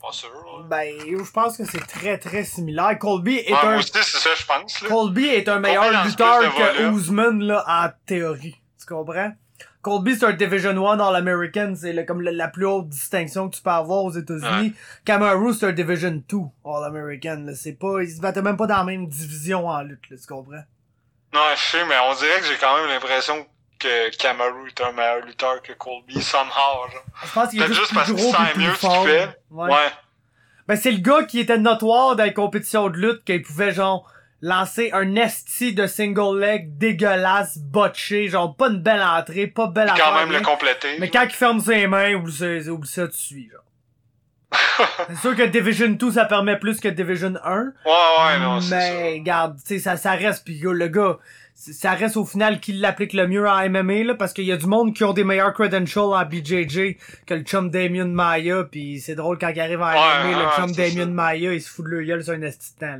Pas 0.00 0.12
sûr. 0.12 0.64
Ben, 0.68 0.94
je 1.06 1.30
pense 1.30 1.56
que 1.56 1.64
c'est 1.64 1.86
très, 1.86 2.18
très 2.18 2.42
similaire. 2.44 2.98
Colby 2.98 3.36
est 3.36 3.52
Ouais, 3.52 3.58
un... 3.62 3.64
moi 3.70 3.76
aussi, 3.76 3.92
c'est 3.92 4.18
ça, 4.18 4.30
je 4.36 4.44
pense. 4.44 4.80
Là. 4.82 4.88
Colby 4.88 5.26
est 5.26 5.48
un 5.48 5.60
meilleur 5.60 6.04
lutteur 6.04 6.40
que 6.40 6.78
volume. 6.78 6.96
Usman, 6.98 7.42
là, 7.44 7.64
en 7.68 7.88
théorie. 8.06 8.56
Tu 8.80 8.86
comprends? 8.86 9.32
Colby, 9.80 10.16
c'est 10.16 10.26
un 10.26 10.32
Division 10.32 10.88
1 10.90 10.98
All-American. 11.00 11.74
C'est 11.76 11.92
le- 11.92 12.02
comme 12.04 12.20
le- 12.22 12.30
la 12.32 12.48
plus 12.48 12.66
haute 12.66 12.88
distinction 12.88 13.48
que 13.48 13.56
tu 13.56 13.62
peux 13.62 13.70
avoir 13.70 14.02
aux 14.04 14.12
États-Unis. 14.12 14.74
Kamaru, 15.04 15.54
c'est 15.54 15.66
un 15.66 15.72
Division 15.72 16.22
2 16.28 16.36
All-American. 16.64 17.46
C'est 17.54 17.72
pas, 17.78 18.02
ils 18.02 18.10
se 18.10 18.20
battaient 18.20 18.42
même 18.42 18.56
pas 18.56 18.66
dans 18.66 18.78
la 18.78 18.84
même 18.84 19.06
division 19.08 19.68
en 19.68 19.82
lutte, 19.82 20.08
là, 20.10 20.16
tu 20.20 20.26
comprends? 20.26 20.62
Non, 21.34 21.40
je 21.54 21.60
sais, 21.60 21.84
mais 21.86 21.94
on 22.10 22.14
dirait 22.14 22.40
que 22.40 22.46
j'ai 22.46 22.56
quand 22.58 22.76
même 22.76 22.88
l'impression 22.88 23.42
que 23.42 23.48
Kamaru 24.18 24.68
est 24.68 24.80
un 24.80 24.92
meilleur 24.92 25.24
lutteur 25.24 25.62
que 25.62 25.72
Colby, 25.72 26.20
somehow. 26.22 26.90
Genre. 26.90 27.02
Je 27.24 27.32
pense 27.32 27.48
qu'il 27.50 27.62
est 27.62 27.66
juste, 27.66 27.80
juste 27.80 27.94
parce 27.94 28.06
plus 28.06 28.16
qu'il 28.16 28.32
gros 28.32 28.44
plus 28.44 28.60
mieux 28.60 28.74
ce 28.74 28.80
qu'il 28.80 29.08
fait. 29.08 29.38
Ouais. 29.50 29.70
Ouais. 29.70 29.90
Ben, 30.68 30.76
c'est 30.76 30.92
le 30.92 30.98
gars 30.98 31.24
qui 31.24 31.40
était 31.40 31.58
notoire 31.58 32.16
dans 32.16 32.24
les 32.24 32.32
compétitions 32.32 32.88
de 32.88 32.96
lutte, 32.96 33.24
qu'il 33.24 33.42
pouvait, 33.42 33.72
genre, 33.72 34.08
lancer 34.40 34.90
un 34.92 35.14
esti 35.16 35.72
de 35.72 35.86
single 35.86 36.38
leg 36.38 36.76
dégueulasse, 36.76 37.58
botché, 37.58 38.28
genre, 38.28 38.56
pas 38.56 38.68
une 38.68 38.82
belle 38.82 39.02
entrée, 39.02 39.46
pas 39.46 39.68
belle 39.68 39.90
Puis 39.94 40.02
quand 40.02 40.14
même 40.14 40.32
le 40.32 40.40
compléter. 40.40 40.96
Mais 40.98 41.10
quand 41.10 41.22
il 41.24 41.30
ferme 41.30 41.60
ses 41.60 41.86
mains, 41.86 42.14
oublie 42.14 42.32
ça, 42.32 42.70
oublie 42.70 42.88
ça, 42.88 43.08
tu 43.08 43.18
suis, 43.18 43.50
genre. 43.50 43.60
c'est 45.08 45.16
sûr 45.16 45.34
que 45.34 45.44
Division 45.44 45.88
2, 45.88 46.12
ça 46.12 46.26
permet 46.26 46.58
plus 46.58 46.78
que 46.78 46.88
Division 46.88 47.34
1. 47.42 47.60
Ouais, 47.62 47.72
ouais, 47.86 48.38
non, 48.40 48.60
c'est 48.60 48.74
mais, 48.74 49.12
regarde, 49.18 49.56
tu 49.56 49.62
sais, 49.66 49.78
ça, 49.78 49.96
ça 49.96 50.12
reste, 50.12 50.44
pis 50.44 50.60
le 50.62 50.88
gars, 50.88 51.16
ça 51.70 51.92
reste 51.92 52.16
au 52.16 52.24
final 52.24 52.58
qui 52.58 52.72
l'applique 52.72 53.12
le 53.12 53.28
mieux 53.28 53.48
en 53.48 53.68
MMA, 53.68 54.04
là, 54.04 54.14
parce 54.14 54.32
qu'il 54.32 54.44
y 54.44 54.52
a 54.52 54.56
du 54.56 54.66
monde 54.66 54.94
qui 54.94 55.04
ont 55.04 55.12
des 55.12 55.22
meilleurs 55.22 55.52
credentials 55.52 56.12
en 56.12 56.24
BJJ 56.24 56.96
que 57.24 57.34
le 57.34 57.42
chum 57.42 57.70
Damien 57.70 58.06
Maya, 58.06 58.64
pis 58.64 59.00
c'est 59.00 59.14
drôle 59.14 59.38
quand 59.38 59.50
il 59.50 59.60
arrive 59.60 59.80
en 59.80 59.92
Ouais, 59.92 60.34
MMA, 60.34 60.42
le 60.42 60.50
chum 60.56 60.72
Damien. 60.72 61.06
Maya, 61.06 61.54
il 61.54 61.62
se 61.62 61.70
fout 61.70 61.84
de 61.84 61.90
leur 61.90 62.04
gueule 62.04 62.24
sur 62.24 62.32
un 62.32 62.40
temps, 62.40 62.50
là. 62.80 62.96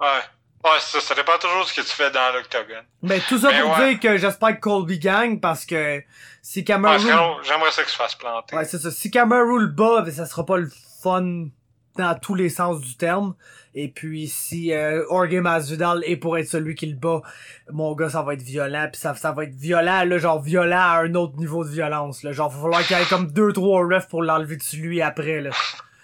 Ouais. 0.00 0.22
Ouais, 0.64 0.78
ça, 0.78 1.00
ça 1.00 1.14
dépend 1.14 1.36
toujours 1.40 1.64
de 1.64 1.68
ce 1.68 1.74
que 1.74 1.80
tu 1.80 1.88
fais 1.88 2.10
dans 2.12 2.32
l'octogone. 2.32 2.84
Mais 3.02 3.18
tout 3.28 3.36
ça 3.36 3.50
Mais 3.50 3.60
pour 3.62 3.76
dire 3.76 4.00
que 4.00 4.16
j'espère 4.16 4.54
que 4.54 4.60
Colby 4.60 4.98
gagne, 4.98 5.40
parce 5.40 5.66
que 5.66 6.02
si 6.40 6.64
Kamaru... 6.64 7.00
J'aimerais 7.42 7.72
ça 7.72 7.82
que 7.82 7.90
je 7.90 7.96
fasse 7.96 8.14
planter. 8.14 8.56
Ouais, 8.56 8.64
c'est 8.64 8.78
ça. 8.78 8.90
Si 8.92 9.10
Kamaru 9.10 9.60
le 9.60 9.66
bat, 9.66 10.02
ben, 10.02 10.12
ça 10.12 10.24
sera 10.24 10.46
pas 10.46 10.58
le 10.58 10.70
fun 11.02 11.48
dans 11.96 12.18
tous 12.18 12.34
les 12.34 12.48
sens 12.48 12.80
du 12.80 12.96
terme. 12.96 13.34
Et 13.74 13.88
puis 13.88 14.28
si 14.28 14.72
euh, 14.74 15.02
Jorge 15.08 15.34
Masvidal 15.34 16.02
est 16.04 16.16
pour 16.16 16.36
être 16.36 16.48
celui 16.48 16.74
qui 16.74 16.86
le 16.86 16.96
bat, 16.96 17.22
mon 17.70 17.94
gars, 17.94 18.10
ça 18.10 18.22
va 18.22 18.34
être 18.34 18.42
violent. 18.42 18.88
Puis 18.92 19.00
ça, 19.00 19.14
ça 19.14 19.32
va 19.32 19.44
être 19.44 19.54
violent, 19.54 20.04
là, 20.04 20.18
genre 20.18 20.40
violent 20.40 20.76
à 20.80 20.98
un 20.98 21.14
autre 21.14 21.36
niveau 21.38 21.64
de 21.64 21.70
violence. 21.70 22.22
Là. 22.22 22.32
Genre, 22.32 22.50
va 22.50 22.60
falloir 22.62 22.82
qu'il 22.86 22.96
y 22.98 23.00
ait 23.00 23.06
comme 23.06 23.30
deux, 23.32 23.52
trois 23.52 23.86
refs 23.86 24.08
pour 24.08 24.22
l'enlever 24.22 24.56
dessus 24.56 24.76
lui 24.76 25.00
après. 25.00 25.40
Là. 25.40 25.50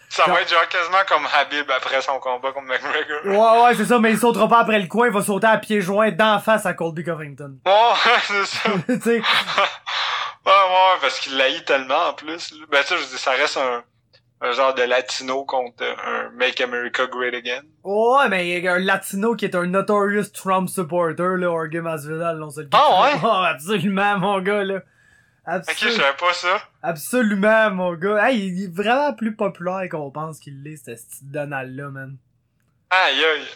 Ça 0.09 0.25
genre- 0.25 0.37
va 0.37 0.41
être 0.41 0.51
genre 0.51 0.67
quasiment 0.69 0.99
comme 1.07 1.27
Habib 1.39 1.71
après 1.71 2.01
son 2.01 2.19
combat 2.19 2.53
contre 2.53 2.67
McGregor. 2.69 3.27
Ouais, 3.27 3.63
ouais, 3.65 3.75
c'est 3.75 3.85
ça, 3.85 3.99
mais 3.99 4.13
il 4.13 4.19
sautera 4.19 4.49
pas 4.49 4.61
après 4.61 4.79
le 4.79 4.87
coin, 4.87 5.09
il 5.09 5.13
va 5.13 5.21
sauter 5.23 5.47
à 5.47 5.59
pieds 5.59 5.83
joints 5.83 6.11
d'en 6.13 6.39
face 6.39 6.65
à 6.65 6.73
Colby 6.73 7.05
Covington. 7.05 7.59
Ouais, 7.67 7.73
c'est 8.23 8.47
ça. 8.47 8.71
Ouais, 8.71 8.81
tu 8.97 9.01
sais, 9.03 9.19
ouais, 10.47 10.99
parce 11.03 11.21
qu'il 11.21 11.37
l'haït 11.37 11.65
tellement 11.67 12.09
en 12.09 12.13
plus. 12.15 12.55
Ben, 12.71 12.83
ça, 12.83 12.97
je 12.97 13.03
dis, 13.05 13.19
ça 13.19 13.33
reste 13.33 13.59
un, 13.59 13.83
un 14.41 14.53
genre 14.53 14.75
de 14.75 14.83
latino 14.83 15.45
contre 15.45 15.83
un 16.07 16.31
Make 16.31 16.61
America 16.61 17.07
Great 17.07 17.35
Again. 17.35 17.63
ouais, 17.85 18.29
mais 18.29 18.49
il 18.49 18.63
y 18.63 18.69
a 18.69 18.75
un 18.75 18.79
latino 18.79 19.35
qui 19.35 19.45
est 19.47 19.55
un 19.55 19.67
notorious 19.67 20.31
Trump 20.33 20.69
supporter, 20.69 21.37
là, 21.37 21.47
Jorge 21.49 21.77
Masvidal, 21.77 22.43
on 22.43 22.51
se 22.51 22.61
le 22.61 22.69
Ah 22.73 23.03
ouais? 23.03 23.21
Oh, 23.23 23.27
absolument, 23.47 24.19
mon 24.19 24.41
gars, 24.41 24.65
là. 24.65 24.77
Ok, 24.77 24.83
je 25.47 25.71
Absolument. 25.71 25.97
savais 25.99 26.17
pas 26.19 26.33
ça. 26.35 26.63
Absolument, 26.83 27.71
mon 27.71 27.95
gars. 27.95 28.29
Hey, 28.29 28.49
il 28.49 28.65
est 28.65 28.75
vraiment 28.75 29.15
plus 29.15 29.35
populaire 29.35 29.89
qu'on 29.91 30.11
pense 30.11 30.39
qu'il 30.41 30.63
l'est, 30.63 30.77
ce 30.77 30.91
petit 30.93 31.25
Donald-là, 31.25 31.89
man. 31.89 32.17
Aïe, 32.91 33.25
aïe. 33.25 33.47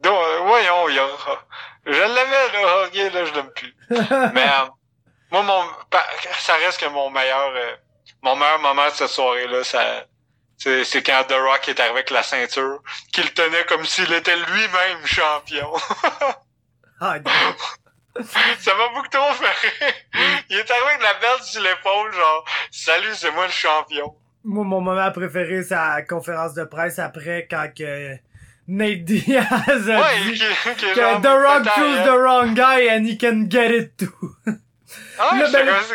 Donc, 0.00 0.14
euh, 0.14 0.38
voyons, 0.44 0.88
il 0.88 0.94
y 0.96 0.98
aura. 1.00 1.44
Je 1.84 1.90
l'avais, 1.92 3.10
là, 3.10 3.10
là, 3.20 3.24
je 3.24 3.34
l'aime 3.34 3.50
plus. 3.54 3.74
Mais, 4.34 4.42
euh, 4.46 4.66
moi, 5.32 5.42
mon, 5.42 5.62
ça 6.38 6.54
reste 6.64 6.80
que 6.80 6.88
mon 6.90 7.10
meilleur, 7.10 7.52
euh, 7.56 7.72
mon 8.22 8.36
meilleur 8.36 8.60
moment 8.60 8.86
de 8.86 8.92
cette 8.92 9.08
soirée-là, 9.08 9.64
ça, 9.64 9.80
c'est, 10.84 11.02
quand 11.02 11.24
The 11.28 11.32
Rock 11.32 11.68
est 11.68 11.80
arrivé 11.80 11.94
avec 11.96 12.10
la 12.10 12.22
ceinture, 12.22 12.82
qu'il 13.12 13.32
tenait 13.32 13.64
comme 13.68 13.84
s'il 13.84 14.12
était 14.12 14.36
lui-même 14.36 15.04
champion. 15.04 15.70
Ah, 17.00 17.16
ça 18.60 18.74
m'a 18.76 18.88
beaucoup 18.94 19.08
trop 19.08 19.32
fait 19.32 19.84
rire. 19.84 19.94
Il 20.50 20.56
est 20.58 20.70
arrivé 20.70 20.86
avec 20.90 21.02
la 21.02 21.14
belle 21.14 21.42
sur 21.42 21.62
l'épaule, 21.62 22.12
genre, 22.12 22.44
salut, 22.70 23.14
c'est 23.14 23.32
moi 23.32 23.46
le 23.46 23.52
champion. 23.52 24.14
moi, 24.44 24.64
mon 24.64 24.80
moment 24.80 25.10
préféré, 25.10 25.62
c'est 25.64 25.74
la 25.74 26.02
conférence 26.02 26.54
de 26.54 26.64
presse 26.64 26.98
après, 26.98 27.48
quand 27.50 27.68
que 27.76 28.16
Nate 28.68 29.04
Diaz 29.04 29.90
a 29.90 30.00
Ouais, 30.00 30.24
dit 30.26 30.32
qui, 30.32 30.38
qui 30.38 30.86
est 30.86 30.92
que 30.92 30.94
genre, 30.94 31.20
The 31.20 31.26
Rock 31.26 31.64
chose 31.74 32.04
the 32.04 32.16
wrong 32.16 32.54
guy 32.54 32.88
and 32.88 33.04
he 33.04 33.18
can 33.18 33.48
get 33.50 33.70
it 33.72 33.96
too. 33.96 34.12
Ah, 35.18 35.30
ben, 35.32 35.46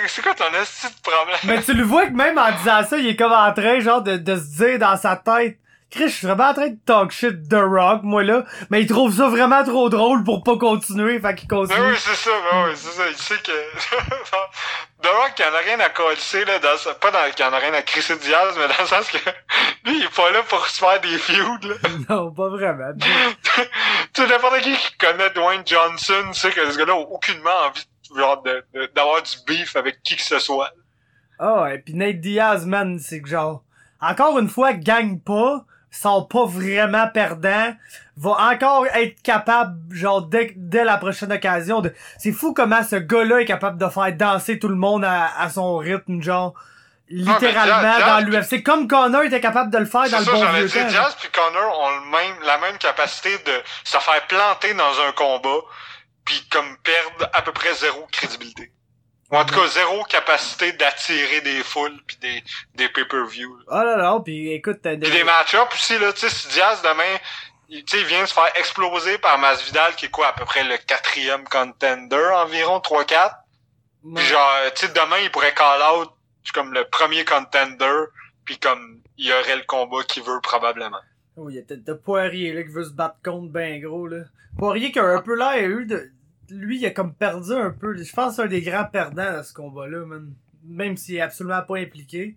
c'est- 0.07 0.21
quoi 0.21 0.33
ton 0.33 0.51
esti 0.61 0.87
de 0.87 1.01
problème? 1.01 1.37
Mais 1.43 1.61
tu 1.61 1.73
le 1.73 1.83
vois 1.83 2.05
que 2.07 2.13
même 2.13 2.37
en 2.37 2.51
disant 2.51 2.83
ça, 2.87 2.97
il 2.97 3.07
est 3.07 3.15
comme 3.15 3.31
en 3.33 3.53
train, 3.53 3.79
genre, 3.79 4.01
de, 4.01 4.17
de 4.17 4.35
se 4.35 4.57
dire 4.63 4.79
dans 4.79 4.97
sa 4.97 5.15
tête, 5.15 5.57
Chris, 5.89 6.09
je 6.09 6.15
suis 6.15 6.27
vraiment 6.27 6.49
en 6.49 6.53
train 6.53 6.67
de 6.67 6.77
talk 6.85 7.11
shit 7.11 7.47
The 7.47 7.55
Rock, 7.61 8.01
moi, 8.03 8.21
là. 8.21 8.43
Mais 8.69 8.81
il 8.81 8.87
trouve 8.87 9.15
ça 9.15 9.29
vraiment 9.29 9.63
trop 9.63 9.87
drôle 9.87 10.21
pour 10.25 10.43
pas 10.43 10.57
continuer, 10.57 11.17
fait 11.21 11.33
qu'il 11.35 11.47
Ben 11.47 11.55
continue. 11.59 11.79
oui, 11.91 11.95
c'est 11.97 12.13
ça, 12.15 12.29
ben 12.51 12.65
oui, 12.65 12.71
c'est 12.75 12.91
ça. 12.91 13.03
Il 13.09 13.15
sait 13.15 13.37
que. 13.41 13.51
The 15.01 15.07
Rock, 15.07 15.31
il 15.39 15.45
en 15.45 15.53
a 15.55 15.59
rien 15.59 15.79
à 15.79 15.89
coller, 15.89 16.17
là, 16.45 16.59
dans 16.59 16.77
sa- 16.77 16.93
pas 16.95 17.11
dans, 17.11 17.31
qu'il 17.33 17.45
en 17.45 17.53
a 17.53 17.57
rien 17.59 17.73
à 17.73 17.81
crisser 17.83 18.17
Diaz, 18.17 18.53
mais 18.57 18.67
dans 18.67 18.81
le 18.81 18.87
sens 18.87 19.09
que, 19.09 19.17
lui, 19.85 19.99
il 19.99 20.03
est 20.03 20.13
pas 20.15 20.29
là 20.31 20.41
pour 20.43 20.67
se 20.67 20.79
faire 20.79 20.99
des 20.99 21.17
feuds, 21.19 21.67
là. 21.69 21.75
Non, 22.09 22.31
pas 22.31 22.49
vraiment. 22.49 22.91
tu 22.99 23.07
sais, 24.13 24.27
n'importe 24.27 24.59
qui 24.61 24.75
qui 24.75 24.97
connaît 24.97 25.29
Dwayne 25.29 25.61
Johnson 25.65 26.33
sait 26.33 26.51
que 26.51 26.69
ce 26.69 26.77
gars-là 26.77 26.93
a 26.93 26.97
aucunement 26.97 27.49
envie, 27.67 27.79
de, 27.81 27.87
de- 28.13 28.91
d'avoir 28.95 29.21
du 29.23 29.31
beef 29.45 29.75
avec 29.75 30.01
qui 30.03 30.15
que 30.15 30.21
ce 30.21 30.39
soit. 30.39 30.71
Ah 31.39 31.63
ouais, 31.63 31.77
pis 31.79 31.93
Nate 31.93 32.19
Diaz, 32.19 32.65
man, 32.65 32.97
c'est 32.99 33.21
que 33.21 33.29
genre, 33.29 33.63
encore 34.01 34.39
une 34.39 34.49
fois, 34.49 34.73
gagne 34.73 35.19
pas, 35.19 35.65
sont 35.91 36.23
pas 36.25 36.45
vraiment 36.45 37.07
perdants, 37.07 37.73
va 38.17 38.31
encore 38.51 38.85
être 38.87 39.21
capable, 39.21 39.77
genre, 39.93 40.21
dès, 40.23 40.53
dès 40.55 40.83
la 40.83 40.97
prochaine 40.97 41.31
occasion 41.31 41.81
de... 41.81 41.93
C'est 42.17 42.31
fou 42.31 42.53
comment 42.53 42.83
ce 42.83 42.95
gars-là 42.95 43.41
est 43.41 43.45
capable 43.45 43.77
de 43.77 43.87
faire 43.87 44.11
danser 44.15 44.59
tout 44.59 44.67
le 44.67 44.75
monde 44.75 45.05
à, 45.05 45.29
à 45.39 45.49
son 45.49 45.77
rythme, 45.77 46.21
genre, 46.21 46.53
littéralement 47.09 47.99
dans 47.99 48.19
l'UFC. 48.25 48.63
Comme 48.63 48.87
Connor 48.87 49.23
était 49.23 49.39
capable 49.41 49.71
de 49.71 49.77
le 49.77 49.85
faire 49.85 50.09
dans 50.09 50.19
C'est 50.19 50.19
le 50.19 50.25
ça, 50.25 50.31
bon 50.33 50.51
vieux 50.53 50.69
temps. 50.69 50.89
Jazz 50.89 51.15
puis 51.19 51.29
Connor 51.31 51.79
ont 51.79 51.89
le 51.89 52.11
même, 52.11 52.35
la 52.45 52.57
même 52.57 52.77
capacité 52.77 53.29
de 53.37 53.53
se 53.83 53.97
faire 53.97 54.27
planter 54.27 54.73
dans 54.73 54.83
un 55.07 55.11
combat, 55.13 55.61
puis 56.27 56.45
comme 56.51 56.77
perdre 56.83 57.29
à 57.33 57.41
peu 57.41 57.53
près 57.53 57.73
zéro 57.73 58.05
crédibilité. 58.11 58.73
Ou 59.31 59.37
en 59.37 59.45
tout 59.45 59.55
cas, 59.55 59.67
zéro 59.67 60.03
capacité 60.03 60.73
d'attirer 60.73 61.41
des 61.41 61.63
foules 61.63 61.97
puis 62.05 62.17
des, 62.17 62.43
des 62.75 62.89
pay-per-view. 62.89 63.57
là. 63.57 63.63
Oh 63.67 63.83
là 63.83 63.97
là, 63.97 64.19
pis 64.23 64.51
écoute, 64.51 64.79
t'as 64.83 64.97
Puis 64.97 65.09
des 65.09 65.23
match-ups 65.23 65.73
aussi, 65.73 65.97
là, 65.97 66.11
tu 66.13 66.19
sais, 66.19 66.29
si 66.29 66.47
Diaz 66.49 66.81
demain, 66.81 67.17
il, 67.69 67.83
tu 67.85 67.97
sais, 67.97 68.03
il 68.03 68.07
vient 68.07 68.21
de 68.21 68.27
se 68.27 68.33
faire 68.33 68.49
exploser 68.55 69.17
par 69.17 69.37
Masvidal, 69.39 69.95
qui 69.95 70.05
est 70.05 70.11
quoi, 70.11 70.27
à 70.27 70.33
peu 70.33 70.45
près 70.45 70.63
le 70.63 70.77
quatrième 70.77 71.45
contender 71.45 72.29
environ, 72.35 72.79
3-4. 72.79 73.31
Puis 74.15 74.25
genre, 74.25 74.51
tu 74.75 74.85
sais, 74.85 74.93
demain, 74.93 75.17
il 75.23 75.31
pourrait 75.31 75.53
call 75.53 75.81
out 75.81 76.11
comme 76.53 76.73
le 76.73 76.85
premier 76.85 77.25
contender, 77.25 78.05
puis 78.45 78.57
comme 78.57 79.01
il 79.17 79.27
y 79.27 79.33
aurait 79.33 79.57
le 79.57 79.63
combat 79.63 80.03
qu'il 80.03 80.23
veut 80.23 80.39
probablement. 80.41 81.01
Oh, 81.35 81.49
il 81.49 81.55
y 81.55 81.59
a 81.59 81.61
peut-être 81.61 81.83
de 81.83 81.93
Poirier, 81.93 82.53
là, 82.53 82.63
qui 82.63 82.69
veut 82.69 82.85
se 82.85 82.91
battre 82.91 83.17
contre 83.23 83.51
ben 83.51 83.81
gros, 83.81 84.07
là. 84.07 84.23
Poirier 84.57 84.91
qui 84.91 84.99
a 84.99 85.05
un 85.05 85.21
peu 85.21 85.35
l'air 85.35 85.69
eu 85.69 85.85
de... 85.85 86.11
Lui, 86.49 86.79
il 86.79 86.85
a 86.85 86.91
comme 86.91 87.13
perdu 87.13 87.51
un 87.51 87.71
peu. 87.71 87.95
Je 87.95 88.13
pense 88.13 88.29
que 88.29 88.35
c'est 88.35 88.41
un 88.43 88.47
des 88.47 88.61
grands 88.61 88.85
perdants 88.85 89.21
à 89.21 89.43
ce 89.43 89.53
combat-là, 89.53 90.05
man. 90.05 90.33
Même 90.63 90.97
s'il 90.97 91.15
est 91.15 91.21
absolument 91.21 91.61
pas 91.61 91.77
impliqué. 91.77 92.35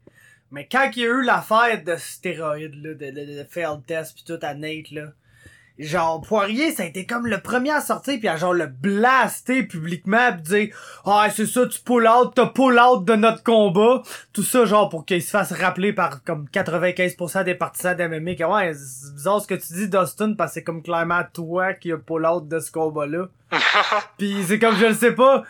Mais 0.51 0.67
quand 0.71 0.91
il 0.97 1.03
y 1.03 1.07
a 1.07 1.09
eu 1.09 1.23
l'affaire 1.23 1.83
de 1.85 1.97
stéroïdes, 1.97 2.75
là, 2.75 2.95
de, 2.95 3.11
de, 3.11 3.43
de 3.43 3.81
test 3.87 4.17
pis 4.17 4.25
tout 4.25 4.39
à 4.43 4.55
Nate, 4.55 4.91
là. 4.91 5.13
Genre, 5.79 6.21
Poirier, 6.21 6.73
ça 6.73 6.83
a 6.83 6.87
été 6.87 7.07
comme 7.07 7.27
le 7.27 7.41
premier 7.41 7.71
à 7.71 7.81
sortir 7.81 8.21
pis 8.21 8.29
à 8.29 8.37
genre 8.37 8.53
le 8.53 8.67
blaster 8.67 9.63
publiquement 9.63 10.33
pis 10.37 10.43
dire 10.43 10.77
Ah, 11.05 11.29
c'est 11.35 11.47
ça, 11.47 11.67
tu 11.67 11.81
pull 11.81 12.07
out, 12.07 12.33
t'as 12.35 12.47
pull 12.47 12.79
out 12.79 13.05
de 13.05 13.15
notre 13.15 13.43
combat. 13.43 14.03
Tout 14.33 14.43
ça, 14.43 14.65
genre, 14.67 14.89
pour 14.89 15.07
qu'il 15.07 15.23
se 15.23 15.31
fasse 15.31 15.53
rappeler 15.53 15.93
par 15.93 16.23
comme 16.23 16.47
95% 16.53 17.45
des 17.45 17.55
partisans 17.55 17.97
d'MMA 17.97 18.35
que 18.35 18.45
ouais, 18.45 18.75
c'est 18.75 19.15
bizarre 19.15 19.41
ce 19.41 19.47
que 19.47 19.55
tu 19.55 19.73
dis, 19.73 19.89
Dustin, 19.89 20.35
parce 20.35 20.51
que 20.51 20.55
c'est 20.55 20.65
comme 20.65 20.83
clairement 20.83 21.23
toi 21.33 21.73
qui 21.75 21.93
a 21.93 21.97
pull 21.97 22.27
out 22.27 22.47
de 22.47 22.59
ce 22.59 22.71
combat-là. 22.71 23.29
Pis 24.19 24.45
c'est 24.47 24.59
comme, 24.59 24.77
je 24.77 24.87
le 24.87 24.95
sais 24.95 25.15
pas, 25.15 25.45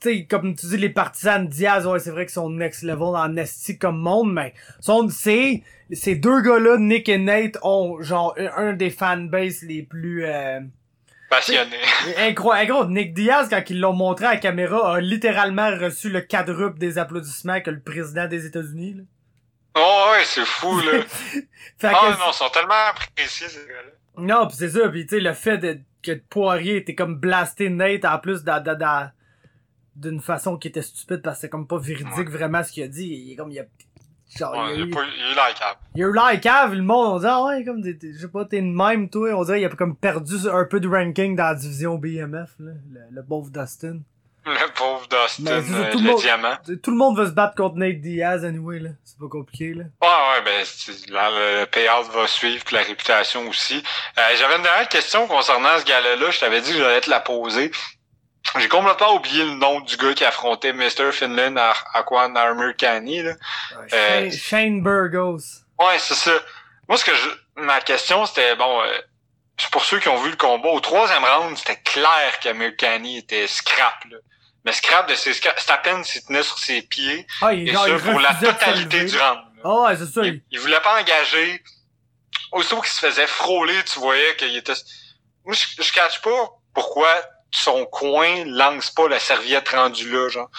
sais, 0.00 0.24
comme 0.24 0.54
tu 0.54 0.66
dis, 0.66 0.76
les 0.76 0.88
partisans 0.90 1.44
de 1.46 1.50
Diaz, 1.50 1.86
ouais, 1.86 1.98
c'est 1.98 2.10
vrai 2.10 2.24
qu'ils 2.26 2.34
sont 2.34 2.50
next 2.50 2.82
level 2.82 3.16
en 3.16 3.36
esti 3.36 3.78
comme 3.78 3.98
monde, 3.98 4.32
mais 4.32 4.54
sont, 4.80 5.08
c'est, 5.08 5.62
ces 5.92 6.14
deux 6.14 6.40
gars-là, 6.42 6.76
Nick 6.78 7.08
et 7.08 7.18
Nate, 7.18 7.58
ont, 7.62 8.00
genre, 8.02 8.34
un 8.56 8.72
des 8.72 8.90
fanbases 8.90 9.62
les 9.62 9.82
plus, 9.82 10.24
euh, 10.24 10.60
Passionné. 11.30 11.76
incroyable. 12.18 12.70
Gros, 12.70 12.84
Nick 12.86 13.12
Diaz, 13.14 13.48
quand 13.50 13.62
ils 13.68 13.80
l'ont 13.80 13.92
montré 13.92 14.24
à 14.26 14.30
la 14.34 14.36
caméra, 14.38 14.94
a 14.96 15.00
littéralement 15.00 15.68
reçu 15.76 16.08
le 16.08 16.22
quadruple 16.22 16.78
des 16.78 16.96
applaudissements 16.96 17.60
que 17.60 17.70
le 17.70 17.80
président 17.80 18.26
des 18.26 18.46
États-Unis, 18.46 18.94
là. 18.94 19.02
Oh 19.76 20.10
ouais, 20.12 20.24
c'est 20.24 20.46
fou, 20.46 20.80
là. 20.80 21.02
Fait 21.78 21.88
que- 21.88 21.92
non, 21.92 22.16
ils 22.28 22.32
sont 22.34 22.48
tellement 22.48 22.74
appréciés, 22.90 23.46
ces 23.48 23.60
gars-là. 23.60 23.90
Non, 24.16 24.48
pis 24.48 24.56
c'est 24.56 24.70
ça, 24.70 24.88
pis 24.88 25.06
tu 25.06 25.16
sais, 25.16 25.20
le 25.20 25.32
fait 25.34 25.58
de, 25.58 25.78
que 26.02 26.12
Poirier 26.30 26.76
était 26.78 26.94
comme 26.96 27.14
blasté 27.16 27.68
Nate 27.68 28.04
en 28.04 28.18
plus 28.18 28.42
dans, 28.42 28.60
dans, 28.62 28.76
dans- 28.76 29.10
d'une 29.98 30.20
façon 30.20 30.56
qui 30.56 30.68
était 30.68 30.82
stupide 30.82 31.22
parce 31.22 31.36
que 31.36 31.40
c'est 31.42 31.48
comme 31.48 31.66
pas 31.66 31.78
véridique 31.78 32.16
Ouais. 32.16 32.24
vraiment 32.24 32.62
ce 32.62 32.72
qu'il 32.72 32.82
a 32.84 32.88
dit. 32.88 33.06
Il 33.06 33.32
est 33.32 33.36
comme, 33.36 33.50
il 33.50 33.58
a, 33.60 33.64
genre, 34.36 34.52
Ouais, 34.52 34.74
il, 34.76 34.82
a 34.82 34.84
eu, 34.86 34.90
pas, 34.90 35.00
il 35.16 35.22
a 35.22 35.32
eu 35.32 35.34
la 35.34 35.52
cave. 35.52 35.76
il 35.94 36.04
a 36.04 36.06
eu 36.06 36.12
l'air 36.12 36.40
cave, 36.40 36.74
le 36.74 36.82
monde, 36.82 37.14
on 37.14 37.18
dit, 37.18 37.26
ah 37.28 37.44
ouais, 37.44 37.64
comme, 37.64 37.82
je 37.84 38.18
sais 38.18 38.28
pas, 38.28 38.44
t'es 38.44 38.58
une 38.58 38.74
même, 38.74 39.08
toi. 39.10 39.30
On 39.34 39.44
dirait, 39.44 39.60
il 39.60 39.64
a 39.64 39.68
comme 39.70 39.96
perdu 39.96 40.34
un 40.52 40.64
peu 40.64 40.80
de 40.80 40.88
ranking 40.88 41.34
dans 41.36 41.44
la 41.44 41.54
division 41.54 41.96
BMF, 41.96 42.50
là, 42.58 42.72
le, 42.90 43.00
le 43.10 43.22
pauvre 43.24 43.50
Dustin. 43.50 44.00
Le 44.46 44.72
pauvre 44.74 45.06
Dustin, 45.08 45.50
euh, 45.50 45.90
tout 45.92 45.98
le 45.98 46.04
le 46.04 46.10
monde- 46.10 46.20
diamant. 46.20 46.56
Tout 46.82 46.90
le 46.90 46.96
monde 46.96 47.18
veut 47.18 47.26
se 47.26 47.32
battre 47.32 47.54
contre 47.54 47.76
Nate 47.76 48.00
Diaz, 48.00 48.46
anyway, 48.46 48.78
là. 48.78 48.90
C'est 49.04 49.18
pas 49.18 49.28
compliqué, 49.28 49.74
là. 49.74 49.84
Ouais, 50.00 50.08
ouais, 50.08 50.42
ben, 50.44 51.12
là, 51.12 51.30
le 51.30 51.64
payout 51.66 52.10
va 52.14 52.26
suivre, 52.26 52.64
puis 52.64 52.74
la 52.76 52.82
réputation 52.82 53.46
aussi. 53.46 53.82
Euh, 54.16 54.22
J'avais 54.38 54.56
une 54.56 54.62
dernière 54.62 54.88
question 54.88 55.26
concernant 55.26 55.76
ce 55.78 55.84
gars-là. 55.84 56.30
Je 56.30 56.40
t'avais 56.40 56.62
dit 56.62 56.70
que 56.72 56.78
j'allais 56.78 57.00
te 57.02 57.10
la 57.10 57.20
poser. 57.20 57.70
J'ai 58.56 58.68
complètement 58.68 59.14
oublié 59.14 59.44
le 59.44 59.54
nom 59.54 59.80
du 59.80 59.96
gars 59.96 60.14
qui 60.14 60.24
affrontait 60.24 60.72
Mr. 60.72 61.12
Finland 61.12 61.56
à 61.58 61.74
Aquan 61.94 62.34
Armor 62.34 62.74
Canny, 62.76 63.22
là. 63.22 63.32
Shane, 63.88 63.88
Euh, 63.92 64.30
Shane 64.30 64.82
Burgos. 64.82 65.38
Ouais, 65.78 65.98
c'est 65.98 66.14
ça. 66.14 66.32
Moi, 66.88 66.96
ce 66.96 67.04
que 67.04 67.14
je, 67.14 67.28
ma 67.56 67.80
question, 67.80 68.24
c'était, 68.26 68.56
bon, 68.56 68.80
euh, 68.82 68.98
pour 69.70 69.84
ceux 69.84 69.98
qui 70.00 70.08
ont 70.08 70.20
vu 70.22 70.30
le 70.30 70.36
combat, 70.36 70.70
au 70.70 70.80
troisième 70.80 71.24
round, 71.24 71.56
c'était 71.58 71.80
clair 71.82 72.40
que 72.42 72.70
Canny 72.70 73.18
était 73.18 73.46
scrap, 73.46 74.02
là. 74.10 74.16
Mais 74.64 74.72
scrap 74.72 75.08
de 75.08 75.14
ses 75.14 75.34
scrap, 75.34 75.58
c'est 75.60 75.70
à 75.70 75.78
peine 75.78 76.02
s'il 76.04 76.24
tenait 76.24 76.42
sur 76.42 76.58
ses 76.58 76.82
pieds, 76.82 77.26
Ah, 77.42 77.52
il, 77.52 77.68
et 77.68 77.72
genre, 77.72 77.84
ça 77.84 77.90
il 77.90 77.98
pour 78.00 78.20
la 78.20 78.34
totalité 78.34 79.04
du 79.04 79.16
round. 79.18 79.40
Ah 79.64 79.82
ouais, 79.82 79.96
c'est 79.96 80.06
ça. 80.06 80.22
il- 80.24 80.42
voulait 80.60 80.80
pas 80.80 81.00
engager. 81.00 81.62
Aussitôt 82.52 82.80
qu'il 82.80 82.90
se 82.90 83.00
faisait 83.00 83.26
frôler, 83.26 83.82
tu 83.84 83.98
voyais 83.98 84.34
qu'il 84.36 84.56
était... 84.56 84.72
Moi, 85.44 85.54
je, 85.54 85.82
je 85.82 85.92
catch 85.92 86.20
pas 86.22 86.50
pourquoi 86.74 87.08
son 87.50 87.86
coin 87.86 88.44
lance 88.44 88.90
pas 88.90 89.08
la 89.08 89.18
serviette 89.18 89.68
rendue 89.70 90.10
là, 90.10 90.28
genre. 90.28 90.50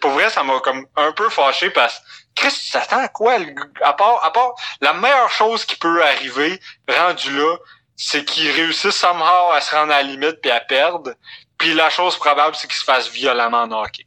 Pour 0.00 0.10
vrai, 0.12 0.30
ça 0.30 0.42
m'a 0.42 0.60
comme 0.60 0.86
un 0.96 1.12
peu 1.12 1.28
fâché 1.28 1.70
parce 1.70 1.98
que 1.98 2.04
Chris, 2.34 2.60
tu 2.64 2.70
t'attends 2.72 2.98
à 2.98 3.08
quoi, 3.08 3.36
à 3.82 3.92
part, 3.92 4.24
à 4.24 4.32
part, 4.32 4.54
la 4.80 4.92
meilleure 4.92 5.30
chose 5.30 5.64
qui 5.64 5.76
peut 5.76 6.02
arriver, 6.02 6.58
rendu 6.88 7.36
là, 7.36 7.56
c'est 7.96 8.24
qu'il 8.24 8.50
réussisse 8.50 8.94
somehow 8.94 9.52
à 9.52 9.60
se 9.60 9.74
rendre 9.74 9.92
à 9.92 10.02
la 10.02 10.08
limite 10.08 10.40
puis 10.40 10.50
à 10.50 10.60
perdre. 10.60 11.14
Puis 11.58 11.74
la 11.74 11.90
chose 11.90 12.16
probable, 12.16 12.56
c'est 12.56 12.66
qu'il 12.66 12.76
se 12.76 12.84
fasse 12.84 13.08
violemment 13.10 13.66
knocker. 13.66 14.06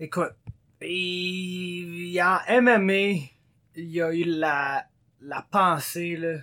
Écoute, 0.00 0.32
il 0.82 2.08
y 2.10 2.20
a 2.20 2.42
en 2.48 2.62
MMA, 2.62 3.28
il 3.74 3.90
y 3.90 4.02
a 4.02 4.12
eu 4.12 4.24
la, 4.24 4.84
la 5.22 5.42
pensée 5.50 6.16
là, 6.16 6.38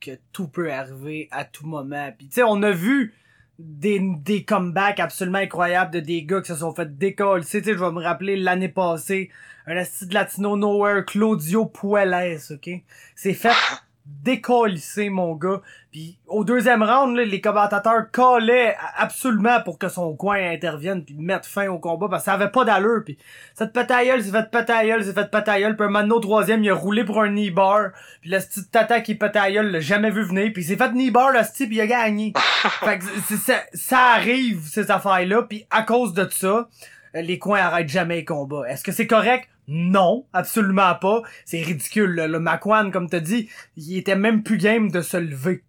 que 0.00 0.18
tout 0.32 0.48
peut 0.48 0.72
arriver 0.72 1.28
à 1.30 1.44
tout 1.44 1.66
moment. 1.66 2.12
Puis 2.18 2.28
tu 2.28 2.34
sais, 2.34 2.42
on 2.42 2.62
a 2.62 2.72
vu 2.72 3.14
des, 3.58 4.00
des 4.00 4.44
comebacks 4.44 5.00
absolument 5.00 5.38
incroyables 5.38 5.92
de 5.92 6.00
des 6.00 6.24
gars 6.24 6.40
qui 6.40 6.48
se 6.48 6.56
sont 6.56 6.74
fait 6.74 6.96
décoller. 6.96 7.44
Tu 7.44 7.48
sais, 7.48 7.62
je 7.64 7.72
vais 7.72 7.92
me 7.92 8.02
rappeler 8.02 8.36
l'année 8.36 8.68
passée, 8.68 9.30
un 9.66 9.74
de 9.74 10.14
Latino 10.14 10.56
Nowhere, 10.56 11.04
Claudio 11.04 11.66
Puelles, 11.66 12.38
ok? 12.50 12.70
C'est 13.14 13.34
fait 13.34 13.52
décollisser, 14.06 15.08
mon 15.08 15.34
gars. 15.34 15.62
Puis 15.96 16.18
au 16.26 16.44
deuxième 16.44 16.82
round, 16.82 17.16
là, 17.16 17.24
les 17.24 17.40
commentateurs 17.40 18.10
collaient 18.12 18.76
absolument 18.98 19.62
pour 19.62 19.78
que 19.78 19.88
son 19.88 20.14
coin 20.14 20.36
intervienne 20.52 21.02
puis 21.02 21.14
mettre 21.14 21.48
fin 21.48 21.68
au 21.68 21.78
combat 21.78 22.08
parce 22.10 22.22
que 22.22 22.26
ça 22.26 22.34
avait 22.34 22.50
pas 22.50 22.66
d'allure. 22.66 23.00
Puis 23.02 23.16
cette 23.54 23.72
patailleule 23.72 24.22
s'est 24.22 24.30
fait 24.30 24.50
patailleule, 24.50 25.02
s'est 25.02 25.14
fait 25.14 25.30
patailleule. 25.30 25.74
Puis 25.74 25.86
donné, 25.90 26.12
au 26.12 26.20
troisième, 26.20 26.62
il 26.62 26.68
a 26.68 26.74
roulé 26.74 27.02
pour 27.02 27.22
un 27.22 27.30
knee 27.30 27.50
bar. 27.50 27.92
Puis 28.20 28.28
le 28.28 28.38
petit 28.40 28.68
tata 28.68 29.00
qui 29.00 29.14
patailleule 29.14 29.70
l'a 29.70 29.80
jamais 29.80 30.10
vu 30.10 30.22
venir. 30.22 30.52
Puis 30.52 30.64
il 30.64 30.66
s'est 30.66 30.76
fait 30.76 30.90
knee 30.92 31.10
bar, 31.10 31.32
le 31.32 31.42
style, 31.44 31.68
puis 31.68 31.76
il 31.76 31.80
a 31.80 31.86
gagné. 31.86 32.34
fait 32.84 32.98
que 32.98 33.04
c'est- 33.06 33.36
c'est- 33.36 33.52
ça, 33.54 33.62
ça 33.72 33.98
arrive, 34.16 34.60
ces 34.66 34.90
affaires-là. 34.90 35.44
Puis 35.48 35.64
à 35.70 35.80
cause 35.82 36.12
de 36.12 36.28
ça, 36.30 36.68
les 37.14 37.38
coins 37.38 37.60
arrêtent 37.60 37.88
jamais 37.88 38.16
les 38.16 38.24
combats. 38.26 38.68
Est-ce 38.68 38.84
que 38.84 38.92
c'est 38.92 39.06
correct? 39.06 39.48
Non, 39.66 40.26
absolument 40.34 40.94
pas. 40.96 41.22
C'est 41.46 41.62
ridicule. 41.62 42.16
là. 42.16 42.28
Le 42.28 42.38
Macwan, 42.38 42.92
comme 42.92 43.08
t'as 43.08 43.20
dit, 43.20 43.48
il 43.78 43.96
était 43.96 44.14
même 44.14 44.42
plus 44.42 44.58
game 44.58 44.90
de 44.90 45.00
se 45.00 45.16
lever. 45.16 45.62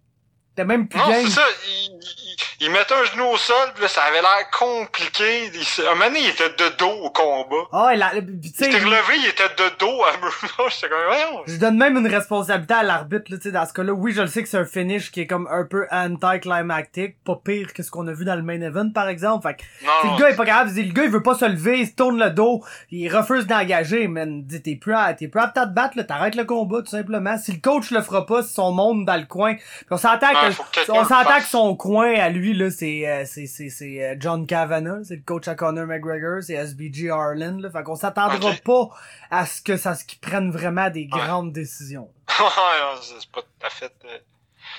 Il 0.57 0.61
était 0.61 0.65
même 0.65 0.87
plus 0.87 0.97
Non, 0.99 1.09
game. 1.09 1.25
c'est 1.25 1.31
ça. 1.33 1.41
Il, 1.67 1.99
il, 1.99 2.35
il 2.65 2.71
mettait 2.71 2.95
un 2.95 3.03
genou 3.13 3.25
au 3.25 3.37
sol, 3.37 3.55
puis 3.75 3.83
là, 3.83 3.87
ça 3.87 4.01
avait 4.03 4.21
l'air 4.21 4.49
compliqué. 4.57 5.51
Il, 5.53 5.85
un 5.85 5.93
moment 5.93 6.05
donné, 6.05 6.21
il 6.21 6.29
était 6.29 6.49
de 6.49 6.75
dos 6.77 6.89
au 7.03 7.11
combat. 7.11 7.67
Ah, 7.71 7.91
et 7.93 7.97
la- 7.97 8.09
puis 8.09 8.23
tu 8.41 8.47
Il 8.47 8.55
sais, 8.55 8.65
s'était 8.71 8.79
relevé, 8.83 9.17
il 9.17 9.25
était 9.27 9.43
de 9.49 9.77
dos 9.77 10.03
à 10.03 10.17
Bruno. 10.17 10.69
J'étais 10.69 10.89
comme, 10.89 10.97
voyons. 11.07 11.43
Je 11.45 11.57
donne 11.57 11.77
même 11.77 11.97
une 11.97 12.07
responsabilité 12.07 12.73
à 12.73 12.81
l'arbitre, 12.81 13.25
là, 13.31 13.37
tu 13.37 13.43
sais, 13.43 13.51
dans 13.51 13.65
ce 13.67 13.73
cas-là. 13.73 13.93
Oui, 13.93 14.13
je 14.13 14.21
le 14.21 14.27
sais 14.27 14.41
que 14.41 14.49
c'est 14.49 14.57
un 14.57 14.65
finish 14.65 15.11
qui 15.11 15.21
est 15.21 15.27
comme 15.27 15.47
un 15.51 15.63
peu 15.65 15.85
anti-climactic, 15.91 17.23
pas 17.23 17.39
pire 17.43 17.73
que 17.73 17.83
ce 17.83 17.91
qu'on 17.91 18.07
a 18.07 18.13
vu 18.13 18.25
dans 18.25 18.35
le 18.35 18.41
main 18.43 18.59
event, 18.61 18.89
par 18.89 19.07
exemple. 19.09 19.47
Fait 19.47 19.55
que, 19.55 19.61
si 19.79 19.85
Non, 20.07 20.13
le 20.15 20.19
gars 20.19 20.29
est 20.29 20.35
pas 20.35 20.45
capable, 20.45 20.71
le 20.71 20.93
gars 20.93 21.03
il 21.03 21.11
veut 21.11 21.23
pas 21.23 21.35
se 21.35 21.45
lever, 21.45 21.79
il 21.81 21.87
se 21.87 21.93
tourne 21.93 22.19
le 22.19 22.29
dos, 22.31 22.63
il 22.91 23.07
refuse 23.15 23.45
d'engager, 23.45 24.07
man, 24.07 24.43
dis, 24.43 24.61
t'es 24.61 24.75
plus 24.75 24.93
à, 24.95 25.13
t'es 25.13 25.27
plus 25.27 25.41
à 25.41 25.47
te 25.49 25.63
battre, 25.67 25.95
là, 25.97 26.03
t'arrêtes 26.03 26.35
le 26.35 26.45
combat, 26.45 26.79
tout 26.81 26.89
simplement. 26.89 27.37
Si 27.37 27.51
le 27.51 27.59
coach 27.59 27.91
le 27.91 28.01
fera 28.01 28.25
pas, 28.25 28.41
si 28.41 28.53
son 28.53 28.71
monde 28.71 29.05
dans 29.05 29.15
le 29.17 29.25
coin, 29.27 29.55
puis 29.55 29.63
on 29.91 29.97
s'entend 29.97 30.27
Ouais, 30.47 30.51
que, 30.51 30.55
faut 30.55 30.63
que 30.63 30.71
quelqu'un 30.71 30.93
on 30.93 31.05
s'entend 31.05 31.37
que 31.39 31.45
son 31.45 31.75
coin 31.75 32.13
à 32.15 32.29
lui, 32.29 32.53
là, 32.53 32.69
c'est, 32.71 33.07
euh, 33.07 33.25
c'est, 33.25 33.47
c'est, 33.47 33.69
c'est 33.69 34.03
euh, 34.03 34.15
John 34.19 34.45
Kavanagh, 34.47 35.03
c'est 35.03 35.15
le 35.17 35.21
coach 35.21 35.47
à 35.47 35.55
Conor 35.55 35.85
McGregor, 35.85 36.41
c'est 36.41 36.53
SBG 36.53 37.09
Harlan, 37.09 37.57
là. 37.59 37.69
Fait 37.69 37.83
qu'on 37.83 37.95
s'attendra 37.95 38.51
pas 38.63 38.89
à 39.31 39.45
ce 39.45 39.61
que 39.61 39.77
ça, 39.77 39.95
ce 39.95 40.05
qu'ils 40.05 40.19
prennent 40.19 40.51
vraiment 40.51 40.89
des 40.89 41.05
grandes 41.05 41.53
décisions. 41.53 42.09
Ouais, 42.39 42.99
c'est 43.01 43.31
pas 43.31 43.41
tout 43.41 43.65
à 43.65 43.69
fait... 43.69 43.93
euh, 44.05 44.17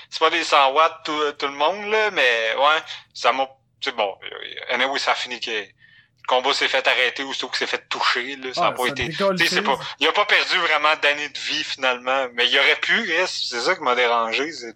c'est 0.09 0.19
pas 0.19 0.29
des 0.29 0.43
100 0.43 0.73
watts 0.73 1.01
tout, 1.03 1.31
tout 1.37 1.47
le 1.47 1.53
monde, 1.53 1.91
là, 1.91 2.11
mais 2.11 2.55
ouais, 2.57 2.81
ça 3.13 3.31
m'a... 3.33 3.47
C'est 3.81 3.95
bon. 3.95 4.13
Anyway, 4.69 4.99
ça 4.99 5.11
a 5.11 5.15
fini 5.15 5.39
que 5.39 5.51
combat 6.29 6.53
s'est 6.53 6.67
fait 6.69 6.87
arrêter 6.87 7.23
ou 7.23 7.33
surtout 7.33 7.51
que 7.51 7.57
s'est 7.57 7.67
fait 7.67 7.83
toucher. 7.89 8.35
Là, 8.37 8.53
ça 8.53 8.61
a 8.61 8.67
Ah, 8.67 8.71
pas 8.71 8.83
ça 8.83 8.89
été. 8.89 9.07
décolle, 9.07 9.35
tu 9.37 9.47
sais, 9.47 9.55
c'est 9.55 9.61
pas, 9.61 9.77
il 9.99 10.07
a 10.07 10.11
pas 10.13 10.25
perdu 10.25 10.57
vraiment 10.59 10.95
d'années 11.01 11.29
de 11.29 11.39
vie 11.39 11.63
finalement, 11.63 12.27
mais 12.33 12.47
il 12.47 12.57
aurait 12.59 12.79
pu. 12.79 13.11
C'est 13.27 13.59
ça 13.61 13.75
qui 13.75 13.81
m'a 13.81 13.95
dérangé. 13.95 14.51
c'est 14.51 14.73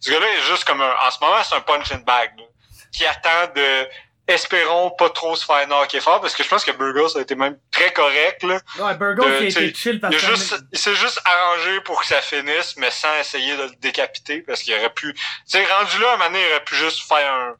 Ce 0.00 0.10
gars-là 0.10 0.26
est 0.36 0.42
juste 0.42 0.64
comme 0.64 0.82
un. 0.82 0.94
En 1.06 1.10
ce 1.10 1.18
moment, 1.20 1.42
c'est 1.42 1.54
un 1.54 1.60
punch 1.60 1.90
and 1.92 2.02
bag 2.04 2.32
là, 2.36 2.44
qui 2.92 3.06
attend 3.06 3.52
de. 3.54 3.88
Espérons 4.30 4.90
pas 4.90 5.08
trop 5.08 5.34
se 5.36 5.44
faire 5.46 5.66
knocker 5.68 6.00
fort 6.02 6.20
parce 6.20 6.34
que 6.34 6.42
je 6.42 6.48
pense 6.50 6.62
que 6.62 6.70
Burgos 6.72 7.16
a 7.16 7.22
été 7.22 7.34
même 7.34 7.56
très 7.70 7.90
correct 7.94 8.42
là. 8.42 8.60
Ouais, 8.78 8.94
Burgos 8.94 9.24
De- 9.24 9.38
qui 9.38 9.56
a 9.56 9.62
été 9.62 9.74
chill 9.74 10.00
parce 10.00 10.14
Il, 10.14 10.20
que. 10.20 10.26
juste, 10.26 10.54
il 10.70 10.78
s'est 10.78 10.94
juste 10.96 11.18
arrangé 11.24 11.80
pour 11.80 11.98
que 12.02 12.06
ça 12.06 12.20
finisse, 12.20 12.74
mais 12.76 12.90
sans 12.90 13.14
essayer 13.18 13.56
de 13.56 13.62
le 13.62 13.70
décapiter, 13.80 14.42
parce 14.42 14.62
qu'il 14.62 14.74
aurait 14.74 14.92
pu... 14.92 15.14
Tu 15.14 15.20
sais, 15.46 15.64
rendu 15.64 15.98
là, 15.98 16.08
un 16.12 16.16
moment 16.18 16.26
donné, 16.28 16.42
il 16.46 16.50
aurait 16.52 16.62
pu 16.64 16.74
juste 16.74 17.08
faire 17.08 17.32
un... 17.32 17.54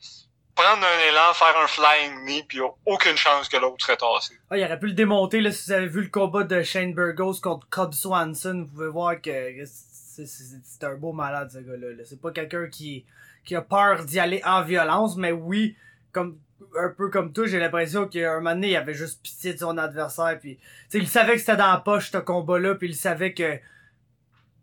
Prendre 0.61 0.85
un 0.85 1.09
élan, 1.09 1.33
faire 1.35 1.57
un 1.63 1.69
flying 1.69 2.25
knee, 2.25 2.43
puis 2.49 2.59
aucune 2.85 3.17
chance 3.17 3.49
que 3.49 3.57
l'autre 3.59 3.77
serait 3.87 3.97
tassé. 3.97 4.35
Ah, 4.51 4.59
il 4.59 4.65
aurait 4.65 4.79
pu 4.81 4.87
le 4.89 4.93
démonter, 4.93 5.41
là, 5.41 5.53
si 5.53 5.67
vous 5.67 5.73
avez 5.73 5.87
vu 5.87 6.03
le 6.03 6.09
combat 6.09 6.43
de 6.43 6.63
Shane 6.65 6.95
Burgos 6.95 7.35
contre 7.41 7.69
Cod 7.71 7.95
Swanson, 7.95 8.65
vous 8.67 8.73
pouvez 8.75 8.89
voir 8.89 9.23
que 9.23 9.31
c'est- 9.65 10.83
un 10.85 10.97
beau 10.97 11.13
malade, 11.13 11.49
ce 11.53 11.59
gars-là. 11.59 11.93
là. 11.93 12.03
C'est 12.05 12.21
pas 12.21 12.33
quelqu'un 12.33 12.67
qui, 12.69 13.07
qui 13.45 13.55
a 13.55 13.63
peur 13.63 14.05
d'y 14.05 14.19
aller 14.19 14.43
en 14.45 14.63
violence, 14.65 15.17
mais 15.17 15.31
oui, 15.31 15.77
comme 16.11 16.41
un 16.77 16.89
peu 16.89 17.09
comme 17.09 17.33
toi, 17.33 17.47
j'ai 17.47 17.61
l'impression 17.61 18.09
qu'à 18.09 18.33
un 18.33 18.39
moment 18.39 18.51
donné, 18.57 18.71
il 18.71 18.77
avait 18.77 18.95
juste 18.95 19.23
pitié 19.23 19.55
de 19.55 19.61
son 19.61 19.79
adversaire, 19.79 20.41
puis 20.41 20.59
il 20.93 21.07
savait 21.07 21.35
que 21.35 21.39
c'était 21.39 21.57
dans 21.57 21.71
la 21.71 21.79
poche, 21.79 22.11
ce 22.11 22.19
combat-là, 22.19 22.75
puis 22.75 22.89
il 22.89 22.97
savait 22.97 23.33
que, 23.33 23.59
tu 23.59 23.63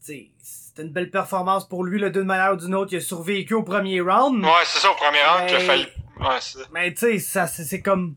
sais, 0.02 0.32
c'était 0.76 0.88
une 0.88 0.94
belle 0.94 1.10
performance 1.10 1.66
pour 1.70 1.86
lui, 1.86 2.02
d'une 2.12 2.24
manière 2.24 2.52
ou 2.52 2.58
d'une 2.58 2.76
autre. 2.76 2.92
Il 2.92 2.98
a 2.98 3.02
survécu 3.02 3.54
au 3.54 3.64
premier 3.64 4.02
round. 4.02 4.44
Ouais, 4.44 4.52
c'est 4.66 4.80
ça, 4.80 4.92
au 4.92 4.96
premier 4.96 5.20
round, 5.24 5.48
qu'il 5.48 5.56
a 5.56 5.60
failli... 5.62 5.88
Ouais, 6.20 6.38
c'est 6.42 6.60
ça. 6.60 6.66
Mais 6.74 6.94
tu 6.94 7.00
sais, 7.00 7.20
ça 7.20 7.48
c'est 7.48 7.64
c'est 7.64 7.82
comme 7.82 8.16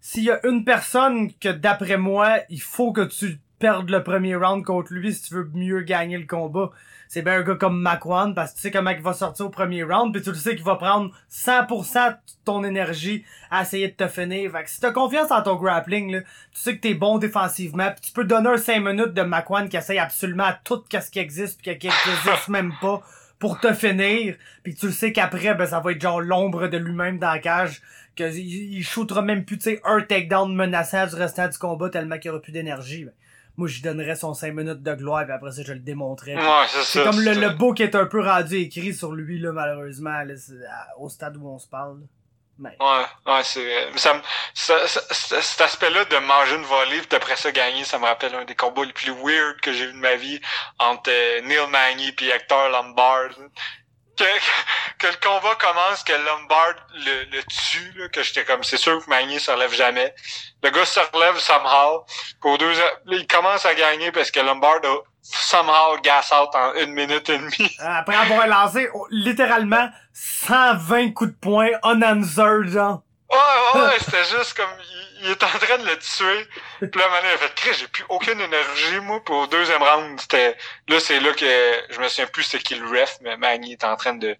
s'il 0.00 0.22
y 0.22 0.30
a 0.30 0.38
une 0.46 0.64
personne 0.64 1.32
que 1.34 1.48
d'après 1.48 1.96
moi, 1.96 2.38
il 2.48 2.60
faut 2.60 2.92
que 2.92 3.00
tu 3.00 3.40
perdes 3.58 3.90
le 3.90 4.04
premier 4.04 4.36
round 4.36 4.64
contre 4.64 4.92
lui 4.92 5.12
si 5.12 5.22
tu 5.22 5.34
veux 5.34 5.50
mieux 5.52 5.80
gagner 5.80 6.16
le 6.16 6.26
combat. 6.26 6.70
C'est 7.08 7.22
bien 7.22 7.34
un 7.34 7.42
gars 7.42 7.54
comme 7.54 7.80
Macwan 7.80 8.34
parce 8.34 8.52
que 8.52 8.56
tu 8.56 8.62
sais 8.62 8.70
comment 8.70 8.90
il 8.90 9.00
va 9.00 9.12
sortir 9.12 9.46
au 9.46 9.50
premier 9.50 9.82
round 9.82 10.12
puis 10.12 10.22
tu 10.22 10.30
le 10.30 10.36
sais 10.36 10.54
qu'il 10.54 10.64
va 10.64 10.76
prendre 10.76 11.10
100% 11.30 12.10
de 12.10 12.16
ton 12.44 12.64
énergie 12.64 13.24
à 13.50 13.62
essayer 13.62 13.88
de 13.88 13.94
te 13.94 14.08
finir. 14.08 14.50
Fait 14.52 14.64
que 14.64 14.70
si 14.70 14.80
t'as 14.80 14.92
confiance 14.92 15.30
en 15.30 15.42
ton 15.42 15.56
grappling 15.56 16.12
là, 16.12 16.20
tu 16.20 16.26
sais 16.52 16.76
que 16.76 16.80
t'es 16.80 16.94
bon 16.94 17.18
défensivement 17.18 17.90
puis 17.92 18.06
tu 18.06 18.12
peux 18.12 18.24
donner 18.24 18.50
un 18.50 18.56
5 18.56 18.80
minutes 18.80 19.14
de 19.14 19.22
Macwan 19.22 19.68
qui 19.68 19.76
essaye 19.76 19.98
absolument 19.98 20.50
tout 20.64 20.82
ce 20.90 21.10
qui 21.10 21.18
existe 21.18 21.60
puis 21.62 21.78
qui 21.78 21.86
existe 21.86 22.48
même 22.48 22.72
pas 22.80 23.02
pour 23.38 23.60
te 23.60 23.72
finir 23.72 24.36
puis 24.62 24.74
tu 24.74 24.86
le 24.86 24.92
sais 24.92 25.12
qu'après 25.12 25.54
ben 25.54 25.66
ça 25.66 25.80
va 25.80 25.92
être 25.92 26.00
genre 26.00 26.20
l'ombre 26.20 26.68
de 26.68 26.78
lui-même 26.78 27.18
dans 27.18 27.30
la 27.30 27.38
cage 27.38 27.82
que 28.16 28.34
il, 28.34 28.74
il 28.74 28.82
shootera 28.82 29.22
même 29.22 29.44
plus 29.44 29.58
tu 29.58 29.64
sais 29.64 29.80
un 29.84 30.00
takedown 30.00 30.54
menaçant 30.54 31.06
du 31.06 31.14
restant 31.14 31.48
du 31.48 31.58
combat 31.58 31.90
tellement 31.90 32.18
qu'il 32.18 32.30
aura 32.30 32.40
plus 32.40 32.52
d'énergie 32.52 33.04
Ben, 33.04 33.12
moi 33.56 33.68
j'y 33.68 33.82
donnerais 33.82 34.16
son 34.16 34.34
5 34.34 34.52
minutes 34.54 34.82
de 34.82 34.94
gloire 34.94 35.24
puis 35.24 35.32
après 35.32 35.52
ça 35.52 35.62
je 35.64 35.72
le 35.72 35.78
démontrerais 35.80 36.34
Puis 36.36 36.44
Ouais, 36.46 36.66
c'est 36.84 37.02
comme 37.04 37.20
le, 37.20 37.32
le 37.32 37.50
beau 37.50 37.72
qui 37.72 37.82
est 37.82 37.94
un 37.94 38.06
peu 38.06 38.22
rendu 38.22 38.56
écrit 38.56 38.94
sur 38.94 39.12
lui 39.12 39.38
là 39.38 39.52
malheureusement 39.52 40.22
là, 40.22 40.34
à- 40.70 40.98
au 40.98 41.08
stade 41.08 41.36
où 41.36 41.48
on 41.48 41.58
se 41.58 41.68
parle 41.68 41.98
mais 42.58 42.74
Ouais, 42.80 43.04
ouais, 43.34 43.42
c'est... 43.44 43.90
mais 43.92 43.98
Ça, 43.98 44.22
ça, 44.54 44.74
ça- 44.88 45.42
cet 45.42 45.60
aspect-là 45.60 46.06
de 46.06 46.16
manger 46.26 46.54
une 46.56 46.62
volée 46.62 46.98
puis 47.00 47.08
d'après 47.10 47.36
ça 47.36 47.52
gagner, 47.52 47.84
ça 47.84 47.98
me 47.98 48.04
rappelle 48.06 48.34
un 48.34 48.46
des 48.46 48.54
combats 48.54 48.84
les 48.84 48.94
plus 48.94 49.10
weird 49.12 49.60
que 49.60 49.72
j'ai 49.74 49.86
vu 49.88 49.92
de 49.92 49.98
ma 49.98 50.14
vie 50.16 50.40
entre 50.78 51.10
euh, 51.12 51.42
Neil 51.42 51.68
Magny 51.70 52.12
puis 52.12 52.30
Hector 52.30 52.70
Lombard. 52.70 53.28
Que, 54.16 54.24
que 54.98 55.06
le 55.08 55.16
combat 55.22 55.54
commence, 55.56 56.02
que 56.02 56.12
Lombard 56.12 56.74
le, 56.94 57.24
le 57.36 57.42
tue, 57.44 57.92
là, 57.96 58.08
que 58.08 58.22
j'étais 58.22 58.44
comme, 58.44 58.64
c'est 58.64 58.78
sûr 58.78 59.04
que 59.04 59.10
Magny 59.10 59.38
se 59.38 59.50
relève 59.50 59.74
jamais. 59.74 60.14
Le 60.62 60.70
gars 60.70 60.86
se 60.86 61.00
relève 61.12 61.38
somehow. 61.38 62.04
Au 62.42 62.56
deux, 62.56 62.72
il 63.08 63.26
commence 63.26 63.66
à 63.66 63.74
gagner 63.74 64.10
parce 64.12 64.30
que 64.30 64.40
Lombard 64.40 64.80
a 64.84 64.96
somehow 65.22 66.00
gas 66.02 66.32
out 66.32 66.54
en 66.54 66.74
une 66.74 66.92
minute 66.92 67.28
et 67.28 67.38
demie. 67.38 67.76
après 67.80 68.16
avoir 68.16 68.46
lancé 68.46 68.88
oh, 68.94 69.06
littéralement 69.10 69.88
120 70.12 71.12
coups 71.12 71.30
de 71.30 71.36
poing 71.36 71.70
unanswered 71.84 72.68
genre 72.68 73.02
Ouais, 73.30 73.80
ouais, 73.80 73.90
c'était 73.98 74.24
juste 74.24 74.54
comme, 74.54 74.70
il, 75.20 75.26
il 75.26 75.30
est 75.30 75.42
en 75.42 75.46
train 75.46 75.78
de 75.78 75.86
le 75.86 75.98
tuer. 75.98 76.48
Puis 76.80 77.00
là, 77.00 77.06
il 77.22 77.34
a 77.34 77.38
fait, 77.38 77.54
Chris, 77.54 77.76
j'ai 77.78 77.88
plus 77.88 78.04
aucune 78.08 78.40
énergie, 78.40 79.00
moi, 79.02 79.22
pour 79.24 79.36
au 79.36 79.46
deuxième 79.46 79.82
round. 79.82 80.20
C'était, 80.20 80.56
là, 80.88 81.00
c'est 81.00 81.20
là 81.20 81.32
que, 81.32 81.94
je 81.94 82.00
me 82.00 82.08
souviens 82.08 82.26
plus 82.26 82.42
c'est 82.42 82.58
qui 82.58 82.74
le 82.74 82.86
ref, 82.88 83.18
mais 83.22 83.36
Magny 83.36 83.72
est 83.72 83.84
en 83.84 83.96
train 83.96 84.14
de, 84.14 84.36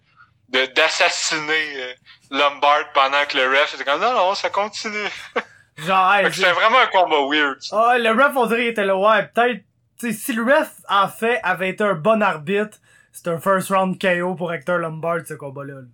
de, 0.49 0.65
d'assassiner 0.67 1.81
euh, 1.81 1.93
Lombard 2.31 2.91
pendant 2.93 3.25
que 3.27 3.37
le 3.37 3.47
ref 3.47 3.73
était 3.73 3.83
comme, 3.83 4.01
non, 4.01 4.13
non, 4.13 4.35
ça 4.35 4.49
continue. 4.49 5.09
genre 5.77 6.13
hey, 6.13 6.31
c'était 6.33 6.51
vraiment 6.51 6.79
un 6.79 6.87
combat 6.87 7.27
weird. 7.29 7.59
Ah, 7.71 7.97
le 7.97 8.11
ref, 8.11 8.35
on 8.35 8.45
dirait 8.45 8.59
qu'il 8.59 8.69
était 8.69 8.85
là, 8.85 8.95
ouais, 8.95 9.27
peut-être, 9.27 9.63
si 9.99 10.33
le 10.33 10.43
ref, 10.43 10.71
en 10.89 11.07
fait, 11.07 11.39
avait 11.43 11.69
été 11.69 11.83
un 11.83 11.95
bon 11.95 12.21
arbitre, 12.21 12.77
c'est 13.11 13.27
un 13.29 13.39
first 13.39 13.69
round 13.69 13.99
KO 13.99 14.35
pour 14.35 14.53
Hector 14.53 14.77
Lombard, 14.77 15.21
ce 15.27 15.33
combat-là. 15.33 15.73
là. 15.73 15.87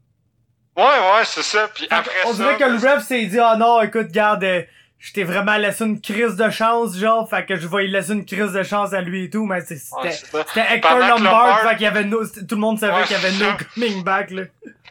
Ouais, 0.75 0.83
ouais, 0.83 1.23
c'est 1.25 1.43
ça. 1.43 1.67
Puis 1.73 1.87
après 1.89 2.11
on 2.25 2.33
ça. 2.33 2.43
dirait 2.43 2.57
que 2.57 2.63
le 2.63 2.77
ref 2.95 3.03
s'est 3.03 3.25
dit, 3.25 3.39
ah 3.39 3.55
non, 3.57 3.81
écoute, 3.81 4.07
garde, 4.07 4.43
euh, 4.43 4.61
je 4.99 5.11
t'ai 5.13 5.23
vraiment 5.23 5.57
laissé 5.57 5.83
une 5.83 5.99
crise 6.01 6.35
de 6.35 6.49
chance, 6.49 6.95
genre, 6.97 7.29
fait 7.29 7.45
que 7.45 7.55
je 7.57 7.67
vais 7.67 7.83
lui 7.83 7.91
laisser 7.91 8.13
une 8.13 8.25
crise 8.25 8.53
de 8.53 8.63
chance 8.63 8.93
à 8.93 9.01
lui 9.01 9.25
et 9.25 9.29
tout, 9.29 9.45
mais 9.45 9.61
c'est- 9.61 9.75
Ouais, 10.01 10.11
c'était, 10.11 10.37
c'était 10.47 10.75
Hector 10.75 10.97
Lombard, 10.97 11.17
Lombard- 11.19 11.59
fait 11.61 11.73
qu'il 11.75 11.81
y 11.83 11.87
avait 11.87 12.03
no, 12.05 12.25
tout 12.25 12.45
le 12.51 12.55
monde 12.57 12.79
savait 12.79 12.93
Ouais, 12.93 13.03
qu'il 13.03 13.17
y 13.17 13.19
avait 13.19 13.31
no 13.31 13.51
coming 13.75 14.03
back, 14.03 14.31
là. 14.31 14.43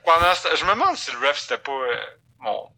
Pendant 0.05 0.33
je 0.57 0.65
me 0.65 0.71
demande 0.73 0.97
si 0.97 1.11
le 1.13 1.19
ref 1.27 1.39
c'était 1.39 1.59
pas, 1.63 1.73
euh, 1.73 1.97
bon, 2.45 2.69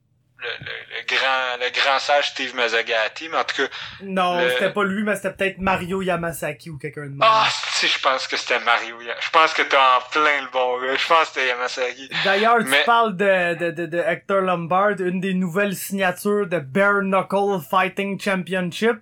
le, 0.45 0.65
le, 0.67 0.73
le 1.01 1.07
grand, 1.07 1.57
le 1.65 1.71
grand 1.83 1.99
sage 1.99 2.31
Steve 2.31 2.55
Mazzagatti, 2.55 3.29
mais 3.31 3.39
en 3.39 3.45
tout 3.45 3.63
cas, 3.63 3.69
Non, 4.03 4.41
Le- 4.41 4.51
c'était 4.51 4.71
pas 4.73 4.85
lui, 4.85 5.03
mais 5.03 5.17
c'était 5.17 5.31
peut-être 5.33 5.59
Mario 5.59 6.03
Yamasaki 6.03 6.71
ou 6.71 6.79
quelqu'un 6.79 7.03
de 7.07 7.09
même. 7.09 7.19
Ah, 7.23 7.47
si, 7.73 7.89
je 7.89 7.99
pense 7.99 8.29
que 8.29 8.37
c'était 8.37 8.59
Mario. 8.61 8.97
Je 9.01 9.31
pense 9.31 9.53
que 9.55 9.63
t'as 9.63 9.97
en 9.99 10.01
plein 10.11 10.43
le 10.43 10.51
bon 10.53 10.81
gars. 10.81 10.95
Je 10.97 11.07
pense 11.07 11.21
que 11.31 11.35
c'était 11.35 11.49
Yamasaki. 11.49 12.11
D'ailleurs, 12.25 12.59
tu 12.59 12.85
parles 12.85 13.17
de, 13.17 13.55
de, 13.55 13.71
de, 13.71 13.87
de 13.87 13.99
Hector 13.99 14.41
Lombard, 14.43 15.01
une 15.01 15.21
des 15.21 15.35
nouvelles 15.35 15.75
signatures 15.75 16.47
de 16.47 16.59
Bare 16.59 17.03
Knuckle 17.03 17.61
Fighting 17.69 18.21
Championship. 18.21 18.99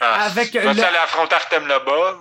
Ah, 0.00 0.24
Avec 0.26 0.54
Vas-tu 0.54 0.78
le- 0.78 0.84
aller 0.84 0.96
affronter 0.96 1.34
Artem 1.34 1.66
Lobov? 1.66 2.16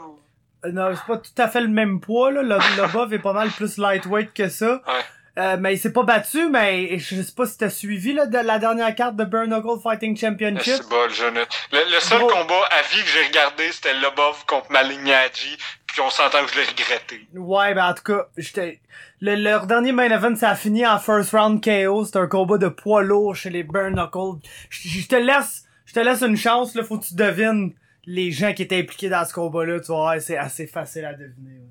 Euh, 0.66 0.72
Non, 0.72 0.96
c'est 0.96 1.06
pas 1.06 1.18
tout 1.18 1.42
à 1.42 1.48
fait 1.48 1.62
le 1.62 1.68
même 1.68 2.00
poids, 2.02 2.32
là. 2.32 2.42
Le, 2.42 2.58
le 2.82 2.88
Bov 2.92 3.14
est 3.14 3.20
pas 3.20 3.34
mal 3.34 3.50
plus 3.50 3.78
lightweight 3.78 4.34
que 4.34 4.50
ça. 4.50 4.82
Ouais. 4.88 5.06
Euh, 5.38 5.56
mais 5.60 5.76
il 5.76 5.78
s'est 5.78 5.94
pas 5.94 6.02
battu, 6.04 6.50
mais 6.50 6.98
je 6.98 7.22
sais 7.22 7.32
pas 7.36 7.46
si 7.46 7.58
t'as 7.60 7.70
suivi, 7.70 8.12
là, 8.14 8.26
de 8.26 8.40
la 8.40 8.58
dernière 8.58 8.96
carte 8.96 9.16
de 9.16 9.24
Knuckle 9.24 9.80
Fighting 9.84 10.18
Championship. 10.18 10.64
C'est 10.82 10.90
bol, 10.90 11.10
je 11.12 11.26
ne- 11.26 11.40
Le, 11.40 11.94
le 11.94 12.00
seul 12.00 12.22
combat 12.22 12.64
à 12.72 12.82
vie 12.92 13.04
que 13.04 13.10
j'ai 13.10 13.24
regardé, 13.28 13.72
c'était 13.72 13.94
Lobov 13.94 14.46
contre 14.48 14.72
Malignaggi, 14.72 15.58
puis 15.86 16.02
on 16.02 16.10
s'entend 16.10 16.44
que 16.44 16.52
je 16.52 16.58
l'ai 16.60 16.66
regretté. 16.66 17.28
Ouais, 17.36 17.76
ben 17.76 17.90
en 17.90 17.94
tout 17.94 18.02
cas, 18.04 18.28
j'étais. 18.36 18.82
Le, 19.22 19.36
leur 19.36 19.68
dernier 19.68 19.92
main 19.92 20.10
event, 20.10 20.36
ça 20.36 20.50
a 20.50 20.56
fini 20.56 20.86
en 20.88 20.98
first 20.98 21.32
round 21.32 21.64
KO. 21.64 22.06
C'était 22.06 22.20
un 22.20 22.28
combat 22.28 22.58
de 22.58 22.68
poids 22.70 23.04
lourd 23.04 23.36
chez 23.36 23.50
les 23.52 23.64
Bare 23.64 23.92
Knuckle. 23.92 24.40
Je 24.72 25.08
te 25.08 25.16
laisse, 25.16 25.66
je 25.86 25.94
te 25.94 26.00
laisse 26.00 26.22
une 26.24 26.38
chance, 26.38 26.74
là, 26.74 26.84
faut 26.84 26.98
que 26.98 27.06
tu 27.06 27.16
devines 27.16 27.74
les 28.06 28.32
gens 28.32 28.54
qui 28.54 28.64
étaient 28.64 28.80
impliqués 28.80 29.10
dans 29.10 29.24
ce 29.26 29.34
combat-là. 29.34 29.80
Tu 29.82 29.88
voir, 29.88 30.20
c'est 30.20 30.38
assez 30.38 30.66
facile 30.66 31.06
à 31.06 31.14
deviner. 31.14 31.60
ouais. 31.60 31.68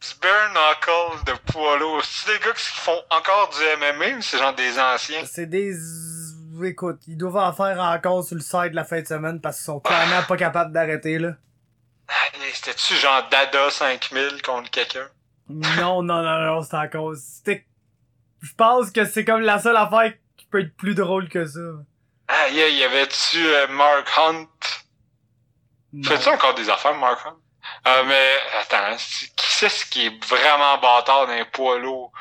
Du 0.00 0.28
knuckle 0.28 1.24
de 1.26 1.32
poids 1.52 1.76
lourd. 1.78 2.04
C'est 2.04 2.32
des 2.32 2.44
gars 2.44 2.52
qui 2.52 2.66
font 2.66 3.02
encore 3.10 3.50
du 3.50 3.64
MMA 3.80 4.18
ou 4.18 4.22
c'est 4.22 4.38
genre 4.38 4.54
des 4.54 4.78
anciens? 4.78 5.24
C'est 5.24 5.46
des... 5.46 5.74
Écoute, 6.64 7.00
ils 7.06 7.16
doivent 7.16 7.36
en 7.36 7.52
faire 7.52 7.80
encore 7.80 8.24
sur 8.24 8.36
le 8.36 8.40
site 8.40 8.70
de 8.70 8.76
la 8.76 8.84
fin 8.84 9.00
de 9.00 9.06
semaine 9.06 9.40
parce 9.40 9.56
qu'ils 9.56 9.64
sont 9.66 9.80
clairement 9.80 10.22
pas 10.22 10.36
capables 10.36 10.72
d'arrêter, 10.72 11.18
là. 11.18 11.32
Ah, 12.08 12.14
C'était-tu 12.52 12.94
genre 12.94 13.28
Dada 13.30 13.70
5000 13.70 14.40
contre 14.42 14.70
quelqu'un? 14.70 15.08
Non, 15.48 16.02
non, 16.02 16.22
non, 16.22 16.40
non, 16.46 16.62
c'est 16.62 16.76
encore... 16.76 17.14
C'était... 17.16 17.66
Je 18.40 18.54
pense 18.54 18.90
que 18.92 19.04
c'est 19.04 19.24
comme 19.24 19.40
la 19.40 19.58
seule 19.58 19.76
affaire 19.76 20.12
qui 20.36 20.46
peut 20.46 20.60
être 20.60 20.76
plus 20.76 20.94
drôle 20.94 21.28
que 21.28 21.44
ça. 21.44 21.60
Ah, 22.28 22.48
yeah, 22.50 22.68
y 22.68 22.84
avait-tu 22.84 23.44
euh, 23.44 23.66
Mark 23.68 24.08
Hunt? 24.16 24.46
Fais-tu 26.04 26.28
encore 26.28 26.54
des 26.54 26.68
affaires, 26.70 26.94
Mark 26.94 27.26
Hunt? 27.26 27.36
Euh, 27.86 28.02
mais, 28.04 28.34
attends, 28.60 28.96
qui 28.96 29.30
c'est 29.36 29.68
ce 29.68 29.86
qui 29.86 30.06
est 30.06 30.24
vraiment 30.26 30.78
bâtard 30.78 31.26
d'un 31.26 31.44
poids 31.44 31.78
lourd? 31.78 32.12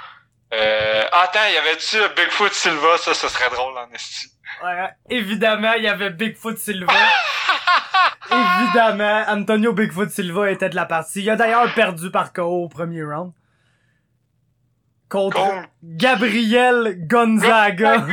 Euh, 0.53 1.03
attends, 1.11 1.45
y 1.53 1.57
avait-tu 1.57 1.97
Bigfoot 2.15 2.53
Silva? 2.53 2.97
Ça, 2.97 3.13
ce 3.13 3.27
serait 3.27 3.49
drôle 3.49 3.77
en 3.77 3.89
esti. 3.91 4.27
Ouais, 4.63 4.89
évidemment, 5.09 5.73
il 5.73 5.83
y 5.83 5.87
avait 5.87 6.09
Bigfoot 6.09 6.57
Silva. 6.57 6.93
évidemment, 8.31 9.25
Antonio 9.27 9.73
Bigfoot 9.73 10.09
Silva 10.09 10.49
était 10.51 10.69
de 10.69 10.75
la 10.75 10.85
partie. 10.85 11.21
Il 11.21 11.29
a 11.29 11.35
d'ailleurs 11.35 11.73
perdu 11.73 12.09
par 12.11 12.33
KO 12.33 12.63
au 12.65 12.69
premier 12.69 13.03
round. 13.03 13.33
Contre 15.09 15.37
Contre- 15.37 15.67
Gabriel 15.83 16.95
Gonzaga. 17.07 17.97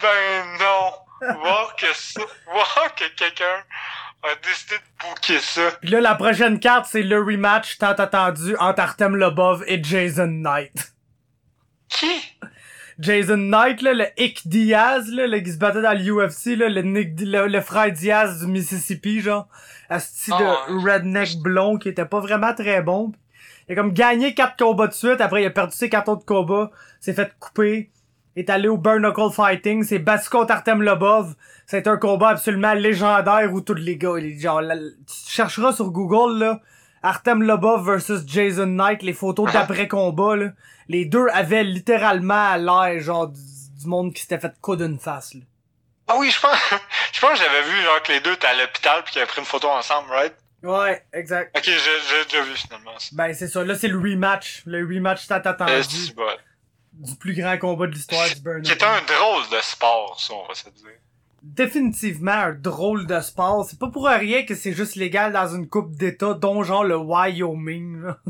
ben 0.00 0.44
non! 0.58 0.92
Voir 1.42 1.76
que 1.76 1.86
ça, 1.94 2.22
voir 2.46 2.94
que 2.94 3.04
quelqu'un 3.14 3.64
a 4.22 4.34
décidé 4.46 4.74
de 4.76 5.06
booker 5.08 5.38
ça. 5.40 5.70
Puis 5.80 5.90
là, 5.90 6.00
la 6.00 6.14
prochaine 6.14 6.60
carte, 6.60 6.86
c'est 6.90 7.02
le 7.02 7.18
rematch 7.18 7.78
tant 7.78 7.92
attendu 7.92 8.54
entre 8.58 8.80
Artem 8.80 9.16
Lobov 9.16 9.64
et 9.66 9.82
Jason 9.82 10.26
Knight. 10.26 10.92
Qui? 11.88 12.36
Jason 12.98 13.38
Knight, 13.38 13.80
là, 13.80 13.94
le 13.94 14.06
Ick 14.18 14.46
Diaz, 14.46 15.10
là, 15.10 15.26
le 15.26 15.40
qui 15.40 15.52
se 15.52 15.58
battait 15.58 15.80
dans 15.80 15.94
l'UFC, 15.94 16.56
là, 16.56 16.68
le, 16.68 16.82
Nick, 16.82 17.18
le, 17.20 17.46
le 17.46 17.60
frère 17.62 17.90
Diaz 17.90 18.40
du 18.40 18.46
Mississippi, 18.46 19.20
genre. 19.20 19.48
Asti 19.88 20.30
Ah, 20.32 20.66
de 20.68 20.86
redneck 20.86 21.36
blond 21.38 21.78
qui 21.78 21.88
était 21.88 22.04
pas 22.04 22.20
vraiment 22.20 22.54
très 22.54 22.82
bon. 22.82 23.12
Il 23.68 23.72
a 23.72 23.74
comme 23.76 23.92
gagné 23.92 24.34
quatre 24.34 24.56
combats 24.56 24.86
de 24.86 24.92
suite, 24.92 25.20
après 25.20 25.42
il 25.42 25.46
a 25.46 25.50
perdu 25.50 25.74
ses 25.74 25.88
quatre 25.88 26.08
autres 26.08 26.24
combats, 26.24 26.70
s'est 27.00 27.14
fait 27.14 27.32
couper, 27.38 27.90
est 28.36 28.50
allé 28.50 28.68
au 28.68 28.76
Knuckle 28.76 29.32
Fighting, 29.32 29.82
s'est 29.82 29.98
battu 29.98 30.28
contre 30.28 30.52
Artem 30.52 30.82
Lobov. 30.82 31.34
C'est 31.70 31.86
un 31.86 31.96
combat 31.98 32.30
absolument 32.30 32.74
légendaire 32.74 33.48
où 33.52 33.60
tous 33.60 33.74
les 33.74 33.96
gars, 33.96 34.14
genre, 34.38 34.60
la- 34.60 34.76
tu 34.76 35.28
chercheras 35.28 35.72
sur 35.72 35.90
Google, 35.90 36.38
là, 36.40 36.60
Artem 37.00 37.44
Lobov 37.44 37.86
versus 37.86 38.22
Jason 38.26 38.66
Knight, 38.66 39.02
les 39.02 39.12
photos 39.12 39.52
d'après-combat, 39.52 40.34
là. 40.34 40.48
Les 40.88 41.04
deux 41.04 41.26
avaient 41.32 41.62
littéralement 41.62 42.56
l'air, 42.56 43.00
genre, 43.00 43.28
du, 43.28 43.40
du 43.80 43.86
monde 43.86 44.12
qui 44.12 44.22
s'était 44.22 44.40
fait 44.40 44.52
coudre 44.60 44.84
une 44.84 44.98
face, 44.98 45.34
là. 45.34 45.42
Ah 46.08 46.16
oui, 46.18 46.28
je 46.30 46.40
pense, 46.40 46.56
je 47.12 47.20
pense 47.20 47.38
que 47.38 47.44
j'avais 47.44 47.62
vu, 47.62 47.82
genre, 47.82 48.02
que 48.02 48.12
les 48.12 48.20
deux 48.20 48.32
étaient 48.32 48.48
à 48.48 48.54
l'hôpital 48.54 49.04
pis 49.04 49.12
qu'ils 49.12 49.22
avaient 49.22 49.30
pris 49.30 49.40
une 49.40 49.46
photo 49.46 49.68
ensemble, 49.68 50.10
right? 50.10 50.34
Ouais, 50.64 51.04
exact. 51.12 51.56
Ok, 51.56 51.62
j'ai, 51.64 51.72
j'ai 51.78 52.24
déjà 52.24 52.42
vu, 52.42 52.56
finalement. 52.56 52.98
ça. 52.98 53.08
Ben, 53.12 53.32
c'est 53.32 53.46
ça. 53.48 53.62
Là, 53.64 53.76
c'est 53.76 53.86
le 53.88 53.96
rematch. 53.98 54.62
Le 54.66 54.84
rematch 54.84 55.26
tant 55.28 55.36
attendu 55.36 55.72
Euh, 55.72 55.82
bon. 56.16 56.24
du 56.94 57.14
plus 57.14 57.34
grand 57.40 57.56
combat 57.58 57.86
de 57.86 57.92
l'histoire 57.92 58.28
du 58.28 58.40
Burn. 58.40 58.60
Qui 58.62 58.72
est 58.72 58.82
un 58.82 59.00
drôle 59.06 59.48
de 59.56 59.62
sport, 59.62 60.20
ça, 60.20 60.34
on 60.34 60.48
va 60.48 60.54
se 60.54 60.68
dire. 60.68 60.90
Définitivement 61.42 62.32
un 62.32 62.52
drôle 62.52 63.06
de 63.06 63.20
sport. 63.20 63.64
C'est 63.68 63.78
pas 63.78 63.88
pour 63.88 64.06
rien 64.06 64.44
que 64.44 64.54
c'est 64.54 64.72
juste 64.72 64.96
légal 64.96 65.32
dans 65.32 65.48
une 65.54 65.68
coupe 65.68 65.92
d'état, 65.96 66.34
dont 66.34 66.62
genre 66.62 66.84
le 66.84 66.96
Wyoming, 66.96 68.02
là. 68.02 68.18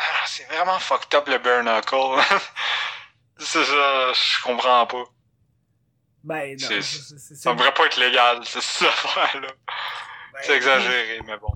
Ah, 0.00 0.24
c'est 0.28 0.44
vraiment 0.46 0.78
fucked 0.78 1.12
up, 1.18 1.26
le 1.26 1.38
bare 1.38 1.64
knuckle. 1.64 2.22
c'est 3.38 3.64
ça, 3.64 4.12
je 4.12 4.42
comprends 4.44 4.86
pas. 4.86 5.02
Ben, 6.22 6.52
non. 6.52 6.68
C'est- 6.68 6.82
c'est- 6.82 7.18
c'est- 7.18 7.34
Ça 7.34 7.52
devrait 7.52 7.74
pas 7.74 7.86
être 7.86 7.98
légal, 7.98 8.38
c'est 8.44 8.86
affaire-là. 8.86 9.48
ben, 9.48 10.40
C'est 10.42 10.54
exagéré, 10.56 11.20
mais 11.26 11.36
bon. 11.38 11.48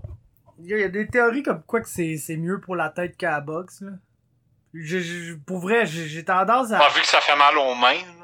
Il 0.59 0.67
y, 0.67 0.75
a- 0.75 0.79
il 0.79 0.81
y 0.81 0.85
a 0.85 0.89
des 0.89 1.07
théories 1.07 1.45
comme 1.45 1.63
quoi 1.63 1.81
que 1.83 1.89
c'est 1.89 2.17
c'est 2.17 2.37
mieux 2.37 2.61
pour 2.61 2.75
la 2.75 2.89
tête 2.89 3.17
qu'à 3.17 3.31
la 3.31 3.41
boxe, 3.41 3.81
là. 3.83 3.93
Je- 4.75 4.99
je- 4.99 5.35
pour 5.35 5.61
vrai, 5.61 5.87
j'ai 5.87 6.09
j'ai 6.09 6.25
tendance 6.25 6.73
à... 6.73 6.81
Ah, 6.83 6.89
vu 6.89 7.01
que 7.01 7.07
ça 7.07 7.21
fait 7.21 7.37
mal 7.37 7.57
aux 7.59 7.77
mains, 7.77 7.93
là. 8.19 8.22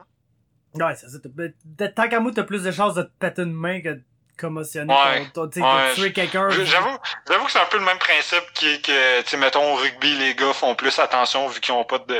Ouais, 0.82 0.94
c'est 0.96 1.08
ça. 1.08 1.18
t'as- 1.22 1.28
t'as- 1.76 1.88
Tant 1.88 2.08
qu'à 2.08 2.20
moi, 2.20 2.32
t'as 2.34 2.42
plus 2.44 2.62
de 2.62 2.70
chances 2.70 2.94
de 2.94 3.02
te 3.02 3.10
péter 3.18 3.42
une 3.42 3.52
main 3.52 3.80
que 3.80 3.88
de 3.90 4.02
commotionner 4.38 4.92
Ouais. 4.94 5.26
ton, 5.34 5.42
Ouais, 5.42 5.48
de 5.90 5.94
tuer 5.94 6.12
quelqu'un. 6.12 6.48
J'avoue, 6.50 6.96
j'avoue 7.28 7.44
que 7.46 7.50
c'est 7.50 7.58
un 7.60 7.66
peu 7.66 7.78
le 7.78 7.84
même 7.84 7.98
principe 7.98 8.44
qui 8.54 8.68
est 8.68 8.84
que, 8.84 9.22
tu 9.22 9.36
mettons, 9.36 9.72
au 9.72 9.76
rugby, 9.76 10.16
les 10.16 10.34
gars 10.36 10.52
font 10.52 10.74
plus 10.76 10.96
attention 10.98 11.48
vu 11.48 11.60
qu'ils 11.60 11.74
ont 11.74 11.84
pas 11.84 11.98
de, 11.98 12.14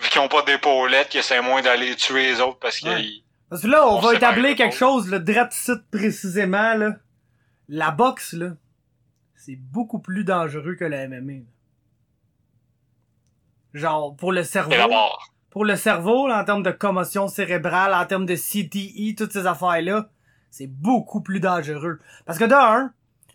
vu 0.00 0.08
qu'ils 0.08 0.20
ont 0.20 0.28
pas 0.28 0.42
d'épaulettes, 0.42 1.08
qu'ils 1.10 1.20
essaient 1.20 1.40
moins 1.42 1.62
d'aller 1.62 1.94
tuer 1.96 2.24
les 2.32 2.40
autres 2.40 2.58
parce 2.58 2.82
Ouais. 2.82 2.96
qu'ils, 2.96 3.24
Parce 3.48 3.62
que 3.62 3.66
là, 3.68 3.86
on, 3.86 3.96
On 3.96 4.00
va 4.00 4.14
établir 4.14 4.54
quelque 4.56 4.76
chose, 4.76 5.08
le 5.10 5.24
site 5.50 5.90
précisément, 5.90 6.74
là. 6.74 6.96
La 7.68 7.90
boxe, 7.92 8.32
là, 8.32 8.50
c'est 9.36 9.56
beaucoup 9.56 9.98
plus 10.00 10.24
dangereux 10.24 10.74
que 10.74 10.84
la 10.84 11.06
MMA. 11.08 11.44
Genre, 13.74 14.16
pour 14.16 14.32
le 14.32 14.42
cerveau. 14.42 14.72
et 14.72 14.76
d'abord. 14.76 15.28
Pour 15.50 15.64
le 15.64 15.74
cerveau, 15.76 16.28
là, 16.28 16.40
en 16.40 16.44
termes 16.44 16.62
de 16.62 16.70
commotion 16.70 17.26
cérébrale, 17.26 17.92
en 17.92 18.06
termes 18.06 18.26
de 18.26 18.36
CTE, 18.36 19.16
toutes 19.18 19.32
ces 19.32 19.46
affaires-là, 19.46 20.08
c'est 20.50 20.68
beaucoup 20.68 21.20
plus 21.20 21.40
dangereux. 21.40 21.98
Parce 22.24 22.38
que 22.38 22.44
de 22.44 22.54
un, 22.54 22.92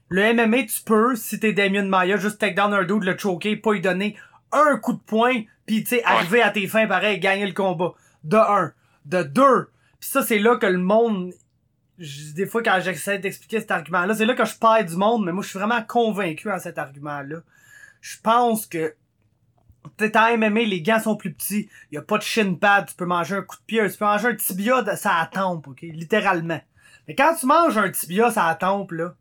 le 0.08 0.34
MMA, 0.34 0.64
tu 0.64 0.82
peux, 0.86 1.16
si 1.16 1.40
t'es 1.40 1.52
Damien 1.52 1.84
Maya, 1.84 2.18
juste 2.18 2.40
take 2.40 2.54
down 2.54 2.74
un 2.74 2.84
dude, 2.84 3.04
le 3.04 3.18
choquer, 3.18 3.58
pas 3.58 3.74
lui 3.74 3.82
donner 3.82 4.16
un 4.52 4.78
coup 4.78 4.94
de 4.94 5.00
poing, 5.00 5.42
pis 5.66 5.84
tu 5.84 5.96
sais, 5.96 6.04
arriver 6.04 6.42
à 6.42 6.52
tes 6.52 6.68
fins 6.68 6.88
pareil, 6.88 7.20
gagner 7.20 7.46
le 7.46 7.54
combat. 7.54 7.94
De 8.24 8.38
un. 8.38 8.72
De 9.06 9.24
deux. 9.24 9.70
Pis 10.00 10.08
ça, 10.08 10.24
c'est 10.24 10.40
là 10.40 10.58
que 10.58 10.66
le 10.66 10.78
monde... 10.78 11.34
Des 11.98 12.46
fois, 12.46 12.62
quand 12.62 12.80
j'essaie 12.82 13.20
d'expliquer 13.20 13.62
cet 13.62 13.72
argument-là, 13.72 14.14
c'est 14.14 14.26
là 14.26 14.34
que 14.36 14.44
je 14.44 14.56
perds 14.58 14.86
du 14.86 14.98
monde, 14.98 15.26
mais 15.26 15.32
moi, 15.32 15.44
je 15.44 15.50
suis 15.50 15.60
vraiment 15.60 15.82
convaincu 15.82 16.50
à 16.50 16.60
cet 16.60 16.78
argument-là. 16.78 17.38
Je 18.02 18.18
pense 18.22 18.68
que 18.68 18.94
T'es 19.98 20.18
en 20.18 20.38
MMA, 20.38 20.62
les 20.62 20.82
gants 20.82 21.00
sont 21.00 21.16
plus 21.16 21.34
petits. 21.34 21.70
Y 21.92 21.98
a 21.98 22.02
pas 22.02 22.18
de 22.18 22.24
shin 22.24 22.56
pad. 22.56 22.88
Tu 22.88 22.96
peux 22.96 23.06
manger 23.06 23.36
un 23.36 23.42
coup 23.42 23.56
de 23.56 23.62
pied. 23.66 23.90
Tu 23.90 23.98
peux 23.98 24.06
manger 24.06 24.28
un 24.28 24.36
tibia 24.36 24.82
de 24.82 24.96
sa 24.96 25.30
tempe, 25.32 25.68
ok? 25.68 25.82
Littéralement. 25.82 26.62
Mais 27.08 27.16
quand 27.16 27.36
tu 27.40 27.46
manges 27.46 27.78
un 27.78 27.90
tibia 27.90 28.32
sa 28.32 28.54
tempe, 28.56 28.92
là, 28.92 29.16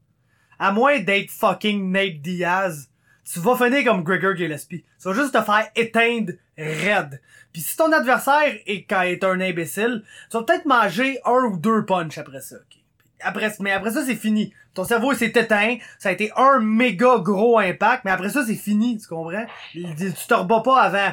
à 0.58 0.72
moins 0.72 0.98
d'être 1.00 1.30
fucking 1.30 1.90
Nate 1.92 2.20
Diaz, 2.20 2.88
tu 3.30 3.40
vas 3.40 3.56
finir 3.56 3.84
comme 3.84 4.02
Gregor 4.02 4.36
Gillespie. 4.36 4.84
Tu 5.00 5.08
vas 5.08 5.14
juste 5.14 5.32
te 5.32 5.42
faire 5.42 5.68
éteindre 5.76 6.32
raide. 6.58 7.20
Puis 7.52 7.62
si 7.62 7.76
ton 7.76 7.92
adversaire 7.92 8.58
est, 8.66 8.84
quand 8.84 9.02
est 9.02 9.24
un 9.24 9.40
imbécile, 9.40 10.02
tu 10.30 10.36
vas 10.36 10.42
peut-être 10.42 10.66
manger 10.66 11.18
un 11.24 11.44
ou 11.44 11.56
deux 11.56 11.84
punch 11.84 12.18
après 12.18 12.40
ça, 12.40 12.56
ok? 12.56 12.73
Après, 13.24 13.52
mais 13.60 13.72
après 13.72 13.90
ça, 13.90 14.04
c'est 14.04 14.16
fini. 14.16 14.52
Ton 14.74 14.84
cerveau 14.84 15.14
s'est 15.14 15.26
éteint. 15.26 15.76
Ça 15.98 16.10
a 16.10 16.12
été 16.12 16.30
un 16.36 16.60
méga 16.60 17.18
gros 17.18 17.58
impact, 17.58 18.04
mais 18.04 18.10
après 18.10 18.30
ça, 18.30 18.44
c'est 18.44 18.54
fini, 18.54 18.98
tu 18.98 19.08
comprends? 19.08 19.46
Tu 19.72 20.12
te 20.28 20.34
rebats 20.34 20.62
pas 20.62 20.80
avant 20.80 21.12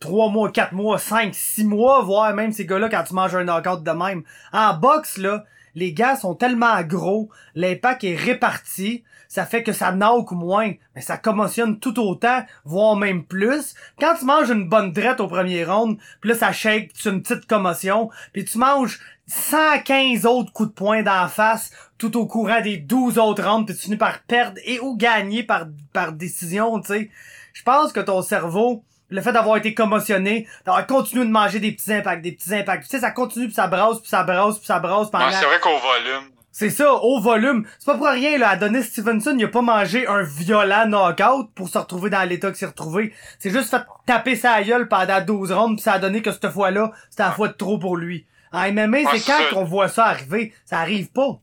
3 0.00 0.30
mois, 0.30 0.50
4 0.50 0.72
mois, 0.72 0.98
5, 0.98 1.34
6 1.34 1.64
mois, 1.64 2.02
voire 2.02 2.34
même 2.34 2.52
ces 2.52 2.66
gars-là 2.66 2.88
quand 2.88 3.04
tu 3.04 3.14
manges 3.14 3.34
un 3.34 3.44
knockout 3.44 3.82
de 3.82 3.90
même. 3.90 4.22
En 4.52 4.74
boxe, 4.74 5.16
là, 5.18 5.44
les 5.74 5.92
gars 5.92 6.16
sont 6.16 6.34
tellement 6.34 6.82
gros, 6.82 7.30
l'impact 7.54 8.04
est 8.04 8.16
réparti, 8.16 9.04
ça 9.28 9.44
fait 9.44 9.62
que 9.62 9.72
ça 9.72 9.92
knock 9.92 10.30
moins, 10.32 10.72
mais 10.94 11.02
ça 11.02 11.18
commotionne 11.18 11.78
tout 11.78 11.98
autant, 12.00 12.44
voire 12.64 12.96
même 12.96 13.24
plus. 13.24 13.74
Quand 14.00 14.14
tu 14.18 14.24
manges 14.24 14.50
une 14.50 14.68
bonne 14.68 14.92
drette 14.92 15.20
au 15.20 15.26
premier 15.26 15.64
round, 15.64 15.98
puis 16.20 16.30
là 16.30 16.36
ça 16.36 16.52
shake, 16.52 16.92
tu 16.94 17.08
as 17.08 17.10
une 17.10 17.22
petite 17.22 17.46
commotion, 17.46 18.08
puis 18.32 18.44
tu 18.44 18.56
manges 18.56 19.00
115 19.28 20.26
autres 20.26 20.52
coups 20.52 20.68
de 20.68 20.74
poing 20.74 21.02
d'en 21.02 21.28
face 21.28 21.70
tout 21.98 22.16
au 22.16 22.26
courant 22.26 22.60
des 22.60 22.76
12 22.76 23.18
autres 23.18 23.44
rounds, 23.44 23.66
puis 23.66 23.74
tu 23.74 23.82
finis 23.82 23.96
par 23.96 24.20
perdre 24.22 24.58
et 24.64 24.80
ou 24.80 24.96
gagner 24.96 25.42
par, 25.42 25.66
par 25.92 26.12
décision, 26.12 26.80
tu 26.80 26.88
sais. 26.88 27.10
Je 27.54 27.62
pense 27.62 27.92
que 27.92 28.00
ton 28.00 28.22
cerveau, 28.22 28.84
le 29.08 29.20
fait 29.20 29.32
d'avoir 29.32 29.56
été 29.56 29.74
commotionné, 29.74 30.46
d'avoir 30.64 30.86
continué 30.86 31.24
de 31.24 31.30
manger 31.30 31.58
des 31.58 31.72
petits 31.72 31.92
impacts, 31.92 32.22
des 32.22 32.32
petits 32.32 32.54
impacts, 32.54 32.84
tu 32.84 32.90
sais, 32.90 33.00
ça 33.00 33.10
continue, 33.10 33.46
puis 33.46 33.54
ça 33.54 33.66
brasse, 33.66 33.98
puis 34.00 34.08
ça 34.08 34.22
brasse, 34.22 34.58
puis 34.58 34.66
ça 34.66 34.78
brasse 34.78 35.10
pendant... 35.10 35.26
Non, 35.26 35.32
c'est 35.32 35.46
vrai 35.46 35.60
qu'au 35.60 35.78
volume. 35.78 36.30
C'est 36.58 36.70
ça, 36.70 36.90
au 36.90 37.20
volume. 37.20 37.66
C'est 37.78 37.84
pas 37.84 37.98
pour 37.98 38.06
rien, 38.06 38.38
là. 38.38 38.48
Adonis 38.48 38.84
Stevenson, 38.84 39.36
il 39.38 39.44
a 39.44 39.48
pas 39.48 39.60
mangé 39.60 40.06
un 40.06 40.22
violent 40.22 40.86
knockout 40.86 41.50
pour 41.54 41.68
se 41.68 41.76
retrouver 41.76 42.08
dans 42.08 42.26
l'état 42.26 42.48
qu'il 42.48 42.56
s'est 42.56 42.64
retrouvé. 42.64 43.12
C'est 43.38 43.50
juste 43.50 43.68
fait 43.68 43.82
taper 44.06 44.36
sa 44.36 44.62
gueule 44.62 44.88
pendant 44.88 45.20
12 45.20 45.52
rounds 45.52 45.76
pis 45.76 45.82
ça 45.82 45.92
a 45.92 45.98
donné 45.98 46.22
que 46.22 46.32
cette 46.32 46.48
fois-là, 46.48 46.92
c'était 47.10 47.24
la 47.24 47.32
fois 47.32 47.48
de 47.48 47.52
trop 47.52 47.78
pour 47.78 47.98
lui. 47.98 48.24
En 48.52 48.72
MMA, 48.72 48.98
c'est 49.10 49.18
c'est 49.18 49.32
quand 49.32 49.54
qu'on 49.54 49.64
voit 49.64 49.88
ça 49.88 50.06
arriver? 50.06 50.54
Ça 50.64 50.78
arrive 50.78 51.10
pas. 51.10 51.40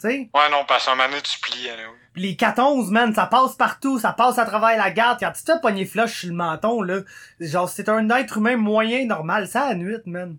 Tu 0.00 0.08
sais? 0.08 0.30
Ouais, 0.34 0.50
non, 0.50 0.64
parce 0.68 0.84
qu'à 0.84 0.92
un 0.92 0.96
moment 0.96 1.08
donné, 1.08 1.22
tu 1.22 1.38
plies, 1.40 1.68
oui. 1.70 1.98
Pis 2.12 2.20
les 2.20 2.36
14, 2.36 2.90
man, 2.90 3.14
ça 3.14 3.26
passe 3.26 3.54
partout, 3.54 3.98
ça 3.98 4.12
passe 4.12 4.38
à 4.38 4.44
travers 4.46 4.76
la 4.76 4.90
garde. 4.90 5.18
Quand 5.20 5.32
tu 5.32 5.42
te 5.44 5.58
pogner 5.60 5.84
flush 5.84 6.20
sur 6.20 6.28
le 6.30 6.34
menton, 6.34 6.82
là, 6.82 7.00
genre, 7.40 7.68
c'est 7.68 7.88
un 7.88 8.08
être 8.10 8.38
humain 8.38 8.56
moyen, 8.56 9.06
normal, 9.06 9.48
ça 9.48 9.64
à 9.64 9.74
nuit, 9.74 9.98
man. 10.06 10.36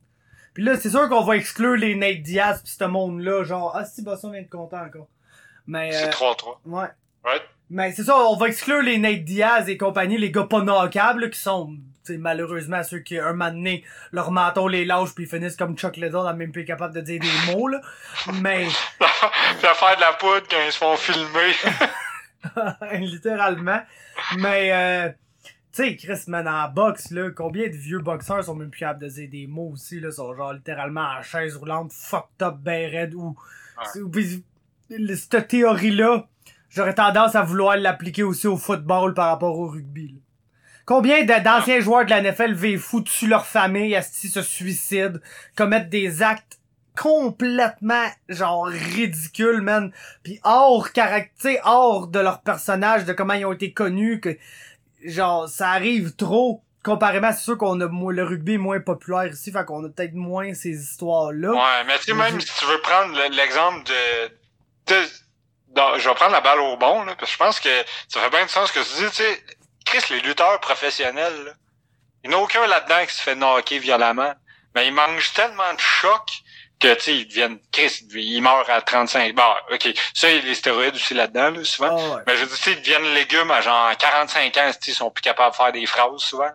Pis 0.54 0.64
là, 0.64 0.76
c'est 0.76 0.90
sûr 0.90 1.08
qu'on 1.08 1.24
va 1.24 1.38
exclure 1.38 1.76
les 1.76 1.96
Nate 1.96 2.22
Diaz 2.24 2.62
pis 2.64 2.72
ce 2.72 2.84
monde-là, 2.84 3.44
genre, 3.44 3.74
ah, 3.76 3.86
si, 3.86 4.02
Boston 4.02 4.32
vient 4.32 4.42
de 4.42 4.50
content 4.50 4.84
encore. 4.84 5.08
Mais, 5.68 5.92
C'est 5.92 6.08
euh, 6.08 6.12
3-3. 6.12 6.58
ouais. 6.66 6.88
Right? 7.24 7.44
Mais 7.70 7.92
c'est 7.92 8.04
ça, 8.06 8.18
on 8.18 8.38
va 8.38 8.48
exclure 8.48 8.82
les 8.82 8.98
Nate 8.98 9.24
Diaz 9.24 9.68
et 9.70 9.78
compagnie, 9.78 10.18
les 10.18 10.32
gars 10.32 10.46
pas 10.46 10.62
knockables, 10.62 11.22
là, 11.22 11.30
qui 11.30 11.40
sont, 11.40 11.76
tu 12.08 12.14
sais, 12.14 12.18
malheureusement, 12.18 12.82
ceux 12.84 13.00
qui, 13.00 13.18
un 13.20 13.34
moment 13.34 13.52
donné, 13.52 13.84
leur 14.12 14.32
menton 14.32 14.68
les 14.68 14.86
lâche 14.86 15.14
puis 15.14 15.26
ils 15.26 15.30
finissent 15.30 15.56
comme 15.58 15.78
Chuck 15.78 15.98
Liddell, 15.98 16.36
même 16.36 16.52
plus 16.52 16.66
capable 16.66 16.94
de 16.96 17.02
dire 17.02 17.22
des 17.22 17.54
mots, 17.54 17.68
là. 17.68 17.82
Mais, 18.42 18.66
à 19.00 19.74
faire 19.74 19.96
de 19.96 20.02
la 20.02 20.14
poudre 20.14 20.48
quand 20.50 20.58
ils 20.66 20.72
se 20.72 20.78
font 20.78 20.96
filmer. 20.96 21.54
littéralement. 23.06 23.82
Mais, 24.38 24.72
euh, 24.74 25.10
tu 25.74 25.84
sais, 25.84 25.96
Chris, 25.96 26.24
man, 26.28 26.48
en 26.48 26.70
boxe, 26.70 27.12
là, 27.12 27.30
combien 27.32 27.68
de 27.68 27.76
vieux 27.76 28.00
boxeurs 28.00 28.44
sont 28.44 28.56
même 28.56 28.70
plus 28.70 28.80
capables 28.80 29.04
de 29.04 29.10
dire 29.10 29.30
des 29.30 29.48
mots 29.48 29.72
aussi, 29.74 30.00
là, 30.00 30.12
sont 30.12 30.34
genre 30.36 30.54
littéralement 30.54 31.06
en 31.20 31.22
chaise 31.22 31.56
roulante, 31.56 31.92
fucked 31.94 32.42
up, 32.42 32.56
ben 32.60 32.90
raide, 32.90 33.14
ou, 33.14 33.36
Ouais. 33.78 35.16
cette 35.16 35.48
théorie-là, 35.50 36.28
j'aurais 36.70 36.96
tendance 36.96 37.36
à 37.36 37.44
vouloir 37.44 37.78
l'appliquer 37.78 38.24
aussi 38.24 38.48
au 38.48 38.58
football 38.58 39.14
par 39.14 39.28
rapport 39.30 39.58
au 39.60 39.68
rugby, 39.68 40.14
là. 40.14 40.20
Combien 40.88 41.24
d'anciens 41.26 41.82
joueurs 41.82 42.06
de 42.06 42.10
la 42.10 42.22
NFL 42.22 42.54
vivent 42.54 42.80
fous 42.80 43.02
dessus 43.02 43.28
leur 43.28 43.46
famille, 43.46 43.94
asti 43.94 44.30
se 44.30 44.42
suicident, 44.42 45.20
commettent 45.56 45.90
des 45.90 46.24
actes 46.24 46.60
complètement 46.98 48.08
genre 48.30 48.66
ridicules, 48.68 49.62
man. 49.62 49.92
Puis 50.24 50.40
hors 50.44 50.92
caractère, 50.94 51.62
hors 51.66 52.08
de 52.08 52.20
leur 52.20 52.42
personnage, 52.42 53.04
de 53.06 53.12
comment 53.14 53.34
ils 53.34 53.46
ont 53.46 53.52
été 53.54 53.74
connus, 53.74 54.22
que 54.22 54.38
genre 55.04 55.48
ça 55.50 55.72
arrive 55.72 56.16
trop. 56.16 56.64
Comparément, 56.84 57.34
c'est 57.34 57.44
sûr 57.44 57.58
qu'on 57.58 57.82
a 57.82 58.12
le 58.12 58.24
rugby 58.24 58.54
est 58.54 58.58
moins 58.58 58.80
populaire 58.80 59.28
ici, 59.28 59.52
fait 59.52 59.66
qu'on 59.66 59.84
a 59.84 59.90
peut-être 59.90 60.14
moins 60.14 60.54
ces 60.54 60.70
histoires-là. 60.70 61.52
Ouais, 61.52 61.84
mais 61.86 61.98
tu 61.98 62.06
sais, 62.06 62.14
même 62.14 62.40
si 62.40 62.48
tu 62.60 62.66
veux 62.66 62.80
prendre 62.80 63.14
le- 63.14 63.36
l'exemple 63.36 63.84
de, 64.88 64.96
je 65.98 66.08
vais 66.10 66.16
prendre 66.16 66.32
la 66.32 66.40
balle 66.42 66.62
au 66.62 66.78
bon, 66.78 67.04
là, 67.04 67.14
parce 67.20 67.30
que 67.30 67.34
je 67.34 67.38
pense 67.38 67.60
que 67.60 67.70
ça 68.08 68.22
fait 68.22 68.30
bien 68.30 68.44
du 68.46 68.50
sens 68.50 68.72
ce 68.72 68.74
que 68.74 68.80
tu 68.80 69.04
dis, 69.04 69.10
tu 69.12 69.16
sais, 69.18 69.44
Chris, 69.88 70.04
les 70.10 70.20
lutteurs 70.20 70.60
professionnels, 70.60 71.46
là, 71.46 71.52
il 72.24 72.30
n'y 72.30 72.36
en 72.36 72.40
a 72.40 72.42
aucun 72.42 72.68
là-dedans 72.68 73.06
qui 73.06 73.16
se 73.16 73.22
fait 73.22 73.36
knocker 73.36 73.80
violemment. 73.80 74.34
mais 74.76 74.86
ils 74.86 74.94
mangent 74.94 75.32
tellement 75.34 75.74
de 75.74 75.80
choc 75.80 76.24
que, 76.80 76.94
tu 76.96 77.02
sais, 77.02 77.16
ils 77.16 77.28
deviennent, 77.28 77.58
Chris, 77.72 78.06
ils 78.14 78.42
meurent 78.42 78.70
à 78.70 78.82
35. 78.82 79.34
Bon, 79.34 79.44
OK. 79.72 79.88
Ça, 80.14 80.30
il 80.30 80.36
y 80.36 80.40
a 80.40 80.42
les 80.42 80.56
stéroïdes 80.56 80.96
aussi 80.96 81.14
là-dedans, 81.14 81.52
là, 81.52 81.64
souvent. 81.64 81.98
Ah 81.98 82.16
ouais. 82.16 82.24
Mais 82.28 82.36
je 82.36 82.44
veux 82.44 82.56
dire, 82.56 82.68
ils 82.68 82.82
deviennent 82.82 83.14
légumes 83.14 83.50
à 83.50 83.62
genre 83.62 83.96
45 83.98 84.58
ans, 84.58 84.72
ils 84.86 84.94
sont 84.94 85.10
plus 85.10 85.22
capables 85.22 85.52
de 85.52 85.56
faire 85.56 85.72
des 85.72 85.86
phrases, 85.86 86.20
souvent. 86.20 86.52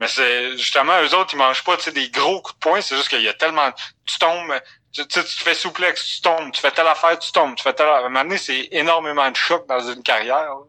Mais 0.00 0.08
c'est, 0.08 0.56
justement, 0.56 1.00
eux 1.02 1.14
autres, 1.14 1.34
ils 1.34 1.36
mangent 1.36 1.62
pas, 1.62 1.76
des 1.76 2.08
gros 2.08 2.40
coups 2.40 2.54
de 2.54 2.60
poing. 2.60 2.80
C'est 2.80 2.96
juste 2.96 3.08
qu'il 3.08 3.22
y 3.22 3.28
a 3.28 3.34
tellement, 3.34 3.70
tu 4.06 4.18
tombes, 4.18 4.58
tu, 4.92 5.06
tu 5.06 5.22
te 5.22 5.42
fais 5.42 5.54
souplex, 5.54 6.04
tu 6.06 6.20
tombes, 6.22 6.52
tu 6.52 6.60
fais 6.60 6.70
telle 6.70 6.88
affaire, 6.88 7.18
tu 7.18 7.32
tombes, 7.32 7.54
tu 7.54 7.62
fais 7.62 7.74
telle 7.74 7.86
affaire. 7.86 8.02
À 8.02 8.06
un 8.06 8.08
moment 8.08 8.24
donné, 8.24 8.38
c'est 8.38 8.68
énormément 8.72 9.30
de 9.30 9.36
choc 9.36 9.66
dans 9.68 9.80
une 9.92 10.02
carrière, 10.02 10.48
là. 10.48 10.64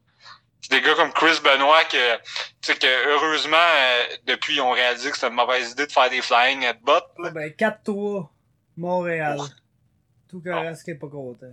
C'est 0.69 0.81
des 0.81 0.85
gars 0.85 0.95
comme 0.95 1.13
Chris 1.13 1.39
Benoit 1.41 1.85
que, 1.85 2.17
tu 2.17 2.23
sais, 2.61 2.75
que 2.75 2.87
heureusement, 3.13 3.55
euh, 3.55 4.03
depuis, 4.25 4.55
ils 4.55 4.61
ont 4.61 4.71
réalisé 4.71 5.09
que 5.09 5.15
c'était 5.15 5.29
une 5.29 5.35
mauvaise 5.35 5.71
idée 5.71 5.87
de 5.87 5.91
faire 5.91 6.09
des 6.09 6.21
flying 6.21 6.61
headbutts, 6.61 7.07
là. 7.19 7.27
Ah 7.27 7.29
ben, 7.29 7.49
4-3, 7.51 8.27
Montréal. 8.75 9.37
Oh. 9.39 9.47
Tout 10.29 10.41
reste 10.43 10.83
qui 10.83 10.91
est 10.91 10.95
pas 10.95 11.07
content. 11.07 11.45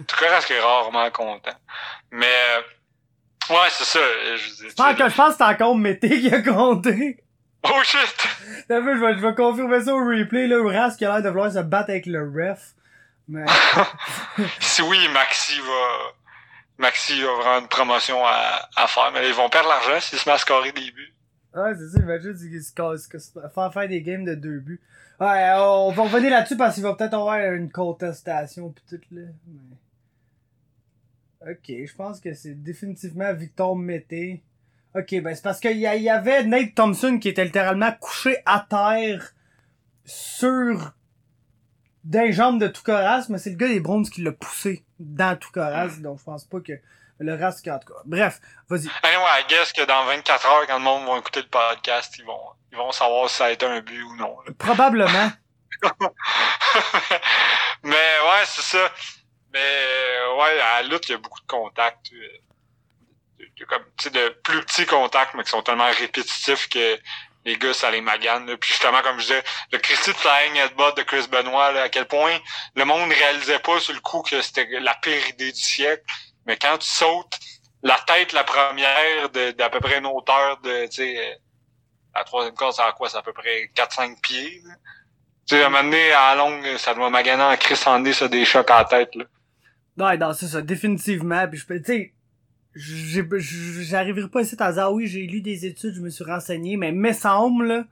En 0.00 0.04
tout 0.04 0.16
cas, 0.16 0.30
reste 0.30 0.50
est 0.50 0.60
rarement 0.60 1.10
content. 1.10 1.52
Mais, 2.10 2.26
euh, 2.26 3.54
ouais, 3.54 3.68
c'est 3.68 3.84
ça. 3.84 4.00
Je, 4.36 4.68
je, 4.68 4.74
pense 4.74 4.96
que, 4.96 5.08
je 5.10 5.14
pense 5.14 5.32
que 5.32 5.36
c'est 5.36 5.44
encore 5.44 5.76
Mété 5.76 6.20
qui 6.20 6.34
a 6.34 6.40
compté. 6.40 7.22
Oh 7.62 7.82
shit! 7.82 8.28
T'as 8.68 8.80
vu, 8.80 8.98
je 8.98 9.04
vais, 9.04 9.14
je 9.16 9.20
vais 9.20 9.34
confirmer 9.34 9.82
ça 9.82 9.94
au 9.94 9.98
replay, 9.98 10.46
là, 10.46 10.58
où 10.60 10.68
Ras 10.68 10.94
qui 10.96 11.04
a 11.04 11.12
l'air 11.12 11.22
de 11.22 11.28
vouloir 11.28 11.52
se 11.52 11.58
battre 11.58 11.90
avec 11.90 12.06
le 12.06 12.22
ref. 12.22 12.72
Mais, 13.28 13.44
si 14.60 14.80
oui, 14.80 14.98
Maxi 15.12 15.60
va, 15.60 16.14
Maxi 16.80 17.20
va 17.22 17.34
vraiment 17.34 17.60
une 17.60 17.68
promotion 17.68 18.18
à, 18.24 18.86
faire, 18.88 19.10
mais 19.12 19.28
ils 19.28 19.34
vont 19.34 19.48
perdre 19.48 19.68
l'argent 19.68 20.00
s'ils 20.00 20.18
se 20.18 20.28
mettent 20.28 20.40
à 20.50 20.72
des 20.72 20.90
buts. 20.90 21.14
ouais, 21.54 21.74
c'est 21.76 21.88
ça, 21.90 21.98
imagine, 21.98 22.34
faire 23.54 23.72
faire 23.72 23.88
des 23.88 24.02
games 24.02 24.24
de 24.24 24.34
deux 24.34 24.60
buts. 24.60 24.80
Ouais, 25.20 25.52
on 25.56 25.92
va 25.92 26.02
revenir 26.04 26.30
là-dessus 26.30 26.56
parce 26.56 26.74
qu'il 26.74 26.82
va 26.82 26.94
peut-être 26.94 27.14
avoir 27.14 27.38
une 27.52 27.70
contestation 27.70 28.70
pis 28.70 28.82
tout, 28.88 29.00
là. 29.10 29.22
Mais... 29.46 29.76
Ok, 31.52 31.66
je 31.68 31.94
pense 31.94 32.20
que 32.20 32.32
c'est 32.34 32.54
définitivement 32.54 33.32
Victor 33.34 33.76
Mété. 33.76 34.42
Ok, 34.94 35.20
ben 35.22 35.34
c'est 35.34 35.42
parce 35.42 35.60
qu'il 35.60 35.78
y, 35.78 35.86
a- 35.86 35.96
y 35.96 36.08
avait 36.08 36.44
Nate 36.44 36.74
Thompson 36.74 37.18
qui 37.18 37.28
était 37.28 37.44
littéralement 37.44 37.92
couché 38.00 38.38
à 38.44 38.66
terre 38.68 39.32
sur 40.04 40.92
des 42.04 42.32
jambes 42.32 42.58
de 42.60 42.68
Toucaras, 42.68 43.26
mais 43.28 43.38
c'est 43.38 43.50
le 43.50 43.56
gars 43.56 43.68
des 43.68 43.80
Browns 43.80 44.08
qui 44.08 44.22
l'a 44.22 44.32
poussé 44.32 44.84
dans 44.98 45.36
Toucaras, 45.38 45.88
donc 46.00 46.18
je 46.18 46.24
pense 46.24 46.44
pas 46.44 46.60
que 46.60 46.72
le 47.18 47.34
reste, 47.34 47.66
en 47.68 47.78
tout 47.78 47.92
cas. 47.92 48.00
Bref, 48.06 48.40
vas-y. 48.68 48.88
Anyway, 49.02 49.24
I 49.40 49.44
guess 49.48 49.72
que 49.72 49.84
dans 49.84 50.04
24 50.06 50.46
heures, 50.46 50.66
quand 50.66 50.78
le 50.78 50.84
monde 50.84 51.06
va 51.06 51.18
écouter 51.18 51.42
le 51.42 51.48
podcast, 51.48 52.14
ils 52.18 52.24
vont, 52.24 52.40
ils 52.72 52.78
vont 52.78 52.92
savoir 52.92 53.28
si 53.28 53.36
ça 53.36 53.46
a 53.46 53.50
été 53.50 53.66
un 53.66 53.80
but 53.80 54.02
ou 54.02 54.16
non. 54.16 54.36
là. 54.46 54.52
Probablement. 54.58 55.30
mais 57.82 57.90
ouais, 57.92 58.44
c'est 58.46 58.62
ça. 58.62 58.90
Mais 59.52 59.58
ouais, 60.38 60.60
à 60.60 60.82
la 60.82 60.88
lutte, 60.88 61.08
il 61.08 61.12
y 61.12 61.14
a 61.14 61.18
beaucoup 61.18 61.40
de 61.40 61.46
contacts. 61.46 62.10
euh, 62.12 62.28
de- 63.38 63.44
de- 63.58 63.64
comme, 63.64 63.82
tu 63.96 64.04
sais, 64.04 64.10
de 64.10 64.28
plus 64.42 64.60
petits 64.62 64.86
contacts, 64.86 65.34
mais 65.34 65.42
qui 65.44 65.50
sont 65.50 65.62
tellement 65.62 65.90
répétitifs 65.90 66.68
que 66.68 66.98
les 67.44 67.56
gars, 67.56 67.72
ça 67.72 67.90
les 67.90 68.00
magane. 68.00 68.46
là. 68.46 68.56
Puis 68.56 68.70
justement, 68.70 69.00
comme 69.02 69.18
je 69.18 69.26
disais, 69.26 69.42
le 69.72 69.78
Christy 69.78 70.10
de 70.10 70.16
Flying 70.16 70.56
Headbutt 70.56 70.96
de 70.96 71.02
Chris 71.02 71.26
Benoit, 71.30 71.72
là, 71.72 71.82
à 71.82 71.88
quel 71.88 72.06
point 72.06 72.38
le 72.74 72.84
monde 72.84 73.10
réalisait 73.10 73.58
pas 73.60 73.80
sur 73.80 73.94
le 73.94 74.00
coup 74.00 74.22
que 74.22 74.40
c'était 74.42 74.66
la 74.80 74.94
pire 74.94 75.28
idée 75.28 75.52
du 75.52 75.60
siècle. 75.60 76.04
Mais 76.46 76.56
quand 76.56 76.78
tu 76.78 76.88
sautes 76.88 77.38
la 77.82 77.98
tête, 78.06 78.32
la 78.32 78.44
première, 78.44 79.30
d'à 79.30 79.70
peu 79.70 79.80
près 79.80 79.98
une 79.98 80.06
hauteur 80.06 80.58
de, 80.60 80.86
tu 80.86 80.96
sais, 80.96 81.18
euh, 81.18 81.34
la 82.14 82.24
troisième 82.24 82.54
corde, 82.54 82.74
c'est 82.74 82.82
à 82.82 82.92
quoi? 82.92 83.08
C'est 83.08 83.16
à 83.16 83.22
peu 83.22 83.32
près 83.32 83.70
4-5 83.74 84.20
pieds. 84.20 84.62
Tu 85.46 85.56
sais, 85.56 85.62
à 85.62 85.66
un 85.66 85.70
moment 85.70 85.84
donné, 85.84 86.12
à 86.12 86.34
longue, 86.34 86.76
ça 86.76 86.94
doit 86.94 87.08
maganer 87.08 87.42
en 87.42 87.56
Chris 87.56 87.80
Andy, 87.86 88.12
ça, 88.12 88.28
des 88.28 88.44
chocs 88.44 88.70
à 88.70 88.78
la 88.78 88.84
tête, 88.84 89.14
là. 89.14 89.24
Ouais, 89.96 90.16
non, 90.16 90.32
c'est 90.32 90.46
ça, 90.46 90.60
définitivement. 90.62 91.46
Puis 91.48 91.58
je 91.60 91.66
peux, 91.66 91.78
tu 91.78 91.84
sais, 91.84 92.14
j'arriverai 92.74 94.28
pas 94.28 94.42
ici 94.42 94.56
à 94.58 94.72
dire, 94.72 94.82
ah 94.84 94.92
oui, 94.92 95.06
j'ai 95.06 95.26
lu 95.26 95.40
des 95.40 95.66
études, 95.66 95.94
je 95.94 96.00
me 96.00 96.10
suis 96.10 96.24
renseigné, 96.24 96.76
mais 96.76 96.92
me 96.92 97.12
semble, 97.12 97.66
là, 97.66 97.84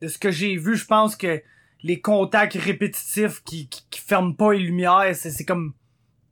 de 0.00 0.08
ce 0.08 0.18
que 0.18 0.30
j'ai 0.30 0.56
vu, 0.56 0.76
je 0.76 0.84
pense 0.84 1.16
que 1.16 1.42
les 1.82 2.00
contacts 2.00 2.54
répétitifs 2.54 3.42
qui, 3.44 3.68
qui, 3.68 3.84
qui 3.90 4.00
ferment 4.00 4.32
pas 4.32 4.52
les 4.52 4.60
lumières, 4.60 5.14
c'est 5.14 5.30
c'est 5.30 5.44
comme... 5.44 5.72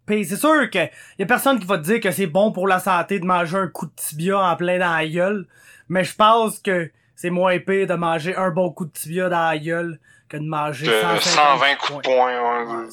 C'est 0.08 0.36
sûr 0.36 0.68
que 0.70 0.88
y 1.18 1.22
a 1.22 1.26
personne 1.26 1.60
qui 1.60 1.66
va 1.66 1.78
te 1.78 1.84
dire 1.84 2.00
que 2.00 2.10
c'est 2.10 2.26
bon 2.26 2.50
pour 2.50 2.66
la 2.66 2.80
santé 2.80 3.20
de 3.20 3.24
manger 3.24 3.58
un 3.58 3.68
coup 3.68 3.86
de 3.86 3.92
tibia 3.94 4.40
en 4.40 4.56
plein 4.56 4.76
dans 4.76 4.92
la 4.92 5.06
gueule, 5.06 5.46
mais 5.88 6.02
je 6.02 6.16
pense 6.16 6.58
que 6.58 6.90
c'est 7.14 7.30
moins 7.30 7.56
pire 7.60 7.86
de 7.86 7.94
manger 7.94 8.34
un 8.34 8.50
bon 8.50 8.72
coup 8.72 8.86
de 8.86 8.90
tibia 8.90 9.28
dans 9.28 9.48
la 9.48 9.56
gueule 9.56 10.00
que 10.28 10.36
de 10.36 10.42
manger 10.42 10.86
De 10.86 10.92
150 11.00 11.22
120 11.22 11.74
coups 11.76 11.98
de 11.98 12.02
poing, 12.02 12.26
ouais. 12.26 12.88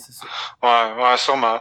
Ouais, 0.62 1.04
ouais, 1.04 1.18
sûrement. 1.18 1.60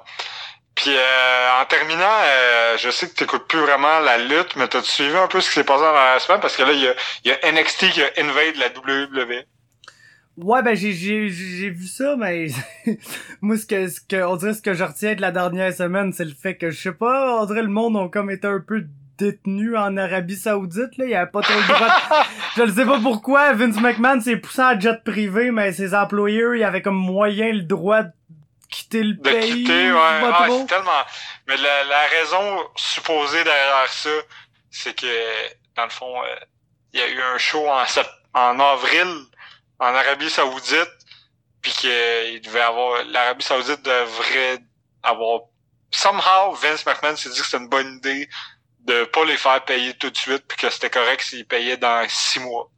Puis 0.77 0.91
euh, 0.95 1.61
en 1.61 1.65
terminant, 1.65 2.05
euh, 2.25 2.77
je 2.79 2.91
sais 2.91 3.09
que 3.09 3.15
t'écoutes 3.15 3.49
plus 3.49 3.59
vraiment 3.61 3.99
la 4.01 4.19
lutte, 4.19 4.55
mais 4.57 4.69
t'as 4.69 4.83
suivi 4.83 5.17
un 5.17 5.27
peu 5.27 5.41
ce 5.41 5.49
qui 5.49 5.55
s'est 5.55 5.65
passé 5.65 5.83
dans 5.83 5.93
la 5.93 6.19
semaine? 6.21 6.41
Parce 6.41 6.57
que 6.57 6.63
là, 6.63 6.73
il 6.73 6.81
y 6.83 6.87
a, 6.89 6.95
il 7.25 7.31
y 7.31 7.33
a 7.33 7.53
NXT 7.53 7.91
qui 7.93 8.03
a 8.03 8.07
invade 8.19 8.57
la 8.57 8.69
WWE. 8.69 9.45
Ouais, 10.37 10.63
ben 10.63 10.77
j'ai 10.77 10.93
j'ai 10.93 11.31
j'ai 11.31 11.71
vu 11.71 11.87
ça, 11.87 12.15
mais 12.19 12.49
moi 13.41 13.57
ce 13.57 13.65
que 13.65 13.89
ce 13.89 14.01
que 14.03 14.23
on 14.23 14.37
dirait 14.37 14.53
ce 14.53 14.61
que 14.61 14.75
je 14.75 14.85
retiens 14.85 15.15
de 15.15 15.23
la 15.23 15.31
dernière 15.31 15.73
semaine, 15.73 16.13
c'est 16.13 16.27
le 16.27 16.35
fait 16.35 16.57
que 16.57 16.71
je 16.71 16.79
sais 16.79 16.93
pas, 16.93 17.41
on 17.41 17.47
dirait 17.47 17.63
le 17.63 17.69
monde 17.69 17.97
ont 17.97 18.11
comme 18.11 18.31
été 18.31 18.47
un 18.47 18.61
peu 18.61 18.85
détenu 19.17 19.79
en 19.79 19.97
Arabie 19.97 20.37
Saoudite 20.37 20.99
là, 20.99 21.07
il 21.07 21.11
y 21.11 21.15
avait 21.15 21.31
pas 21.31 21.41
trop 21.41 21.55
le 21.59 21.67
droit. 21.67 21.89
de- 21.89 22.27
je 22.59 22.63
ne 22.65 22.71
sais 22.71 22.85
pas 22.85 23.01
pourquoi 23.01 23.55
Vince 23.55 23.81
McMahon 23.81 24.21
s'est 24.21 24.37
poussé 24.37 24.61
en 24.61 24.79
jet 24.79 25.03
privé, 25.03 25.51
mais 25.51 25.73
ses 25.73 25.95
employés 25.95 26.43
eux, 26.43 26.59
ils 26.59 26.65
avaient 26.65 26.83
comme 26.83 26.99
moyen 26.99 27.51
le 27.55 27.63
droit 27.63 28.03
de 28.03 28.11
quitter 28.71 29.03
le 29.03 29.15
De 29.15 29.31
pays. 29.31 29.53
quitter, 29.65 29.93
ouais. 29.93 29.99
Ah, 29.99 30.47
c'est 30.51 30.67
tellement. 30.67 31.05
Mais 31.47 31.57
la, 31.57 31.85
la 31.85 32.07
raison 32.07 32.69
supposée 32.77 33.43
derrière 33.45 33.89
ça, 33.89 34.11
c'est 34.71 34.95
que 34.95 35.55
dans 35.75 35.85
le 35.85 35.91
fond, 35.91 36.23
euh, 36.23 36.37
il 36.93 37.01
y 37.01 37.03
a 37.03 37.09
eu 37.09 37.21
un 37.21 37.39
show 37.39 37.67
en, 37.69 37.85
en 38.35 38.61
avril 38.61 39.09
en 39.79 39.95
Arabie 39.95 40.31
Saoudite, 40.31 40.89
puis 41.61 41.73
qu'il 41.73 42.41
devait 42.43 42.61
avoir 42.61 43.05
l'Arabie 43.05 43.45
Saoudite 43.45 43.83
devrait 43.83 44.59
avoir 45.03 45.41
somehow 45.91 46.53
Vince 46.55 46.85
McMahon 46.87 47.17
s'est 47.17 47.31
dit 47.31 47.41
que 47.41 47.45
c'était 47.45 47.59
une 47.63 47.69
bonne 47.69 47.97
idée 47.97 48.29
de 48.81 49.05
pas 49.05 49.25
les 49.25 49.37
faire 49.37 49.65
payer 49.65 49.95
tout 49.95 50.11
de 50.11 50.17
suite, 50.17 50.45
puis 50.47 50.57
que 50.57 50.71
c'était 50.71 50.91
correct 50.91 51.21
s'ils 51.23 51.47
payaient 51.47 51.77
dans 51.77 52.07
six 52.09 52.41
mois. 52.41 52.71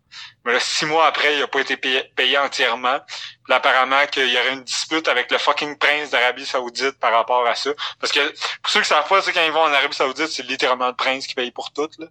Mais 0.45 0.53
là, 0.53 0.61
six 0.61 0.87
mois 0.87 1.07
après, 1.07 1.37
il 1.37 1.43
a 1.43 1.47
pas 1.47 1.61
été 1.61 1.77
payé, 1.77 2.05
payé 2.17 2.39
entièrement. 2.39 3.01
Puis 3.45 3.55
apparemment 3.55 4.07
qu'il 4.07 4.29
y 4.29 4.39
aurait 4.39 4.55
une 4.55 4.65
dispute 4.65 5.09
avec 5.09 5.31
le 5.31 5.39
fucking 5.39 5.77
prince 5.79 6.11
d'Arabie 6.11 6.47
Saoudite 6.47 6.99
par 6.99 7.13
rapport 7.13 7.47
à 7.47 7.55
ça. 7.55 7.71
Parce 8.01 8.13
que 8.13 8.21
pour 8.63 8.71
ceux 8.71 8.81
qui 8.81 8.89
savent 8.89 9.09
pas, 9.09 9.21
quand 9.23 9.45
ils 9.45 9.53
vont 9.53 9.63
en 9.63 9.73
Arabie 9.73 9.97
Saoudite, 9.97 10.29
c'est 10.29 10.45
littéralement 10.45 10.89
le 10.89 10.97
prince 10.97 11.27
qui 11.27 11.35
paye 11.35 11.51
pour 11.51 11.73
tout. 11.73 11.89
Là. 11.99 12.07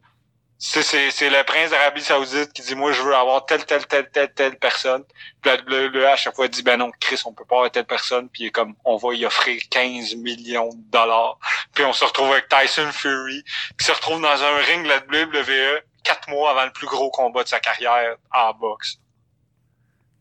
C'est, 0.60 0.82
c'est, 0.82 1.30
le 1.30 1.44
prince 1.44 1.70
d'Arabie 1.70 2.02
Saoudite 2.02 2.52
qui 2.52 2.64
dit 2.64 2.74
moi 2.74 2.92
je 2.92 3.04
veux 3.04 3.14
avoir 3.14 3.46
telle, 3.46 3.64
telle, 3.64 3.86
telle, 3.86 4.10
telle, 4.10 4.34
telle 4.34 4.58
personne. 4.58 5.04
Puis 5.42 5.52
la 5.52 5.58
WWE 5.58 6.06
à 6.06 6.16
chaque 6.16 6.36
fois 6.36 6.48
dit 6.48 6.64
ben 6.64 6.78
non, 6.78 6.92
Chris, 7.00 7.22
on 7.26 7.34
peut 7.34 7.46
pas 7.46 7.58
avoir 7.58 7.72
telle 7.72 7.86
personne, 7.86 8.28
puis 8.28 8.44
il 8.44 8.48
est 8.48 8.52
comme 8.52 8.74
on 8.84 8.98
va 8.98 9.14
y 9.14 9.24
offrir 9.24 9.62
15 9.70 10.16
millions 10.16 10.70
de 10.70 10.92
dollars. 10.92 11.38
Puis 11.76 11.86
on 11.86 11.94
se 11.94 12.04
retrouve 12.04 12.32
avec 12.32 12.48
Tyson 12.50 12.92
Fury, 12.92 13.44
qui 13.78 13.86
se 13.86 13.92
retrouve 13.92 14.20
dans 14.20 14.44
un 14.44 14.58
ring 14.58 14.88
la 14.88 14.98
WWE 14.98 15.84
quatre 16.08 16.30
mois 16.30 16.52
avant 16.52 16.66
le 16.66 16.72
plus 16.72 16.88
gros 16.88 17.12
combat 17.12 17.44
de 17.44 17.50
sa 17.50 17.60
carrière 17.60 18.16
en 18.34 18.54
boxe. 18.54 18.98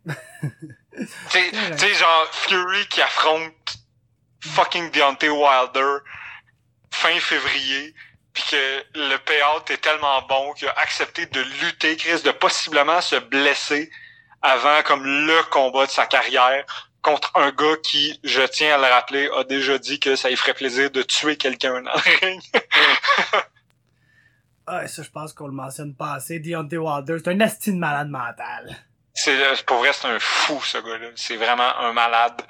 Tu 1.31 1.39
sais, 1.77 1.95
genre 1.95 2.29
Fury 2.33 2.89
qui 2.89 3.03
affronte 3.03 3.77
fucking 4.41 4.91
Deontay 4.93 5.29
Wilder 5.29 5.99
fin 6.91 7.21
février, 7.21 7.95
puis 8.33 8.45
que 8.51 8.85
le 8.95 9.17
payout 9.19 9.71
est 9.71 9.83
tellement 9.83 10.23
bon 10.23 10.55
qu'il 10.55 10.69
a 10.69 10.79
accepté 10.79 11.27
de 11.27 11.41
lutter, 11.61 11.97
Chris, 11.99 12.23
de 12.23 12.31
possiblement 12.31 13.03
se 13.03 13.17
blesser 13.17 13.91
avant 14.41 14.83
comme 14.85 15.05
le 15.05 15.43
combat 15.51 15.85
de 15.85 15.91
sa 15.91 16.07
carrière 16.07 16.65
contre 17.03 17.31
un 17.37 17.51
gars 17.53 17.77
qui, 17.85 18.19
je 18.25 18.43
tiens 18.43 18.75
à 18.75 18.79
le 18.79 18.93
rappeler, 18.93 19.29
a 19.37 19.45
déjà 19.45 19.79
dit 19.79 20.01
que 20.01 20.17
ça 20.17 20.29
lui 20.29 20.37
ferait 20.37 20.55
plaisir 20.55 20.91
de 20.91 21.03
tuer 21.03 21.37
quelqu'un 21.37 21.83
dans 21.83 21.93
le 21.93 22.27
ring. 22.27 22.43
Ah, 24.67 24.87
ça 24.89 25.03
je 25.03 25.11
pense 25.11 25.33
qu'on 25.33 25.47
le 25.47 25.53
mentionne 25.53 25.95
pas 25.95 26.15
assez, 26.15 26.41
Deontay 26.41 26.77
Wilder, 26.77 27.19
c'est 27.23 27.31
un 27.31 27.41
asti 27.41 27.73
de 27.73 27.79
malade 27.79 28.09
mental. 28.09 28.77
C'est 29.15 29.65
pour 29.65 29.79
vrai, 29.79 29.93
c'est 29.93 30.09
un 30.09 30.19
fou 30.19 30.61
ce 30.63 30.79
gars-là. 30.79 31.09
C'est 31.15 31.37
vraiment 31.37 31.79
un 31.79 31.93
malade. 31.93 32.43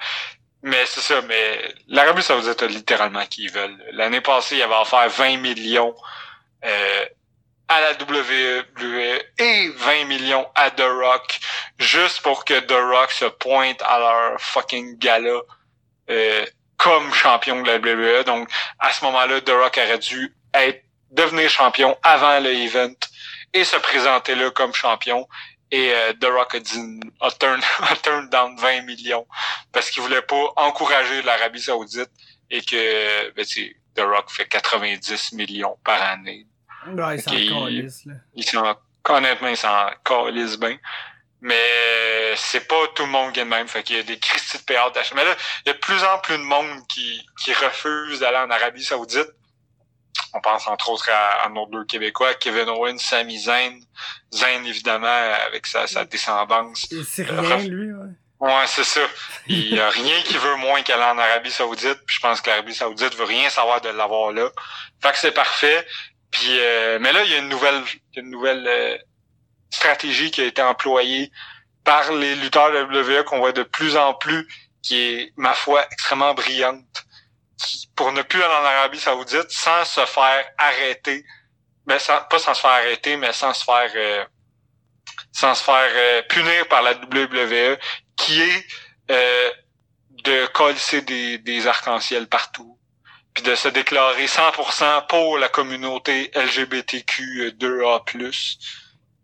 Mais 0.63 0.85
c'est 0.85 0.99
ça, 0.99 1.21
mais 1.21 1.75
l'Arabie 1.87 2.21
Saoudite 2.21 2.61
a 2.61 2.67
littéralement 2.67 3.25
qui 3.25 3.43
ils 3.43 3.51
veulent. 3.51 3.77
L'année 3.93 4.21
passée, 4.21 4.57
il 4.57 4.61
avait 4.63 4.75
offert 4.75 5.07
20 5.07 5.37
millions 5.37 5.95
euh, 6.65 7.05
à 7.69 7.81
la 7.81 7.91
WWE 7.93 9.21
et 9.37 9.69
20 9.69 10.05
millions 10.05 10.45
à 10.55 10.71
The 10.71 10.81
Rock, 10.81 11.39
juste 11.77 12.21
pour 12.21 12.43
que 12.43 12.59
The 12.59 12.71
Rock 12.71 13.11
se 13.11 13.25
pointe 13.25 13.81
à 13.83 13.99
leur 13.99 14.41
fucking 14.41 14.97
gala 14.97 15.39
euh, 16.09 16.45
comme 16.77 17.13
champion 17.13 17.61
de 17.61 17.67
la 17.67 17.77
WWE. 17.77 18.23
Donc, 18.25 18.49
à 18.79 18.91
ce 18.91 19.05
moment-là, 19.05 19.39
The 19.41 19.51
Rock 19.51 19.79
aurait 19.81 19.99
dû 19.99 20.35
être 20.53 20.83
devenir 21.11 21.49
champion 21.49 21.97
avant 22.03 22.39
le 22.39 22.53
event 22.53 22.93
et 23.53 23.63
se 23.63 23.77
présenter 23.77 24.35
là 24.35 24.51
comme 24.51 24.73
champion 24.73 25.27
Et 25.71 25.91
euh, 25.91 26.13
The 26.13 26.25
Rock 26.25 26.55
a 26.55 26.59
dit 26.59 26.99
a 27.21 27.31
turn, 27.31 27.61
a 27.81 27.95
turn 27.97 28.29
down 28.29 28.57
20 28.57 28.81
millions 28.81 29.27
parce 29.71 29.89
qu'il 29.89 30.03
voulait 30.03 30.21
pas 30.21 30.53
encourager 30.55 31.21
l'Arabie 31.23 31.61
Saoudite 31.61 32.11
et 32.49 32.61
que 32.61 33.31
ben, 33.31 33.45
The 33.95 34.01
Rock 34.01 34.29
fait 34.29 34.47
90 34.47 35.33
millions 35.33 35.77
par 35.83 36.01
année. 36.01 36.45
Ouais, 36.87 37.17
il 37.17 37.21
s'en 37.21 37.31
calisse, 37.31 38.05
là. 38.05 38.13
Il 38.35 38.45
s'en, 38.45 38.75
honnêtement, 39.09 39.47
il 39.49 39.57
s'en 39.57 39.89
calisse 40.05 40.57
bien. 40.57 40.77
Mais 41.41 42.33
c'est 42.35 42.67
pas 42.67 42.87
tout 42.95 43.03
le 43.03 43.09
monde 43.09 43.33
qui 43.33 43.39
est 43.39 43.43
de 43.43 43.49
même. 43.49 43.67
Fait 43.67 43.83
qu'il 43.83 43.97
y 43.97 43.99
a 43.99 44.03
des 44.03 44.17
Christy 44.17 44.57
de 44.57 44.63
payeurs 44.63 44.91
d'achat. 44.91 45.13
Mais 45.15 45.25
là, 45.25 45.35
il 45.65 45.69
y 45.69 45.71
a 45.71 45.73
de 45.73 45.79
plus 45.79 46.03
en 46.03 46.19
plus 46.19 46.37
de 46.37 46.43
monde 46.43 46.87
qui, 46.87 47.25
qui 47.43 47.53
refuse 47.53 48.19
d'aller 48.19 48.37
en 48.37 48.49
Arabie 48.49 48.83
Saoudite. 48.83 49.29
On 50.33 50.41
pense 50.41 50.67
entre 50.67 50.89
autres 50.89 51.09
à, 51.11 51.45
à 51.45 51.49
nos 51.49 51.65
deux 51.67 51.85
Québécois, 51.85 52.33
Kevin 52.35 52.69
Owens, 52.69 52.99
Sami 52.99 53.39
Zayn. 53.39 53.79
Zayn, 54.33 54.63
évidemment, 54.65 55.07
avec 55.47 55.65
sa, 55.65 55.87
sa 55.87 56.05
descendance. 56.05 56.87
C'est 57.05 57.23
rien, 57.23 57.57
lui, 57.57 57.91
ouais. 57.91 58.09
Ouais, 58.39 58.67
c'est 58.67 58.83
ça. 58.83 59.01
Il 59.47 59.73
y 59.73 59.79
a 59.79 59.89
rien 59.89 60.21
qui 60.23 60.37
veut 60.37 60.55
moins 60.57 60.81
qu'aller 60.83 61.03
en 61.03 61.17
Arabie 61.17 61.51
Saoudite. 61.51 61.99
Puis 62.05 62.17
je 62.17 62.19
pense 62.21 62.41
que 62.41 62.49
l'Arabie 62.49 62.75
Saoudite 62.75 63.15
veut 63.15 63.25
rien 63.25 63.49
savoir 63.49 63.81
de 63.81 63.89
l'avoir 63.89 64.31
là. 64.31 64.49
Fait 65.01 65.11
que 65.11 65.17
c'est 65.17 65.31
parfait. 65.31 65.85
Puis 66.31 66.59
euh, 66.59 66.99
mais 66.99 67.13
là, 67.13 67.23
il 67.23 67.31
y 67.31 67.35
a 67.35 67.39
une 67.39 67.49
nouvelle, 67.49 67.81
une 68.15 68.29
nouvelle 68.29 68.67
euh, 68.67 68.97
stratégie 69.71 70.29
qui 70.29 70.41
a 70.41 70.45
été 70.45 70.61
employée 70.61 71.31
par 71.83 72.11
les 72.11 72.35
lutteurs 72.35 72.71
de 72.71 73.19
WWE 73.19 73.23
qu'on 73.23 73.39
voit 73.39 73.53
de 73.53 73.63
plus 73.63 73.95
en 73.95 74.13
plus, 74.13 74.47
qui 74.83 74.99
est, 74.99 75.33
ma 75.37 75.53
foi, 75.53 75.85
extrêmement 75.91 76.33
brillante, 76.33 77.05
pour 77.97 78.13
ne 78.13 78.21
plus 78.21 78.41
aller 78.41 78.53
en 78.53 78.63
Arabie 78.63 78.99
Saoudite 78.99 79.49
sans 79.49 79.83
se 79.83 80.05
faire 80.05 80.45
arrêter. 80.57 81.25
Mais 81.87 81.99
sans, 81.99 82.21
pas 82.29 82.39
sans 82.39 82.53
se 82.53 82.61
faire 82.61 82.71
arrêter, 82.71 83.17
mais 83.17 83.33
sans 83.33 83.53
se 83.53 83.65
faire 83.65 83.91
euh, 83.95 84.23
sans 85.31 85.55
se 85.55 85.63
faire 85.63 85.89
euh, 85.93 86.21
punir 86.29 86.67
par 86.67 86.83
la 86.83 86.93
WWE 86.93 87.77
qui 88.15 88.41
est 88.41 88.65
euh, 89.11 89.51
de 90.23 90.45
coller 90.47 91.01
des, 91.05 91.37
des 91.39 91.67
arcs-en-ciel 91.67 92.27
partout, 92.27 92.77
puis 93.33 93.43
de 93.43 93.55
se 93.55 93.69
déclarer 93.69 94.25
100% 94.25 95.07
pour 95.07 95.37
la 95.37 95.47
communauté 95.49 96.31
LGBTQ2A+, 96.35 98.57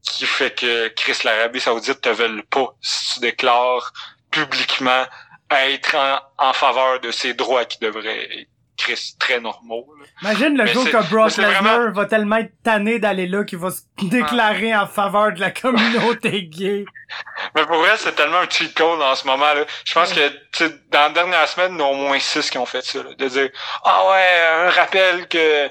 qui 0.02 0.26
fait 0.26 0.58
que 0.58 0.88
Chris 0.90 1.18
l'Arabie 1.24 1.60
Saoudite 1.60 2.02
te 2.02 2.10
veulent 2.10 2.46
pas 2.46 2.76
si 2.82 3.16
tu 3.16 3.20
déclares 3.20 3.92
publiquement 4.32 5.06
être 5.50 5.96
en, 5.96 6.20
en 6.38 6.54
faveur 6.54 7.02
de 7.02 7.12
ces 7.12 7.34
droits 7.34 7.66
qui 7.66 7.80
devraient 7.80 8.48
Chris 8.78 9.16
très 9.20 9.40
normaux. 9.40 9.86
là. 10.00 10.06
Imagine 10.24 10.58
le 10.58 10.64
Mais 10.64 10.74
jour 10.74 10.84
que 10.86 11.10
Brock 11.10 11.38
Lesnar 11.38 11.52
vraiment- 11.62 11.92
va 11.92 12.06
tellement 12.06 12.38
être 12.38 12.54
tanné 12.64 13.00
d'aller 13.00 13.28
là 13.28 13.44
qu'il 13.44 13.60
va 13.60 13.70
se 13.70 13.82
déclarer 14.02 14.76
en 14.76 14.88
faveur 14.88 15.32
de 15.34 15.40
la 15.40 15.52
communauté 15.52 16.44
gay. 16.48 16.86
Mais 17.56 17.66
pour 17.66 17.78
vrai, 17.78 17.92
c'est 17.98 18.16
tellement 18.16 18.40
un 18.40 18.50
cheat 18.50 18.74
code 18.76 19.02
en 19.02 19.16
ce 19.16 19.28
moment. 19.28 19.54
là. 19.54 19.66
Je 19.86 19.94
pense 19.94 20.12
que 20.14 20.30
dans 20.92 21.00
la 21.02 21.10
dernière 21.10 21.48
semaine, 21.48 21.74
il 21.76 21.80
y 21.80 21.82
a 21.84 21.86
au 21.86 21.94
moins 21.96 22.20
six 22.20 22.50
qui 22.50 22.58
ont 22.58 22.66
fait 22.66 22.84
ça. 22.84 23.04
là, 23.04 23.14
de 23.18 23.28
dire 23.28 23.50
Ah 23.84 24.04
ouais, 24.10 24.68
un 24.68 24.70
rappel 24.72 25.28
que. 25.28 25.68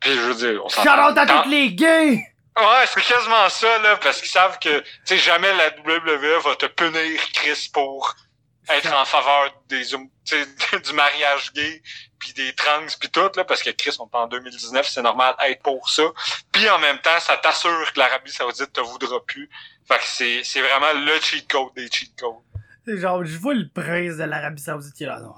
Puis 0.00 0.12
je 0.12 0.20
veux 0.20 0.34
dire, 0.34 0.60
on 0.64 0.68
s'en 0.68 0.82
Shout 0.82 0.88
out 0.90 1.16
à 1.18 1.26
tous 1.26 1.48
les 1.48 1.72
gays! 1.72 2.20
Ouais, 2.56 2.84
c'est 2.86 3.02
quasiment 3.02 3.48
ça, 3.48 3.78
là, 3.82 3.96
parce 3.96 4.20
qu'ils 4.20 4.30
savent 4.30 4.58
que 4.60 4.78
tu 4.78 4.84
sais, 5.06 5.16
jamais 5.16 5.48
la 5.54 5.70
WWE 5.82 6.40
va 6.44 6.54
te 6.54 6.66
punir, 6.66 7.20
Chris, 7.32 7.68
pour 7.72 8.14
être 8.68 8.92
en 8.94 9.04
faveur 9.04 9.54
des 9.68 9.84
du 10.84 10.92
mariage 10.94 11.52
gay 11.52 11.82
puis 12.18 12.32
des 12.32 12.54
trans 12.54 12.86
puis 12.98 13.10
tout 13.10 13.30
là 13.36 13.44
parce 13.44 13.62
que 13.62 13.70
Chris 13.70 13.96
on 13.98 14.06
est 14.06 14.16
en 14.16 14.26
2019 14.26 14.88
c'est 14.88 15.02
normal 15.02 15.34
être 15.46 15.62
pour 15.62 15.88
ça 15.90 16.04
puis 16.50 16.68
en 16.70 16.78
même 16.78 16.98
temps 16.98 17.20
ça 17.20 17.36
t'assure 17.36 17.92
que 17.92 17.98
l'Arabie 17.98 18.32
Saoudite 18.32 18.72
te 18.72 18.80
voudra 18.80 19.22
plus 19.26 19.50
fait 19.86 19.98
que 19.98 20.04
c'est 20.06 20.44
c'est 20.44 20.62
vraiment 20.62 20.92
le 20.94 21.20
cheat 21.20 21.46
code 21.46 21.74
des 21.76 21.90
cheat 21.90 22.18
codes 22.18 22.40
genre, 22.86 23.24
je 23.24 23.38
vois 23.38 23.54
le 23.54 23.68
prince 23.68 24.16
de 24.16 24.24
l'Arabie 24.24 24.62
Saoudite 24.62 24.94
qui 24.94 25.04
est 25.04 25.06
là. 25.06 25.20
Non, 25.20 25.34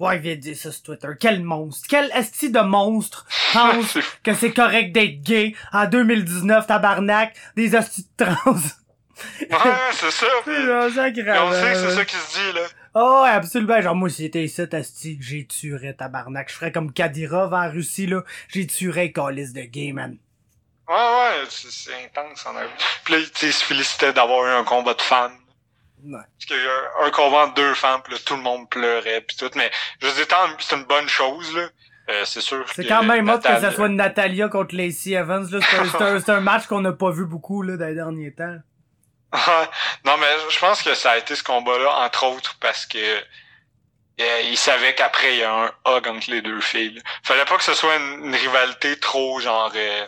ouais, 0.00 0.16
il 0.16 0.22
vient 0.22 0.34
de 0.34 0.40
dire 0.40 0.56
ça 0.56 0.72
sur 0.72 0.82
Twitter. 0.82 1.08
Quel 1.20 1.42
monstre. 1.42 1.86
Quel 1.88 2.10
esti 2.14 2.50
de 2.50 2.60
monstre 2.60 3.26
pense 3.52 3.98
que 4.22 4.34
c'est 4.34 4.52
correct 4.52 4.92
d'être 4.92 5.22
gay 5.22 5.54
en 5.72 5.86
2019, 5.86 6.66
tabarnak, 6.66 7.36
des 7.56 7.74
hosties 7.74 8.08
de 8.18 8.24
trans. 8.24 8.56
Ouais 9.40 9.56
c'est 9.92 10.10
ça 10.10 10.26
C'est 10.44 10.72
on 10.72 10.90
sait 10.90 11.12
que 11.12 11.22
c'est 11.78 11.94
ça 11.94 12.04
qui 12.04 12.16
se 12.16 12.32
dit 12.38 12.52
là 12.58 12.62
Oh, 12.96 13.24
absolument. 13.26 13.80
Genre, 13.82 13.96
moi, 13.96 14.08
si 14.08 14.22
j'étais 14.22 14.44
ici, 14.44 14.62
esti, 14.70 15.18
j'ai 15.20 15.44
tuerais 15.46 15.94
tabarnak. 15.94 16.48
Je 16.48 16.54
ferais 16.54 16.70
comme 16.70 16.92
Kadyrov 16.92 17.52
en 17.52 17.68
Russie, 17.68 18.06
là. 18.06 18.22
J'ai 18.46 18.68
tuerais 18.68 19.10
calice 19.10 19.52
de 19.52 19.62
gay, 19.62 19.90
man. 19.92 20.16
ouais 20.88 20.94
ouais 20.94 21.44
c'est 21.48 21.92
intense 22.04 22.46
en 22.46 22.54
Arabie 22.54 22.70
puis 23.04 23.14
là 23.14 23.20
il 23.42 23.52
se 23.52 23.64
félicitait 23.64 24.12
d'avoir 24.12 24.46
eu 24.46 24.50
un 24.50 24.64
combat 24.64 24.94
de 24.94 25.02
femmes 25.02 25.32
Ouais. 26.06 26.12
Parce 26.18 26.44
qu'il 26.46 26.56
y 26.56 26.60
a 26.60 26.62
eu 26.62 27.06
un 27.06 27.10
combat 27.10 27.44
entre 27.46 27.54
deux 27.54 27.72
femmes, 27.72 28.02
puis 28.04 28.12
là, 28.12 28.18
tout 28.26 28.36
le 28.36 28.42
monde 28.42 28.68
pleurait, 28.68 29.22
puis 29.26 29.38
tout. 29.38 29.48
Mais 29.56 29.70
je 30.02 30.06
veux 30.06 30.12
dire, 30.12 30.28
tant- 30.28 30.54
c'est 30.58 30.76
une 30.76 30.84
bonne 30.84 31.08
chose, 31.08 31.56
là. 31.56 31.62
Euh, 32.10 32.22
c'est 32.26 32.42
sûr 32.42 32.62
C'est 32.74 32.84
quand 32.86 33.02
même 33.04 33.26
hot 33.26 33.38
que 33.38 33.44
ça 33.44 33.72
soit 33.72 33.88
Natalia 33.88 34.48
contre 34.50 34.76
Lacey 34.76 35.12
Evans, 35.12 35.48
là. 35.50 35.60
C'est 36.20 36.30
un, 36.30 36.36
un 36.36 36.40
match 36.40 36.66
qu'on 36.66 36.82
n'a 36.82 36.92
pas 36.92 37.10
vu 37.10 37.24
beaucoup, 37.24 37.62
là, 37.62 37.78
dans 37.78 37.86
les 37.86 37.94
derniers 37.94 38.34
temps. 38.34 38.56
Non, 40.04 40.16
mais 40.16 40.28
je 40.48 40.58
pense 40.58 40.82
que 40.82 40.94
ça 40.94 41.12
a 41.12 41.18
été 41.18 41.34
ce 41.34 41.42
combat-là, 41.42 42.04
entre 42.04 42.24
autres, 42.26 42.56
parce 42.60 42.86
que 42.86 42.98
euh, 44.20 44.40
il 44.44 44.56
savait 44.56 44.94
qu'après, 44.94 45.34
il 45.34 45.38
y 45.40 45.42
a 45.42 45.52
un 45.52 45.72
hug 45.86 46.06
entre 46.06 46.30
les 46.30 46.42
deux 46.42 46.60
filles. 46.60 47.02
Fallait 47.22 47.44
pas 47.44 47.56
que 47.56 47.64
ce 47.64 47.74
soit 47.74 47.96
une, 47.96 48.34
rivalité 48.34 48.98
trop, 48.98 49.40
genre, 49.40 49.72
euh, 49.74 50.06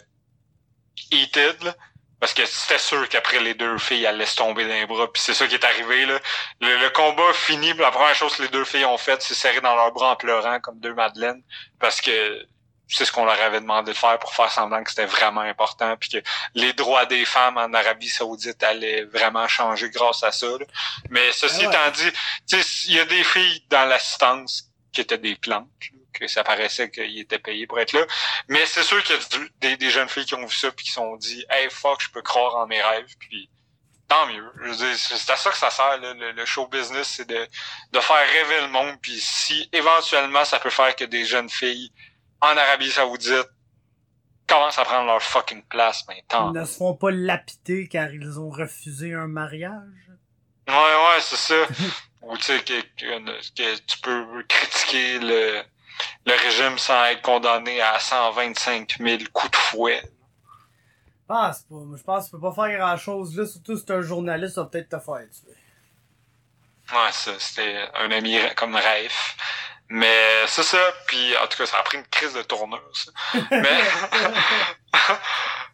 heated, 1.10 1.62
là. 1.64 1.74
Parce 2.18 2.32
que 2.32 2.46
c'était 2.46 2.78
sûr 2.78 3.08
qu'après 3.10 3.40
les 3.40 3.52
deux 3.52 3.76
filles, 3.76 4.04
elles 4.04 4.16
laissent 4.16 4.36
tomber 4.36 4.66
dans 4.66 4.72
les 4.72 4.86
bras. 4.86 5.12
Puis 5.12 5.20
c'est 5.22 5.34
ça 5.34 5.46
qui 5.46 5.54
est 5.54 5.64
arrivé. 5.64 6.06
Là. 6.06 6.18
Le, 6.62 6.88
combat 6.88 7.30
fini, 7.34 7.74
la 7.74 7.90
première 7.90 8.14
chose 8.14 8.34
que 8.36 8.42
les 8.42 8.48
deux 8.48 8.64
filles 8.64 8.86
ont 8.86 8.96
faite, 8.96 9.20
c'est 9.20 9.34
serrer 9.34 9.60
dans 9.60 9.74
leurs 9.76 9.92
bras 9.92 10.12
en 10.12 10.16
pleurant 10.16 10.58
comme 10.60 10.80
deux 10.80 10.94
madeleines. 10.94 11.42
Parce 11.78 12.00
que 12.00 12.46
c'est 12.88 13.04
ce 13.04 13.12
qu'on 13.12 13.24
leur 13.24 13.40
avait 13.40 13.60
demandé 13.60 13.92
de 13.92 13.96
faire 13.96 14.18
pour 14.18 14.34
faire 14.34 14.50
semblant 14.52 14.82
que 14.84 14.90
c'était 14.90 15.06
vraiment 15.06 15.40
important. 15.40 15.96
Puis 15.96 16.08
que 16.10 16.18
les 16.54 16.72
droits 16.72 17.06
des 17.06 17.24
femmes 17.24 17.56
en 17.58 17.72
Arabie 17.74 18.08
Saoudite 18.08 18.62
allaient 18.62 19.04
vraiment 19.04 19.48
changer 19.48 19.90
grâce 19.90 20.22
à 20.22 20.32
ça. 20.32 20.46
là. 20.46 20.64
Mais 21.10 21.32
ceci 21.32 21.56
Ah 21.64 21.68
ouais. 21.68 21.74
étant 21.74 21.90
dit, 21.90 22.10
tu 22.48 22.62
sais, 22.62 22.86
il 22.88 22.94
y 22.94 23.00
a 23.00 23.04
des 23.04 23.24
filles 23.24 23.64
dans 23.70 23.84
l'assistance 23.86 24.64
qui 24.92 25.00
étaient 25.00 25.18
des 25.18 25.34
plantes, 25.36 25.66
là, 25.92 25.98
que 26.14 26.26
ça 26.28 26.44
paraissait 26.44 26.90
qu'ils 26.90 27.18
étaient 27.18 27.38
payés 27.40 27.66
pour 27.66 27.78
être 27.80 27.92
là. 27.92 28.06
Mais 28.48 28.64
c'est 28.66 28.82
sûr 28.84 29.02
qu'il 29.02 29.16
y 29.16 29.18
a 29.18 29.38
du- 29.38 29.50
des, 29.60 29.76
des 29.76 29.90
jeunes 29.90 30.08
filles 30.08 30.24
qui 30.24 30.34
ont 30.34 30.46
vu 30.46 30.54
ça 30.56 30.70
puis 30.70 30.84
qui 30.84 30.90
se 30.90 30.94
sont 30.96 31.16
dit 31.16 31.44
Hey 31.50 31.68
fuck, 31.70 32.00
je 32.02 32.08
peux 32.10 32.22
croire 32.22 32.54
en 32.56 32.66
mes 32.66 32.80
rêves 32.80 33.12
puis 33.18 33.50
tant 34.08 34.26
mieux. 34.28 34.48
Je 34.62 34.68
veux 34.70 34.76
dire, 34.76 34.96
c'est 34.96 35.32
à 35.32 35.36
ça 35.36 35.50
que 35.50 35.58
ça 35.58 35.68
sert, 35.70 35.98
là, 35.98 36.14
le, 36.14 36.30
le 36.30 36.46
show 36.46 36.68
business, 36.68 37.14
c'est 37.16 37.28
de, 37.28 37.48
de 37.92 38.00
faire 38.00 38.26
rêver 38.28 38.60
le 38.60 38.68
monde, 38.68 38.96
puis 39.02 39.18
si 39.20 39.68
éventuellement 39.72 40.44
ça 40.44 40.60
peut 40.60 40.70
faire 40.70 40.94
que 40.94 41.04
des 41.04 41.24
jeunes 41.24 41.50
filles 41.50 41.90
en 42.40 42.56
Arabie 42.56 42.90
Saoudite 42.90 43.48
commencent 44.46 44.78
à 44.78 44.84
prendre 44.84 45.06
leur 45.06 45.22
fucking 45.22 45.62
place, 45.64 46.06
tant 46.28 46.52
Ils 46.52 46.60
ne 46.60 46.64
se 46.64 46.76
font 46.76 46.94
pas 46.94 47.10
lapider 47.10 47.88
car 47.88 48.12
ils 48.12 48.38
ont 48.38 48.50
refusé 48.50 49.14
un 49.14 49.26
mariage? 49.26 50.10
Ouais, 50.68 50.74
ouais, 50.74 51.20
c'est 51.20 51.36
ça. 51.36 51.66
Ou 52.22 52.36
tu 52.36 52.44
sais, 52.44 52.60
que, 52.60 52.80
que, 52.96 53.54
que 53.54 53.78
tu 53.80 53.98
peux 53.98 54.42
critiquer 54.48 55.18
le, 55.20 55.62
le 56.26 56.32
régime 56.32 56.76
sans 56.78 57.04
être 57.06 57.22
condamné 57.22 57.80
à 57.80 57.98
125 57.98 58.96
000 58.98 59.18
coups 59.32 59.50
de 59.52 59.56
fouet. 59.56 60.02
Je 60.02 61.34
pense 61.34 61.62
pas. 61.62 61.76
Je 61.96 62.02
pense 62.02 62.24
que 62.24 62.30
tu 62.30 62.40
peux 62.40 62.52
pas 62.52 62.68
faire 62.68 62.78
grand 62.78 62.96
chose 62.96 63.36
là. 63.36 63.46
Surtout 63.46 63.76
si 63.76 63.84
t'es 63.84 63.92
un 63.94 64.02
journaliste, 64.02 64.56
ça 64.56 64.62
va 64.62 64.68
peut-être 64.68 64.88
te 64.88 64.98
faire 64.98 65.26
tuer. 65.30 65.56
Ouais, 66.92 67.12
ça, 67.12 67.32
c'était 67.38 67.88
un 67.94 68.10
ami 68.10 68.36
comme 68.56 68.74
rêve. 68.76 69.12
Mais 69.88 70.46
c'est 70.48 70.64
ça, 70.64 70.78
puis 71.06 71.36
en 71.36 71.46
tout 71.46 71.58
cas, 71.58 71.66
ça 71.66 71.78
a 71.78 71.82
pris 71.82 71.98
une 71.98 72.06
crise 72.08 72.32
de 72.32 72.42
tournure, 72.42 72.82
ça. 72.92 73.10
Mais, 73.50 73.60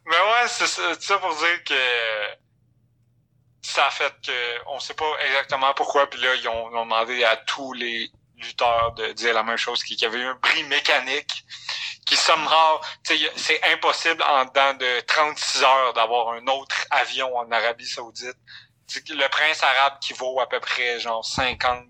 mais 0.04 0.16
ouais, 0.16 0.48
c'est 0.48 0.66
ça, 0.66 1.18
pour 1.18 1.34
dire 1.34 1.64
que 1.64 1.74
ça 3.62 3.86
a 3.86 3.90
fait 3.90 4.12
que 4.24 4.66
on 4.66 4.80
sait 4.80 4.94
pas 4.94 5.10
exactement 5.26 5.72
pourquoi, 5.74 6.10
puis 6.10 6.20
là, 6.20 6.34
ils 6.34 6.48
ont, 6.48 6.70
ils 6.70 6.76
ont 6.76 6.84
demandé 6.84 7.24
à 7.24 7.36
tous 7.36 7.72
les 7.72 8.10
lutteurs 8.36 8.92
de 8.92 9.12
dire 9.12 9.32
la 9.32 9.42
même 9.42 9.56
chose, 9.56 9.82
qu'il 9.82 9.98
y 9.98 10.04
avait 10.04 10.18
eu 10.18 10.26
un 10.26 10.34
bris 10.34 10.64
mécanique 10.64 11.44
qui 12.04 12.16
somehow, 12.16 12.80
c'est 13.36 13.62
impossible 13.72 14.22
en 14.22 14.44
dedans 14.44 14.74
de 14.74 15.00
36 15.00 15.62
heures 15.62 15.92
d'avoir 15.94 16.30
un 16.30 16.46
autre 16.48 16.76
avion 16.90 17.34
en 17.36 17.50
Arabie 17.50 17.86
Saoudite. 17.86 18.36
Le 19.08 19.28
prince 19.28 19.62
arabe 19.62 19.94
qui 20.00 20.12
vaut 20.12 20.40
à 20.40 20.48
peu 20.48 20.60
près 20.60 21.00
genre 21.00 21.24
50 21.24 21.86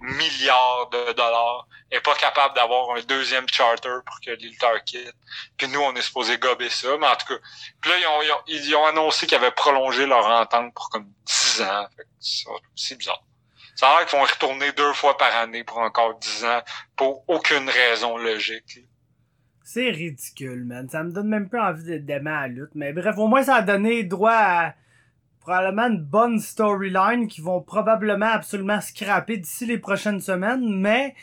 milliards 0.00 0.88
de 0.90 1.12
dollars 1.12 1.66
est 1.90 2.00
pas 2.00 2.14
capable 2.16 2.54
d'avoir 2.54 2.96
un 2.96 3.00
deuxième 3.02 3.48
charter 3.48 3.88
pour 4.04 4.20
que 4.20 4.30
les 4.30 4.36
lutteurs 4.48 4.82
quittent. 4.84 5.14
Puis 5.56 5.68
nous, 5.68 5.80
on 5.80 5.94
est 5.94 6.02
supposé 6.02 6.38
gober 6.38 6.68
ça, 6.68 6.88
mais 6.98 7.06
en 7.06 7.16
tout 7.16 7.26
cas. 7.26 7.40
Puis 7.80 7.90
là, 7.90 7.96
ils 7.98 8.06
ont, 8.06 8.22
ils 8.22 8.32
ont, 8.32 8.42
ils 8.68 8.74
ont 8.76 8.86
annoncé 8.86 9.26
qu'ils 9.26 9.36
avaient 9.36 9.50
prolongé 9.52 10.06
leur 10.06 10.26
entente 10.26 10.74
pour 10.74 10.90
comme 10.90 11.10
10 11.26 11.62
ans. 11.62 11.86
C'est 12.74 12.96
bizarre. 12.98 13.22
Ça 13.74 13.88
a 13.88 13.98
l'air 13.98 14.06
qu'ils 14.08 14.18
vont 14.18 14.24
retourner 14.24 14.72
deux 14.72 14.92
fois 14.94 15.16
par 15.16 15.34
année 15.36 15.62
pour 15.64 15.78
encore 15.78 16.18
10 16.18 16.44
ans 16.46 16.62
pour 16.96 17.24
aucune 17.28 17.68
raison 17.68 18.16
logique. 18.16 18.78
C'est 19.62 19.90
ridicule, 19.90 20.64
man. 20.64 20.88
Ça 20.88 21.02
me 21.02 21.10
donne 21.12 21.28
même 21.28 21.48
pas 21.50 21.70
envie 21.70 21.84
de- 21.84 21.98
d'aimer 21.98 22.30
la 22.30 22.46
lutte. 22.48 22.70
Mais 22.74 22.92
bref, 22.92 23.16
au 23.18 23.26
moins, 23.26 23.42
ça 23.42 23.56
a 23.56 23.62
donné 23.62 24.04
droit 24.04 24.32
à 24.32 24.74
probablement 25.46 25.86
une 25.86 26.02
bonne 26.02 26.40
storyline 26.40 27.28
qui 27.28 27.40
vont 27.40 27.60
probablement 27.60 28.26
absolument 28.26 28.80
scraper 28.80 29.36
d'ici 29.36 29.64
les 29.64 29.78
prochaines 29.78 30.20
semaines, 30.20 30.80
mais 30.80 31.14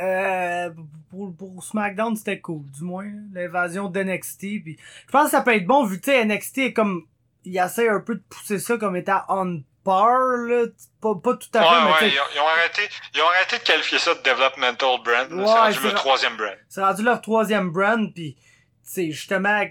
euh, 0.00 0.70
pour, 1.10 1.36
pour 1.36 1.64
SmackDown, 1.64 2.14
c'était 2.14 2.38
cool, 2.40 2.62
du 2.70 2.84
moins, 2.84 3.10
l'invasion 3.32 3.88
d'NXT. 3.88 4.38
Puis 4.62 4.78
je 5.06 5.10
pense 5.10 5.24
que 5.24 5.30
ça 5.32 5.40
peut 5.40 5.56
être 5.56 5.66
bon, 5.66 5.84
vu 5.84 6.00
que 6.00 6.24
NXT 6.24 6.58
est 6.58 6.72
comme... 6.72 7.02
Il 7.44 7.58
essaie 7.58 7.88
un 7.88 7.98
peu 7.98 8.14
de 8.14 8.22
pousser 8.28 8.60
ça 8.60 8.78
comme 8.78 8.94
étant 8.96 9.22
on 9.28 9.62
par, 9.82 10.18
là, 10.18 10.66
pas, 11.02 11.14
pas 11.16 11.34
tout 11.34 11.48
à 11.52 11.60
fait, 11.60 11.68
Ouais, 11.68 11.74
mais 11.84 11.90
ouais, 11.90 12.14
ils 12.14 12.18
ont, 12.18 12.24
ils 12.34 12.40
ont 12.40 12.48
arrêté, 12.48 12.82
ils 13.14 13.20
ont 13.20 13.26
arrêté 13.26 13.58
de 13.58 13.62
qualifier 13.64 13.98
ça 13.98 14.14
de 14.14 14.22
developmental 14.22 14.98
brand. 15.04 15.32
Ouais, 15.32 15.46
c'est 15.46 15.52
rendu 15.52 15.74
c'est 15.74 15.80
le 15.80 15.88
vrai. 15.88 15.94
troisième 15.94 16.36
brand. 16.36 16.56
c'est 16.68 16.80
rendu 16.82 17.02
leur 17.02 17.20
troisième 17.20 17.70
brand, 17.70 18.14
puis 18.14 18.36
c'est 18.82 19.10
justement 19.10 19.62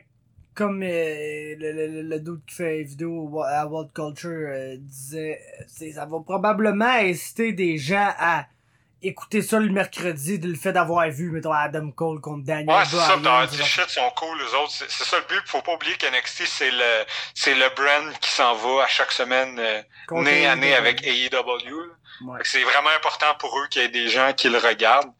comme 0.55 0.81
euh, 0.83 1.55
le, 1.57 1.71
le, 1.87 2.01
le 2.03 2.19
dude 2.19 2.41
qui 2.47 2.55
fait 2.55 2.77
les 2.77 2.83
vidéos 2.83 3.41
à 3.43 3.65
World 3.65 3.91
Culture 3.93 4.29
euh, 4.31 4.75
disait, 4.79 5.41
c'est 5.67 5.91
ça 5.93 6.05
va 6.05 6.19
probablement 6.19 6.85
inciter 6.85 7.53
des 7.53 7.77
gens 7.77 8.13
à 8.17 8.45
écouter 9.01 9.41
ça 9.41 9.59
le 9.59 9.69
mercredi 9.69 10.39
de 10.39 10.47
le 10.47 10.55
fait 10.55 10.71
d'avoir 10.71 11.09
vu, 11.09 11.29
mettons, 11.29 11.51
Adam 11.51 11.91
Cole 11.91 12.21
contre 12.21 12.45
Daniel 12.45 12.69
Ouais, 12.69 12.85
c'est 12.85 12.95
ça, 12.95 13.17
dit 13.17 13.23
genre- 13.57 13.67
shit, 13.67 13.83
ils 13.89 13.91
sont 13.91 14.09
cool, 14.15 14.37
les 14.37 14.53
autres. 14.55 14.71
C'est 14.71 14.89
ça 15.03 15.17
le 15.19 15.25
but. 15.27 15.41
Faut 15.45 15.61
pas 15.61 15.73
oublier 15.73 15.95
qu'NXT, 15.97 16.43
c'est 16.45 16.71
le, 16.71 17.03
c'est 17.33 17.53
le 17.53 17.65
brand 17.75 18.17
qui 18.21 18.31
s'en 18.31 18.55
va 18.55 18.83
à 18.83 18.87
chaque 18.87 19.11
semaine, 19.11 19.59
euh, 19.59 19.81
nez 20.21 20.45
à 20.47 20.55
nez 20.55 20.73
avec 20.73 21.05
AEW. 21.05 21.75
Ouais. 22.25 22.39
C'est 22.43 22.63
vraiment 22.63 22.91
important 22.95 23.35
pour 23.39 23.57
eux 23.59 23.67
qu'il 23.69 23.81
y 23.81 23.85
ait 23.85 23.89
des 23.89 24.07
gens 24.07 24.31
qui 24.33 24.47
le 24.47 24.57
regardent. 24.57 25.11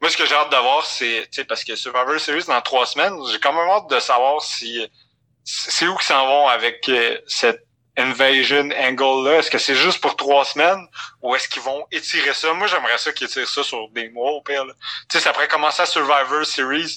Moi, 0.00 0.10
ce 0.10 0.16
que 0.16 0.24
j'ai 0.24 0.34
hâte 0.34 0.50
de 0.50 0.56
voir, 0.56 0.84
c'est, 0.86 1.28
tu 1.30 1.36
sais, 1.36 1.44
parce 1.44 1.62
que 1.62 1.76
Survivor 1.76 2.18
Series 2.18 2.44
dans 2.46 2.60
trois 2.62 2.86
semaines, 2.86 3.14
j'ai 3.30 3.38
quand 3.38 3.52
même 3.52 3.68
hâte 3.68 3.90
de 3.90 4.00
savoir 4.00 4.40
si, 4.42 4.88
c'est 5.44 5.86
où 5.86 5.96
qu'ils 5.96 6.06
s'en 6.06 6.26
vont 6.26 6.48
avec 6.48 6.88
euh, 6.88 7.18
cette 7.26 7.66
invasion 7.96 8.70
angle-là. 8.78 9.38
Est-ce 9.38 9.50
que 9.50 9.58
c'est 9.58 9.74
juste 9.74 10.00
pour 10.00 10.16
trois 10.16 10.44
semaines 10.44 10.86
ou 11.20 11.34
est-ce 11.34 11.48
qu'ils 11.48 11.62
vont 11.62 11.86
étirer 11.90 12.32
ça? 12.32 12.52
Moi, 12.54 12.66
j'aimerais 12.66 12.96
ça 12.98 13.12
qu'ils 13.12 13.26
étirent 13.26 13.48
ça 13.48 13.62
sur 13.62 13.88
des 13.90 14.08
mois, 14.08 14.30
au 14.32 14.42
pire. 14.42 14.64
Tu 15.10 15.18
sais, 15.18 15.20
ça 15.20 15.32
pourrait 15.32 15.48
commencer 15.48 15.82
à 15.82 15.86
Survivor 15.86 16.46
Series, 16.46 16.96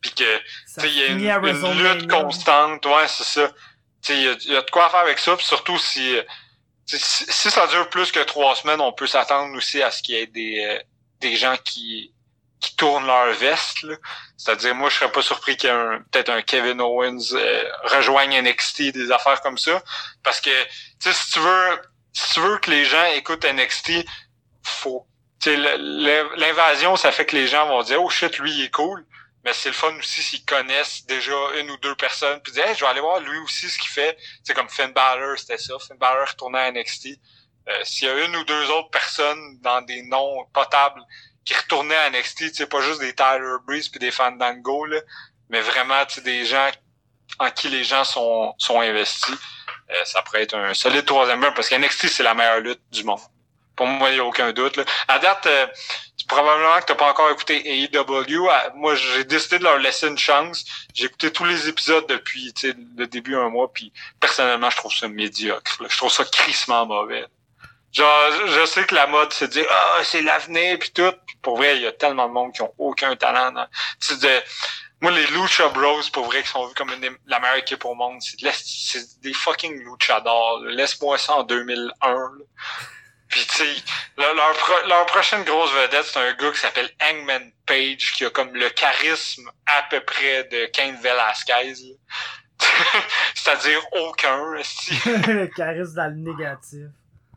puis 0.00 0.12
que, 0.12 0.40
il 0.84 0.98
y 0.98 1.02
a 1.02 1.06
une, 1.06 1.28
à 1.28 1.38
lutte 1.38 2.10
constante, 2.10 2.84
ouais, 2.86 3.08
c'est 3.08 3.24
ça. 3.24 3.48
Tu 4.02 4.12
sais, 4.12 4.16
il 4.16 4.22
y 4.22 4.28
a, 4.28 4.32
il 4.32 4.52
y 4.52 4.56
a 4.56 4.62
de 4.62 4.70
quoi 4.70 4.90
faire 4.90 5.00
avec 5.00 5.18
ça, 5.18 5.36
puis 5.36 5.46
surtout 5.46 5.78
si, 5.78 6.16
euh, 6.16 6.22
si, 6.86 7.24
si 7.28 7.50
ça 7.50 7.66
dure 7.68 7.88
plus 7.88 8.10
que 8.10 8.20
trois 8.20 8.56
semaines, 8.56 8.80
on 8.80 8.92
peut 8.92 9.06
s'attendre 9.06 9.56
aussi 9.56 9.80
à 9.80 9.90
ce 9.90 10.02
qu'il 10.02 10.16
y 10.16 10.18
ait 10.18 10.26
des, 10.26 10.64
euh, 10.64 10.78
des 11.28 11.36
gens 11.36 11.56
qui, 11.64 12.12
qui 12.60 12.76
tournent 12.76 13.06
leur 13.06 13.32
veste. 13.34 13.86
C'est-à-dire, 14.36 14.74
moi, 14.74 14.90
je 14.90 14.96
serais 14.96 15.10
pas 15.12 15.22
surpris 15.22 15.56
qu'il 15.56 15.70
y 15.70 15.72
ait 15.72 15.76
un- 15.76 16.00
peut-être 16.10 16.30
un 16.30 16.42
Kevin 16.42 16.80
Owens 16.80 17.32
euh, 17.32 17.64
rejoigne 17.84 18.34
NXT, 18.42 18.92
des 18.92 19.10
affaires 19.10 19.40
comme 19.40 19.58
ça. 19.58 19.82
Parce 20.22 20.40
que, 20.40 20.50
tu 21.00 21.10
sais, 21.10 21.12
si 21.12 21.30
tu 21.32 21.38
veux, 21.40 21.82
si 22.12 22.34
tu 22.34 22.40
veux 22.40 22.58
que 22.58 22.70
les 22.70 22.84
gens 22.84 23.04
écoutent 23.14 23.44
NXT, 23.44 24.04
faut, 24.62 25.06
l'invasion, 25.46 26.96
ça 26.96 27.12
fait 27.12 27.26
que 27.26 27.36
les 27.36 27.46
gens 27.48 27.66
vont 27.66 27.82
dire, 27.82 28.02
oh 28.02 28.10
shit, 28.10 28.38
lui, 28.38 28.52
il 28.52 28.64
est 28.64 28.70
cool. 28.70 29.04
Mais 29.44 29.52
c'est 29.52 29.68
le 29.68 29.74
fun 29.74 29.94
aussi 29.98 30.22
s'ils 30.22 30.44
connaissent 30.46 31.04
déjà 31.06 31.34
une 31.58 31.70
ou 31.70 31.76
deux 31.78 31.94
personnes, 31.96 32.40
puis 32.42 32.52
dire, 32.54 32.66
hey, 32.66 32.74
je 32.74 32.80
vais 32.80 32.90
aller 32.90 33.00
voir 33.00 33.20
lui 33.20 33.38
aussi 33.40 33.68
ce 33.68 33.78
qu'il 33.78 33.90
fait. 33.90 34.16
C'est 34.42 34.54
comme 34.54 34.70
Finn 34.70 34.90
Balor, 34.92 35.38
c'était 35.38 35.58
ça. 35.58 35.74
Finn 35.86 35.98
Balor 35.98 36.28
retournait 36.28 36.60
à 36.60 36.70
NXT. 36.72 37.08
Euh, 37.68 37.80
S'il 37.84 38.08
y 38.08 38.10
a 38.10 38.24
une 38.24 38.36
ou 38.36 38.44
deux 38.44 38.70
autres 38.70 38.90
personnes 38.90 39.58
dans 39.60 39.80
des 39.82 40.02
noms 40.02 40.44
potables 40.52 41.00
qui 41.44 41.54
retournaient 41.54 41.96
à 41.96 42.10
NXT, 42.10 42.38
tu 42.38 42.54
sais, 42.54 42.66
pas 42.66 42.80
juste 42.80 43.00
des 43.00 43.14
Tyler 43.14 43.56
Breeze 43.66 43.88
puis 43.88 44.00
des 44.00 44.10
Fandango, 44.10 44.86
là, 44.86 45.00
mais 45.50 45.60
vraiment, 45.60 46.04
tu 46.06 46.20
des 46.22 46.44
gens 46.44 46.70
en 47.38 47.50
qui 47.50 47.68
les 47.68 47.84
gens 47.84 48.04
sont, 48.04 48.54
sont 48.58 48.80
investis. 48.80 49.34
Euh, 49.90 50.04
ça 50.04 50.22
pourrait 50.22 50.42
être 50.42 50.54
un 50.54 50.74
solide 50.74 51.04
troisième 51.04 51.42
run 51.42 51.52
parce 51.52 51.68
que 51.68 51.74
NXT, 51.74 52.08
c'est 52.08 52.22
la 52.22 52.34
meilleure 52.34 52.60
lutte 52.60 52.80
du 52.90 53.04
monde. 53.04 53.20
Pour 53.76 53.86
moi, 53.86 54.10
il 54.10 54.14
n'y 54.14 54.20
a 54.20 54.24
aucun 54.24 54.52
doute. 54.52 54.76
Là. 54.76 54.84
À 55.08 55.18
date, 55.18 55.46
euh, 55.46 55.66
probablement 56.28 56.78
que 56.80 56.84
t'as 56.86 56.94
pas 56.94 57.10
encore 57.10 57.30
écouté 57.30 57.84
AEW. 57.84 58.48
Moi, 58.76 58.94
j'ai 58.94 59.24
décidé 59.24 59.58
de 59.58 59.64
leur 59.64 59.78
laisser 59.78 60.06
une 60.06 60.18
chance. 60.18 60.64
J'ai 60.94 61.06
écouté 61.06 61.32
tous 61.32 61.44
les 61.44 61.68
épisodes 61.68 62.06
depuis 62.08 62.52
tu 62.54 62.74
le 62.96 63.06
début 63.06 63.36
un 63.36 63.48
mois, 63.48 63.72
puis 63.72 63.92
personnellement, 64.20 64.70
je 64.70 64.76
trouve 64.76 64.92
ça 64.92 65.08
médiocre. 65.08 65.82
là. 65.82 65.88
Je 65.90 65.96
trouve 65.96 66.12
ça 66.12 66.24
crissement 66.24 66.86
mauvais. 66.86 67.26
Genre, 67.94 68.30
je- 68.48 68.66
sais 68.66 68.84
que 68.84 68.94
la 68.94 69.06
mode, 69.06 69.32
c'est 69.32 69.48
dire 69.48 69.66
ah 69.70 70.00
c'est 70.02 70.22
l'avenir 70.22 70.78
puis 70.80 70.90
tout. 70.90 71.12
Puis 71.26 71.36
pour 71.42 71.56
vrai, 71.58 71.76
il 71.76 71.82
y 71.82 71.86
a 71.86 71.92
tellement 71.92 72.26
de 72.28 72.32
monde 72.32 72.52
qui 72.52 72.62
ont 72.62 72.74
aucun 72.78 73.14
talent. 73.16 73.52
dans- 73.52 73.68
Tu 74.00 74.16
de- 74.18 74.42
moi 75.00 75.12
les 75.12 75.26
Lucha 75.28 75.68
Bros, 75.68 76.00
pour 76.12 76.24
vrai, 76.26 76.42
qui 76.42 76.48
sont 76.48 76.66
vus 76.66 76.74
comme 76.74 76.90
une 76.90 77.00
des- 77.00 77.10
la 77.26 77.38
meilleure 77.38 77.56
équipe 77.58 77.84
au 77.84 77.94
monde, 77.94 78.20
c'est 78.20 78.40
de 78.40 79.20
des 79.22 79.32
fucking 79.32 79.84
luchadors. 79.84 80.60
Laisse-moi 80.66 81.18
ça 81.18 81.34
en 81.36 81.42
2001. 81.44 82.14
là. 82.14 82.44
Puis 83.28 83.46
tu 83.46 83.54
sais, 83.58 83.74
leur, 84.18 84.52
pro- 84.54 84.86
leur 84.88 85.06
prochaine 85.06 85.42
grosse 85.44 85.72
vedette, 85.72 86.04
c'est 86.04 86.18
un 86.20 86.32
gars 86.34 86.50
qui 86.52 86.58
s'appelle 86.60 86.90
Hangman 87.02 87.50
Page, 87.66 88.12
qui 88.14 88.24
a 88.24 88.30
comme 88.30 88.54
le 88.54 88.68
charisme 88.70 89.50
à 89.66 89.82
peu 89.90 90.00
près 90.00 90.44
de 90.44 90.66
Cain 90.66 90.94
Velasquez. 91.02 91.74
C'est-à-dire 93.34 93.80
aucun. 93.92 94.36
le 94.56 95.46
charisme 95.48 95.94
dans 95.94 96.08
le 96.08 96.16
négatif. 96.16 96.86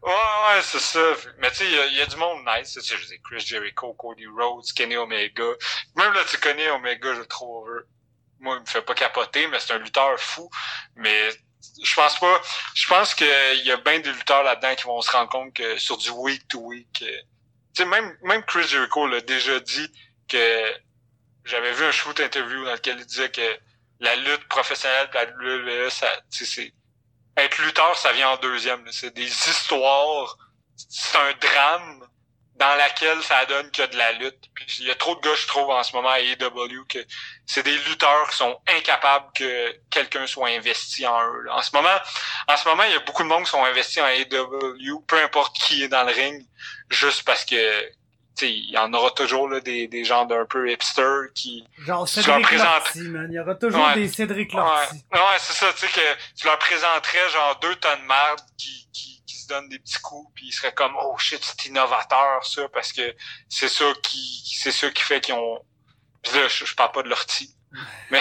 Ouais, 0.08 0.14
ouais, 0.14 0.62
c'est 0.62 0.80
ça. 0.80 1.02
Mais 1.40 1.52
tu 1.52 1.58
sais, 1.58 1.66
il 1.66 1.96
y 1.96 1.98
y, 1.98 2.02
a 2.02 2.06
du 2.06 2.16
monde 2.16 2.40
nice. 2.46 2.72
Tu 2.72 2.82
sais, 2.82 2.96
je 2.96 3.08
dis 3.08 3.22
Chris 3.22 3.42
Jericho, 3.42 3.94
Cody 3.94 4.26
Rhodes, 4.26 4.72
Kenny 4.74 4.96
Omega. 4.96 5.44
Même 5.98 6.14
là, 6.14 6.22
tu 6.30 6.38
connais 6.38 6.70
Omega, 6.70 7.14
je 7.14 7.20
le 7.20 7.26
trouve. 7.26 7.70
Moi, 8.40 8.56
il 8.56 8.62
me 8.62 8.66
fait 8.66 8.82
pas 8.82 8.94
capoter, 8.94 9.48
mais 9.48 9.60
c'est 9.60 9.74
un 9.74 9.80
lutteur 9.80 10.18
fou. 10.18 10.50
Mais 10.96 11.30
je 11.84 11.94
pense 11.94 12.18
pas. 12.20 12.42
Je 12.74 12.88
pense 12.88 13.16
qu'il 13.16 13.28
y 13.66 13.72
a 13.72 13.76
bien 13.76 14.00
des 14.00 14.14
lutteurs 14.14 14.44
là-dedans 14.44 14.76
qui 14.76 14.86
vont 14.86 15.02
se 15.02 15.12
rendre 15.12 15.30
compte 15.30 15.54
que 15.54 15.78
sur 15.78 15.98
du 15.98 16.10
week 16.12 16.48
to 16.48 16.60
week. 16.60 16.88
Tu 16.94 17.06
sais, 17.74 17.86
même, 17.86 18.18
même 18.22 18.44
Chris 18.46 18.64
Jericho 18.64 19.08
l'a 19.08 19.20
déjà 19.20 19.60
dit 19.60 19.92
que 20.30 20.74
j'avais 21.44 21.74
vu 21.74 21.84
un 21.84 21.92
shoot 21.92 22.18
interview 22.18 22.64
dans 22.64 22.74
lequel 22.74 22.98
il 22.98 23.06
disait 23.06 23.30
que 23.30 23.60
la 24.00 24.16
lutte 24.16 24.48
professionnelle 24.48 25.10
la 25.14 25.26
WWE, 25.26 25.90
ça, 25.90 26.08
c'est, 26.30 26.72
être 27.38 27.58
lutteur, 27.60 27.98
ça 27.98 28.12
vient 28.14 28.30
en 28.32 28.38
deuxième. 28.38 28.84
C'est 28.92 29.14
des 29.14 29.28
histoires, 29.28 30.38
c'est 30.76 31.18
un 31.18 31.34
drame 31.34 32.08
dans 32.56 32.76
laquelle 32.76 33.22
ça 33.22 33.46
donne 33.46 33.70
a 33.80 33.88
de 33.88 33.98
la 33.98 34.12
lutte. 34.14 34.50
Puis 34.56 34.66
il 34.80 34.88
y 34.88 34.92
a 34.92 34.96
trop 34.96 35.16
de 35.16 35.22
gars, 35.22 35.36
je 35.36 35.46
trouve, 35.48 35.70
en 35.70 35.84
ce 35.84 35.96
moment 35.96 36.10
à 36.10 36.20
AEW, 36.20 36.86
que 36.90 37.00
c'est 37.46 37.64
des 37.64 37.78
lutteurs 37.78 38.30
qui 38.30 38.38
sont 38.38 38.60
incapables 38.68 39.28
que 39.36 39.80
quelqu'un 39.92 40.26
soit 40.26 40.50
investi 40.50 41.06
en 41.06 41.22
eux. 41.24 41.46
En 41.52 41.62
ce 41.62 41.70
moment, 41.76 41.98
en 42.48 42.58
ce 42.58 42.68
moment, 42.68 42.84
il 42.84 42.94
y 42.94 42.96
a 42.96 43.00
beaucoup 43.00 43.24
de 43.24 43.28
monde 43.28 43.44
qui 43.44 43.52
sont 43.52 43.64
investis 43.64 44.02
en 44.02 44.08
AEW, 44.08 45.02
peu 45.08 45.22
importe 45.22 45.56
qui 45.58 45.84
est 45.84 45.88
dans 45.88 46.04
le 46.04 46.12
ring, 46.12 46.44
juste 46.90 47.24
parce 47.24 47.46
que 47.46 47.92
il 48.42 48.70
y 48.72 48.78
en 48.78 48.94
aura 48.94 49.12
toujours 49.12 49.48
là, 49.50 49.60
des, 49.60 49.88
des 49.88 50.04
gens 50.04 50.26
d'un 50.26 50.46
peu 50.46 50.70
hipster 50.72 51.28
qui, 51.34 51.66
Genre 51.80 52.08
Tu 52.08 52.16
leur 52.18 52.26
Cédric 52.26 52.46
présentes- 52.46 52.68
Lortie, 52.68 53.00
man. 53.10 53.28
Il 53.32 53.36
y 53.36 53.40
aura 53.40 53.56
toujours 53.56 53.86
Ouais. 53.88 53.96
des 53.96 54.08
Cédric 54.10 54.54
Ouais, 54.54 54.60
Lortie. 54.60 54.96
ouais 55.14 55.20
c'est 55.40 55.54
ça, 55.54 55.74
tu 55.74 55.80
sais, 55.80 55.88
que 55.88 56.36
tu 56.40 56.46
leur 56.46 56.60
présenterais 56.60 57.30
genre 57.32 57.60
deux 57.62 57.76
tonnes 57.76 58.02
de 58.02 58.06
merde 58.08 58.40
qui, 58.58 58.88
qui, 58.94 59.24
qui 59.26 59.36
se 59.38 59.48
donnent 59.48 59.70
des 59.70 59.80
petits 59.80 60.00
coups, 60.02 60.32
puis 60.36 60.48
ils 60.48 60.52
seraient 60.54 60.74
comme 60.74 60.96
Oh 61.02 61.16
shit, 61.18 61.44
c'est 61.44 61.66
innovateur 61.70 62.46
ça, 62.46 62.68
parce 62.74 62.92
que 62.94 63.16
c'est 63.50 63.70
ça 63.70 63.86
qui 64.04 64.44
c'est 64.62 64.72
ça 64.72 64.90
qui 64.92 65.02
fait 65.04 65.22
qu'ils 65.22 65.34
ont. 65.36 65.60
Puis 66.24 66.34
là, 66.38 66.48
je, 66.48 66.66
je 66.66 66.76
parle 66.76 66.92
pas 66.92 67.04
de 67.04 67.10
l'ortie. 67.10 67.54
Mais 68.12 68.20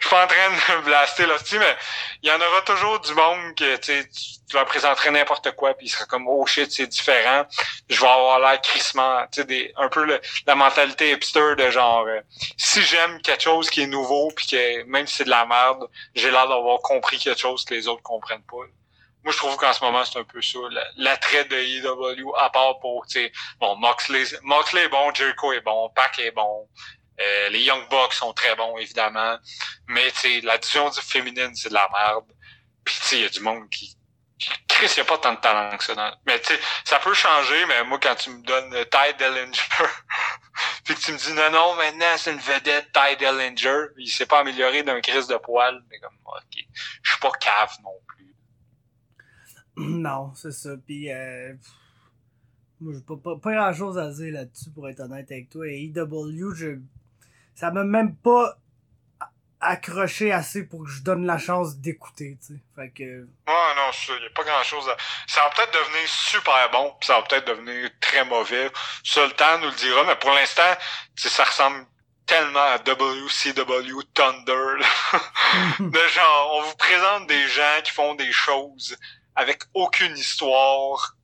je 0.00 0.06
suis 0.06 0.10
pas 0.10 0.24
en 0.24 0.26
train 0.26 0.76
de 0.78 0.84
blaster 0.84 1.26
l'ortie, 1.26 1.58
mais 1.58 1.76
il 2.22 2.28
y 2.28 2.32
en 2.32 2.36
aura 2.40 2.60
toujours 2.62 3.00
du 3.00 3.14
monde 3.14 3.54
que 3.56 3.76
tu 3.76 4.08
tu 4.48 4.56
leur 4.56 4.64
présenterais 4.64 5.10
n'importe 5.10 5.50
quoi, 5.52 5.74
puis 5.74 5.86
ils 5.86 5.90
seraient 5.90 6.06
comme 6.06 6.26
Oh 6.26 6.46
shit, 6.46 6.70
c'est 6.72 6.86
différent. 6.86 7.44
Je 7.90 8.00
vais 8.00 8.06
avoir 8.08 8.38
l'air 8.40 8.60
crissement, 8.62 9.26
des, 9.46 9.72
un 9.76 9.88
peu 9.90 10.06
la 10.46 10.54
mentalité 10.54 11.10
hipster 11.12 11.54
de 11.56 11.70
genre 11.70 12.06
euh, 12.06 12.20
si 12.56 12.82
j'aime 12.82 13.20
quelque 13.20 13.42
chose 13.42 13.68
qui 13.68 13.82
est 13.82 13.86
nouveau, 13.86 14.30
puis 14.34 14.46
que 14.46 14.84
même 14.84 15.06
si 15.06 15.16
c'est 15.16 15.24
de 15.24 15.30
la 15.30 15.44
merde, 15.46 15.86
j'ai 16.14 16.30
l'air 16.30 16.48
d'avoir 16.48 16.78
compris 16.80 17.18
quelque 17.18 17.38
chose 17.40 17.64
que 17.64 17.74
les 17.74 17.88
autres 17.88 18.02
comprennent 18.02 18.44
pas. 18.44 18.56
Moi, 19.24 19.32
je 19.32 19.36
trouve 19.38 19.56
qu'en 19.56 19.72
ce 19.72 19.84
moment, 19.84 20.04
c'est 20.04 20.18
un 20.18 20.24
peu 20.24 20.40
ça. 20.40 20.58
la- 20.70 20.86
L'attrait 20.96 21.44
de 21.44 21.56
EW, 21.56 22.32
à 22.38 22.48
part 22.50 22.78
pour, 22.78 23.04
tu 23.06 23.20
sais, 23.20 23.32
bon, 23.60 23.76
Moxley, 23.76 24.24
Moxley 24.42 24.84
est 24.84 24.88
bon, 24.88 25.12
Jericho 25.12 25.52
est 25.52 25.60
bon, 25.60 25.90
Pac 25.94 26.18
est 26.20 26.30
bon, 26.30 26.68
euh, 27.20 27.48
les 27.50 27.60
Young 27.60 27.88
Bucks 27.88 28.14
sont 28.14 28.32
très 28.32 28.54
bons, 28.54 28.78
évidemment. 28.78 29.38
Mais, 29.88 30.12
la 30.42 30.58
division 30.58 30.88
du 30.90 31.00
féminine, 31.00 31.54
c'est 31.54 31.68
de 31.68 31.74
la 31.74 31.88
merde. 31.92 32.26
Puis, 32.84 32.96
il 33.12 33.20
y 33.20 33.24
a 33.24 33.28
du 33.28 33.40
monde 33.40 33.68
qui... 33.70 33.96
Chris, 34.68 34.86
il 34.96 35.00
n'y 35.00 35.00
a 35.00 35.04
pas 35.04 35.18
tant 35.18 35.34
de 35.34 35.40
talent 35.40 35.76
que 35.76 35.82
ça. 35.82 36.16
Mais, 36.26 36.40
tu 36.40 36.52
ça 36.84 37.00
peut 37.00 37.14
changer, 37.14 37.66
mais 37.66 37.82
moi, 37.84 37.98
quand 38.00 38.14
tu 38.14 38.30
me 38.30 38.42
donnes 38.42 38.70
Ty 38.84 39.14
Dellinger, 39.18 39.60
puis 40.84 40.94
que 40.94 41.00
tu 41.00 41.12
me 41.12 41.18
dis, 41.18 41.32
non, 41.32 41.50
non, 41.50 41.74
maintenant, 41.74 42.16
c'est 42.16 42.32
une 42.32 42.38
vedette, 42.38 42.92
Ty 42.92 43.16
Dellinger, 43.18 43.88
il 43.96 44.08
s'est 44.08 44.26
pas 44.26 44.40
amélioré 44.40 44.84
d'un 44.84 45.00
crise 45.00 45.26
de 45.26 45.36
poil. 45.36 45.82
Mais 45.90 45.98
comme, 45.98 46.16
OK, 46.24 46.64
je 47.02 47.10
suis 47.10 47.20
pas 47.20 47.32
cave 47.32 47.72
non 47.82 47.90
plus. 48.06 48.18
Non, 49.76 50.32
c'est 50.34 50.52
ça. 50.52 50.70
Puis, 50.86 51.10
euh, 51.12 51.54
moi, 52.80 52.92
j'ai 52.94 53.00
pas, 53.00 53.16
pas, 53.16 53.36
pas 53.36 53.52
grand 53.52 53.72
chose 53.72 53.98
à 53.98 54.10
dire 54.10 54.34
là-dessus, 54.34 54.70
pour 54.70 54.88
être 54.88 55.00
honnête 55.00 55.30
avec 55.32 55.48
toi. 55.48 55.66
Et 55.66 55.84
EW, 55.84 56.54
je, 56.54 56.78
ça 57.58 57.72
m'a 57.72 57.82
même 57.82 58.14
pas 58.14 58.56
accroché 59.60 60.30
assez 60.30 60.62
pour 60.62 60.84
que 60.84 60.90
je 60.90 61.02
donne 61.02 61.26
la 61.26 61.38
chance 61.38 61.78
d'écouter, 61.78 62.38
tu 62.40 62.54
sais. 62.54 62.60
Fait 62.76 62.90
que... 62.90 63.02
Ouais, 63.02 63.74
non, 63.74 63.90
ça, 63.90 64.12
y 64.12 64.26
a 64.26 64.30
pas 64.32 64.44
grand 64.44 64.62
chose 64.62 64.88
à... 64.88 64.96
Ça 65.26 65.40
va 65.42 65.50
peut-être 65.50 65.72
devenir 65.72 66.08
super 66.08 66.70
bon, 66.70 66.94
pis 67.00 67.08
ça 67.08 67.16
va 67.16 67.22
peut-être 67.22 67.48
devenir 67.48 67.90
très 68.00 68.24
mauvais. 68.26 68.70
Le 69.16 69.30
temps 69.30 69.58
nous 69.58 69.70
le 69.70 69.74
dira, 69.74 70.04
mais 70.04 70.14
pour 70.14 70.30
l'instant, 70.30 70.72
ça 71.16 71.42
ressemble 71.42 71.84
tellement 72.26 72.60
à 72.60 72.78
WCW 72.78 74.02
Thunder, 74.14 74.76
de 75.80 76.08
genre, 76.14 76.52
on 76.54 76.62
vous 76.62 76.76
présente 76.76 77.26
des 77.26 77.48
gens 77.48 77.82
qui 77.82 77.90
font 77.90 78.14
des 78.14 78.30
choses 78.30 78.96
avec 79.34 79.64
aucune 79.74 80.16
histoire. 80.16 81.16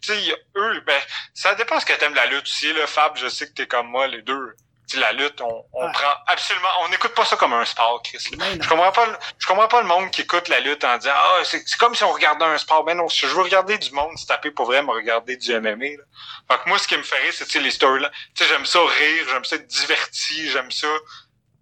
Tu 0.00 0.14
sais, 0.14 0.36
eux, 0.56 0.80
ben, 0.86 1.02
ça 1.34 1.54
dépend 1.54 1.78
ce 1.80 1.84
que 1.84 1.92
t'aimes 1.92 2.14
la 2.14 2.24
lutte 2.26 2.44
aussi, 2.44 2.72
là, 2.72 2.86
Fab, 2.86 3.14
je 3.18 3.28
sais 3.28 3.46
que 3.46 3.52
t'es 3.52 3.66
comme 3.66 3.88
moi, 3.88 4.06
les 4.06 4.22
deux 4.22 4.56
la 4.94 5.12
lutte, 5.12 5.40
on, 5.40 5.64
on 5.72 5.92
prend 5.92 6.14
absolument, 6.26 6.68
on 6.82 6.88
n'écoute 6.88 7.14
pas 7.14 7.24
ça 7.24 7.36
comme 7.36 7.52
un 7.52 7.64
sport, 7.64 8.00
Chris. 8.02 8.18
Je 8.30 8.68
comprends 8.68 8.92
pas, 8.92 9.06
je 9.38 9.46
comprends 9.46 9.68
pas 9.68 9.80
le 9.80 9.88
monde 9.88 10.10
qui 10.10 10.22
écoute 10.22 10.48
la 10.48 10.60
lutte 10.60 10.84
en 10.84 10.96
disant, 10.98 11.12
ah, 11.14 11.40
c'est 11.44 11.62
c'est 11.66 11.78
comme 11.78 11.94
si 11.94 12.04
on 12.04 12.12
regardait 12.12 12.44
un 12.44 12.58
sport. 12.58 12.84
Ben 12.84 12.96
non, 12.96 13.08
si 13.08 13.26
je 13.26 13.34
veux 13.34 13.42
regarder 13.42 13.78
du 13.78 13.90
monde 13.92 14.16
se 14.18 14.26
taper 14.26 14.50
pour 14.50 14.66
vrai, 14.66 14.82
me 14.82 14.90
regarder 14.90 15.36
du 15.36 15.52
MMA, 15.58 15.96
là. 15.96 16.04
Fait 16.50 16.62
que 16.62 16.68
moi, 16.68 16.78
ce 16.78 16.86
qui 16.86 16.96
me 16.96 17.02
rire, 17.02 17.32
c'est, 17.32 17.60
les 17.60 17.70
storylines. 17.70 18.10
Tu 18.34 18.44
sais, 18.44 18.50
j'aime 18.50 18.66
ça 18.66 18.80
rire, 18.80 19.26
j'aime 19.30 19.44
ça 19.44 19.56
être 19.56 19.66
diverti, 19.66 20.50
j'aime 20.50 20.70
ça, 20.70 20.88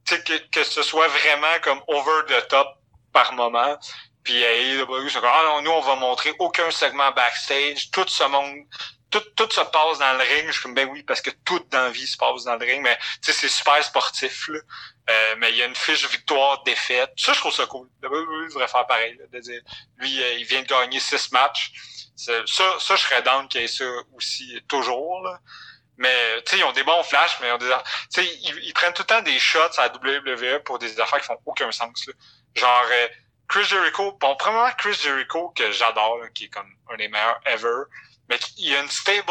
tu 0.06 0.16
sais, 0.16 0.22
que, 0.22 0.38
que 0.50 0.64
ce 0.64 0.82
soit 0.82 1.08
vraiment 1.08 1.58
comme 1.62 1.80
over 1.86 2.26
the 2.26 2.48
top 2.48 2.68
par 3.12 3.32
moment. 3.32 3.78
Puis 4.24 4.40
AEW, 4.42 5.08
c'est 5.08 5.20
comme, 5.20 5.30
ah 5.32 5.42
non, 5.46 5.62
nous, 5.62 5.70
on 5.70 5.80
va 5.80 5.96
montrer 5.96 6.32
aucun 6.38 6.70
segment 6.70 7.10
backstage, 7.12 7.90
tout 7.90 8.06
ce 8.06 8.24
monde, 8.24 8.64
tout, 9.12 9.20
tout 9.36 9.48
se 9.50 9.60
passe 9.60 9.98
dans 9.98 10.12
le 10.14 10.24
ring. 10.24 10.46
Je 10.46 10.52
suis 10.52 10.62
comme, 10.62 10.74
ben 10.74 10.88
oui, 10.88 11.02
parce 11.04 11.20
que 11.20 11.30
tout 11.44 11.60
dans 11.70 11.82
la 11.82 11.90
vie 11.90 12.06
se 12.06 12.16
passe 12.16 12.44
dans 12.44 12.56
le 12.56 12.66
ring, 12.66 12.82
mais 12.82 12.98
tu 13.22 13.30
sais, 13.30 13.32
c'est 13.32 13.48
super 13.48 13.82
sportif, 13.84 14.48
là. 14.48 14.58
Euh, 15.10 15.34
mais 15.38 15.50
il 15.50 15.56
y 15.56 15.62
a 15.62 15.66
une 15.66 15.74
fiche 15.74 16.08
victoire-défaite. 16.08 17.12
Ça, 17.16 17.32
je 17.32 17.38
trouve 17.38 17.52
ça 17.52 17.66
cool. 17.66 17.88
WWE 18.02 18.48
devrait 18.48 18.68
faire 18.68 18.86
pareil, 18.86 19.16
là, 19.18 19.26
de 19.30 19.38
dire, 19.40 19.60
lui, 19.98 20.22
euh, 20.22 20.34
il 20.34 20.44
vient 20.44 20.62
de 20.62 20.66
gagner 20.66 21.00
six 21.00 21.30
matchs. 21.32 21.72
Ça, 22.16 22.32
ça, 22.46 22.96
je 22.96 23.02
serais 23.02 23.22
down 23.22 23.46
qu'il 23.48 23.60
y 23.60 23.64
ait 23.64 23.68
ça 23.68 23.84
aussi 24.14 24.60
toujours, 24.68 25.22
là. 25.22 25.38
Mais, 25.98 26.42
tu 26.44 26.52
sais, 26.52 26.58
ils 26.58 26.64
ont 26.64 26.72
des 26.72 26.84
bons 26.84 27.02
flashs, 27.02 27.38
mais 27.40 27.48
ils 27.48 27.52
ont 27.52 27.58
des... 27.58 27.72
Tu 28.12 28.22
sais, 28.22 28.38
ils, 28.62 28.72
prennent 28.72 28.94
tout 28.94 29.02
le 29.02 29.06
temps 29.06 29.22
des 29.22 29.38
shots 29.38 29.78
à 29.78 29.88
la 29.88 29.92
WWE 29.92 30.62
pour 30.64 30.78
des 30.78 30.98
affaires 30.98 31.20
qui 31.20 31.26
font 31.26 31.38
aucun 31.44 31.70
sens, 31.70 32.06
là. 32.06 32.14
Genre, 32.54 32.86
euh, 32.90 33.08
Chris 33.48 33.64
Jericho, 33.64 34.12
bon, 34.12 34.34
premièrement, 34.36 34.70
Chris 34.78 34.94
Jericho, 34.94 35.50
que 35.50 35.70
j'adore, 35.72 36.20
qui 36.34 36.44
est 36.44 36.48
comme 36.48 36.74
un 36.90 36.96
des 36.96 37.08
meilleurs 37.08 37.38
ever, 37.44 37.84
mais 38.32 38.38
il 38.56 38.70
y 38.70 38.74
a 38.74 38.80
une 38.80 38.88
stable 38.88 39.30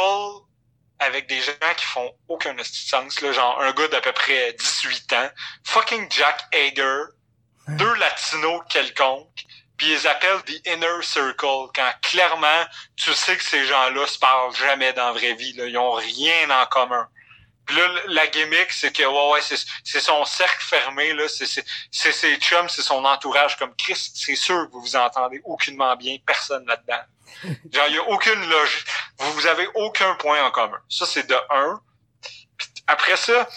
avec 1.00 1.28
des 1.28 1.42
gens 1.42 1.54
qui 1.76 1.86
font 1.88 2.14
aucun 2.28 2.56
sens, 2.64 3.22
là, 3.22 3.32
genre 3.32 3.60
un 3.60 3.72
gars 3.72 3.88
d'à 3.88 4.00
peu 4.00 4.12
près 4.12 4.54
18 4.54 5.14
ans, 5.14 5.30
fucking 5.64 6.06
Jack 6.12 6.44
Hager, 6.54 7.06
deux 7.70 7.94
latinos 7.96 8.62
quelconques, 8.70 9.46
puis 9.78 9.92
ils 9.92 10.08
appellent 10.08 10.44
The 10.44 10.68
Inner 10.68 11.02
Circle, 11.02 11.72
quand 11.74 11.92
clairement, 12.04 12.66
tu 12.96 13.12
sais 13.14 13.36
que 13.36 13.44
ces 13.44 13.66
gens-là 13.66 14.06
se 14.06 14.20
parlent 14.20 14.56
jamais 14.56 14.94
dans 14.94 15.08
la 15.08 15.14
vraie 15.14 15.34
vie, 15.34 15.54
là, 15.54 15.66
ils 15.66 15.78
ont 15.80 15.94
rien 15.94 16.52
en 16.52 16.68
commun. 16.68 17.08
Puis 17.66 17.78
là, 17.78 17.88
la 18.08 18.28
gimmick, 18.28 18.72
c'est 18.72 18.96
que 18.96 19.04
ouais, 19.04 19.34
ouais, 19.34 19.58
c'est, 19.84 20.00
son 20.00 20.24
cercle 20.26 20.64
fermé, 20.64 21.14
là, 21.14 21.28
c'est 21.28 21.48
ses 22.12 22.38
chums, 22.38 22.70
c'est 22.70 22.84
son 22.84 23.04
entourage 23.06 23.58
comme 23.58 23.76
Chris, 23.76 24.12
c'est 24.14 24.36
sûr 24.36 24.68
que 24.68 24.74
vous 24.74 24.82
vous 24.82 24.96
entendez 24.96 25.42
aucunement 25.46 25.96
bien, 25.96 26.18
personne 26.24 26.66
là-dedans. 26.68 27.02
Genre, 27.72 27.86
il 27.90 27.96
y 27.96 27.98
a 27.98 28.04
aucune 28.04 28.50
logique. 28.50 28.86
Vous, 29.18 29.34
vous 29.34 29.48
avez 29.48 29.68
aucun 29.76 30.16
point 30.16 30.44
en 30.44 30.52
commun. 30.52 30.80
Ça, 30.90 31.06
c'est 31.06 31.28
de 31.28 31.36
un. 31.50 31.82
Puis 32.58 32.70
après 32.88 33.18
ça, 33.18 33.48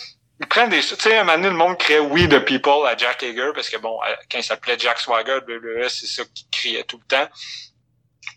ils 0.40 0.46
prennent 0.46 0.70
des... 0.70 0.80
Tu 0.80 0.96
sais, 0.96 1.16
un 1.18 1.24
moment 1.24 1.36
donné, 1.36 1.48
le 1.48 1.56
monde 1.56 1.78
criait 1.78 1.98
«We 2.00 2.28
the 2.28 2.40
people» 2.40 2.86
à 2.86 2.96
Jack 2.96 3.22
Hager, 3.22 3.50
parce 3.54 3.68
que 3.68 3.76
bon, 3.76 3.98
quand 4.30 4.38
il 4.38 4.44
s'appelait 4.44 4.78
Jack 4.78 4.98
Swagger, 4.98 5.38
WWE, 5.46 5.88
c'est 5.88 6.06
ça 6.06 6.22
qu'il 6.34 6.48
criait 6.50 6.84
tout 6.84 6.98
le 6.98 7.06
temps. 7.06 7.28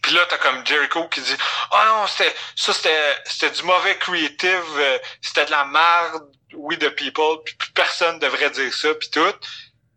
Puis 0.01 0.13
là, 0.13 0.21
t'as 0.29 0.37
comme 0.37 0.65
Jericho 0.65 1.07
qui 1.09 1.21
dit 1.21 1.35
«Ah 1.71 1.85
non, 1.87 2.07
c'était 2.07 2.33
ça, 2.55 2.73
c'était 2.73 3.17
c'était 3.25 3.51
du 3.51 3.63
mauvais 3.63 3.97
creative, 3.97 4.63
euh, 4.77 4.99
c'était 5.21 5.45
de 5.45 5.51
la 5.51 5.65
merde, 5.65 6.23
We 6.53 6.77
the 6.79 6.89
people, 6.89 7.43
puis 7.43 7.55
plus 7.55 7.71
personne 7.71 8.19
devrait 8.19 8.51
dire 8.51 8.73
ça, 8.73 8.93
puis 8.93 9.09
tout.» 9.09 9.21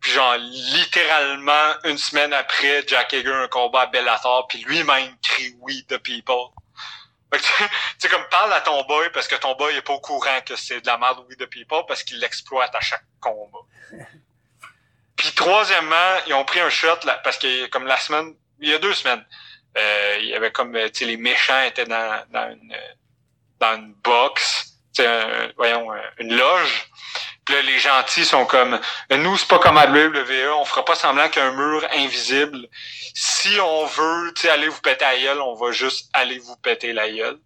Puis 0.00 0.12
genre, 0.12 0.36
littéralement, 0.38 1.74
une 1.84 1.98
semaine 1.98 2.32
après, 2.32 2.84
Jack 2.86 3.12
Hager 3.12 3.34
un 3.34 3.48
combat 3.48 3.82
à 3.82 3.86
Bellator, 3.86 4.46
puis 4.48 4.58
lui-même 4.62 5.14
crie 5.22 5.54
«We 5.60 5.86
the 5.88 5.98
people». 5.98 6.48
Fait 7.32 7.38
que, 7.38 7.44
tu 7.62 7.68
sais, 7.98 8.08
comme 8.08 8.24
parle 8.30 8.52
à 8.52 8.60
ton 8.60 8.82
boy 8.84 9.08
parce 9.12 9.28
que 9.28 9.36
ton 9.36 9.54
boy 9.54 9.74
est 9.76 9.82
pas 9.82 9.92
au 9.92 10.00
courant 10.00 10.40
que 10.44 10.56
c'est 10.56 10.80
de 10.80 10.86
la 10.86 10.98
merde 10.98 11.24
We 11.28 11.36
the 11.36 11.46
People 11.46 11.84
parce 11.86 12.02
qu'il 12.02 12.18
l'exploite 12.18 12.74
à 12.74 12.80
chaque 12.80 13.04
combat. 13.20 13.58
Puis 15.16 15.30
troisièmement, 15.32 16.16
ils 16.26 16.34
ont 16.34 16.44
pris 16.44 16.60
un 16.60 16.70
shot 16.70 16.98
là, 17.04 17.20
parce 17.22 17.36
que 17.38 17.66
comme 17.66 17.86
la 17.86 17.98
semaine, 17.98 18.34
il 18.58 18.70
y 18.70 18.74
a 18.74 18.78
deux 18.78 18.94
semaines, 18.94 19.24
euh, 19.76 20.16
il 20.20 20.26
y 20.28 20.34
avait 20.34 20.50
comme 20.50 20.74
euh, 20.74 20.88
tu 20.88 21.00
sais 21.00 21.04
les 21.04 21.16
méchants 21.18 21.60
étaient 21.62 21.84
dans 21.84 22.24
dans 22.30 22.50
une 22.50 22.72
euh, 22.72 22.92
dans 23.60 23.76
une 23.76 23.92
box, 24.02 24.72
tu 24.94 25.02
sais, 25.02 25.06
un- 25.06 25.52
voyons 25.56 25.92
euh, 25.92 26.00
une 26.18 26.34
loge. 26.34 26.88
Puis 27.44 27.54
là 27.54 27.62
les 27.62 27.78
gentils 27.78 28.24
sont 28.24 28.44
comme 28.44 28.78
nous 29.10 29.36
c'est 29.36 29.48
pas 29.48 29.58
comme 29.58 29.78
à 29.78 29.86
WWE, 29.86 30.52
on 30.58 30.64
fera 30.64 30.84
pas 30.84 30.94
semblant 30.94 31.28
qu'il 31.28 31.42
y 31.42 31.44
a 31.44 31.48
un 31.48 31.52
mur 31.52 31.86
invisible. 31.92 32.68
Si 33.14 33.58
on 33.60 33.86
veut, 33.86 34.32
tu 34.34 34.42
sais 34.42 34.50
aller 34.50 34.68
vous 34.68 34.80
péter 34.80 35.04
la 35.04 35.18
gueule, 35.18 35.40
on 35.40 35.54
va 35.54 35.72
juste 35.72 36.10
aller 36.12 36.38
vous 36.38 36.56
péter 36.56 36.92
la 36.92 37.10
gueule. 37.10 37.38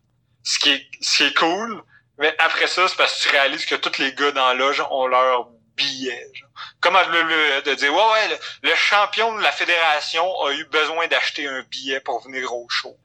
Ce 0.43 0.59
qui 0.59 0.73
est 0.73 0.87
ce 1.01 1.17
qui 1.17 1.23
est 1.25 1.35
cool, 1.35 1.83
mais 2.19 2.35
après 2.39 2.67
ça 2.67 2.89
c'est 2.89 2.97
parce 2.97 3.17
que 3.17 3.29
tu 3.29 3.35
réalises 3.35 3.67
que 3.67 3.77
tous 3.77 3.99
les 3.99 4.13
gars 4.15 4.33
dans 4.33 4.49
la 4.49 4.55
loge 4.55 4.83
ont 4.91 5.07
leur 5.07 5.49
billet. 5.77 6.31
genre. 6.35 6.51
Comme 6.81 6.97
à 6.97 7.05
WWE, 7.05 7.63
de 7.65 7.75
dire 7.75 7.93
ouais 7.93 8.13
ouais 8.13 8.29
le, 8.29 8.69
le 8.69 8.75
champion 8.75 9.37
de 9.37 9.43
la 9.43 9.53
fédération 9.53 10.25
a 10.43 10.53
eu 10.53 10.65
besoin 10.67 11.07
d'acheter 11.09 11.47
un 11.47 11.63
billet 11.63 12.01
pour 12.01 12.23
venir 12.23 12.53
au 12.55 12.67
show. 12.69 12.97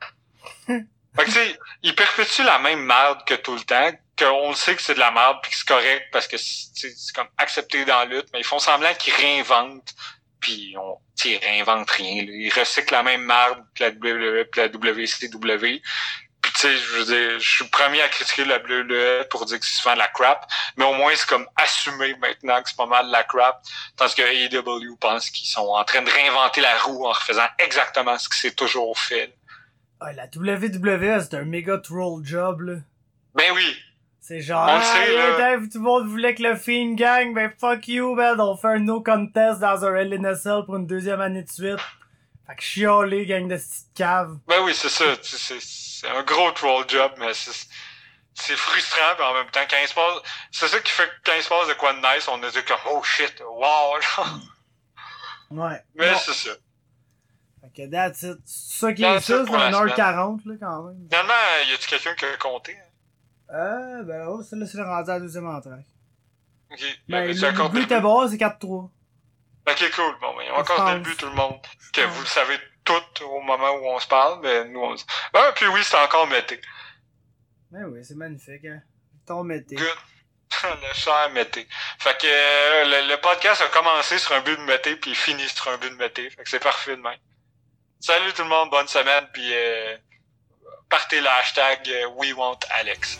fait 0.67 0.85
que 1.17 1.25
tu 1.25 1.31
sais, 1.31 1.59
ils 1.83 1.95
perpétuent 1.95 2.43
la 2.43 2.59
même 2.59 2.81
merde 2.81 3.23
que 3.25 3.33
tout 3.33 3.55
le 3.55 3.61
temps, 3.61 3.91
qu'on 4.19 4.49
le 4.49 4.55
sait 4.55 4.75
que 4.75 4.81
c'est 4.81 4.93
de 4.93 4.99
la 4.99 5.11
merde 5.11 5.37
puis 5.41 5.51
que 5.51 5.57
c'est 5.57 5.67
correct 5.67 6.07
parce 6.11 6.27
que 6.27 6.37
c'est 6.37 6.89
c'est 6.95 7.15
comme 7.15 7.27
accepté 7.37 7.85
dans 7.85 7.99
la 7.99 8.05
lutte, 8.05 8.27
mais 8.33 8.39
ils 8.39 8.45
font 8.45 8.59
semblant 8.59 8.93
qu'ils 8.95 9.13
réinventent 9.13 9.93
puis 10.39 10.75
on 10.77 10.97
ils 11.25 11.37
réinventent 11.37 11.89
rien. 11.91 12.23
là. 12.23 12.31
Ils 12.31 12.53
recyclent 12.53 12.93
la 12.93 13.03
même 13.03 13.23
merde 13.23 13.63
que 13.75 13.83
la 13.83 13.89
WWE 13.89 14.45
puis 14.49 14.61
la 14.61 14.67
WCW. 14.67 15.81
Puis 16.41 16.53
tu 16.53 16.59
sais, 16.61 16.77
je 16.77 16.87
veux 16.93 17.05
dire, 17.05 17.39
je 17.39 17.49
suis 17.49 17.65
le 17.65 17.69
premier 17.69 18.01
à 18.01 18.07
critiquer 18.07 18.45
la 18.45 18.59
WWE 18.59 19.27
pour 19.29 19.45
dire 19.45 19.59
que 19.59 19.65
c'est 19.65 19.81
souvent 19.81 19.93
de 19.93 19.99
la 19.99 20.07
crap, 20.07 20.49
mais 20.77 20.85
au 20.85 20.93
moins 20.93 21.13
c'est 21.13 21.27
comme 21.27 21.45
assumé 21.57 22.15
maintenant 22.15 22.61
que 22.61 22.69
c'est 22.69 22.77
pas 22.77 22.85
mal 22.85 23.07
de 23.07 23.11
la 23.11 23.25
crap, 23.25 23.61
tandis 23.97 24.15
que 24.15 24.21
AEW 24.21 24.95
pense 25.01 25.29
qu'ils 25.29 25.49
sont 25.49 25.67
en 25.67 25.83
train 25.83 26.01
de 26.01 26.09
réinventer 26.09 26.61
la 26.61 26.77
roue 26.77 27.05
en 27.05 27.11
refaisant 27.11 27.47
exactement 27.57 28.17
ce 28.17 28.29
qui 28.29 28.39
s'est 28.39 28.53
toujours 28.53 28.97
fait. 28.97 29.35
Ah, 29.99 30.13
la 30.13 30.27
WWE, 30.33 31.19
c'est 31.21 31.33
un 31.35 31.43
méga 31.43 31.77
troll 31.77 32.25
job, 32.25 32.61
là. 32.61 32.75
Ben 33.35 33.51
oui, 33.53 33.77
C'est 34.29 34.41
genre, 34.41 34.61
On 34.61 34.75
le 34.77 34.79
ah, 34.79 34.83
sait, 34.83 35.11
là. 35.15 35.37
Dave, 35.37 35.69
tout 35.69 35.79
le 35.79 35.83
monde 35.85 36.07
voulait 36.07 36.35
que 36.35 36.43
le 36.43 36.55
Fiend 36.55 36.93
gang, 36.93 37.33
ben 37.33 37.51
fuck 37.59 37.87
you, 37.87 38.13
man, 38.13 38.39
on 38.39 38.55
fait 38.55 38.67
un 38.67 38.77
no 38.77 39.01
contest 39.01 39.59
dans 39.59 39.83
un 39.83 39.95
LNSL 39.95 40.65
pour 40.67 40.75
une 40.75 40.85
deuxième 40.85 41.19
année 41.19 41.41
de 41.41 41.49
suite. 41.49 41.79
Fait 42.45 42.55
que 42.55 42.61
chialer, 42.61 43.25
gang 43.25 43.47
de 43.47 43.55
petite 43.55 43.87
cave. 43.95 44.37
ben 44.47 44.61
oui, 44.61 44.75
c'est 44.75 44.89
ça. 44.89 45.17
tu 45.17 45.35
sais, 45.35 45.37
C'est 45.39 45.59
c'est 45.59 46.15
un 46.15 46.21
gros 46.21 46.51
troll 46.51 46.85
job, 46.87 47.11
mais 47.17 47.33
c'est 47.33 47.69
c'est 48.35 48.55
frustrant, 48.55 49.15
puis 49.15 49.25
en 49.25 49.33
même 49.33 49.49
temps, 49.49 49.65
quand 49.67 49.77
il 49.81 49.87
se 49.87 49.95
passe, 49.95 50.21
c'est 50.51 50.67
ça 50.67 50.79
qui 50.79 50.91
fait 50.91 51.07
que 51.07 51.31
quand 51.31 51.35
il 51.35 51.41
se 51.41 51.49
passe 51.49 51.67
de 51.67 51.73
quoi 51.73 51.93
de 51.93 51.97
nice, 51.97 52.27
on 52.27 52.43
a 52.43 52.51
dit 52.51 52.63
comme 52.67 52.77
oh 52.91 53.01
shit, 53.01 53.41
wow, 53.49 53.99
genre. 53.99 54.39
Ouais. 55.49 55.81
mais 55.95 56.13
c'est 56.17 56.33
ça. 56.33 56.51
Fait 57.61 57.87
que 57.87 57.89
that's 57.89 58.21
it. 58.21 58.37
C'est 58.45 58.79
ça 58.79 58.93
qui 58.93 59.03
est 59.03 59.21
ça, 59.21 59.39
c'est 59.39 59.45
pour 59.45 59.57
la 59.57 59.69
un 59.69 59.85
1h40, 59.87 60.41
là, 60.45 60.53
quand 60.59 60.83
même. 60.83 61.07
Finalement, 61.09 61.33
y 61.67 61.73
a-tu 61.73 61.87
quelqu'un 61.89 62.13
qui 62.13 62.25
a 62.25 62.37
compté? 62.37 62.77
Euh, 63.51 64.03
ben, 64.03 64.27
oh, 64.27 64.39
là, 64.39 64.43
c'est 64.43 64.77
le 64.77 64.83
rendu 64.83 65.09
à 65.09 65.13
la 65.13 65.19
deuxième 65.19 65.47
entraque. 65.47 65.85
Ok. 66.71 66.81
Y 66.81 66.99
Ben, 67.07 67.27
le, 67.27 67.33
le 67.33 67.69
but 67.69 67.83
était 67.83 68.01
bon, 68.01 68.27
c'est 68.29 68.37
4-3. 68.37 68.89
Ok, 69.67 69.91
cool. 69.95 70.15
Bon, 70.21 70.35
ben, 70.37 70.45
Je 70.47 70.51
encore 70.53 70.75
pense. 70.77 70.93
des 70.93 70.99
buts, 70.99 71.15
tout 71.17 71.25
le 71.27 71.35
monde. 71.35 71.59
Que 71.93 72.01
vous 72.01 72.21
le 72.21 72.27
savez 72.27 72.57
tout 72.83 73.23
au 73.25 73.41
moment 73.41 73.71
où 73.71 73.87
on 73.87 73.99
se 73.99 74.07
parle, 74.07 74.39
mais 74.41 74.65
nous, 74.65 74.79
on. 74.81 74.95
Ben, 75.33 75.51
puis 75.55 75.67
oui, 75.67 75.81
c'est 75.83 75.97
encore 75.97 76.27
Mété. 76.27 76.59
Ben 77.71 77.85
oui, 77.85 78.03
c'est 78.03 78.15
magnifique, 78.15 78.65
hein. 78.65 78.81
Ton 79.27 79.43
mété. 79.43 79.75
Good. 79.75 79.85
le 80.63 80.93
cher 80.95 81.29
Mété. 81.33 81.67
Fait 81.99 82.17
que 82.19 82.25
euh, 82.25 82.85
le, 83.03 83.09
le 83.13 83.21
podcast 83.21 83.61
a 83.61 83.67
commencé 83.67 84.17
sur 84.17 84.33
un 84.33 84.41
but 84.41 84.57
de 84.57 84.63
Mété, 84.63 84.95
puis 84.95 85.11
il 85.11 85.15
finit 85.15 85.47
sur 85.47 85.67
un 85.67 85.77
but 85.77 85.91
de 85.91 85.95
Mété. 85.95 86.29
Fait 86.31 86.43
que 86.43 86.49
c'est 86.49 86.59
parfait 86.59 86.95
de 86.95 87.01
même. 87.01 87.19
Salut 87.99 88.33
tout 88.33 88.41
le 88.41 88.49
monde, 88.49 88.71
bonne 88.71 88.87
semaine, 88.87 89.27
puis 89.31 89.53
euh, 89.53 89.97
partez 90.89 91.21
le 91.21 91.27
hashtag 91.27 91.87
euh, 91.87 92.07
We 92.15 92.33
Want 92.33 92.59
Alex. 92.79 93.19